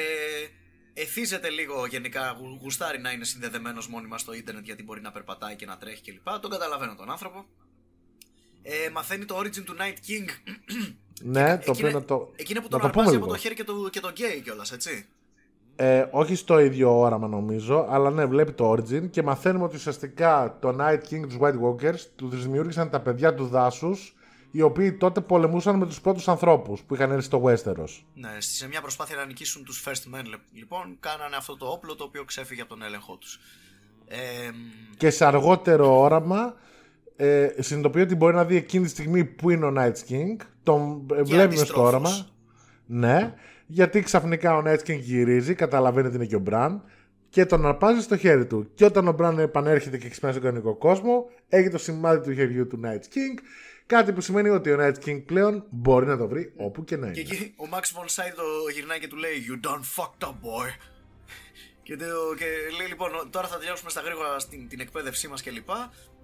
[0.95, 5.57] εθίζεται λίγο γενικά, γου- γουστάρει να είναι συνδεδεμένος μόνιμα στο ίντερνετ γιατί μπορεί να περπατάει
[5.57, 6.28] και να τρέχει κλπ.
[6.41, 7.45] Τον καταλαβαίνω τον άνθρωπο.
[8.62, 10.28] Ε, μαθαίνει το origin του Night King.
[11.23, 13.24] Ναι, το οποίο Εκείνη- να το, Εκείνο που να τον το πούμε αρπάζει λίγο.
[13.24, 15.07] από το χέρι και το, και το γκέι κιόλας, έτσι.
[15.82, 20.57] Ε, όχι στο ίδιο όραμα νομίζω, αλλά ναι, βλέπει το Origin και μαθαίνουμε ότι ουσιαστικά
[20.61, 24.15] το Night King τους White Walkers του δημιούργησαν τα παιδιά του δάσους
[24.51, 28.02] οι οποίοι τότε πολεμούσαν με τους πρώτους ανθρώπους που είχαν έρθει στο Westeros.
[28.15, 32.05] Ναι, σε μια προσπάθεια να νικήσουν τους First Men, λοιπόν, κάνανε αυτό το όπλο το
[32.05, 33.40] οποίο ξέφυγε από τον έλεγχό τους.
[34.09, 34.16] Ε,
[34.97, 36.55] Και σε αργότερο όραμα
[37.16, 40.36] ε, συνειδητοποιεί ότι μπορεί να δει εκείνη τη στιγμή που είναι ο Night King.
[40.62, 41.89] Τον ε, βλέπουμε στο αντιστρόφως.
[41.89, 42.27] όραμα.
[42.86, 43.35] Ναι,
[43.70, 46.82] γιατί ξαφνικά ο Night King γυρίζει, καταλαβαίνει ότι είναι και ο Μπραν
[47.28, 48.70] και τον αρπάζει στο χέρι του.
[48.74, 52.66] Και όταν ο Μπραν επανέρχεται και ξυπνάει στον κανονικό κόσμο, έχει το σημάδι του χεριού
[52.66, 53.38] του Night King.
[53.86, 57.10] Κάτι που σημαίνει ότι ο Night King πλέον μπορεί να το βρει όπου και να
[57.10, 57.30] και είναι.
[57.32, 60.70] εκεί ο Max von Sydow το γυρνάει και του λέει You done fucked up, boy.
[61.82, 62.05] Και, το,
[62.38, 62.44] και
[62.78, 65.70] λέει λοιπόν, τώρα θα τελειώσουμε στα γρήγορα στην, την εκπαίδευσή μας κλπ.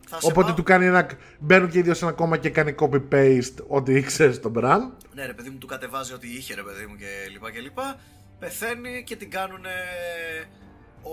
[0.08, 1.06] Θα σε Οπότε πάω- του κάνει ένα.
[1.38, 4.96] Μπαίνουν και οι δύο σε ένα κόμμα και κάνει copy-paste ό,τι ήξερε στον Μπραν.
[5.14, 7.96] Ναι, ρε παιδί μου, του κατεβάζει ό,τι είχε, ρε παιδί μου και λοιπά και λοιπά.
[8.38, 9.64] Πεθαίνει και την κάνουν.
[11.02, 11.10] Ο...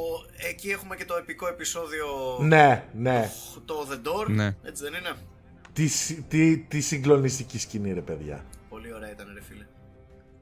[0.49, 2.05] Εκεί έχουμε και το επικό επεισόδιο.
[2.41, 3.29] Ναι, ναι.
[3.65, 4.27] Το The Door.
[4.27, 4.55] Ναι.
[4.63, 5.11] Έτσι δεν είναι;
[5.73, 8.45] Τι, συ- τι, τι συγκλονιστική σκηνή, ρε παιδιά.
[8.69, 9.65] Πολύ ωραία ήταν, ρε φίλε.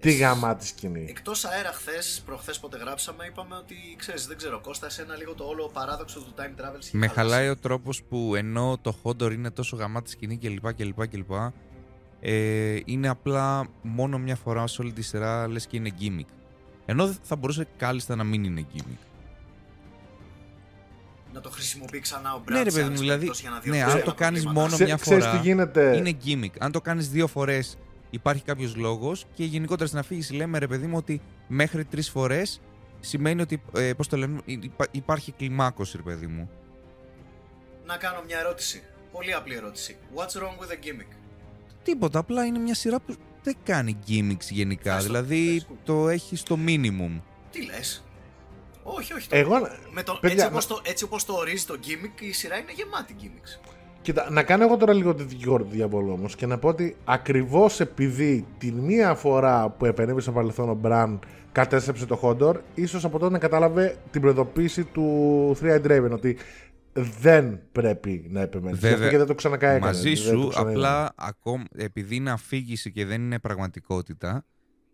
[0.01, 1.05] Τι γαμάτη σκηνή.
[1.09, 5.43] Εκτός αέρα χθες, προχθές πότε γράψαμε, είπαμε ότι ξέρεις, δεν ξέρω, Κώστα, εσένα λίγο το
[5.43, 6.75] όλο παράδοξο του time travel.
[6.79, 7.13] σε Με χάλασε.
[7.33, 10.73] χαλάει ο τρόπος που ενώ το Χόντορ είναι τόσο γαμάτη σκηνή κλπ.
[10.73, 11.31] κλπ, κλπ
[12.19, 16.33] ε, είναι απλά μόνο μια φορά σε όλη τη σειρά λες και είναι gimmick.
[16.85, 18.97] Ενώ θα μπορούσε κάλλιστα να μην είναι gimmick.
[21.33, 23.25] Να το χρησιμοποιεί ξανά ο Brad Ναι, ρε σε παιδί άλλες μου, δηλαδή.
[23.25, 24.61] περιπτώσεις για να Ναι, διορθώσει αν ένα το κάνεις προβλήματα.
[24.67, 25.37] μόνο Ξέ- μια ξέρεις φορά.
[25.39, 25.95] τι γίνεται.
[25.97, 26.55] Είναι gimmick.
[26.59, 27.77] Αν το κάνεις δύο φορές,
[28.11, 32.61] υπάρχει κάποιος λόγος και γενικότερα στην αφήγηση λέμε ρε παιδί μου ότι μέχρι τρεις φορές
[32.99, 33.61] σημαίνει ότι.
[33.75, 36.49] Ε, πώς το λένε, υπά- υπάρχει κλιμάκωση, ρε παιδί μου.
[37.85, 38.83] Να κάνω μια ερώτηση.
[39.11, 39.97] Πολύ απλή ερώτηση.
[40.15, 41.13] What's wrong with a gimmick?
[41.83, 42.19] Τίποτα.
[42.19, 44.93] Απλά είναι μια σειρά που δεν κάνει gimmicks γενικά.
[44.93, 45.75] Θες το- δηλαδή θες το.
[45.83, 47.21] το έχει στο minimum.
[47.51, 48.03] Τι λες;
[48.83, 49.27] Όχι, όχι.
[49.29, 49.35] Το...
[49.35, 49.55] Εγώ,
[49.91, 52.71] Με το, παιδιά, έτσι, όπως το, έτσι όπως το ορίζει το gimmick, η σειρά είναι
[52.71, 53.71] γεμάτη gimmicks.
[54.01, 56.95] Κοίτα, να κάνω εγώ τώρα λίγο τη δικηγόρο του διαβόλου όμως και να πω ότι
[57.05, 61.19] ακριβώς επειδή την μία φορά που επενέβη στο παρελθόν ο Μπραν
[61.51, 66.37] κατέστρεψε το Χόντορ, ίσως από τότε να κατάλαβε την προειδοποίηση του 3 Draven ότι
[66.93, 68.77] δεν πρέπει να επεμβαίνει.
[68.77, 70.87] Και αυτό και δεν το ξανακάει Μαζί δεν το σου, ξαναείδαμε.
[70.87, 74.45] απλά ακόμη, επειδή είναι αφήγηση και δεν είναι πραγματικότητα,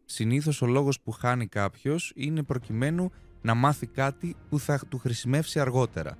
[0.05, 3.11] συνήθως ο λόγος που χάνει κάποιος είναι προκειμένου
[3.41, 6.17] να μάθει κάτι που θα του χρησιμεύσει αργότερα.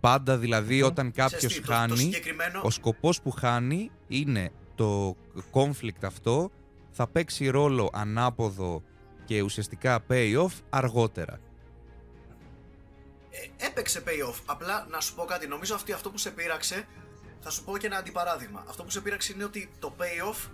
[0.00, 4.50] Πάντα δηλαδή όταν κάποιος Ξέρεις τι, το- το χάνει, συγκεκριμένο- ο σκοπός που χάνει είναι
[4.74, 5.16] το
[5.52, 6.50] conflict αυτό
[6.90, 8.82] θα παίξει ρόλο ανάποδο
[9.24, 11.38] και ουσιαστικά payoff αργότερα.
[13.30, 14.34] Ε, έπαιξε payoff.
[14.46, 15.46] Απλά να σου πω κάτι.
[15.46, 16.86] Νομίζω ότι αυτό που σε πείραξε.
[17.40, 18.64] Θα σου πω και ένα αντιπαράδειγμα.
[18.68, 20.48] Αυτό που σε πείραξε είναι ότι το payoff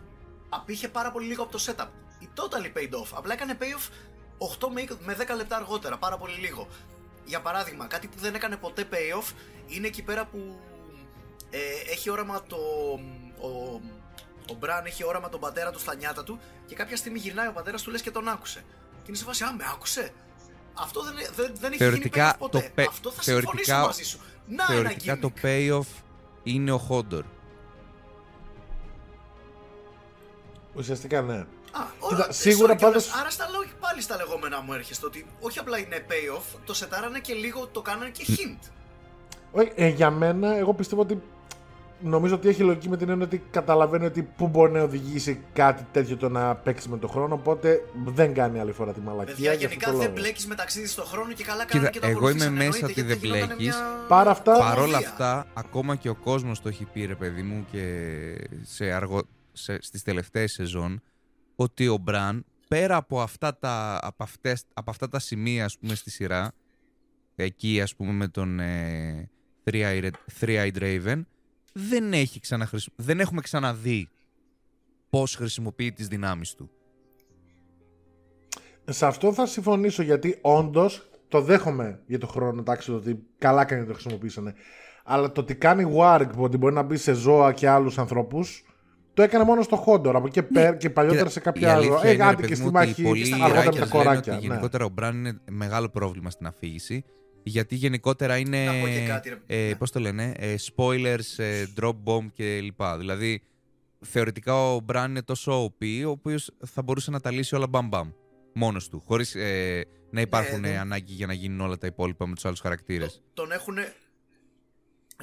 [0.49, 1.87] απήχε πάρα πολύ λίγο από το setup.
[2.19, 3.09] Η totally paid off.
[3.15, 3.91] Απλά έκανε payoff
[4.39, 5.99] 8 με 20 με 10 λεπτά αργότερα.
[5.99, 6.69] Πάρα πολύ λίγο.
[7.25, 9.33] Για παράδειγμα, κάτι που δεν έκανε ποτέ payoff
[9.67, 10.59] είναι εκεί πέρα που
[11.51, 11.59] ε,
[11.93, 12.57] έχει όραμα το.
[13.41, 13.81] Ο,
[14.51, 17.53] ο Μπραν έχει όραμα τον πατέρα του στα νιάτα του και κάποια στιγμή γυρνάει ο
[17.53, 18.65] πατέρας του λες και τον άκουσε.
[18.91, 20.13] Και είναι σε φάση, Α, με άκουσε.
[20.75, 22.59] Αυτό δεν, δεν, δεν έχει Θεωρητικά γίνει payoff ποτέ.
[22.61, 24.19] το πε- Αυτό θα θεωρητικά- συμφωνήσω μαζί σου.
[24.47, 25.45] Να Θεωρητικά ένα το gimmick.
[25.47, 26.03] payoff
[26.43, 27.25] είναι ο Χόντορ.
[30.75, 31.45] Ουσιαστικά ναι.
[31.77, 33.05] Α, Κοίτα, ωραία, σίγουρα sorry κιόλας.
[33.07, 36.75] πάντως- Άρα στα λόγια πάλι στα λεγόμενά μου έρχεστε ότι όχι απλά είναι payoff, το
[36.75, 38.71] σετάρανε και λίγο το κάνανε και hint.
[39.53, 41.23] Όχι, ε, για μένα, εγώ πιστεύω ότι
[42.01, 45.87] νομίζω ότι έχει λογική με την έννοια ότι καταλαβαίνει ότι πού μπορεί να οδηγήσει κάτι
[45.93, 47.35] τέτοιο το να παίξεις με τον χρόνο.
[47.35, 49.35] Οπότε δεν κάνει άλλη φορά τη μαλακία.
[49.35, 50.21] Παιδιά, για γενικά αυτό το δεν λόγο.
[50.23, 52.53] μπλέκεις με ταξίδι στον χρόνο και καλά Κοίτα, κάνανε και το εγώ είμαι ακολούθησαν.
[52.53, 53.77] μέσα Εννοείται, ότι γιατί δεν γινότανε μπλέκεις.
[53.77, 55.09] μια Παρά αυτά- Παρ' όλα κομμωδία.
[55.09, 57.83] αυτά, ακόμα και ο κόσμος το έχει πει, ρε παιδί μου, και
[58.63, 59.23] σε αργο...
[59.53, 59.79] σε...
[59.83, 61.03] στις τελευταίες σεζόν,
[61.57, 65.95] ότι ο Μπραν, πέρα από αυτά τα, από αυτές, από αυτά τα σημεία, ας πούμε,
[65.95, 66.53] στη σειρά,
[67.35, 69.31] εκεί, ας πούμε, με τον ε,
[69.65, 70.11] Three-Eyed
[70.41, 71.23] Three-Eyed Raven,
[71.73, 72.91] δεν, έχει ξαναχρησι...
[72.97, 74.09] δεν έχουμε ξαναδεί
[75.11, 76.71] πώς χρησιμοποιεί τις δυνάμεις του.
[78.85, 82.61] Σε αυτό θα συμφωνήσω γιατί όντως το δέχομαι για το χρόνο.
[82.61, 84.55] Εντάξει, το ότι καλά κάνει να το χρησιμοποιήσανε.
[85.05, 88.65] Αλλά το ότι κάνει work που ότι μπορεί να μπει σε ζώα και άλλους ανθρώπους,
[89.15, 90.17] το έκανε μόνο στο Χόντορ.
[90.17, 91.81] Από εκεί πέρα και παλιότερα Κοίτα, σε η κάποια άλλα.
[91.81, 93.73] αλήθεια Ε, είναι, ρε άντε και παιδί στη μου, ότι μάχη πολλοί αργότερα με hackers
[93.73, 94.35] τα λένε κοράκια.
[94.35, 94.49] Ότι ναι.
[94.49, 97.05] γενικότερα ο Μπραν είναι μεγάλο πρόβλημα στην αφήγηση.
[97.43, 98.65] Γιατί γενικότερα είναι.
[98.65, 99.37] Να πω και κάτι, ρε.
[99.47, 99.75] ε, Ναι.
[99.75, 102.83] πώς το λένε, ε, spoilers, ε, drop bomb κλπ.
[102.99, 103.43] Δηλαδή,
[104.01, 107.89] θεωρητικά ο Μπραν είναι τόσο OP, ο οποίος θα μπορούσε να τα λύσει όλα μπαμ
[107.89, 108.11] μπαμ.
[108.53, 109.03] Μόνος του.
[109.07, 109.37] Χωρίς
[110.11, 110.69] να υπάρχουν ναι.
[110.69, 113.23] ε, ανάγκη για να γίνουν όλα τα υπόλοιπα με τους άλλους χαρακτήρες.
[113.35, 113.75] Τον έχουν.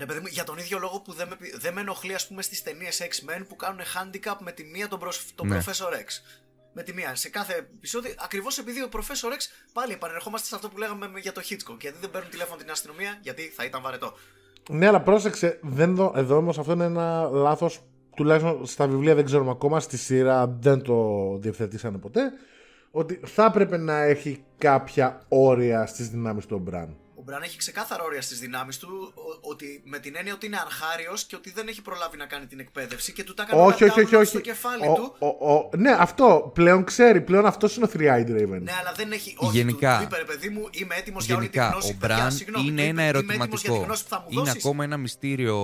[0.01, 2.27] Ρε παιδί μου, για τον ίδιο λόγο που δεν με, πει- δεν με ενοχλεί, ας
[2.27, 5.57] πούμε, στις ταινίες X-Men που κάνουν handicap με τη μία τον, προσ, τον Ναι.
[5.59, 6.09] Professor X.
[6.73, 7.15] Με τη μία.
[7.15, 9.41] Σε κάθε επεισόδιο, ακριβώς επειδή ο Professor X,
[9.73, 11.77] πάλι επανερχόμαστε σε αυτό που λέγαμε με- για το Hitchcock.
[11.81, 14.13] Γιατί δεν παίρνουν τηλέφωνο την αστυνομία, γιατί θα ήταν βαρετό.
[14.69, 15.59] Ναι, αλλά πρόσεξε.
[15.61, 17.79] Δεν δω, εδώ όμως αυτό είναι ένα λάθος.
[18.15, 19.79] Τουλάχιστον στα βιβλία δεν ξέρουμε ακόμα.
[19.79, 20.97] Στη σειρά δεν το
[21.37, 22.21] διευθετήσανε ποτέ.
[22.91, 26.95] Ότι θα έπρεπε να έχει κάποια όρια στις δυνάμεις του Μπραν.
[27.21, 30.57] Ο Μπραν έχει ξεκάθαρα όρια στις δυνάμεις του, ο- ότι με την έννοια ότι είναι
[30.65, 33.83] αρχάριος και ότι δεν έχει προλάβει να κάνει την εκπαίδευση και του τα έκανε Όχι,
[33.83, 34.09] όλα όχι, όχι.
[34.15, 34.29] download όχι.
[34.29, 35.15] στο κεφάλι Ο- του.
[35.19, 37.21] ο- ο- ναι, αυτό πλέον ξέρει.
[37.21, 38.61] Πλέον αυτός είναι ο Three-Eyed Raven.
[38.61, 39.35] Ναι, αλλά δεν έχει.
[39.37, 41.91] Όχι, Γενικά- του, του είπε, ρε παιδί μου, είμαι έτοιμος για όλη τη Γενικά, γνώση.
[41.91, 43.83] ο Παιδιά, Μπραν συγγνώμη, είναι του ένα είπε, Είμαι έτοιμος για τη ερωτηματικό.
[43.85, 44.55] γνώση που θα μου Είναι δώσεις.
[44.65, 45.57] ακόμα ένα μυστήριο,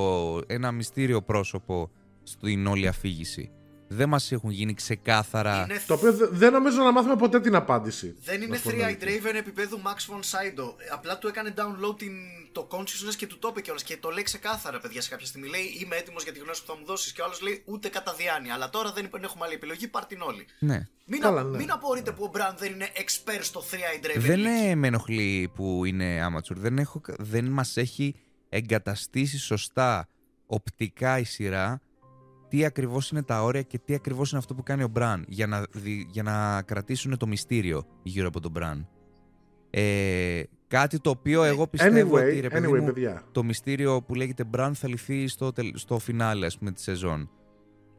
[0.48, 1.92] ένα μυστήριο πρόσωπο
[2.24, 3.52] στην όλη αφήγηση.
[3.88, 5.64] Δεν μας έχουν γίνει ξεκάθαρα...
[5.64, 8.15] Είναι Το οποίο δε- δεν νομίζω να μάθουμε ποτέ την απάντηση.
[8.23, 9.07] Δεν Να είναι σου πω την 3 αλήθεια.
[9.31, 10.73] Draven επίπεδου Max von Sydow.
[10.77, 12.11] Ε, Απλά του έκανε download την,
[12.51, 13.84] το consciousness και του το είπε κιόλας.
[13.84, 15.47] Και το λέει ξεκάθαρα, παιδιά, σε κάποια στιγμή.
[15.47, 17.11] Λέει Είμαι έτοιμος για τη γνώση που θα μου δώσεις.
[17.11, 18.53] Και ο άλλος λέει Ούτε κατά διάνοια.
[18.53, 20.45] Αλλά τώρα δεν υπ- έχουμε άλλη επιλογή, πάρ την όλη.
[20.59, 20.88] Ναι.
[21.05, 21.57] Μην, Καλά, α- ναι.
[21.57, 24.19] μην απορείτε που ο Μπραν δεν είναι expert στο 3 Draven.
[24.19, 24.69] Δεν League.
[24.69, 26.55] ε, με ενοχλεί που είναι amateur.
[26.55, 28.15] Δεν, έχω, δεν μας έχει
[28.49, 30.07] εγκαταστήσει σωστά
[30.45, 31.81] οπτικά η σειρά
[32.49, 35.48] τι ακριβώς είναι τα όρια και τι ακριβώς είναι αυτό που κάνει ο Μπραν για
[35.48, 38.88] να, δι- για να κρατήσουν το μυστήριο γύρω από τον Μπραν.
[39.69, 43.24] Ε, κάτι το οποίο εγώ πιστεύω Anyway, ότι ρε παιδί anyway, μου, παιδιά.
[43.32, 47.30] το μυστήριο που λέγεται Μπραν θα λυθεί στο, τελ- στο φινάλε ας πούμε της σεζόν.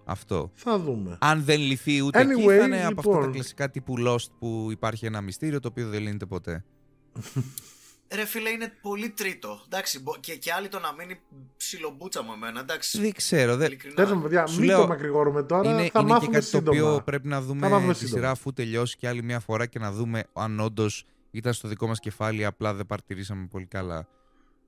[0.05, 0.51] Αυτό.
[0.55, 1.17] Θα δούμε.
[1.21, 3.33] Αν δεν λυθεί ούτε εκεί Anyway, θα είναι από αυτά τα λοιπόν.
[3.33, 6.65] κλασικά τύπου Lost που υπάρχει ένα μυστήριο το οποίο δεν λύνεται ποτέ.
[8.15, 9.61] Ρε φίλε, είναι πολύ τρίτο.
[9.65, 11.21] Εντάξει, μπο- και, και άλλοι το να μείνει
[11.57, 12.61] ψιλομπούτσα μου εμένα.
[12.61, 13.01] Εντάξει.
[13.01, 13.57] Δεν ξέρω.
[13.57, 13.67] Δεν...
[13.67, 13.95] Ειλικρινά.
[13.95, 15.63] Τέλο πάντων, παιδιά, Σου μην λέω, το μακρηγορούμε τώρα.
[15.69, 16.79] είναι, θα είναι και μάθουμε κάτι σύντομα.
[16.81, 18.17] το οποίο πρέπει να Θα δούμε μάθουμε τη σύντομα.
[18.17, 21.87] σειρά αφού τελειώσει και άλλη μια φορά και να δούμε αν όντως ήταν στο δικό
[21.87, 24.09] μας κεφάλι απλά δεν παρτιρήσαμε πολύ καλά.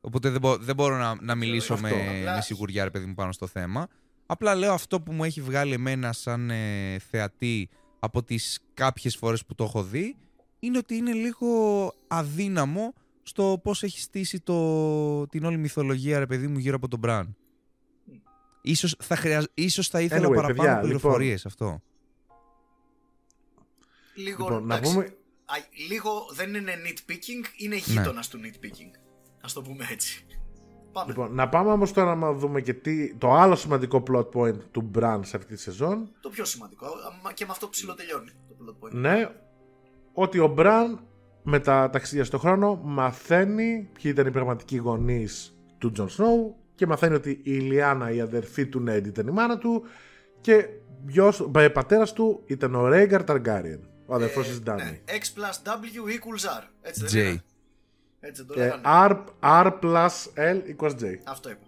[0.00, 1.86] Οπότε δεν, μπο- δεν μπορώ να, να μιλήσω αυτό.
[1.88, 3.88] με, Απλά- με σιγουριά ρε παιδί μου πάνω στο θέμα.
[4.26, 7.68] Απλά λέω αυτό που μου έχει βγάλει εμένα σαν ε, θεατή
[7.98, 10.16] από τις κάποιες φορές που το έχω δει
[10.58, 11.48] είναι ότι είναι λίγο
[12.08, 16.98] αδύναμο στο πώς έχει στήσει το, την όλη μυθολογία, ρε παιδί μου, γύρω από τον
[16.98, 17.36] Μπραν.
[18.62, 19.44] Ίσως θα, χρειαζ...
[19.54, 21.82] Ίσως θα ήθελα Anyway, παραπάνω παιδιά, πληροφορίες αυτό.
[24.14, 25.04] Λίγο, Λοιπόν, να εντάξει, πούμε.
[25.44, 25.54] α,
[25.88, 27.80] λίγο δεν είναι nitpicking, είναι Ναι.
[27.86, 28.96] γείτονα του nitpicking.
[29.40, 30.26] Α το πούμε έτσι.
[30.92, 31.08] Πάμε.
[31.08, 34.90] Λοιπόν, να πάμε όμως τώρα να δούμε και τι, το άλλο σημαντικό plot point του
[34.94, 36.08] Bran σε αυτή τη σεζόν.
[36.20, 36.86] Το πιο σημαντικό.
[36.86, 38.90] α, Και με αυτό ψιλοτελειώνει το plot point.
[38.92, 39.30] Ναι,
[40.12, 41.00] ότι ο Μπραν
[41.42, 46.86] με τα ταξίδια στον χρόνο μαθαίνει ποιοι ήταν οι πραγματικοί γονείς του Τζον Σνόου και
[46.86, 49.84] μαθαίνει ότι η Λιάνα, η αδερφή του Νέντ, ήταν η μάνα του
[50.40, 50.66] και
[51.06, 54.82] γιος, πατέρας του ήταν ο Ρέγκαρ Ταργκάριεν, ο αδερφός της Ντάνι.
[54.82, 55.00] Ναι.
[55.06, 56.62] X plus W equals R.
[56.82, 57.28] Έτσι δεν J.
[57.30, 57.42] είναι.
[58.20, 58.82] Έτσι δεν το Και λέγανε.
[58.84, 61.04] R, R plus L equals J.
[61.24, 61.64] Αυτό είπα.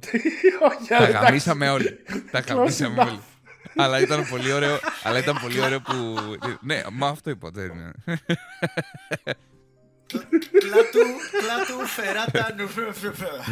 [0.70, 1.12] Όχι, Τα εντάξει.
[1.24, 1.98] γαμίσαμε όλοι.
[2.30, 3.06] Τα γαμίσαμε enough.
[3.06, 3.20] όλοι.
[3.76, 6.16] Αλλά ήταν πολύ ωραίο, αλλά ήταν πολύ ωραίο που...
[6.60, 7.50] ναι, μα αυτό είπα.
[7.52, 7.92] δεν είναι.
[10.58, 10.98] Κλάτου,
[11.40, 12.68] κλάτου, φεράτα, νου.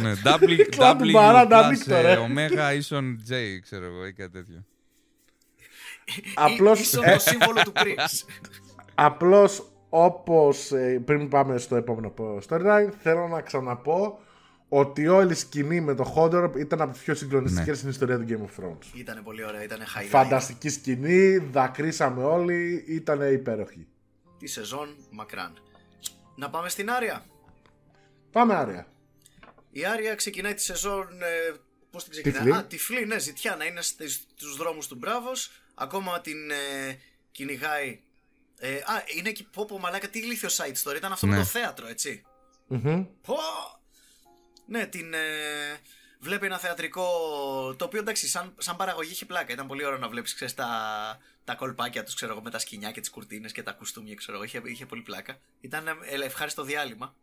[0.01, 2.15] ναι, W, Κλάδου w μπαράντα, plus, ανοίκτο, ε, ρε.
[2.15, 4.65] ωμέγα ίσον J, ξέρω εγώ, ή κάτι τέτοιο.
[6.33, 8.41] Απλώς, Ίσο ε, το σύμβολο του Prince.
[8.95, 12.13] Απλώς όπως ε, πριν πάμε στο επόμενο
[12.49, 14.19] storyline θέλω να ξαναπώ
[14.75, 17.75] ότι όλη η σκηνή με το Hodor ήταν από τις πιο συγκλονιστικές Ναι.
[17.75, 18.95] στην ιστορία του Game of Thrones.
[18.97, 20.07] Ήτανε πολύ ωραία, ήτανε highlight.
[20.09, 23.87] Φανταστική σκηνή, δακρύσαμε όλοι, ήταν υπέροχη.
[24.39, 25.53] Τη σεζόν μακράν.
[26.35, 27.25] Να πάμε στην Άρια.
[28.31, 28.87] Πάμε Άρια.
[29.71, 31.07] Η Άρια ξεκινάει τη σεζόν.
[31.21, 31.55] Ε,
[31.91, 32.57] Πώς την ξεκινάει, Τυφλή.
[32.57, 35.51] Α, τυφλή, ναι, ζητιά να είναι στους δρόμους του Μπράβος.
[35.75, 36.97] Ακόμα την ε,
[37.31, 38.01] κυνηγάει.
[38.59, 39.43] Ε, α, είναι εκεί.
[39.43, 40.95] Πω, πω, μαλάκα, τι ηλίθιο site story.
[40.95, 41.31] Ήταν αυτό Ναι.
[41.31, 42.21] με το θέατρο, έτσι.
[42.67, 43.05] Μμμ.
[43.21, 43.35] Πω!
[44.65, 45.13] Ναι, την.
[45.13, 45.17] Ε,
[46.19, 47.05] βλέπει ένα θεατρικό.
[47.77, 49.53] Το οποίο εντάξει, σαν, σαν παραγωγή είχε πλάκα.
[49.53, 50.67] Ήταν πολύ ωραίο να βλέπεις τα,
[51.43, 54.33] τα κολπάκια τους, ξέρω εγώ, με τα σκηνιά και τις κουρτίνες και τα κουστούμια, ξέρω
[54.37, 54.45] εγώ.
[54.45, 55.37] Είχε, είχε πολύ πλάκα.
[55.61, 57.15] Ήταν ε, ευχάριστο διάλειμμα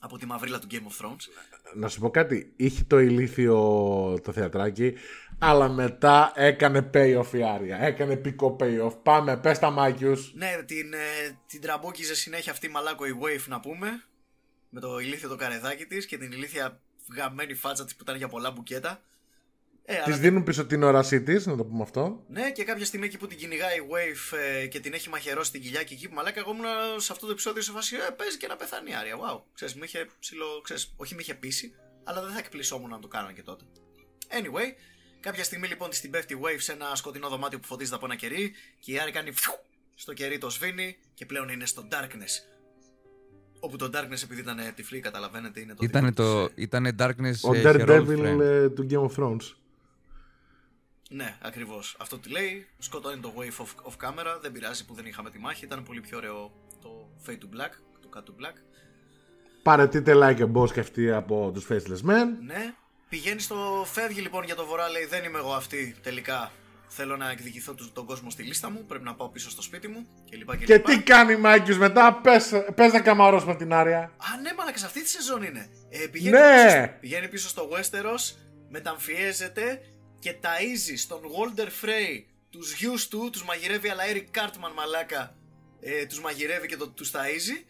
[0.00, 1.28] από τη μαυρίλα του Game of Thrones.
[1.74, 3.56] Να σου πω κάτι, είχε το ηλίθιο
[4.22, 4.94] το θεατράκι,
[5.38, 7.78] αλλά μετά έκανε payoff η Άρια.
[7.78, 8.92] Έκανε πικό payoff.
[9.02, 10.32] Πάμε, πες τα μάκιους.
[10.34, 14.02] Ναι, την, ε, την τραμπούκιζε συνέχεια αυτή η μαλάκο η Waif να πούμε.
[14.70, 16.80] Με το ηλίθιο το καρεδάκι της και την ηλίθια
[17.14, 19.02] γαμημένη φάτσα της που ήταν για πολλά μπουκέτα.
[19.84, 22.24] Ε, Της αλλά δίνουν πίσω την όρασή της, να το πούμε αυτό.
[22.28, 25.50] Ναι, και κάποια στιγμή εκεί που την κυνηγάει η Waif ε, και την έχει μαχαιρώσει
[25.50, 26.66] την κοιλιά και εκεί που μαλάκα, εγώ ήμουν
[26.96, 29.14] σε αυτό το επεισόδιο σε φάση ε, παίζει και να πεθάνει η Άρια.
[29.16, 31.74] Wow, ξέρεις, με είχε ψιλό, ξέρεις, όχι με είχε πείσει,
[32.04, 33.64] αλλά δεν θα εκπλησσόμουν να το κάνω και τότε.
[34.28, 34.74] Anyway,
[35.20, 38.04] κάποια στιγμή λοιπόν της την πέφτει η Waif σε ένα σκοτεινό δωμάτιο που φωτίζεται από
[38.04, 39.54] ένα κερί και η Άρια κάνει φιου,
[39.94, 42.57] στο κερί το σβήνει και πλέον είναι στο Darkness.
[43.60, 46.94] Όπου το Darkness επειδή ήταν τυφλή, καταλαβαίνετε, είναι το Ήτανε, δικό το, της, ε, ήτανε
[46.98, 48.40] Darkness Ο ε, Daredevil Heroic Friend.
[48.40, 49.54] ε, του Game of Thrones.
[51.10, 51.96] Ναι, ακριβώς.
[51.98, 52.66] Αυτό τι λέει.
[52.78, 54.40] Σκοτώνει το wave of, of camera.
[54.40, 55.64] Δεν πειράζει που δεν είχαμε τη μάχη.
[55.64, 56.52] Ήταν πολύ πιο ωραίο
[56.82, 57.72] το Fade to Black.
[58.00, 58.54] Το Cut to Black.
[59.62, 62.26] Παρετείτε like a boss και αυτή από τους Faceless Men.
[62.46, 62.74] Ναι.
[63.08, 63.84] Πηγαίνει στο.
[63.86, 64.88] Φεύγει λοιπόν για το βορρά.
[64.88, 66.52] Λέει δεν είμαι εγώ αυτή τελικά.
[66.90, 68.84] Θέλω να εκδικηθώ του- τον κόσμο στη λίστα μου.
[68.86, 70.06] Πρέπει να πάω πίσω στο σπίτι μου.
[70.24, 70.90] Και λοιπά και, Και λοιπά.
[70.90, 73.98] τι κάνει Μάκης μετά, πες, πες να καμαρώσουμε την Άρια.
[74.00, 75.68] Α, ναι, μαλάκα, σε αυτή τη σεζόν είναι.
[75.90, 76.54] Ε, πηγαίνει, Ναι.
[76.64, 78.36] πίσω, στο- πηγαίνει πίσω στο Westeros,
[78.68, 79.80] μεταμφιέζεται
[80.18, 85.34] και ταΐζει στον Walder Frey τους γιους του, τους μαγειρεύει, αλλά Eric Cartman μαλάκα
[85.80, 87.64] ε, τους μαγειρεύει και το, τους ταΐζει.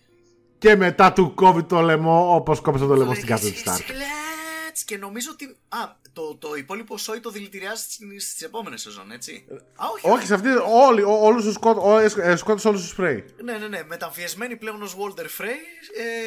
[0.59, 3.69] Και μετά του κόβει το λαιμό όπως κόψε το λαιμό στην Λέει, κάθε του «It's-
[3.69, 3.77] Stark.
[3.77, 4.73] it's glad».
[4.85, 5.45] Και νομίζω ότι.
[5.69, 5.79] Α,
[6.19, 9.45] το, το υπόλοιπο σόι το δηλητηριάζει στις, στις επόμενες σεζόν, έτσι.
[9.75, 10.09] Α, όχι.
[10.11, 10.49] Όχι, σε αυτή,
[10.89, 13.25] όλοι, ό- όλους τους σκότ, ό, ες, ε, σκότωσε όλους τους σπρέι.
[13.45, 13.83] Ναι, ναι, ναι.
[13.87, 15.59] Μεταμφιεσμένη πλέον ως Walter Frey,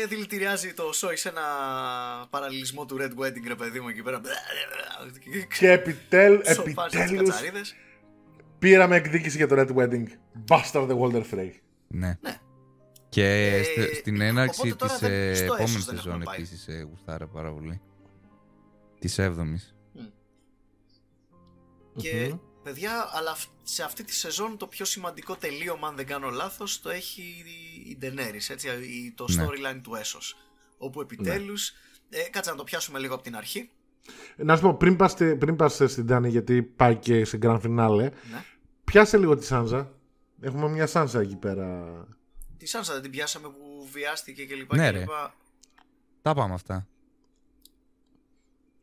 [0.01, 1.41] ε, δηλητηριάζει το σόι σε ένα
[2.30, 4.22] παραλληλισμό του Red Wedding, ρε παιδί μου, εκεί πέρα.
[5.59, 7.76] Και επιτέλ, Σοφάζει τις επιτέλους κατσαρίδες.
[8.59, 10.05] πήραμε εκδίκηση για το Red Wedding.
[10.47, 11.49] Bastard the Walter Frey.
[11.88, 12.18] Ναι.
[12.22, 12.38] Ναι.
[13.09, 16.11] Και Ε, st- στην έναρξη οπότε τώρα της δεν- ε, στο επόμενης έσως δεν σεζόν
[16.11, 16.35] έχουμε πάει.
[16.35, 17.81] επίσης ε, γουστάρα πάρα πολύ.
[18.99, 19.76] Της έβδομης.
[21.97, 26.30] Και παιδιά, αλλά αυ- σε αυτή τη σεζόν το πιο σημαντικό τελείωμα, αν δεν κάνω
[26.30, 27.22] λάθος, το έχει
[27.88, 29.45] η Daenerys, έτσι, η- το Ναι.
[29.45, 30.35] storyline του Έσος.
[30.77, 31.72] Όπου επιτέλους,
[32.09, 33.69] ε, κάτσε να το πιάσουμε λίγο από την αρχή.
[34.35, 37.61] Να σου πω, πριν πας, στη- πριν πας στην Τάνη, γιατί πάει και σε Grand
[37.61, 38.11] Finale, Ναι.
[38.84, 39.91] πιάσε λίγο τη Σάνζα.
[40.41, 41.88] Έχουμε μια Σάνζα εκεί πέρα.
[42.57, 44.76] Τη Σάνσα δεν την πιάσαμε που βιάστηκε και λοιπά.
[44.76, 44.99] Ναι, και ρε.
[44.99, 45.34] λοιπά.
[46.22, 46.88] Τα πάμε αυτά.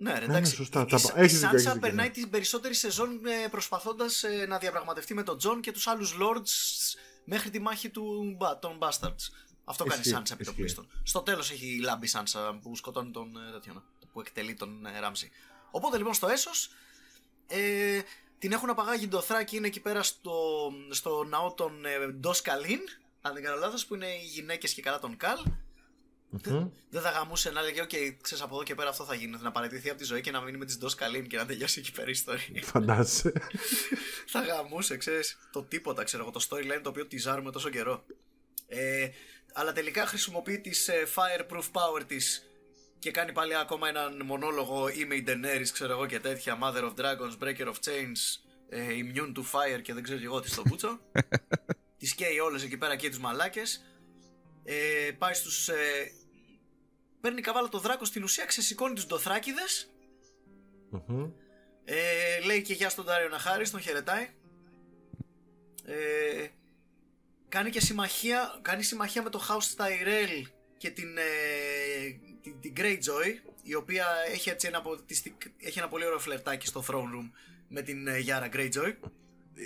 [0.00, 0.54] Ναι, ρε, ναι, εντάξει.
[0.54, 2.12] σωστά, Η, τα η, πα- η έχεις δίκιο, έχεις Σάνσα δίκιο, περνάει ναι.
[2.12, 6.50] την περισσότερη σεζόν ε, προσπαθώντας ε, να διαπραγματευτεί με τον Τζον και τους άλλους Lords
[7.24, 9.30] μέχρι τη μάχη του, Μπα- των Bastards.
[9.64, 10.62] Αυτό κάνει η Ισχύει, Σάνσα επί το ισχύει.
[10.62, 10.88] πλείστον.
[11.02, 14.98] Στο τέλος έχει λάμπει η Σάνσα που σκοτώνει τον ε, τέτοιον, που εκτελεί τον ε,
[15.00, 15.30] Ράμζι.
[15.70, 16.70] Οπότε λοιπόν στο Essos
[17.46, 18.00] ε,
[18.38, 20.32] την έχουν απαγάγει Ντοθράκη, είναι εκεί πέρα στο,
[20.90, 22.80] στο ναό των ε, Ντος Καλίν,
[23.20, 25.38] αν δεν κάνω λάθος, που είναι οι γυναίκες και καλά των Καλ.
[26.90, 27.88] Δεν θα γαμούσε να λέγε: Οκ,
[28.20, 29.36] ξέρεις από εδώ και πέρα αυτό θα γίνει.
[29.40, 31.80] Να παραιτηθεί από τη ζωή και να μείνει με τις Ντος Καλίν και να τελειώσει
[31.80, 32.62] εκεί πέρα η ιστορία.
[32.62, 33.32] Φαντάζεσαι.
[34.32, 35.38] θα γαμούσε, ξέρεις.
[35.52, 36.32] Το τίποτα, ξέρω εγώ.
[36.32, 38.04] Το storyline το οποίο τιζάρουμε τόσο καιρό.
[38.66, 39.08] Ε,
[39.52, 42.48] αλλά τελικά χρησιμοποιεί τις ε, fireproof power της
[42.98, 44.88] και κάνει πάλι ακόμα έναν μονόλογο.
[44.88, 46.58] Είμαι η Daenerys, ξέρω εγώ και τέτοια.
[46.62, 50.40] Mother of Dragons, Breaker of Chains, ε, Immune to Fire και δεν ξέρω και εγώ
[50.40, 51.00] τι στο μπούτσο.
[51.98, 53.82] τις καίει όλες εκεί πέρα και τους μαλάκες.
[54.70, 55.68] Ε, πάει στους.
[55.68, 56.12] Ε,
[57.20, 59.90] παίρνει καβάλα το δράκο στην ουσία, ξεσηκώνει τους ντοθράκηδες.
[61.84, 64.28] Ε, λέει και γεια στον Τάριο Ναχάρη, τον χαιρετάει.
[65.84, 66.46] Ε,
[67.48, 70.42] κάνει και συμμαχία, κάνει συμμαχία με το House Tyrell
[70.76, 71.22] και την, ε,
[72.42, 74.82] την, την Greyjoy, η οποία έχει, έτσι ένα,
[75.58, 77.30] έχει ένα πολύ ωραίο φλερτάκι στο throne room
[77.68, 78.94] με την ε, Yara Greyjoy.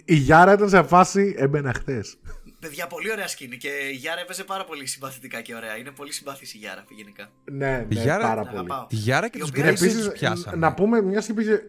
[0.04, 2.18] Η Γιάρα ήταν σε φάση έμπαινα χθες.
[2.62, 5.76] Παιδιά, πολύ ωραία σκηνή και η Γιάρα έπαιζε πάρα πολύ συμπαθητικά και ωραία.
[5.76, 7.30] Είναι πολύ συμπαθής η Γιάρα γενικά.
[7.44, 8.58] Ναι, ναι, Γιάρα- πάρα Την πολύ.
[8.58, 8.86] αγαπάω.
[8.86, 10.56] Τη Γιάρα και Η τους οποία Γκρέιτζοϊ Επίσης, τους πιάσαμε.
[10.56, 11.60] να πούμε μιας και πήγε.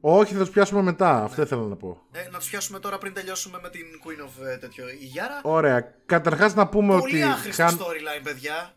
[0.00, 1.22] Όχι, θα τους πιάσουμε μετά.
[1.24, 2.02] Αυτό ήθελα να πω.
[2.12, 4.88] Ε, να τους πιάσουμε τώρα πριν τελειώσουμε με την Queen of ε, τέτοιο.
[4.88, 5.40] Η Γιάρα.
[5.42, 5.94] Ωραία.
[6.06, 7.30] Καταρχάς να πούμε Πολύ ότι.
[7.32, 8.74] άχρηστο χαν- storyline, παιδιά.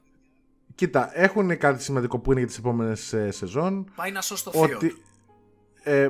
[0.75, 3.91] Κοίτα, έχουν κάτι σημαντικό που είναι για τις επόμενες σεζόν.
[3.95, 4.61] Πάει να σώσει το θείο.
[4.75, 5.03] Ότι.
[5.83, 6.07] Ε,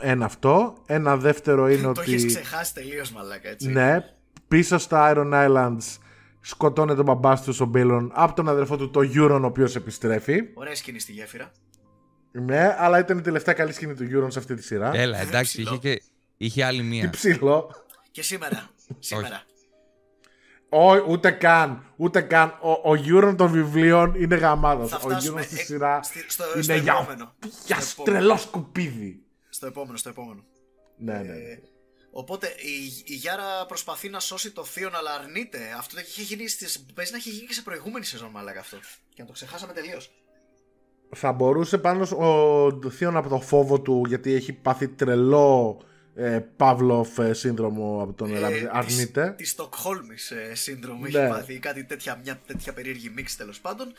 [0.00, 0.74] ένα αυτό.
[0.86, 2.26] Ένα δεύτερο είναι το έχεις ότι.
[2.34, 3.68] ξεχάσει τελείως, μαλάκα, έτσι.
[3.68, 4.04] Ναι,
[4.48, 5.96] πίσω στα Iron Islands
[6.40, 10.40] σκοτώνεται ο μπαμπάς του ο Μπίλον από τον αδερφό του, το Euron, ο οποίος επιστρέφει.
[10.54, 11.52] Ωραία σκηνή στη γέφυρα.
[12.32, 14.90] Ναι, αλλά ήταν η τελευταία καλή σκηνή του Euron σε αυτή τη σειρά.
[14.94, 15.70] Έλα, εντάξει, ψηλό.
[15.82, 16.02] είχε, και,
[16.36, 17.10] είχε άλλη Τι μία.
[17.10, 17.70] ψηλό.
[18.10, 18.68] Και σήμερα.
[18.98, 19.42] σήμερα.
[20.68, 21.84] Όχι, ούτε καν.
[21.96, 22.58] Ούτε καν.
[22.60, 24.90] Ο, ο Euron των βιβλίων είναι γαμάδος.
[24.90, 27.34] Θα Ο φτάσουμε Euron στη ε, σειρά στη- στο- είναι στο για, επόμενο.
[27.66, 28.18] για Στο επόμενο.
[28.24, 29.22] τρελό σκουπίδι.
[29.48, 30.44] Στο επόμενο, στο επόμενο.
[30.96, 31.32] Ναι, ναι.
[31.32, 31.58] Ε,
[32.16, 35.58] οπότε η, η Γιάρα προσπαθεί να σώσει το θείο, αλλά αρνείται.
[35.78, 38.78] Αυτό είχε γίνει στις, παίζει να έχει γίνει και σε προηγούμενη σεζόν, μαλάκα αυτό.
[39.08, 40.10] Και να το ξεχάσαμε τελείως.
[41.14, 45.80] Θα μπορούσε πάνω ο Θείον από το φόβο του, γιατί έχει πάθει τρελό
[46.14, 48.68] ε, Παύλοφ ε, σύνδρομο από τον Ραμζή.
[48.70, 49.34] Αρνείται.
[49.36, 51.18] Τη Στοκχόλμης ε, σύνδρομο Ναι.
[51.18, 51.58] έχει πάθει.
[51.58, 53.92] Κάτι τέτοια, μια τέτοια περίεργη μίξη τέλος πάντων.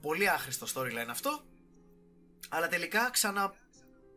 [0.00, 1.40] Πολύ άχρηστο storyline αυτό.
[2.48, 3.54] Αλλά τελικά ξανά,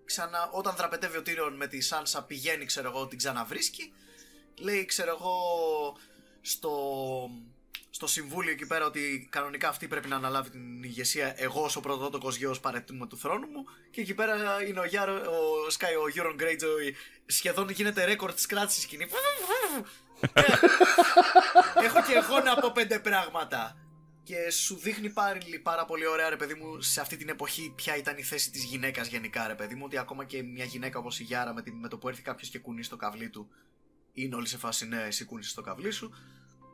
[0.07, 3.93] ξανά όταν δραπετεύει ο Τύριον με τη Σάνσα πηγαίνει, ξέρω εγώ, την ξαναβρίσκει.
[4.59, 5.35] Λέει, ξέρω εγώ,
[6.41, 6.71] στο,
[7.89, 11.34] στο συμβούλιο εκεί πέρα ότι κανονικά αυτή πρέπει να αναλάβει την ηγεσία.
[11.38, 13.65] Εγώ, ως ο πρωτότοκος γιος, παρετούμε του θρόνου μου.
[13.91, 16.93] Και εκεί πέρα είναι ο, Γιάρο, ο Sky, ο Euron Greyjoy.
[17.25, 19.07] Σχεδόν γίνεται ρέκορ της κράτησης σκηνή.
[21.85, 23.77] Έχω και εγώ να πω πέντε πράγματα.
[24.27, 27.95] Και σου δείχνει πάλι πάρα πολύ ωραία, ρε παιδί μου, σε αυτή την εποχή ποια
[27.97, 29.81] ήταν η θέση της γυναίκας γενικά, ρε παιδί μου.
[29.85, 32.49] Ότι ακόμα και μια γυναίκα όπως η Γιάρα, με, τη- με το που έρθει κάποιος
[32.49, 33.49] και κουνεί στο καβλί του,
[34.13, 36.11] είναι όλοι σε φάση ναι, εσύ κούνησε στο καβλί σου.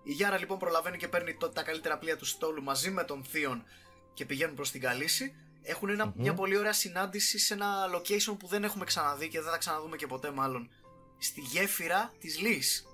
[0.04, 3.24] Η Γιάρα λοιπόν προλαβαίνει και παίρνει το- τα καλύτερα πλοία του στόλου μαζί με τον
[3.24, 3.64] Θείον
[4.14, 5.36] και πηγαίνουν προς την Καλύση.
[5.62, 9.52] Έχουν ένα- μια πολύ ωραία συνάντηση σε ένα location που δεν έχουμε ξαναδεί και δεν
[9.52, 10.70] θα ξαναδούμε και ποτέ μάλλον.
[11.18, 12.86] Στη γέφυρα της Λύς.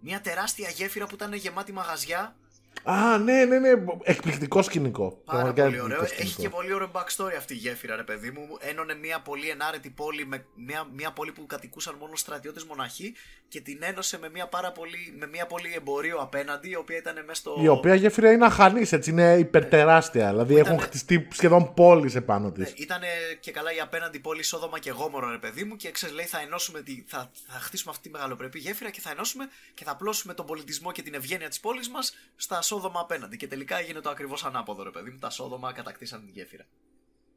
[0.00, 2.36] Μια τεράστια γέφυρα που ήταν γεμάτη μαγαζιά.
[2.82, 3.70] Α, ναι, ναι, ναι.
[4.02, 5.08] Εκπληκτικό σκηνικό.
[5.10, 5.94] Πάρα Πραγματικά πολύ ωραίο.
[6.02, 6.56] εκπληκτικό Έχει και σκηνικό.
[6.56, 8.46] πολύ ωραίο backstory αυτή η γέφυρα, ρε παιδί μου.
[8.60, 13.14] Ένωνε μια πολύ ενάρετη πόλη με μια, μια πόλη που κατοικούσαν μόνο στρατιώτες μοναχοί
[13.48, 17.14] και την ένωσε με μια, πάρα πολύ, με μια πόλη εμπορίου απέναντι, η οποία ήταν
[17.26, 17.56] μέσα στο.
[17.62, 20.28] Η οποία γέφυρα είναι αχανής, έτσι είναι υπερτεράστια.
[20.28, 22.64] Δηλαδή Ήτανε- έχουν χτιστεί σχεδόν πόλεις επάνω της.
[22.64, 23.00] Ναι, ήταν
[23.40, 26.40] και καλά η απέναντι πόλη Σόδομα και Γόμορο, ρε παιδί μου, και ξέρεις, λέει θα
[26.40, 30.34] ενώσουμε, τη, θα, θα χτίσουμε αυτή τη μεγαλοπρεπή γέφυρα και θα ενώσουμε και θα απλώσουμε
[30.34, 33.36] τον πολιτισμό και την ευγένεια της πόλης μας στα Σόδομα απέναντι.
[33.36, 35.18] Και τελικά έγινε το ακριβώς ανάποδο, ρε παιδί μου.
[35.18, 36.64] Τα Σόδομα κατακτήσαν τη γέφυρα.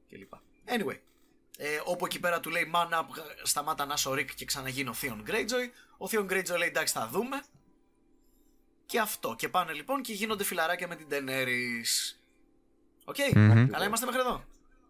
[0.08, 0.42] Και λοιπά.
[0.66, 0.98] Anyway.
[1.58, 3.06] Ε, όπου εκεί πέρα του λέει Man up,
[3.44, 5.68] σταμάτα να είσαι ο Rick και ξαναγίνει ο Theon Greyjoy.
[5.98, 7.42] Ο Theon Greyjoy λέει εντάξει θα δούμε.
[8.86, 9.36] Και αυτό.
[9.38, 12.16] Και πάνε λοιπόν και γίνονται φιλαράκια με την Daenerys.
[13.06, 13.16] OK.
[13.36, 13.68] Μμμ.
[13.68, 14.44] Καλά είμαστε μέχρι εδώ.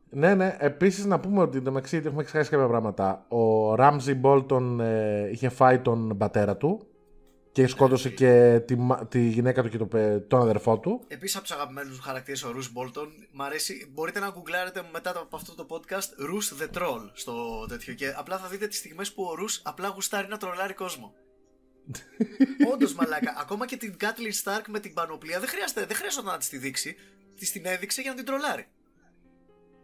[0.09, 0.57] Ναι, ναι.
[0.59, 3.25] Επίσης να πούμε ότι εντωμεταξύ έχουμε ξεχάσει κάποια πράγματα.
[3.27, 6.87] Ο Ράμζι Μπόλτον ε, είχε φάει τον πατέρα του
[7.53, 11.03] και σκότωσε και τη, μα- τη γυναίκα του και το, παι- τον αδερφό του.
[11.07, 13.89] Επίσης από τους αγαπημένους χαρακτήρες ο Ρους Μπόλτον, μ' αρέσει.
[13.93, 17.93] Μπορείτε να γκουγκλάρετε μετά από αυτό το podcast Roose the Troll στο τέτοιο.
[17.93, 21.13] Και απλά θα δείτε τις στιγμές που ο Ρους απλά γουστάρει να τρολάρει κόσμο.
[22.73, 23.35] Όντως μαλάκα.
[23.39, 26.57] Ακόμα και την Κάτλιν Σταρκ με την πανοπλία δεν χρειάζεται, δεν χρειάζεται να της τη
[26.57, 26.95] δείξει.
[27.35, 28.67] Της την έδειξε για να την τρολάρει.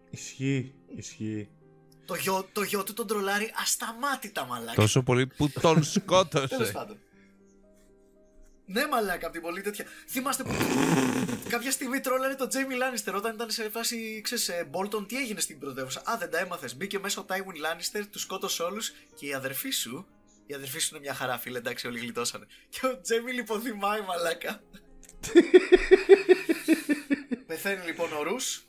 [0.09, 1.49] Ισχύει, ισχύει.
[2.05, 4.73] Το γιο, το γιο του τον τρολάρει ασταμάτητα μαλάκα.
[4.81, 6.71] Τόσο πολύ που τον Τέλος σκότωσε.
[6.73, 6.97] πάντων.
[8.71, 9.85] Ναι, μαλάκα, από την πολύ τέτοια.
[10.07, 10.51] Θυμάστε που
[11.49, 15.39] κάποια στιγμή τρόλαρε το Τζέιμι Λάνιστερ όταν ήταν σε φάση, ξέρεις, ε, Bolton, τι έγινε
[15.39, 16.77] στην πρωτεύουσα; Α, δεν τα έμαθες.
[16.77, 20.05] Μπήκε μέσα ο Τάιουιν Λάνιστερ, τους σκότωσε όλους και η αδερφή σου.
[20.45, 22.45] Η αδερφή σου είναι μια χαρά, φίλε, εντάξει, όλοι γλιτώσανε.
[22.69, 24.61] Και ο Τζέιμι λιποθυμάει, μαλάκα.
[27.47, 28.63] Πεθαίνει λοιπόν ο Ρους.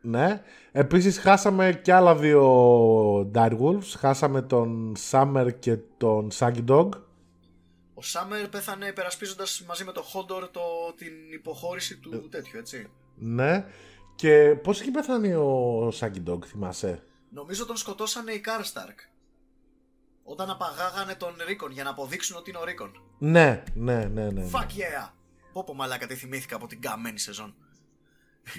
[0.00, 0.42] Ναι.
[0.72, 3.96] Επίσης χάσαμε και άλλα δύο Direwolves.
[3.98, 6.88] Χάσαμε τον Summer και τον Saggy Dog.
[7.98, 10.60] Ο Σάμερ πέθανε υπερασπίζοντα μαζί με τον Χόντορ το,
[10.96, 12.90] την υποχώρηση του τέτοιου, έτσι.
[13.14, 13.66] Ναι.
[14.14, 18.98] Και πώς έχει πεθάνει ο Saggy Dog, θυμάσαι; Νομίζω τον σκοτώσανε οι Κάρσταρκ.
[20.24, 23.02] Όταν απαγάγανε τον Ρίκον για να αποδείξουν ότι είναι ο Ρίκον.
[23.18, 24.30] Ναι, ναι, ναι, ναι.
[24.30, 24.50] ναι.
[24.52, 25.10] Fuck yeah!
[25.52, 27.54] Πω πω μαλάκα τι θυμήθηκα από την καμένη σεζόν.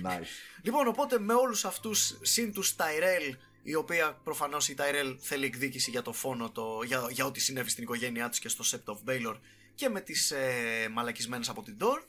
[0.04, 0.26] Nice.
[0.62, 5.90] Λοιπόν, οπότε με όλους αυτούς συν τους Τάιρελ, η οποία προφανώς η Τάιρελ θέλει εκδίκηση
[5.90, 9.10] για το φόνο, το, για, για ό,τι συνέβη στην οικογένειά τους και στο Sept of
[9.10, 9.36] Baelor
[9.76, 12.06] και με τις ε, μαλακισμένες από την Dorne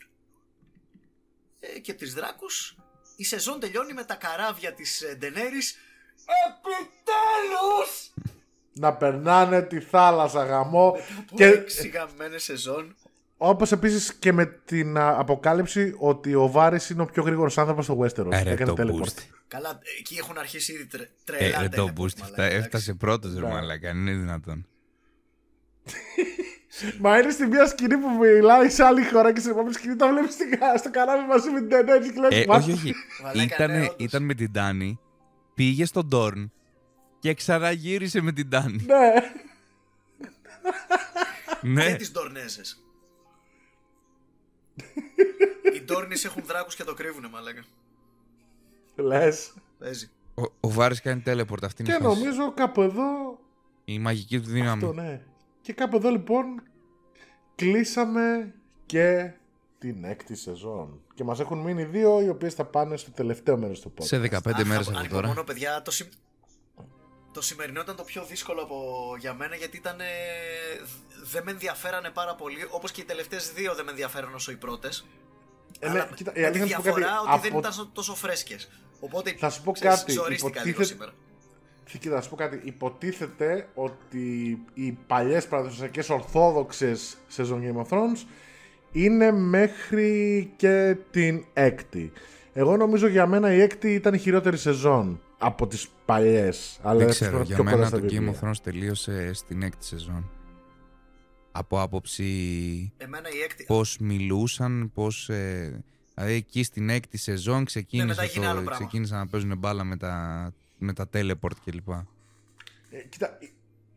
[1.61, 2.77] ε, και τις Δράκους.
[3.17, 5.77] Η σεζόν τελειώνει με τα καράβια της ε, Daenerys.
[6.49, 8.13] Επιτέλους!
[8.73, 10.97] να περνάνε τη θάλασσα γαμό.
[11.27, 11.35] Και...
[11.35, 12.97] και Έξι γαμμένες σεζόν.
[13.43, 17.85] Όπως επίσης και με την α, αποκάλυψη ότι ο Βάρης είναι ο πιο γρήγορος άνθρωπος
[17.85, 18.33] στο Westeros.
[18.33, 19.05] Ε, ρε, Έκανε το teleport.
[19.07, 19.23] boost.
[19.49, 22.15] Καλά, εκεί έχουν αρχίσει ήδη τρε, Ε, τρελά ρε, το teleport, boost.
[22.19, 22.57] μαλάκα, Φτά- εντάξει.
[22.57, 23.53] Έφτασε πρώτος ρε Ναι.
[23.53, 23.91] μαλάκα.
[23.91, 24.67] Είναι δυνατόν.
[27.01, 30.09] Μα είναι στη μία σκηνή που μιλάει σε άλλη χώρα και στην επόμενη σκηνή τα
[30.09, 30.49] βλέπεις στην-
[30.79, 32.95] στο καράβι μαζί με την Daenerys και λες Ε, «What?» όχι, όχι.
[33.23, 33.95] Μαλάκα, ήταν, ναι, όντως.
[33.99, 34.99] ήταν με την Τάνη,
[35.55, 36.53] πήγε στον Ντόρν
[37.19, 38.87] και ξαναγύρισε με την Τάνη.
[38.87, 39.13] Ναι.
[41.61, 41.95] Και ναι.
[41.97, 42.85] τις Ντορνέζες.
[45.75, 47.65] Οι Ντόρνις έχουν δράκους και το κρύβουνε, μαλάκα.
[48.97, 49.55] Λες.
[49.79, 50.11] Παίζει.
[50.35, 51.63] Ο, ο Βάρης κάνει teleport.
[51.63, 52.19] Αυτή είναι Και η, φάση.
[52.19, 53.39] νομίζω κάπου εδώ
[53.85, 54.85] η μαγική του δύναμη.
[54.85, 55.21] Αυτό ναι.
[55.63, 56.63] Και κάπου εδώ λοιπόν
[57.55, 58.55] κλείσαμε
[58.87, 59.31] και
[59.79, 61.01] την έκτη σεζόν.
[61.15, 64.05] Και μας έχουν μείνει δύο οι οποίες θα πάνε στο τελευταίο μέρος του podcast.
[64.05, 65.27] Σε 15 μέρες από τώρα.
[65.29, 66.13] Μόνο παιδιά, το, συμ-
[67.33, 68.77] το σημερινό ήταν το πιο δύσκολο από...
[69.19, 70.01] για μένα γιατί ήταν.
[70.01, 70.05] ε,
[71.23, 72.67] δ- Δεν με ενδιαφέρανε πάρα πολύ.
[72.71, 75.07] Όπως και οι τελευταίες δύο δεν με ενδιαφέραν όσο οι πρώτες.
[75.79, 77.51] Ε, ναι, Αλλά κοίτα, η με τη αλήθεια να σου πω κάτι, διαφορά ότι δεν
[77.57, 78.71] από- ήταν τόσο φρέσκες.
[79.01, 79.35] Οπότε.
[79.39, 81.13] Θα σου πω ξέρεις, κάτι, Ζορίστηκα λίγο υποτίθεται- σήμερα.
[81.85, 82.61] Και κοίτα, να σου πω κάτι.
[82.65, 88.27] Υποτίθεται ότι οι παλιές παραδοσιακές ορθόδοξες σεζόν Game of Thrones
[88.93, 92.13] είναι μέχρι και την έκτη.
[92.53, 96.79] Εγώ νομίζω για μένα η έκτη ήταν η χειρότερη σεζόν από τις παλιές.
[96.83, 98.41] Αλλά Δεν έτσι ξέρω, πιο για κοντά μένα στα το Game βιβλία.
[98.41, 100.31] of Thrones τελείωσε στην έκτη σεζόν.
[101.53, 102.25] Από άποψη
[102.97, 103.65] Εμένα η έκτη.
[103.65, 105.29] πώς μιλούσαν, πώς...
[105.29, 108.85] Ε, δηλαδή εκεί στην έκτη σεζόν Ναι, ξεκίνησε μετά έγινε άλλο το, πράγμα.
[108.85, 111.89] ξεκίνησαν να παίζουν μπάλα με τα, με τα teleport κλπ.
[112.91, 113.47] Ε, κοίτα, ε,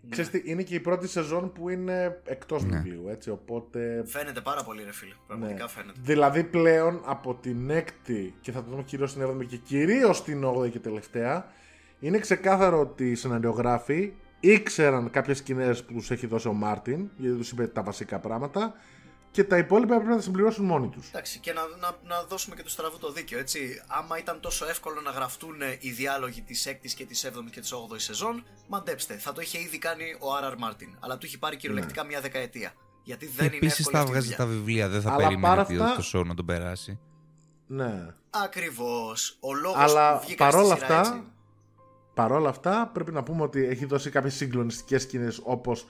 [0.10, 2.78] ξέρεις τι, είναι και η πρώτη σεζόν που είναι εκτός Ναι.
[2.78, 4.04] βιβλίου, έτσι, οπότε...
[4.06, 5.14] Φαίνεται πάρα πολύ, ρε φίλε.
[5.28, 5.70] Πραγματικά Ναι.
[5.70, 6.00] φαίνεται.
[6.04, 10.44] Δηλαδή πλέον από την έκτη και θα το δούμε κυρίως στην 7η και κυρίως στην
[10.46, 11.46] 8η και τελευταία
[12.08, 17.38] είναι ξεκάθαρο ότι οι σεναριογράφοι ήξεραν κάποιες σκηνές που τους έχει δώσει ο Μάρτιν γιατί
[17.38, 18.74] τους είπε τα βασικά πράγματα
[19.32, 21.08] και τα υπόλοιπα έπρεπε να τα συμπληρώσουν μόνοι τους.
[21.10, 23.82] Εντάξει, και να, να, να δώσουμε και του στραβού το δίκιο, έτσι.
[23.88, 27.74] Άμα ήταν τόσο εύκολο να γραφτούν οι διάλογοι της 6η και της 7η και της
[27.74, 30.52] 8η σεζόν, μαντέψτε, θα το είχε ήδη κάνει ο R.R.
[30.70, 30.98] Martin.
[31.00, 32.74] Αλλά του έχει πάρει κυριολεκτικά μια δεκαετία.
[33.04, 34.46] Γιατί δεν είναι Επίσης εύκολη τα αυτή η βγάζει δουλειά.
[34.46, 37.00] τα βιβλία, δεν θα Αλλά περίμενε παρά ότι αυτά- το show να τον περάσει.
[37.68, 38.08] Ναι.
[38.30, 39.38] Ακριβώς.
[39.40, 41.24] Ο λόγος Αλλά που βγήκα στη παρόλα σειρά αυτά, έτσι.
[42.14, 45.88] Παρόλα αυτά πρέπει να πούμε ότι έχει δώσει κάποιες συγκλονιστικές σκηνές όπως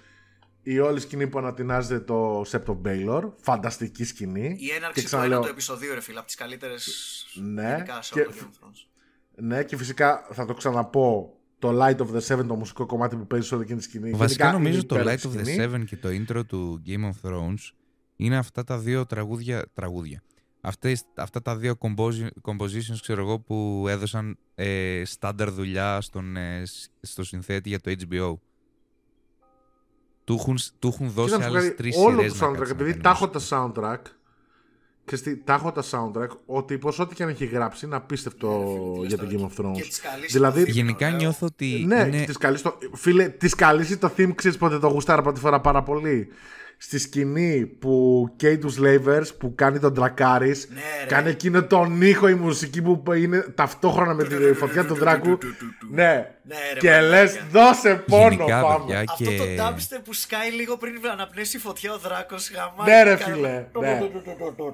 [0.64, 4.56] η όλη σκηνή που ανατινάζεται το Sept of Baylor, φανταστική σκηνή.
[4.60, 7.26] Η έναρξη και του ξαναλέω, ένατου επεισοδίου, ρε φίλε, από τις καλύτερες.
[7.36, 8.88] Ναι, Γενικά σε και- όλο το Game of Thrones.
[9.36, 11.38] Ναι, και φυσικά θα το ξαναπώ.
[11.60, 14.12] Το Light of the Seven, το μουσικό κομμάτι που παίζει σε όλη εκείνη τη σκηνή.
[14.12, 15.68] Βασικά Γενικά νομίζω είναι το Light υπέροχη of the σκηνή.
[15.74, 17.72] Seven και το intro του Game of Thrones
[18.16, 19.66] είναι αυτά τα δύο τραγούδια.
[19.74, 20.24] τραγούδια.
[20.66, 26.66] Αυτές, αυτά τα δύο composi- compositions ξέρω εγώ που έδωσαν ε, στάνταρ δουλειά στον, ε,
[26.66, 28.34] σ- στο συνθέτη για το HBO.
[30.24, 32.46] Του έχουν, του έχουν δώσει Κοίτα να σου πω άλλες κάτι, τρεις Όλο σειρές το
[32.46, 33.56] να soundtrack, κάτσει να επειδή κάνει τα έχω τα μουσική.
[33.76, 34.00] soundtrack.
[35.06, 38.48] Και στη, τα έχω τα soundtrack, ο τύπος ό,τι και αν έχει γράψει είναι απίστευτο
[39.02, 39.74] Τι για λες το τώρα, Game of Thrones.
[39.76, 41.18] Και της καλής Δηλαδή- το theme, Γενικά ωραίο.
[41.18, 42.26] νιώθω ότι Ναι, είναι...
[42.26, 45.84] της καλής το, φίλε, τη καλή το theme ξέρεις πότε το γουστάρα πρώτη φορά πάρα
[45.84, 46.28] πολύ.
[46.86, 51.06] Στη σκηνή που καίει τους Slavers που κάνει τον Τρακάρης, Ναι, ρε.
[51.08, 55.38] κάνει εκείνο τον ήχο η μουσική που είναι ταυτόχρονα με τη φωτιά του δράκου.
[55.92, 57.08] Ναι, Ναι, ρε, και μαλάκα.
[57.08, 58.78] λες, δώσε πόνο, Γενικά, πάμε.
[58.86, 59.38] παιδιά, Αυτό και...
[59.38, 62.96] το dubstep που σκάει λίγο πριν αναπνέσει η φωτιά ο δράκος γαμάει.
[62.96, 64.00] Ναι, ρε, Κάνει- φίλε, ναι.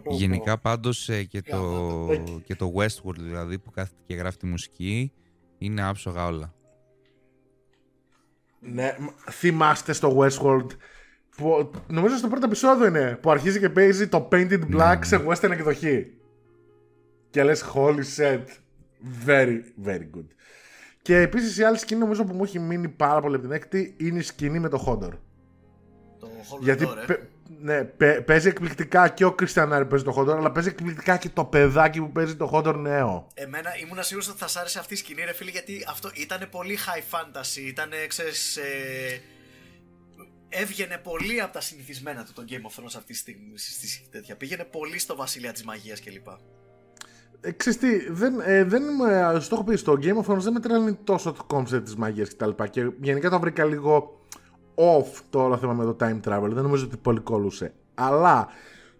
[0.10, 2.42] Γενικά πάντως ε, και, το, Γαμάτο.
[2.46, 5.12] και το Westworld δηλαδή που κάθεται και γράφει τη μουσική
[5.58, 6.54] είναι άψογα όλα.
[8.60, 10.68] Ναι, μ- θυμάστε στο Westworld
[11.40, 15.24] που, νομίζω στο πρώτο επεισόδιο είναι που αρχίζει και παίζει το Painted Black Ναι, σε
[15.27, 16.14] western εκδοχή.
[17.30, 18.43] Και λες holy shit.
[19.26, 20.26] Very, very good.
[21.01, 23.95] Και επίσης η άλλη σκηνή νομίζω που μου έχει μείνει πάρα πολύ από την έκτη
[23.98, 25.11] είναι η σκηνή με το Hodor.
[26.19, 27.06] Το Hold Γιατί, the Door, ε.
[27.06, 27.22] πε-
[27.61, 31.30] ναι, παι- παίζει εκπληκτικά και ο Κριστιανάρη που παίζει το Χόντορ, αλλά παίζει εκπληκτικά και
[31.30, 33.27] το παιδάκι που παίζει το Χόντορ νέο.
[33.34, 36.48] Εμένα ήμουν σίγουρος ότι θα σ' άρεσε αυτή η σκηνή, ρε φίλε, γιατί αυτό ήταν
[36.51, 37.61] πολύ high fantasy.
[37.68, 38.61] Ήταν, ξέρεις, ε,
[40.50, 43.58] έβγαινε πολύ από τα συνηθισμένα του το Game of Thrones αυτή τη στιγμή.
[43.58, 44.36] στις- τέτοια.
[44.36, 46.28] Πήγαινε πολύ στο βασιλεία της μαγείας κλπ.
[47.42, 50.53] Ε, ξέρεις τι, δεν, ε, δεν είμαι, στο έχω πει στο Game of Thrones δεν
[50.53, 54.19] με τρελαίνει τόσο το concept της μαγείας και τα λοιπά και γενικά το βρήκα λίγο
[54.76, 57.74] off το όλο θέμα με το time travel, δεν νομίζω ότι πολύ κόλλουσε.
[57.94, 58.48] Αλλά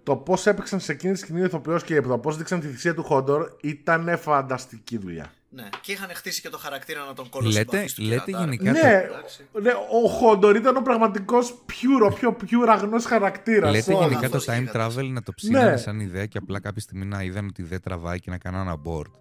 [0.04, 2.94] το πώς έπαιξαν σε εκείνη τη σκηνή ο ηθοποιός και το πώς δείξαν τη θυσία
[2.94, 5.32] του Χόντορ ήταν φανταστική δουλειά.
[5.52, 8.72] Ναι, και είχαν χτίσει και το χαρακτήρα να τον κόλλουν Λέτε, λέτε γενικά.
[8.72, 9.06] Ναι,
[9.52, 9.72] το- ναι,
[10.04, 13.72] ο Χόντορ ήταν ο πραγματικός pure, ο πιο pure αγνός χαρακτήρας.
[13.72, 14.08] Λέτε όλα.
[14.08, 14.96] γενικά το αυτός time γίγαντας.
[14.98, 15.78] travel να το ψήνανε Ναι.
[15.78, 18.76] σαν ιδέα και απλά κάποια στιγμή να είδαν ότι δεν τραβάει και να κάνουν ένα
[18.84, 19.12] abort.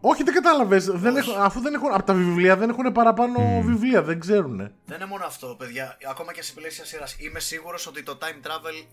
[0.00, 0.84] Όχι, δεν κατάλαβες.
[0.84, 4.56] Δεν έχουν, αφού δεν έχουν, από τα βιβλία δεν έχουν παραπάνω βιβλία, δεν ξέρουν.
[4.56, 5.96] Δεν είναι μόνο αυτό, παιδιά.
[6.10, 7.16] Ακόμα και σε πλαίσια σειράς.
[7.18, 8.86] Είμαι σίγουρος ότι το time travel.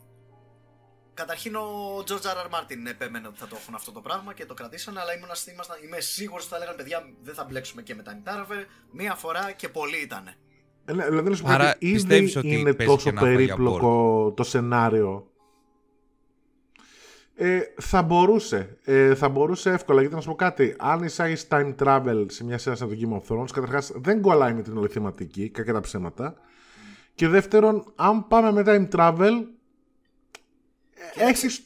[1.22, 1.67] Καταρχήν ο
[2.08, 2.40] George R.
[2.45, 2.50] R.
[2.56, 5.77] Martin επέμενε ότι θα το έχουν αυτό το πράγμα και το κρατήσανε, αλλά ήμουν, ήμασταν,
[5.85, 8.66] είμαι σίγουρος ότι θα λέγανε παιδιά δεν θα μπλέξουμε και με time travel.
[8.91, 10.35] Μία φορά και πολλοί ήτανε.
[10.85, 13.09] Ε, ναι, δηλαδή, να σου πω Άρα κάτι, ήδη πιστεύεις ότι είναι παίζει τόσο και
[13.09, 15.32] ένα φάγι περίπλοκο το σενάριο.
[17.35, 18.77] Ε, θα μπορούσε.
[18.83, 20.00] Ε, θα μπορούσε εύκολα.
[20.00, 20.75] Γιατί να σου πω κάτι.
[20.80, 24.53] Αν εισάγει time travel σε μια σειρά σαν το Game of Thrones, καταρχάς δεν κολλάει
[24.53, 26.35] με την όλη θεματική, κακά τα ψέματα.
[27.16, 29.32] Και δεύτερον, αν πάμε με time travel,
[31.15, 31.61] έχεις,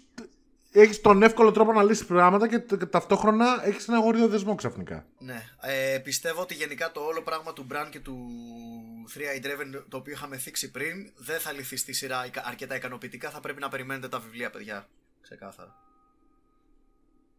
[0.72, 5.05] έχεις τον εύκολο τρόπο να λύσεις πράγματα και, т- ταυτόχρονα έχεις ένα αγόριο δεσμό ξαφνικά.
[5.19, 5.43] Ναι.
[5.61, 8.17] Ε, πιστεύω ότι γενικά το όλο πράγμα του Bran και του
[9.14, 13.30] 3 Draven το οποίο είχαμε θίξει πριν δεν θα λυθεί στη σειρά ικα- αρκετά ικανοποιητικά.
[13.30, 14.88] Θα πρέπει να περιμένετε τα βιβλία, παιδιά.
[15.22, 15.75] Ξεκάθαρα.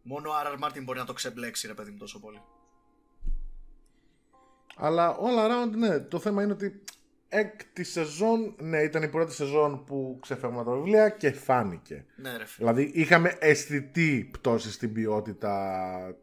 [0.01, 0.65] Μόνο ο R.R.
[0.65, 2.41] Martin μπορεί να το ξεμπλέξει, ρε παιδί μου, τόσο πολύ.
[4.75, 6.83] Αλλά all around, ναι, το θέμα είναι ότι
[7.29, 12.05] έκτη σεζόν, ναι, ήταν η πρώτη σεζόν που ξεφεύγουμε τα βιβλία και φάνηκε.
[12.15, 12.71] Ναι, ρε φίλε.
[12.71, 16.15] Δηλαδή είχαμε αισθητή πτώση στην ποιότητα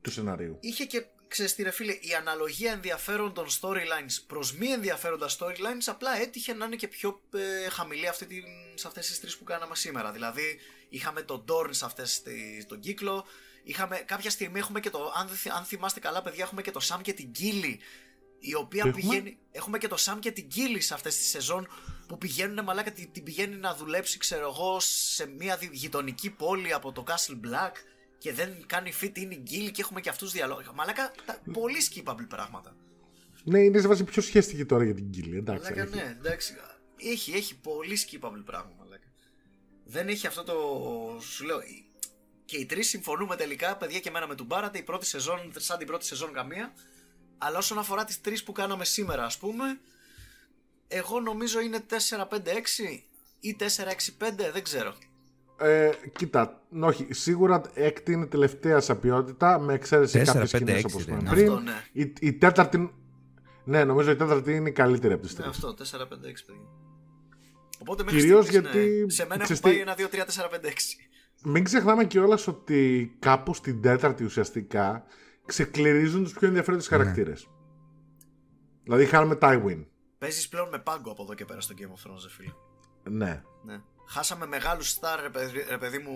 [0.00, 0.58] του σενάριου.
[0.60, 6.16] Είχε και, ξέρεις τι ρε φίλε, η αναλογία ενδιαφέροντων storylines προς μη ενδιαφέροντα storylines απλά
[6.20, 8.44] έτυχε να είναι και πιο ε, χαμηλή αυτή την,
[8.74, 10.12] σε αυτές τις τρεις που κάναμε σήμερα.
[10.12, 13.24] Δηλαδή είχαμε τον Dorn σε αυτές τις, τον κύκλο,
[13.62, 16.70] είχαμε, κάποια στιγμή έχουμε και το, αν, δεν θυ- αν θυμάστε καλά παιδιά, έχουμε και
[16.70, 17.80] το Sam και την Κίλη
[18.40, 19.38] η οποία Έχουμε; πηγαίνει.
[19.52, 21.68] Έχουμε και το Sam και την Κίλης σε αυτές τις σεζόν
[22.06, 26.72] που πηγαίνουν μαλάκα, την, την πηγαίνει να δουλέψει, ξέρω εγώ, σε μια δι- γειτονική πόλη
[26.72, 27.72] από το Castle Black
[28.18, 30.74] και δεν κάνει fit είναι η Γκίλη και έχουμε και αυτούς διαλόγου.
[30.74, 32.76] Μαλάκα, τα, πολύ skippable πράγματα.
[33.44, 35.72] Ναι, είναι σε βάση πιο σχέστηκε τώρα για την Κίλη, εντάξει.
[35.72, 35.94] Μαλάκα, έχει.
[36.04, 36.54] ναι, εντάξει.
[36.96, 39.06] Έχει, έχει πολύ skippable πράγμα, μαλάκα.
[39.84, 40.54] Δεν έχει αυτό το.
[41.20, 41.58] Σου λέω.
[42.44, 45.78] Και οι τρεις συμφωνούμε τελικά, παιδιά και εμένα με τον Μπάρατε, η πρώτη σεζόν, σαν
[45.78, 46.72] την πρώτη σεζόν καμία.
[47.42, 49.64] Αλλά όσον αφορά τις τρεις που κάναμε σήμερα, ας πούμε,
[50.88, 53.04] εγώ νομίζω είναι 4-5-6
[53.40, 54.94] ή 4-6-5, δεν ξέρω.
[55.60, 60.84] Ε, κοίτα, όχι, σίγουρα έκτη είναι τελευταία σε ποιότητα με εξαίρεση Τέσσερα, κάποιες πέντε, σκηνές
[60.84, 61.40] έξι όπως δεν είπαμε είναι.
[61.42, 61.52] πριν.
[61.52, 62.02] Αυτό, ναι.
[62.04, 62.94] η, η τέταρτη.
[63.64, 65.56] Ναι, νομίζω η τέταρτη είναι η καλύτερη από τις Ναι, τρεις.
[65.56, 66.66] αυτό, 4-5-6, παιδιά.
[67.78, 70.96] Οπότε μέχρι Κυρίως στιγμής, γιατί- ναι, σε μένα ξέρεις έχουν τι- πάει ένα 2-3-4-5-6.
[71.44, 75.04] Μην ξεχνάμε κιόλας ότι κάπου στην τέταρτη ουσιαστικά
[75.46, 76.96] ξεκληρίζουν τους πιο ενδιαφέροντες Ναι.
[76.96, 77.48] χαρακτήρες.
[78.82, 79.84] Δηλαδή χάνουμε Tywin.
[80.18, 82.52] Παίζεις πλέον με πάγκο από εδώ και πέρα στο Game of Thrones, ρε φίλε.
[83.16, 83.42] Ναι.
[83.64, 83.80] Ναι.
[84.08, 86.12] Χάσαμε μεγάλους στάρ, ρε, παιδί- ρε παιδί μου,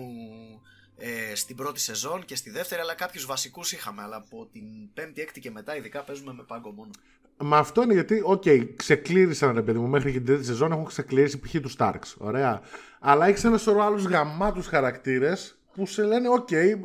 [0.97, 4.01] ε, στην πρώτη σεζόν και στη δεύτερη, αλλά κάποιους βασικούς είχαμε.
[4.01, 4.63] Αλλά από την
[4.93, 6.89] πέμπτη, έκτη και μετά, ειδικά παίζουμε με πάγκο μόνο.
[7.37, 8.43] Μα αυτό είναι γιατί, οκ,
[8.75, 11.55] ξεκλήρισαν ρε παιδί μου μέχρι και την τρίτη σεζόν έχουν ξεκληρίσει π.χ.
[11.61, 12.13] τους Starks.
[12.17, 12.61] Ωραία.
[12.99, 16.77] Αλλά έχεις ένα σωρό άλλους γαμάτους χαρακτήρες που σε λένε, οκ, ε,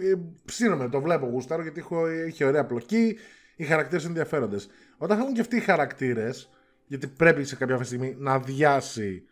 [0.45, 3.19] ψήνομαι, το βλέπω γούσταρο γιατί έχω, έχει ωραία πλοκή,
[3.57, 4.69] οι χαρακτήρες είναι ενδιαφέροντες.
[4.99, 6.51] Όταν έχουν και αυτοί οι χαρακτήρες,
[6.87, 9.25] γιατί πρέπει σε κάποια στιγμή να αδειάσει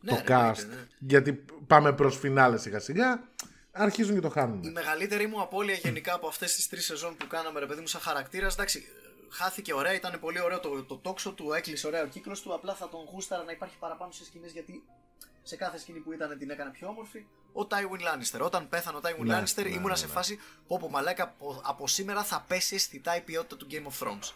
[0.00, 0.86] Ναι, το ρε, cast, εννοείται, ναι.
[0.98, 3.28] γιατί πάμε προς φινάλες σιγά σιγά,
[3.70, 4.62] αρχίζουν και το χάνουν.
[4.62, 7.86] Η μεγαλύτερη μου απώλεια γενικά από αυτές τις τρεις σεζόν που κάναμε, ρε παιδί μου,
[7.86, 8.82] σαν χαρακτήρας, εντάξει,
[9.30, 12.54] χάθηκε ωραία, ήταν πολύ ωραίο το, το τόξο του, έκλεισε ωραία ο κύκλος του.
[12.54, 14.82] Απλά θα τον γούσταρα να υπάρχει παραπάνω σε σκηνές γιατί
[15.48, 17.24] σε κάθε σκηνή που ήταν την έκανε πιο όμορφη.
[17.52, 18.42] Ο Τάιουιν Λάνιστερ.
[18.42, 20.12] Όταν πέθανε ο Τάιουιν Ναι, Λάνιστερ, ναι, ήμουνα ναι, σε ναι.
[20.12, 24.06] φάση που από μαλάκα από, από σήμερα θα πέσει αισθητά η ποιότητα του Game of
[24.06, 24.32] Thrones.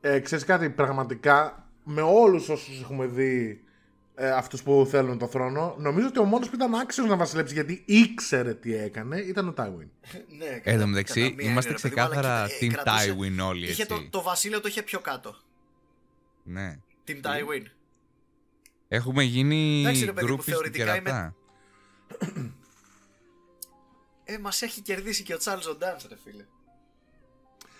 [0.00, 3.64] Ε, ξέρεις κάτι, πραγματικά με όλους όσους έχουμε δει
[4.14, 7.54] ε, αυτούς που θέλουν το θρόνο, νομίζω ότι ο μόνος που ήταν άξιος να βασιλέψει
[7.54, 9.88] γιατί ήξερε τι έκανε ήταν ο Τάιουιν.
[10.38, 12.64] ναι, Εν κατά- τω μεταξύ, κατά μία είμαστε έννοια, ρε παιδί μου, αλλά ξεκάθαρα κοίτα,
[12.64, 13.94] ε, Team κρατούσε- Tywin όλοι, Είχε έτσι.
[13.94, 15.36] το, το βασίλειο το είχε πιο κάτω.
[16.42, 16.78] Ναι.
[17.08, 17.64] Team Tywin.
[18.92, 21.34] Έχουμε γίνει Εντάξει, ρε παιδί μου, γκρούπι στην θεωρητικά είμαι- κερατά.
[24.24, 26.44] Ε, μας έχει κερδίσει και ο Charles O'Dance, ρε φίλε.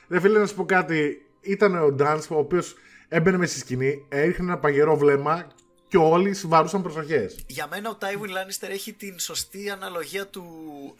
[0.09, 2.75] Ρε φίλε να σου πω κάτι, ήταν ο Ντάνς ο οποίος
[3.09, 5.47] έμπαινε μες στη σκηνή, έριχνε ένα παγερό βλέμμα
[5.89, 7.45] και όλοι συμβαρούσαν προσοχές.
[7.47, 10.45] Για μένα ο Tywin Lannister έχει την σωστή αναλογία του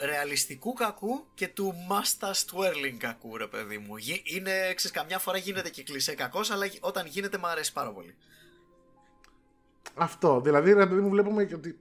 [0.01, 3.97] ρεαλιστικού κακού και του must twirling κακού, ρε παιδί μου.
[3.97, 7.93] Γι- Είναι, ξέρεις, καμιά φορά γίνεται και κλεισέ κακός, αλλά όταν γίνεται μου αρέσει πάρα
[7.93, 8.15] πολύ.
[9.95, 10.41] Αυτό.
[10.41, 11.79] Δηλαδή, ρε παιδί μου, βλέπουμε και ότι.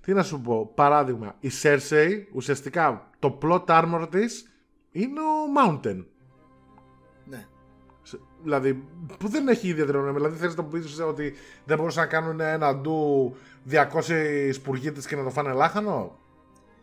[0.00, 4.50] Τι να σου πω, παράδειγμα, η Cersei ουσιαστικά το plot armor της
[4.92, 6.04] είναι ο Mountain.
[7.24, 7.46] Ναι.
[8.02, 8.74] Σε- Δηλαδή,
[9.18, 10.16] που δεν έχει ιδιαίτερο νόημα.
[10.16, 13.36] Δηλαδή, θέλει να μου πεις ότι δεν μπορούσαν να κάνουν ένα ντου
[13.70, 16.18] 200 σπουργίτε και να το φάνε λάχανο;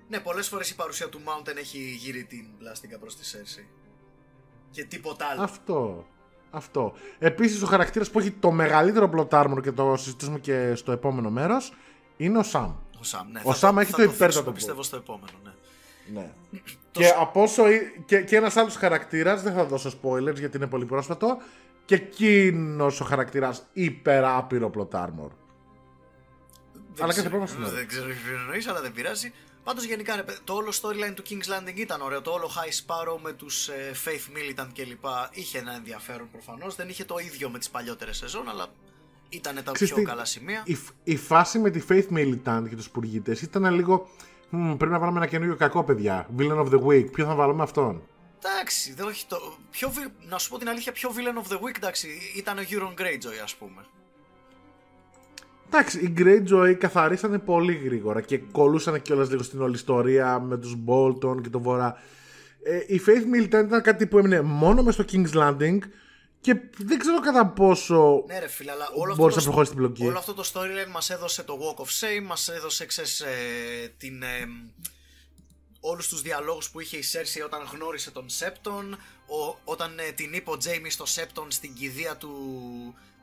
[0.10, 3.66] Ναι, πολλές φορές η παρουσία του Mountain έχει γύρει την πλάστικα προς τη Cersei.
[4.72, 5.42] Και τίποτα άλλο.
[5.42, 6.06] Αυτό.
[6.52, 6.94] Αυτό.
[7.20, 11.30] Επίσης, ο χαρακτήρας που έχει το μεγαλύτερο plot armor και το συζητήσουμε και στο επόμενο
[11.30, 11.74] μέρος
[12.18, 12.70] είναι ο Sam.
[13.00, 13.42] Ο Σαμ, ναι.
[13.44, 15.52] Ο θα Sam έχει θα το υπέρτατο θίξουμε, που- πιστεύω στο επόμενο, ναι.
[16.14, 16.32] Ναι.
[16.92, 17.64] και από όσο.
[18.06, 21.38] και, και ένας άλλος χαρακτήρας, δεν θα δώσω spoilers γιατί είναι πολύ πρόσφατο.
[21.86, 25.30] Και εκείνος ο χαρακτήρας υπεράπειρο plot armor.
[26.94, 27.76] Δεν Αλλά κάθε ξέρω- πρόβλημα είναι.
[27.78, 29.34] Δεν ξέρω τι εννοείς, αλλά δεν πειράζει.
[29.70, 32.22] Πάντως γενικά ρε, το όλο storyline του King's Landing ήταν ωραίο.
[32.22, 35.06] Το όλο High Sparrow με τους ε, Faith Militant κλπ.
[35.32, 36.76] Είχε ένα ενδιαφέρον προφανώς.
[36.76, 38.68] Δεν είχε το ίδιο με τις παλιότερες σεζόν, αλλά
[39.30, 40.62] ήταν τα Ξέρεις πιο τι, καλά σημεία.
[40.66, 44.10] Η, φ- η φάση με τη Faith Militant και τους πουργίτε ήταν λίγο.
[44.50, 46.28] «Μμμ, πρέπει να βάλουμε ένα καινούριο κακό, παιδιά.
[46.38, 47.12] Villain of the Week.
[47.12, 48.02] Ποιο θα βάλουμε αυτόν;
[48.44, 49.58] Εντάξει, δεν όχι το...
[49.72, 52.62] Πιο, βι- να σου πω την αλήθεια, πιο villain of the week, εντάξει, ήταν ο
[52.70, 53.86] Euron Greyjoy, ας πούμε.
[55.72, 60.76] Εντάξει, οι Greyjoy καθαρίσανε πολύ γρήγορα και κολούσαν κιόλας λίγο στην όλη ιστορία με τους
[60.86, 61.98] Bolton και το Βορρά.
[62.64, 65.80] Ε, η Faith Militant ήταν κάτι που έμεινε μόνο μες στο King's Landing
[66.42, 69.72] και δεν ξέρω κατά πόσο Ναι ρε φίλε, αλλά όλο αυτό, μπορούσε να το, προχωρήσει
[69.72, 70.06] την πλοκή.
[70.06, 74.24] όλο αυτό το storyline μας έδωσε το Walk of Shame, μας έδωσε, ξέρεις, ε, την...
[74.24, 74.48] Ε,
[75.80, 78.94] όλους τους διαλόγους που είχε η Cersei όταν γνώρισε τον Σέπτον,
[79.26, 82.30] ο, όταν ε, την είπε ο Τζέιμι στο Σέπτον στην κηδεία του,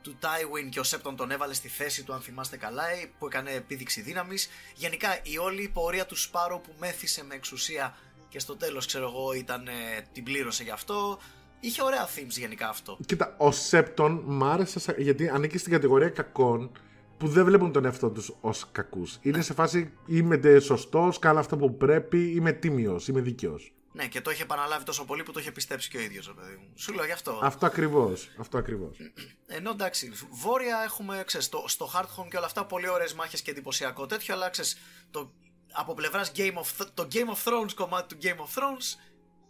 [0.07, 3.25] του Tywin και ο Σέπτον τον έβαλε στη θέση του αν θυμάστε καλά, ε, που
[3.25, 4.49] έκανε επίδειξη δύναμης.
[4.75, 7.97] Γενικά η όλη πορεία του Σπάρο που μέθησε με εξουσία
[8.29, 9.71] και στο τέλος ξέρω εγώ ήταν, ε,
[10.11, 11.19] την πλήρωσε γι' αυτό.
[11.59, 12.97] Είχε ωραία themes γενικά αυτό.
[13.05, 16.71] Κοίτα, ο Σέπτον μ' άρεσε σα- γιατί ανήκει στην κατηγορία κακών
[17.17, 19.17] που δεν βλέπουν τον εαυτό τους ως κακούς.
[19.21, 23.71] Είναι σε φάση είμαι σωστός, κάνω αυτό που πρέπει, είμαι τίμιος, είμαι δίκαιος.
[23.97, 26.55] Ναι, και το είχε επαναλάβει τόσο πολύ που το είχε πιστέψει και ο ίδιος, παιδί
[26.55, 26.71] μου.
[26.75, 27.39] Σου λέω γι' αυτό.
[27.43, 28.29] Αυτό ακριβώς.
[28.39, 28.97] Αυτό ακριβώς.
[29.57, 33.51] Ενώ εντάξει, βόρεια έχουμε, ξέρεις, στο, στο Hardhome και όλα αυτά πολύ ωραίες μάχες και
[33.51, 34.77] εντυπωσιακό τέτοιο, αλλά ξέρεις,
[35.11, 35.31] το,
[35.71, 38.99] από πλευράς Game of, Th- το Game of Thrones κομμάτι του Game of Thrones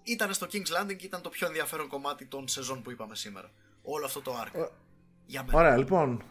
[0.03, 3.51] ήταν στο King's Landing και ήταν το πιο ενδιαφέρον κομμάτι των σεζόν που είπαμε σήμερα.
[3.81, 4.67] Όλο αυτό το arc.
[5.25, 5.57] Για μένα.
[5.59, 6.23] Ωραία, λοιπόν.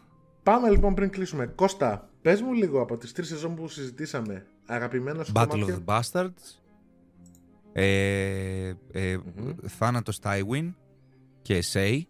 [0.43, 1.45] Πάμε λοιπόν πριν κλείσουμε.
[1.45, 4.45] Κώστα, πες μου λίγο από τις τρεις σεζόν που συζητήσαμε.
[4.65, 5.83] Αγαπημένο σου Battle κομμάτια.
[5.87, 6.65] of the Bastards.
[7.79, 9.17] Ε, ε,
[9.67, 10.73] Θάνατος Tywin
[11.41, 12.01] και Say.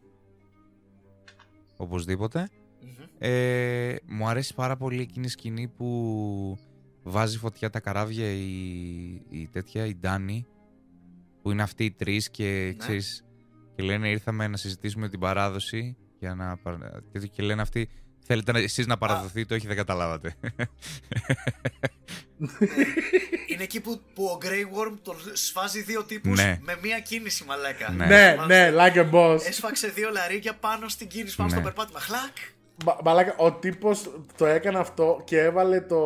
[1.77, 2.49] Οπωσδήποτε.
[2.81, 3.05] Μμμ.
[3.17, 6.57] Ε, μου αρέσει πάρα πολύ εκείνη η σκηνή που
[7.03, 8.45] βάζει φωτιά τα καράβια η,
[9.29, 10.45] η τέτοια, η Ντάνη,
[11.41, 12.73] που είναι αυτοί οι τρεις και Ναι.
[12.77, 13.25] ξέρεις,
[13.75, 17.89] και λένε ήρθαμε να συζητήσουμε την παράδοση για να, παρα- και- και λένε αυτοί
[18.27, 20.35] θέλετε να, εσείς να παραδοθείτε, όχι δεν καταλάβατε.
[23.47, 24.47] Είναι εκεί που, που ο Grey
[24.77, 26.59] Worm τον σφάζει δύο τύπους Ναι.
[26.61, 27.89] με μία κίνηση μαλάκα.
[27.91, 28.05] Ναι.
[28.05, 29.39] Ναι, Θυμάστε; ναι, like a boss.
[29.47, 31.55] Έσφαξε δύο λαρίκια πάνω στην κίνηση, πάνω Ναι.
[31.55, 31.99] στο περπάτημα.
[31.99, 32.37] Χλακ!
[32.85, 35.97] Μα- Μαλάκα, ο τύπος το έκανε αυτό και έβαλε το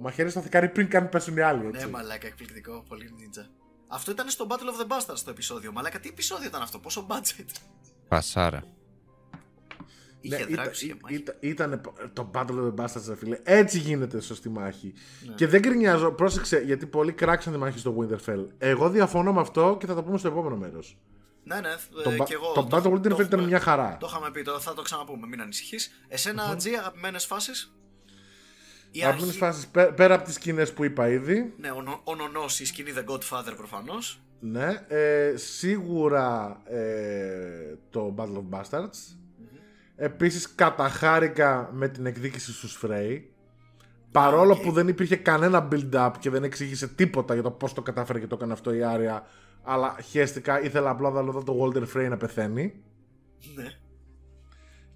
[0.00, 1.66] μαχαίρι στο θεκάρι πριν καν πέσουν οι άλλοι.
[1.66, 1.84] Έτσι.
[1.84, 2.84] Ναι, μαλάκα, εκπληκτικό.
[2.88, 3.46] Πολύ ninja.
[3.88, 5.72] Αυτό ήταν στο Battle of the Bastards το επεισόδιο.
[5.72, 7.44] Μαλάκα, τι επεισόδιο ήταν αυτό, πόσο budget.
[8.08, 8.62] Πασάρα.
[10.24, 11.14] Είχε Ναι, δράκους, ήταν, είχε μάχη.
[11.14, 11.80] ήταν, ήτανε
[12.12, 13.38] το Battle of the Bastards, ρε φίλε.
[13.42, 14.92] Έτσι γίνεται σωστή μάχη.
[15.26, 15.34] Ναι.
[15.34, 18.46] Και δεν γκρινιάζω, πρόσεξε, γιατί πολλοί κράξαν τη μάχη στο Winterfell.
[18.58, 20.96] Εγώ διαφωνώ με αυτό και θα το πούμε στο επόμενο μέρος.
[21.44, 21.68] Ναι, ναι,
[22.02, 22.52] Το, ε, ba- και εγώ.
[22.52, 23.96] το Battle of Winterfell ήταν έχουμε- μια χαρά.
[24.00, 26.04] Το είχαμε πει, το, θα το ξαναπούμε, μην ανησυχείς.
[26.08, 27.74] Εσένα, Τζι, αγαπημένες φάσεις;
[28.90, 29.38] Η Αγαπημένες αρχή.
[29.38, 31.54] φάσεις πέρα από τις σκηνές που είπα ήδη.
[31.60, 34.20] Ναι, ο, Νο- ο Νονός, η σκηνή The Godfather προφανώς.
[34.40, 39.16] Ναι, ε, σίγουρα ε, το Battle of Bastards.
[39.96, 43.20] Επίσης καταχάρηκα με την εκδίκηση στους Frey.
[44.12, 44.60] Παρόλο οκ.
[44.60, 48.26] που δεν υπήρχε κανένα build-up και δεν εξήγησε τίποτα για το πώς το κατάφερε και
[48.26, 49.26] το έκανε αυτό η Άρια.
[49.62, 52.82] Αλλά χαίστηκα, ήθελα απλά να δω το Walter Frey να πεθαίνει.
[53.54, 53.72] Ναι.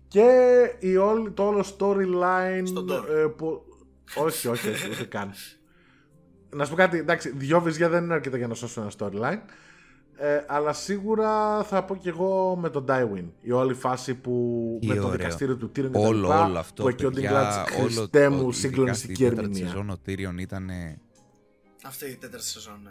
[0.08, 0.30] Και
[0.78, 3.04] η όλη, το όλο storyline Στον Thor.
[3.08, 3.62] ε, που...
[4.14, 5.32] όχι, όχι, όχι, ούτε καν.
[6.50, 9.38] Να σου πω κάτι, εντάξει, δυο βυζιά δεν είναι αρκετά για να σώσουν ένα storyline.
[10.18, 13.24] Ε, αλλά σίγουρα θα πω κι εγώ με τον Tywin.
[13.40, 14.32] Η όλη φάση που
[14.80, 15.16] Τι με το ωραίο.
[15.16, 16.82] δικαστήριο του Tyrion και τα Όλο, λοιπά, όλο αυτό.
[16.82, 19.66] Που εκεί ο παιδιά, Dinklage, όλο- Χριστέ ο- μου, ειδικά συγκλονιστική στη τέταρτη ερμηνεία.
[19.68, 20.70] σεζόν ο Tyrion ήταν.
[21.84, 22.90] Αυτή η τέταρτη σεζόν, ναι.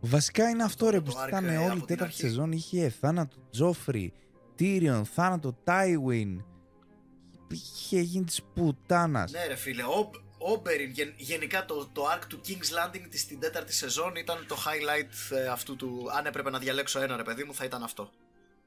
[0.00, 2.20] Βασικά είναι αυτό ρε που το arc, ήταν ε, όλη από η την τέταρτη αρχή.
[2.20, 2.52] σεζόν.
[2.52, 4.12] Είχε θάνατο Τζόφρι,
[4.58, 6.36] Tyrion, θάνατο Tywin.
[7.48, 9.32] είχε γίνει της πουτάνας.
[9.32, 9.82] Ναι, ρε φίλε.
[9.82, 10.10] Ο,
[10.42, 14.56] Όμπεριν, γεν- γενικά το, το arc του King's Landing της στην τέταρτη σεζόν ήταν το
[14.56, 16.06] highlight ε, αυτού του.
[16.18, 18.10] Αν έπρεπε να διαλέξω ένα ρε παιδί μου, θα ήταν αυτό.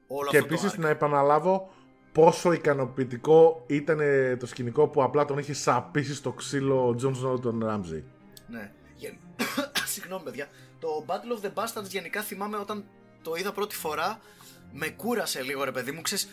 [0.06, 0.80] Όλο Και αυτό επίσης το arc.
[0.80, 1.72] να επαναλάβω
[2.12, 7.14] πόσο ικανοποιητικό ήταν ε, το σκηνικό που απλά τον είχε σαπίσει στο ξύλο ο Τζον
[7.14, 8.04] Σνόου τον Ράμζι.
[8.48, 8.72] Ναι.
[8.94, 9.18] Γεν-
[9.94, 10.48] Συγγνώμη, παιδιά.
[10.80, 12.84] Το Battle of the Bastards γενικά θυμάμαι όταν
[13.22, 14.18] το είδα πρώτη φορά.
[14.72, 16.02] Με κούρασε λίγο, ρε παιδί μου.
[16.02, 16.28] Ξέρεις,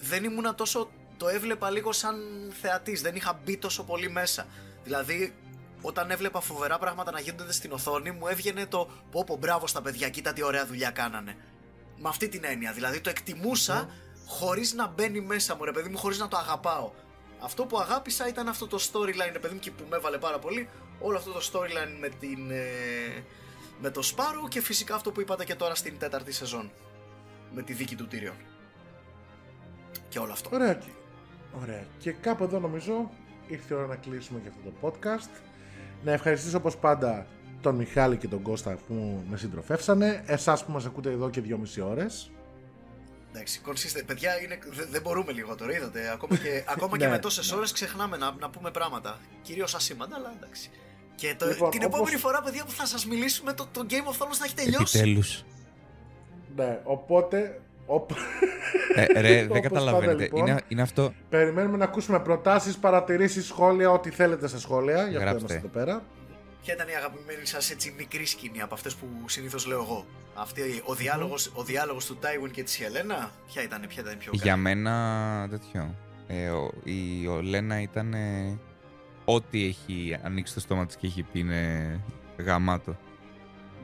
[0.00, 0.90] δεν ήμουνα τόσο.
[1.16, 2.16] Το έβλεπα λίγο σαν
[2.60, 3.02] θεατής.
[3.02, 4.46] Δεν είχα μπει τόσο πολύ μέσα.
[4.84, 5.34] Δηλαδή,
[5.82, 9.82] όταν έβλεπα φοβερά πράγματα να γίνονται στην οθόνη, μου έβγαινε το πω πω μπράβο στα
[9.82, 11.36] παιδιά, κοίτα τι ωραία δουλειά κάνανε.
[11.96, 12.72] Με αυτή την έννοια.
[12.72, 13.88] Δηλαδή, το εκτιμούσα
[14.26, 16.90] χωρίς να μπαίνει μέσα μου, ρε παιδί μου, χωρίς να το αγαπάω.
[17.40, 20.38] Αυτό που αγάπησα ήταν αυτό το storyline, ρε παιδί μου, και που με έβαλε πάρα
[20.38, 20.68] πολύ.
[21.00, 22.50] Όλο αυτό το storyline με την.
[22.50, 23.24] ε,
[23.80, 26.70] με το Sparrow και φυσικά αυτό που είπατε και τώρα στην τέταρτη σεζόν.
[27.54, 28.36] Με τη δίκη του Tyrion.
[30.08, 30.48] Και όλο αυτό.
[30.52, 30.74] Ωραία.
[30.74, 30.88] και-
[31.62, 31.84] Ωραία.
[31.98, 33.10] Και κάπου εδώ νομίζω
[33.50, 35.30] ήρθε η ώρα να κλείσουμε και αυτό το podcast.
[36.04, 37.26] Να ευχαριστήσω όπως πάντα
[37.60, 40.22] τον Μιχάλη και τον Κώστα που με συντροφεύσανε.
[40.26, 42.30] Εσάς που μας ακούτε εδώ και δυόμιση ώρες.
[43.32, 44.02] Εντάξει, consistent.
[44.06, 46.10] Παιδιά, είναι, δε- δεν μπορούμε λιγότερο, είδατε.
[46.12, 49.18] Ακόμα και, ακόμα και Ναι, με τόσες ώρες ξεχνάμε να, να πούμε πράγματα.
[49.42, 50.70] Κυρίως ασήμαντα, αλλά εντάξει.
[51.14, 53.92] Και το, Λοιπόν, την όπως- επόμενη φορά, παιδιά, που θα σας μιλήσουμε, το, το Game
[54.12, 54.98] of Thrones θα έχει τελειώσει.
[54.98, 55.44] Επιτέλους.
[56.56, 57.60] Ναι, οπότε...
[57.94, 58.10] οπ-
[58.94, 60.22] Ε, ρε, Όπως δεν πάντα, καταλαβαίνετε.
[60.22, 60.46] λοιπόν.
[60.46, 61.12] Είναι, είναι αυτό.
[61.28, 64.94] Περιμένουμε να ακούσουμε προτάσεις, παρατηρήσεις, σχόλια, ό,τι θέλετε στα σχόλια.
[64.94, 65.38] Γι' αυτό Γράψτε.
[65.38, 66.02] είμαστε εδώ πέρα.
[66.62, 70.62] Ποια ήταν η αγαπημένη σας έτσι μικρή σκηνή από αυτές που συνήθως λέω εγώ; Αυτή,
[70.84, 74.30] ο διάλογος, ο διάλογος του Τάιουιν και της Χελένα, ποια ήταν, ποια ήταν η πιο
[74.30, 75.94] καλή; Για μένα τέτοιο.
[76.26, 78.14] Ε, ο, η Ολένα ήταν.
[78.14, 78.58] ε,
[79.24, 82.00] ό,τι έχει ανοίξει το στόμα της και έχει πει είναι
[82.36, 82.96] γαμάτο.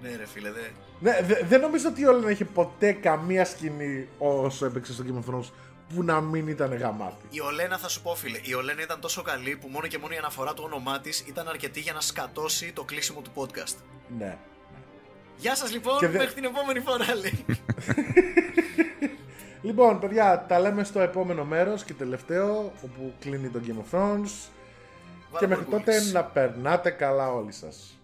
[0.03, 0.61] Ναι, ρε φίλε, δε.
[1.01, 5.35] Ναι, δε- δεν νομίζω ότι όλα είχε ποτέ καμία σκηνή όσο έπαιξε στο Game of
[5.35, 5.51] Thrones
[5.95, 7.25] που να μην ήταν γαμάτη.
[7.31, 10.15] Η Ολένα θα σου πω, φίλε, η Ολένα ήταν τόσο καλή που μόνο και μόνο
[10.15, 13.75] η αναφορά του όνομά της ήταν αρκετή για να σκατώσει το κλείσιμο του podcast.
[14.19, 14.37] Ναι.
[15.37, 17.45] Γεια σας λοιπόν, Και δε- μέχρι την επόμενη φορά λέει.
[19.63, 24.31] Λοιπόν, παιδιά, τα λέμε στο επόμενο μέρος και τελευταίο, όπου κλείνει το Game of Thrones.
[25.39, 27.99] και μέχρι τότε Βάλε να περνάτε καλά όλοι σας.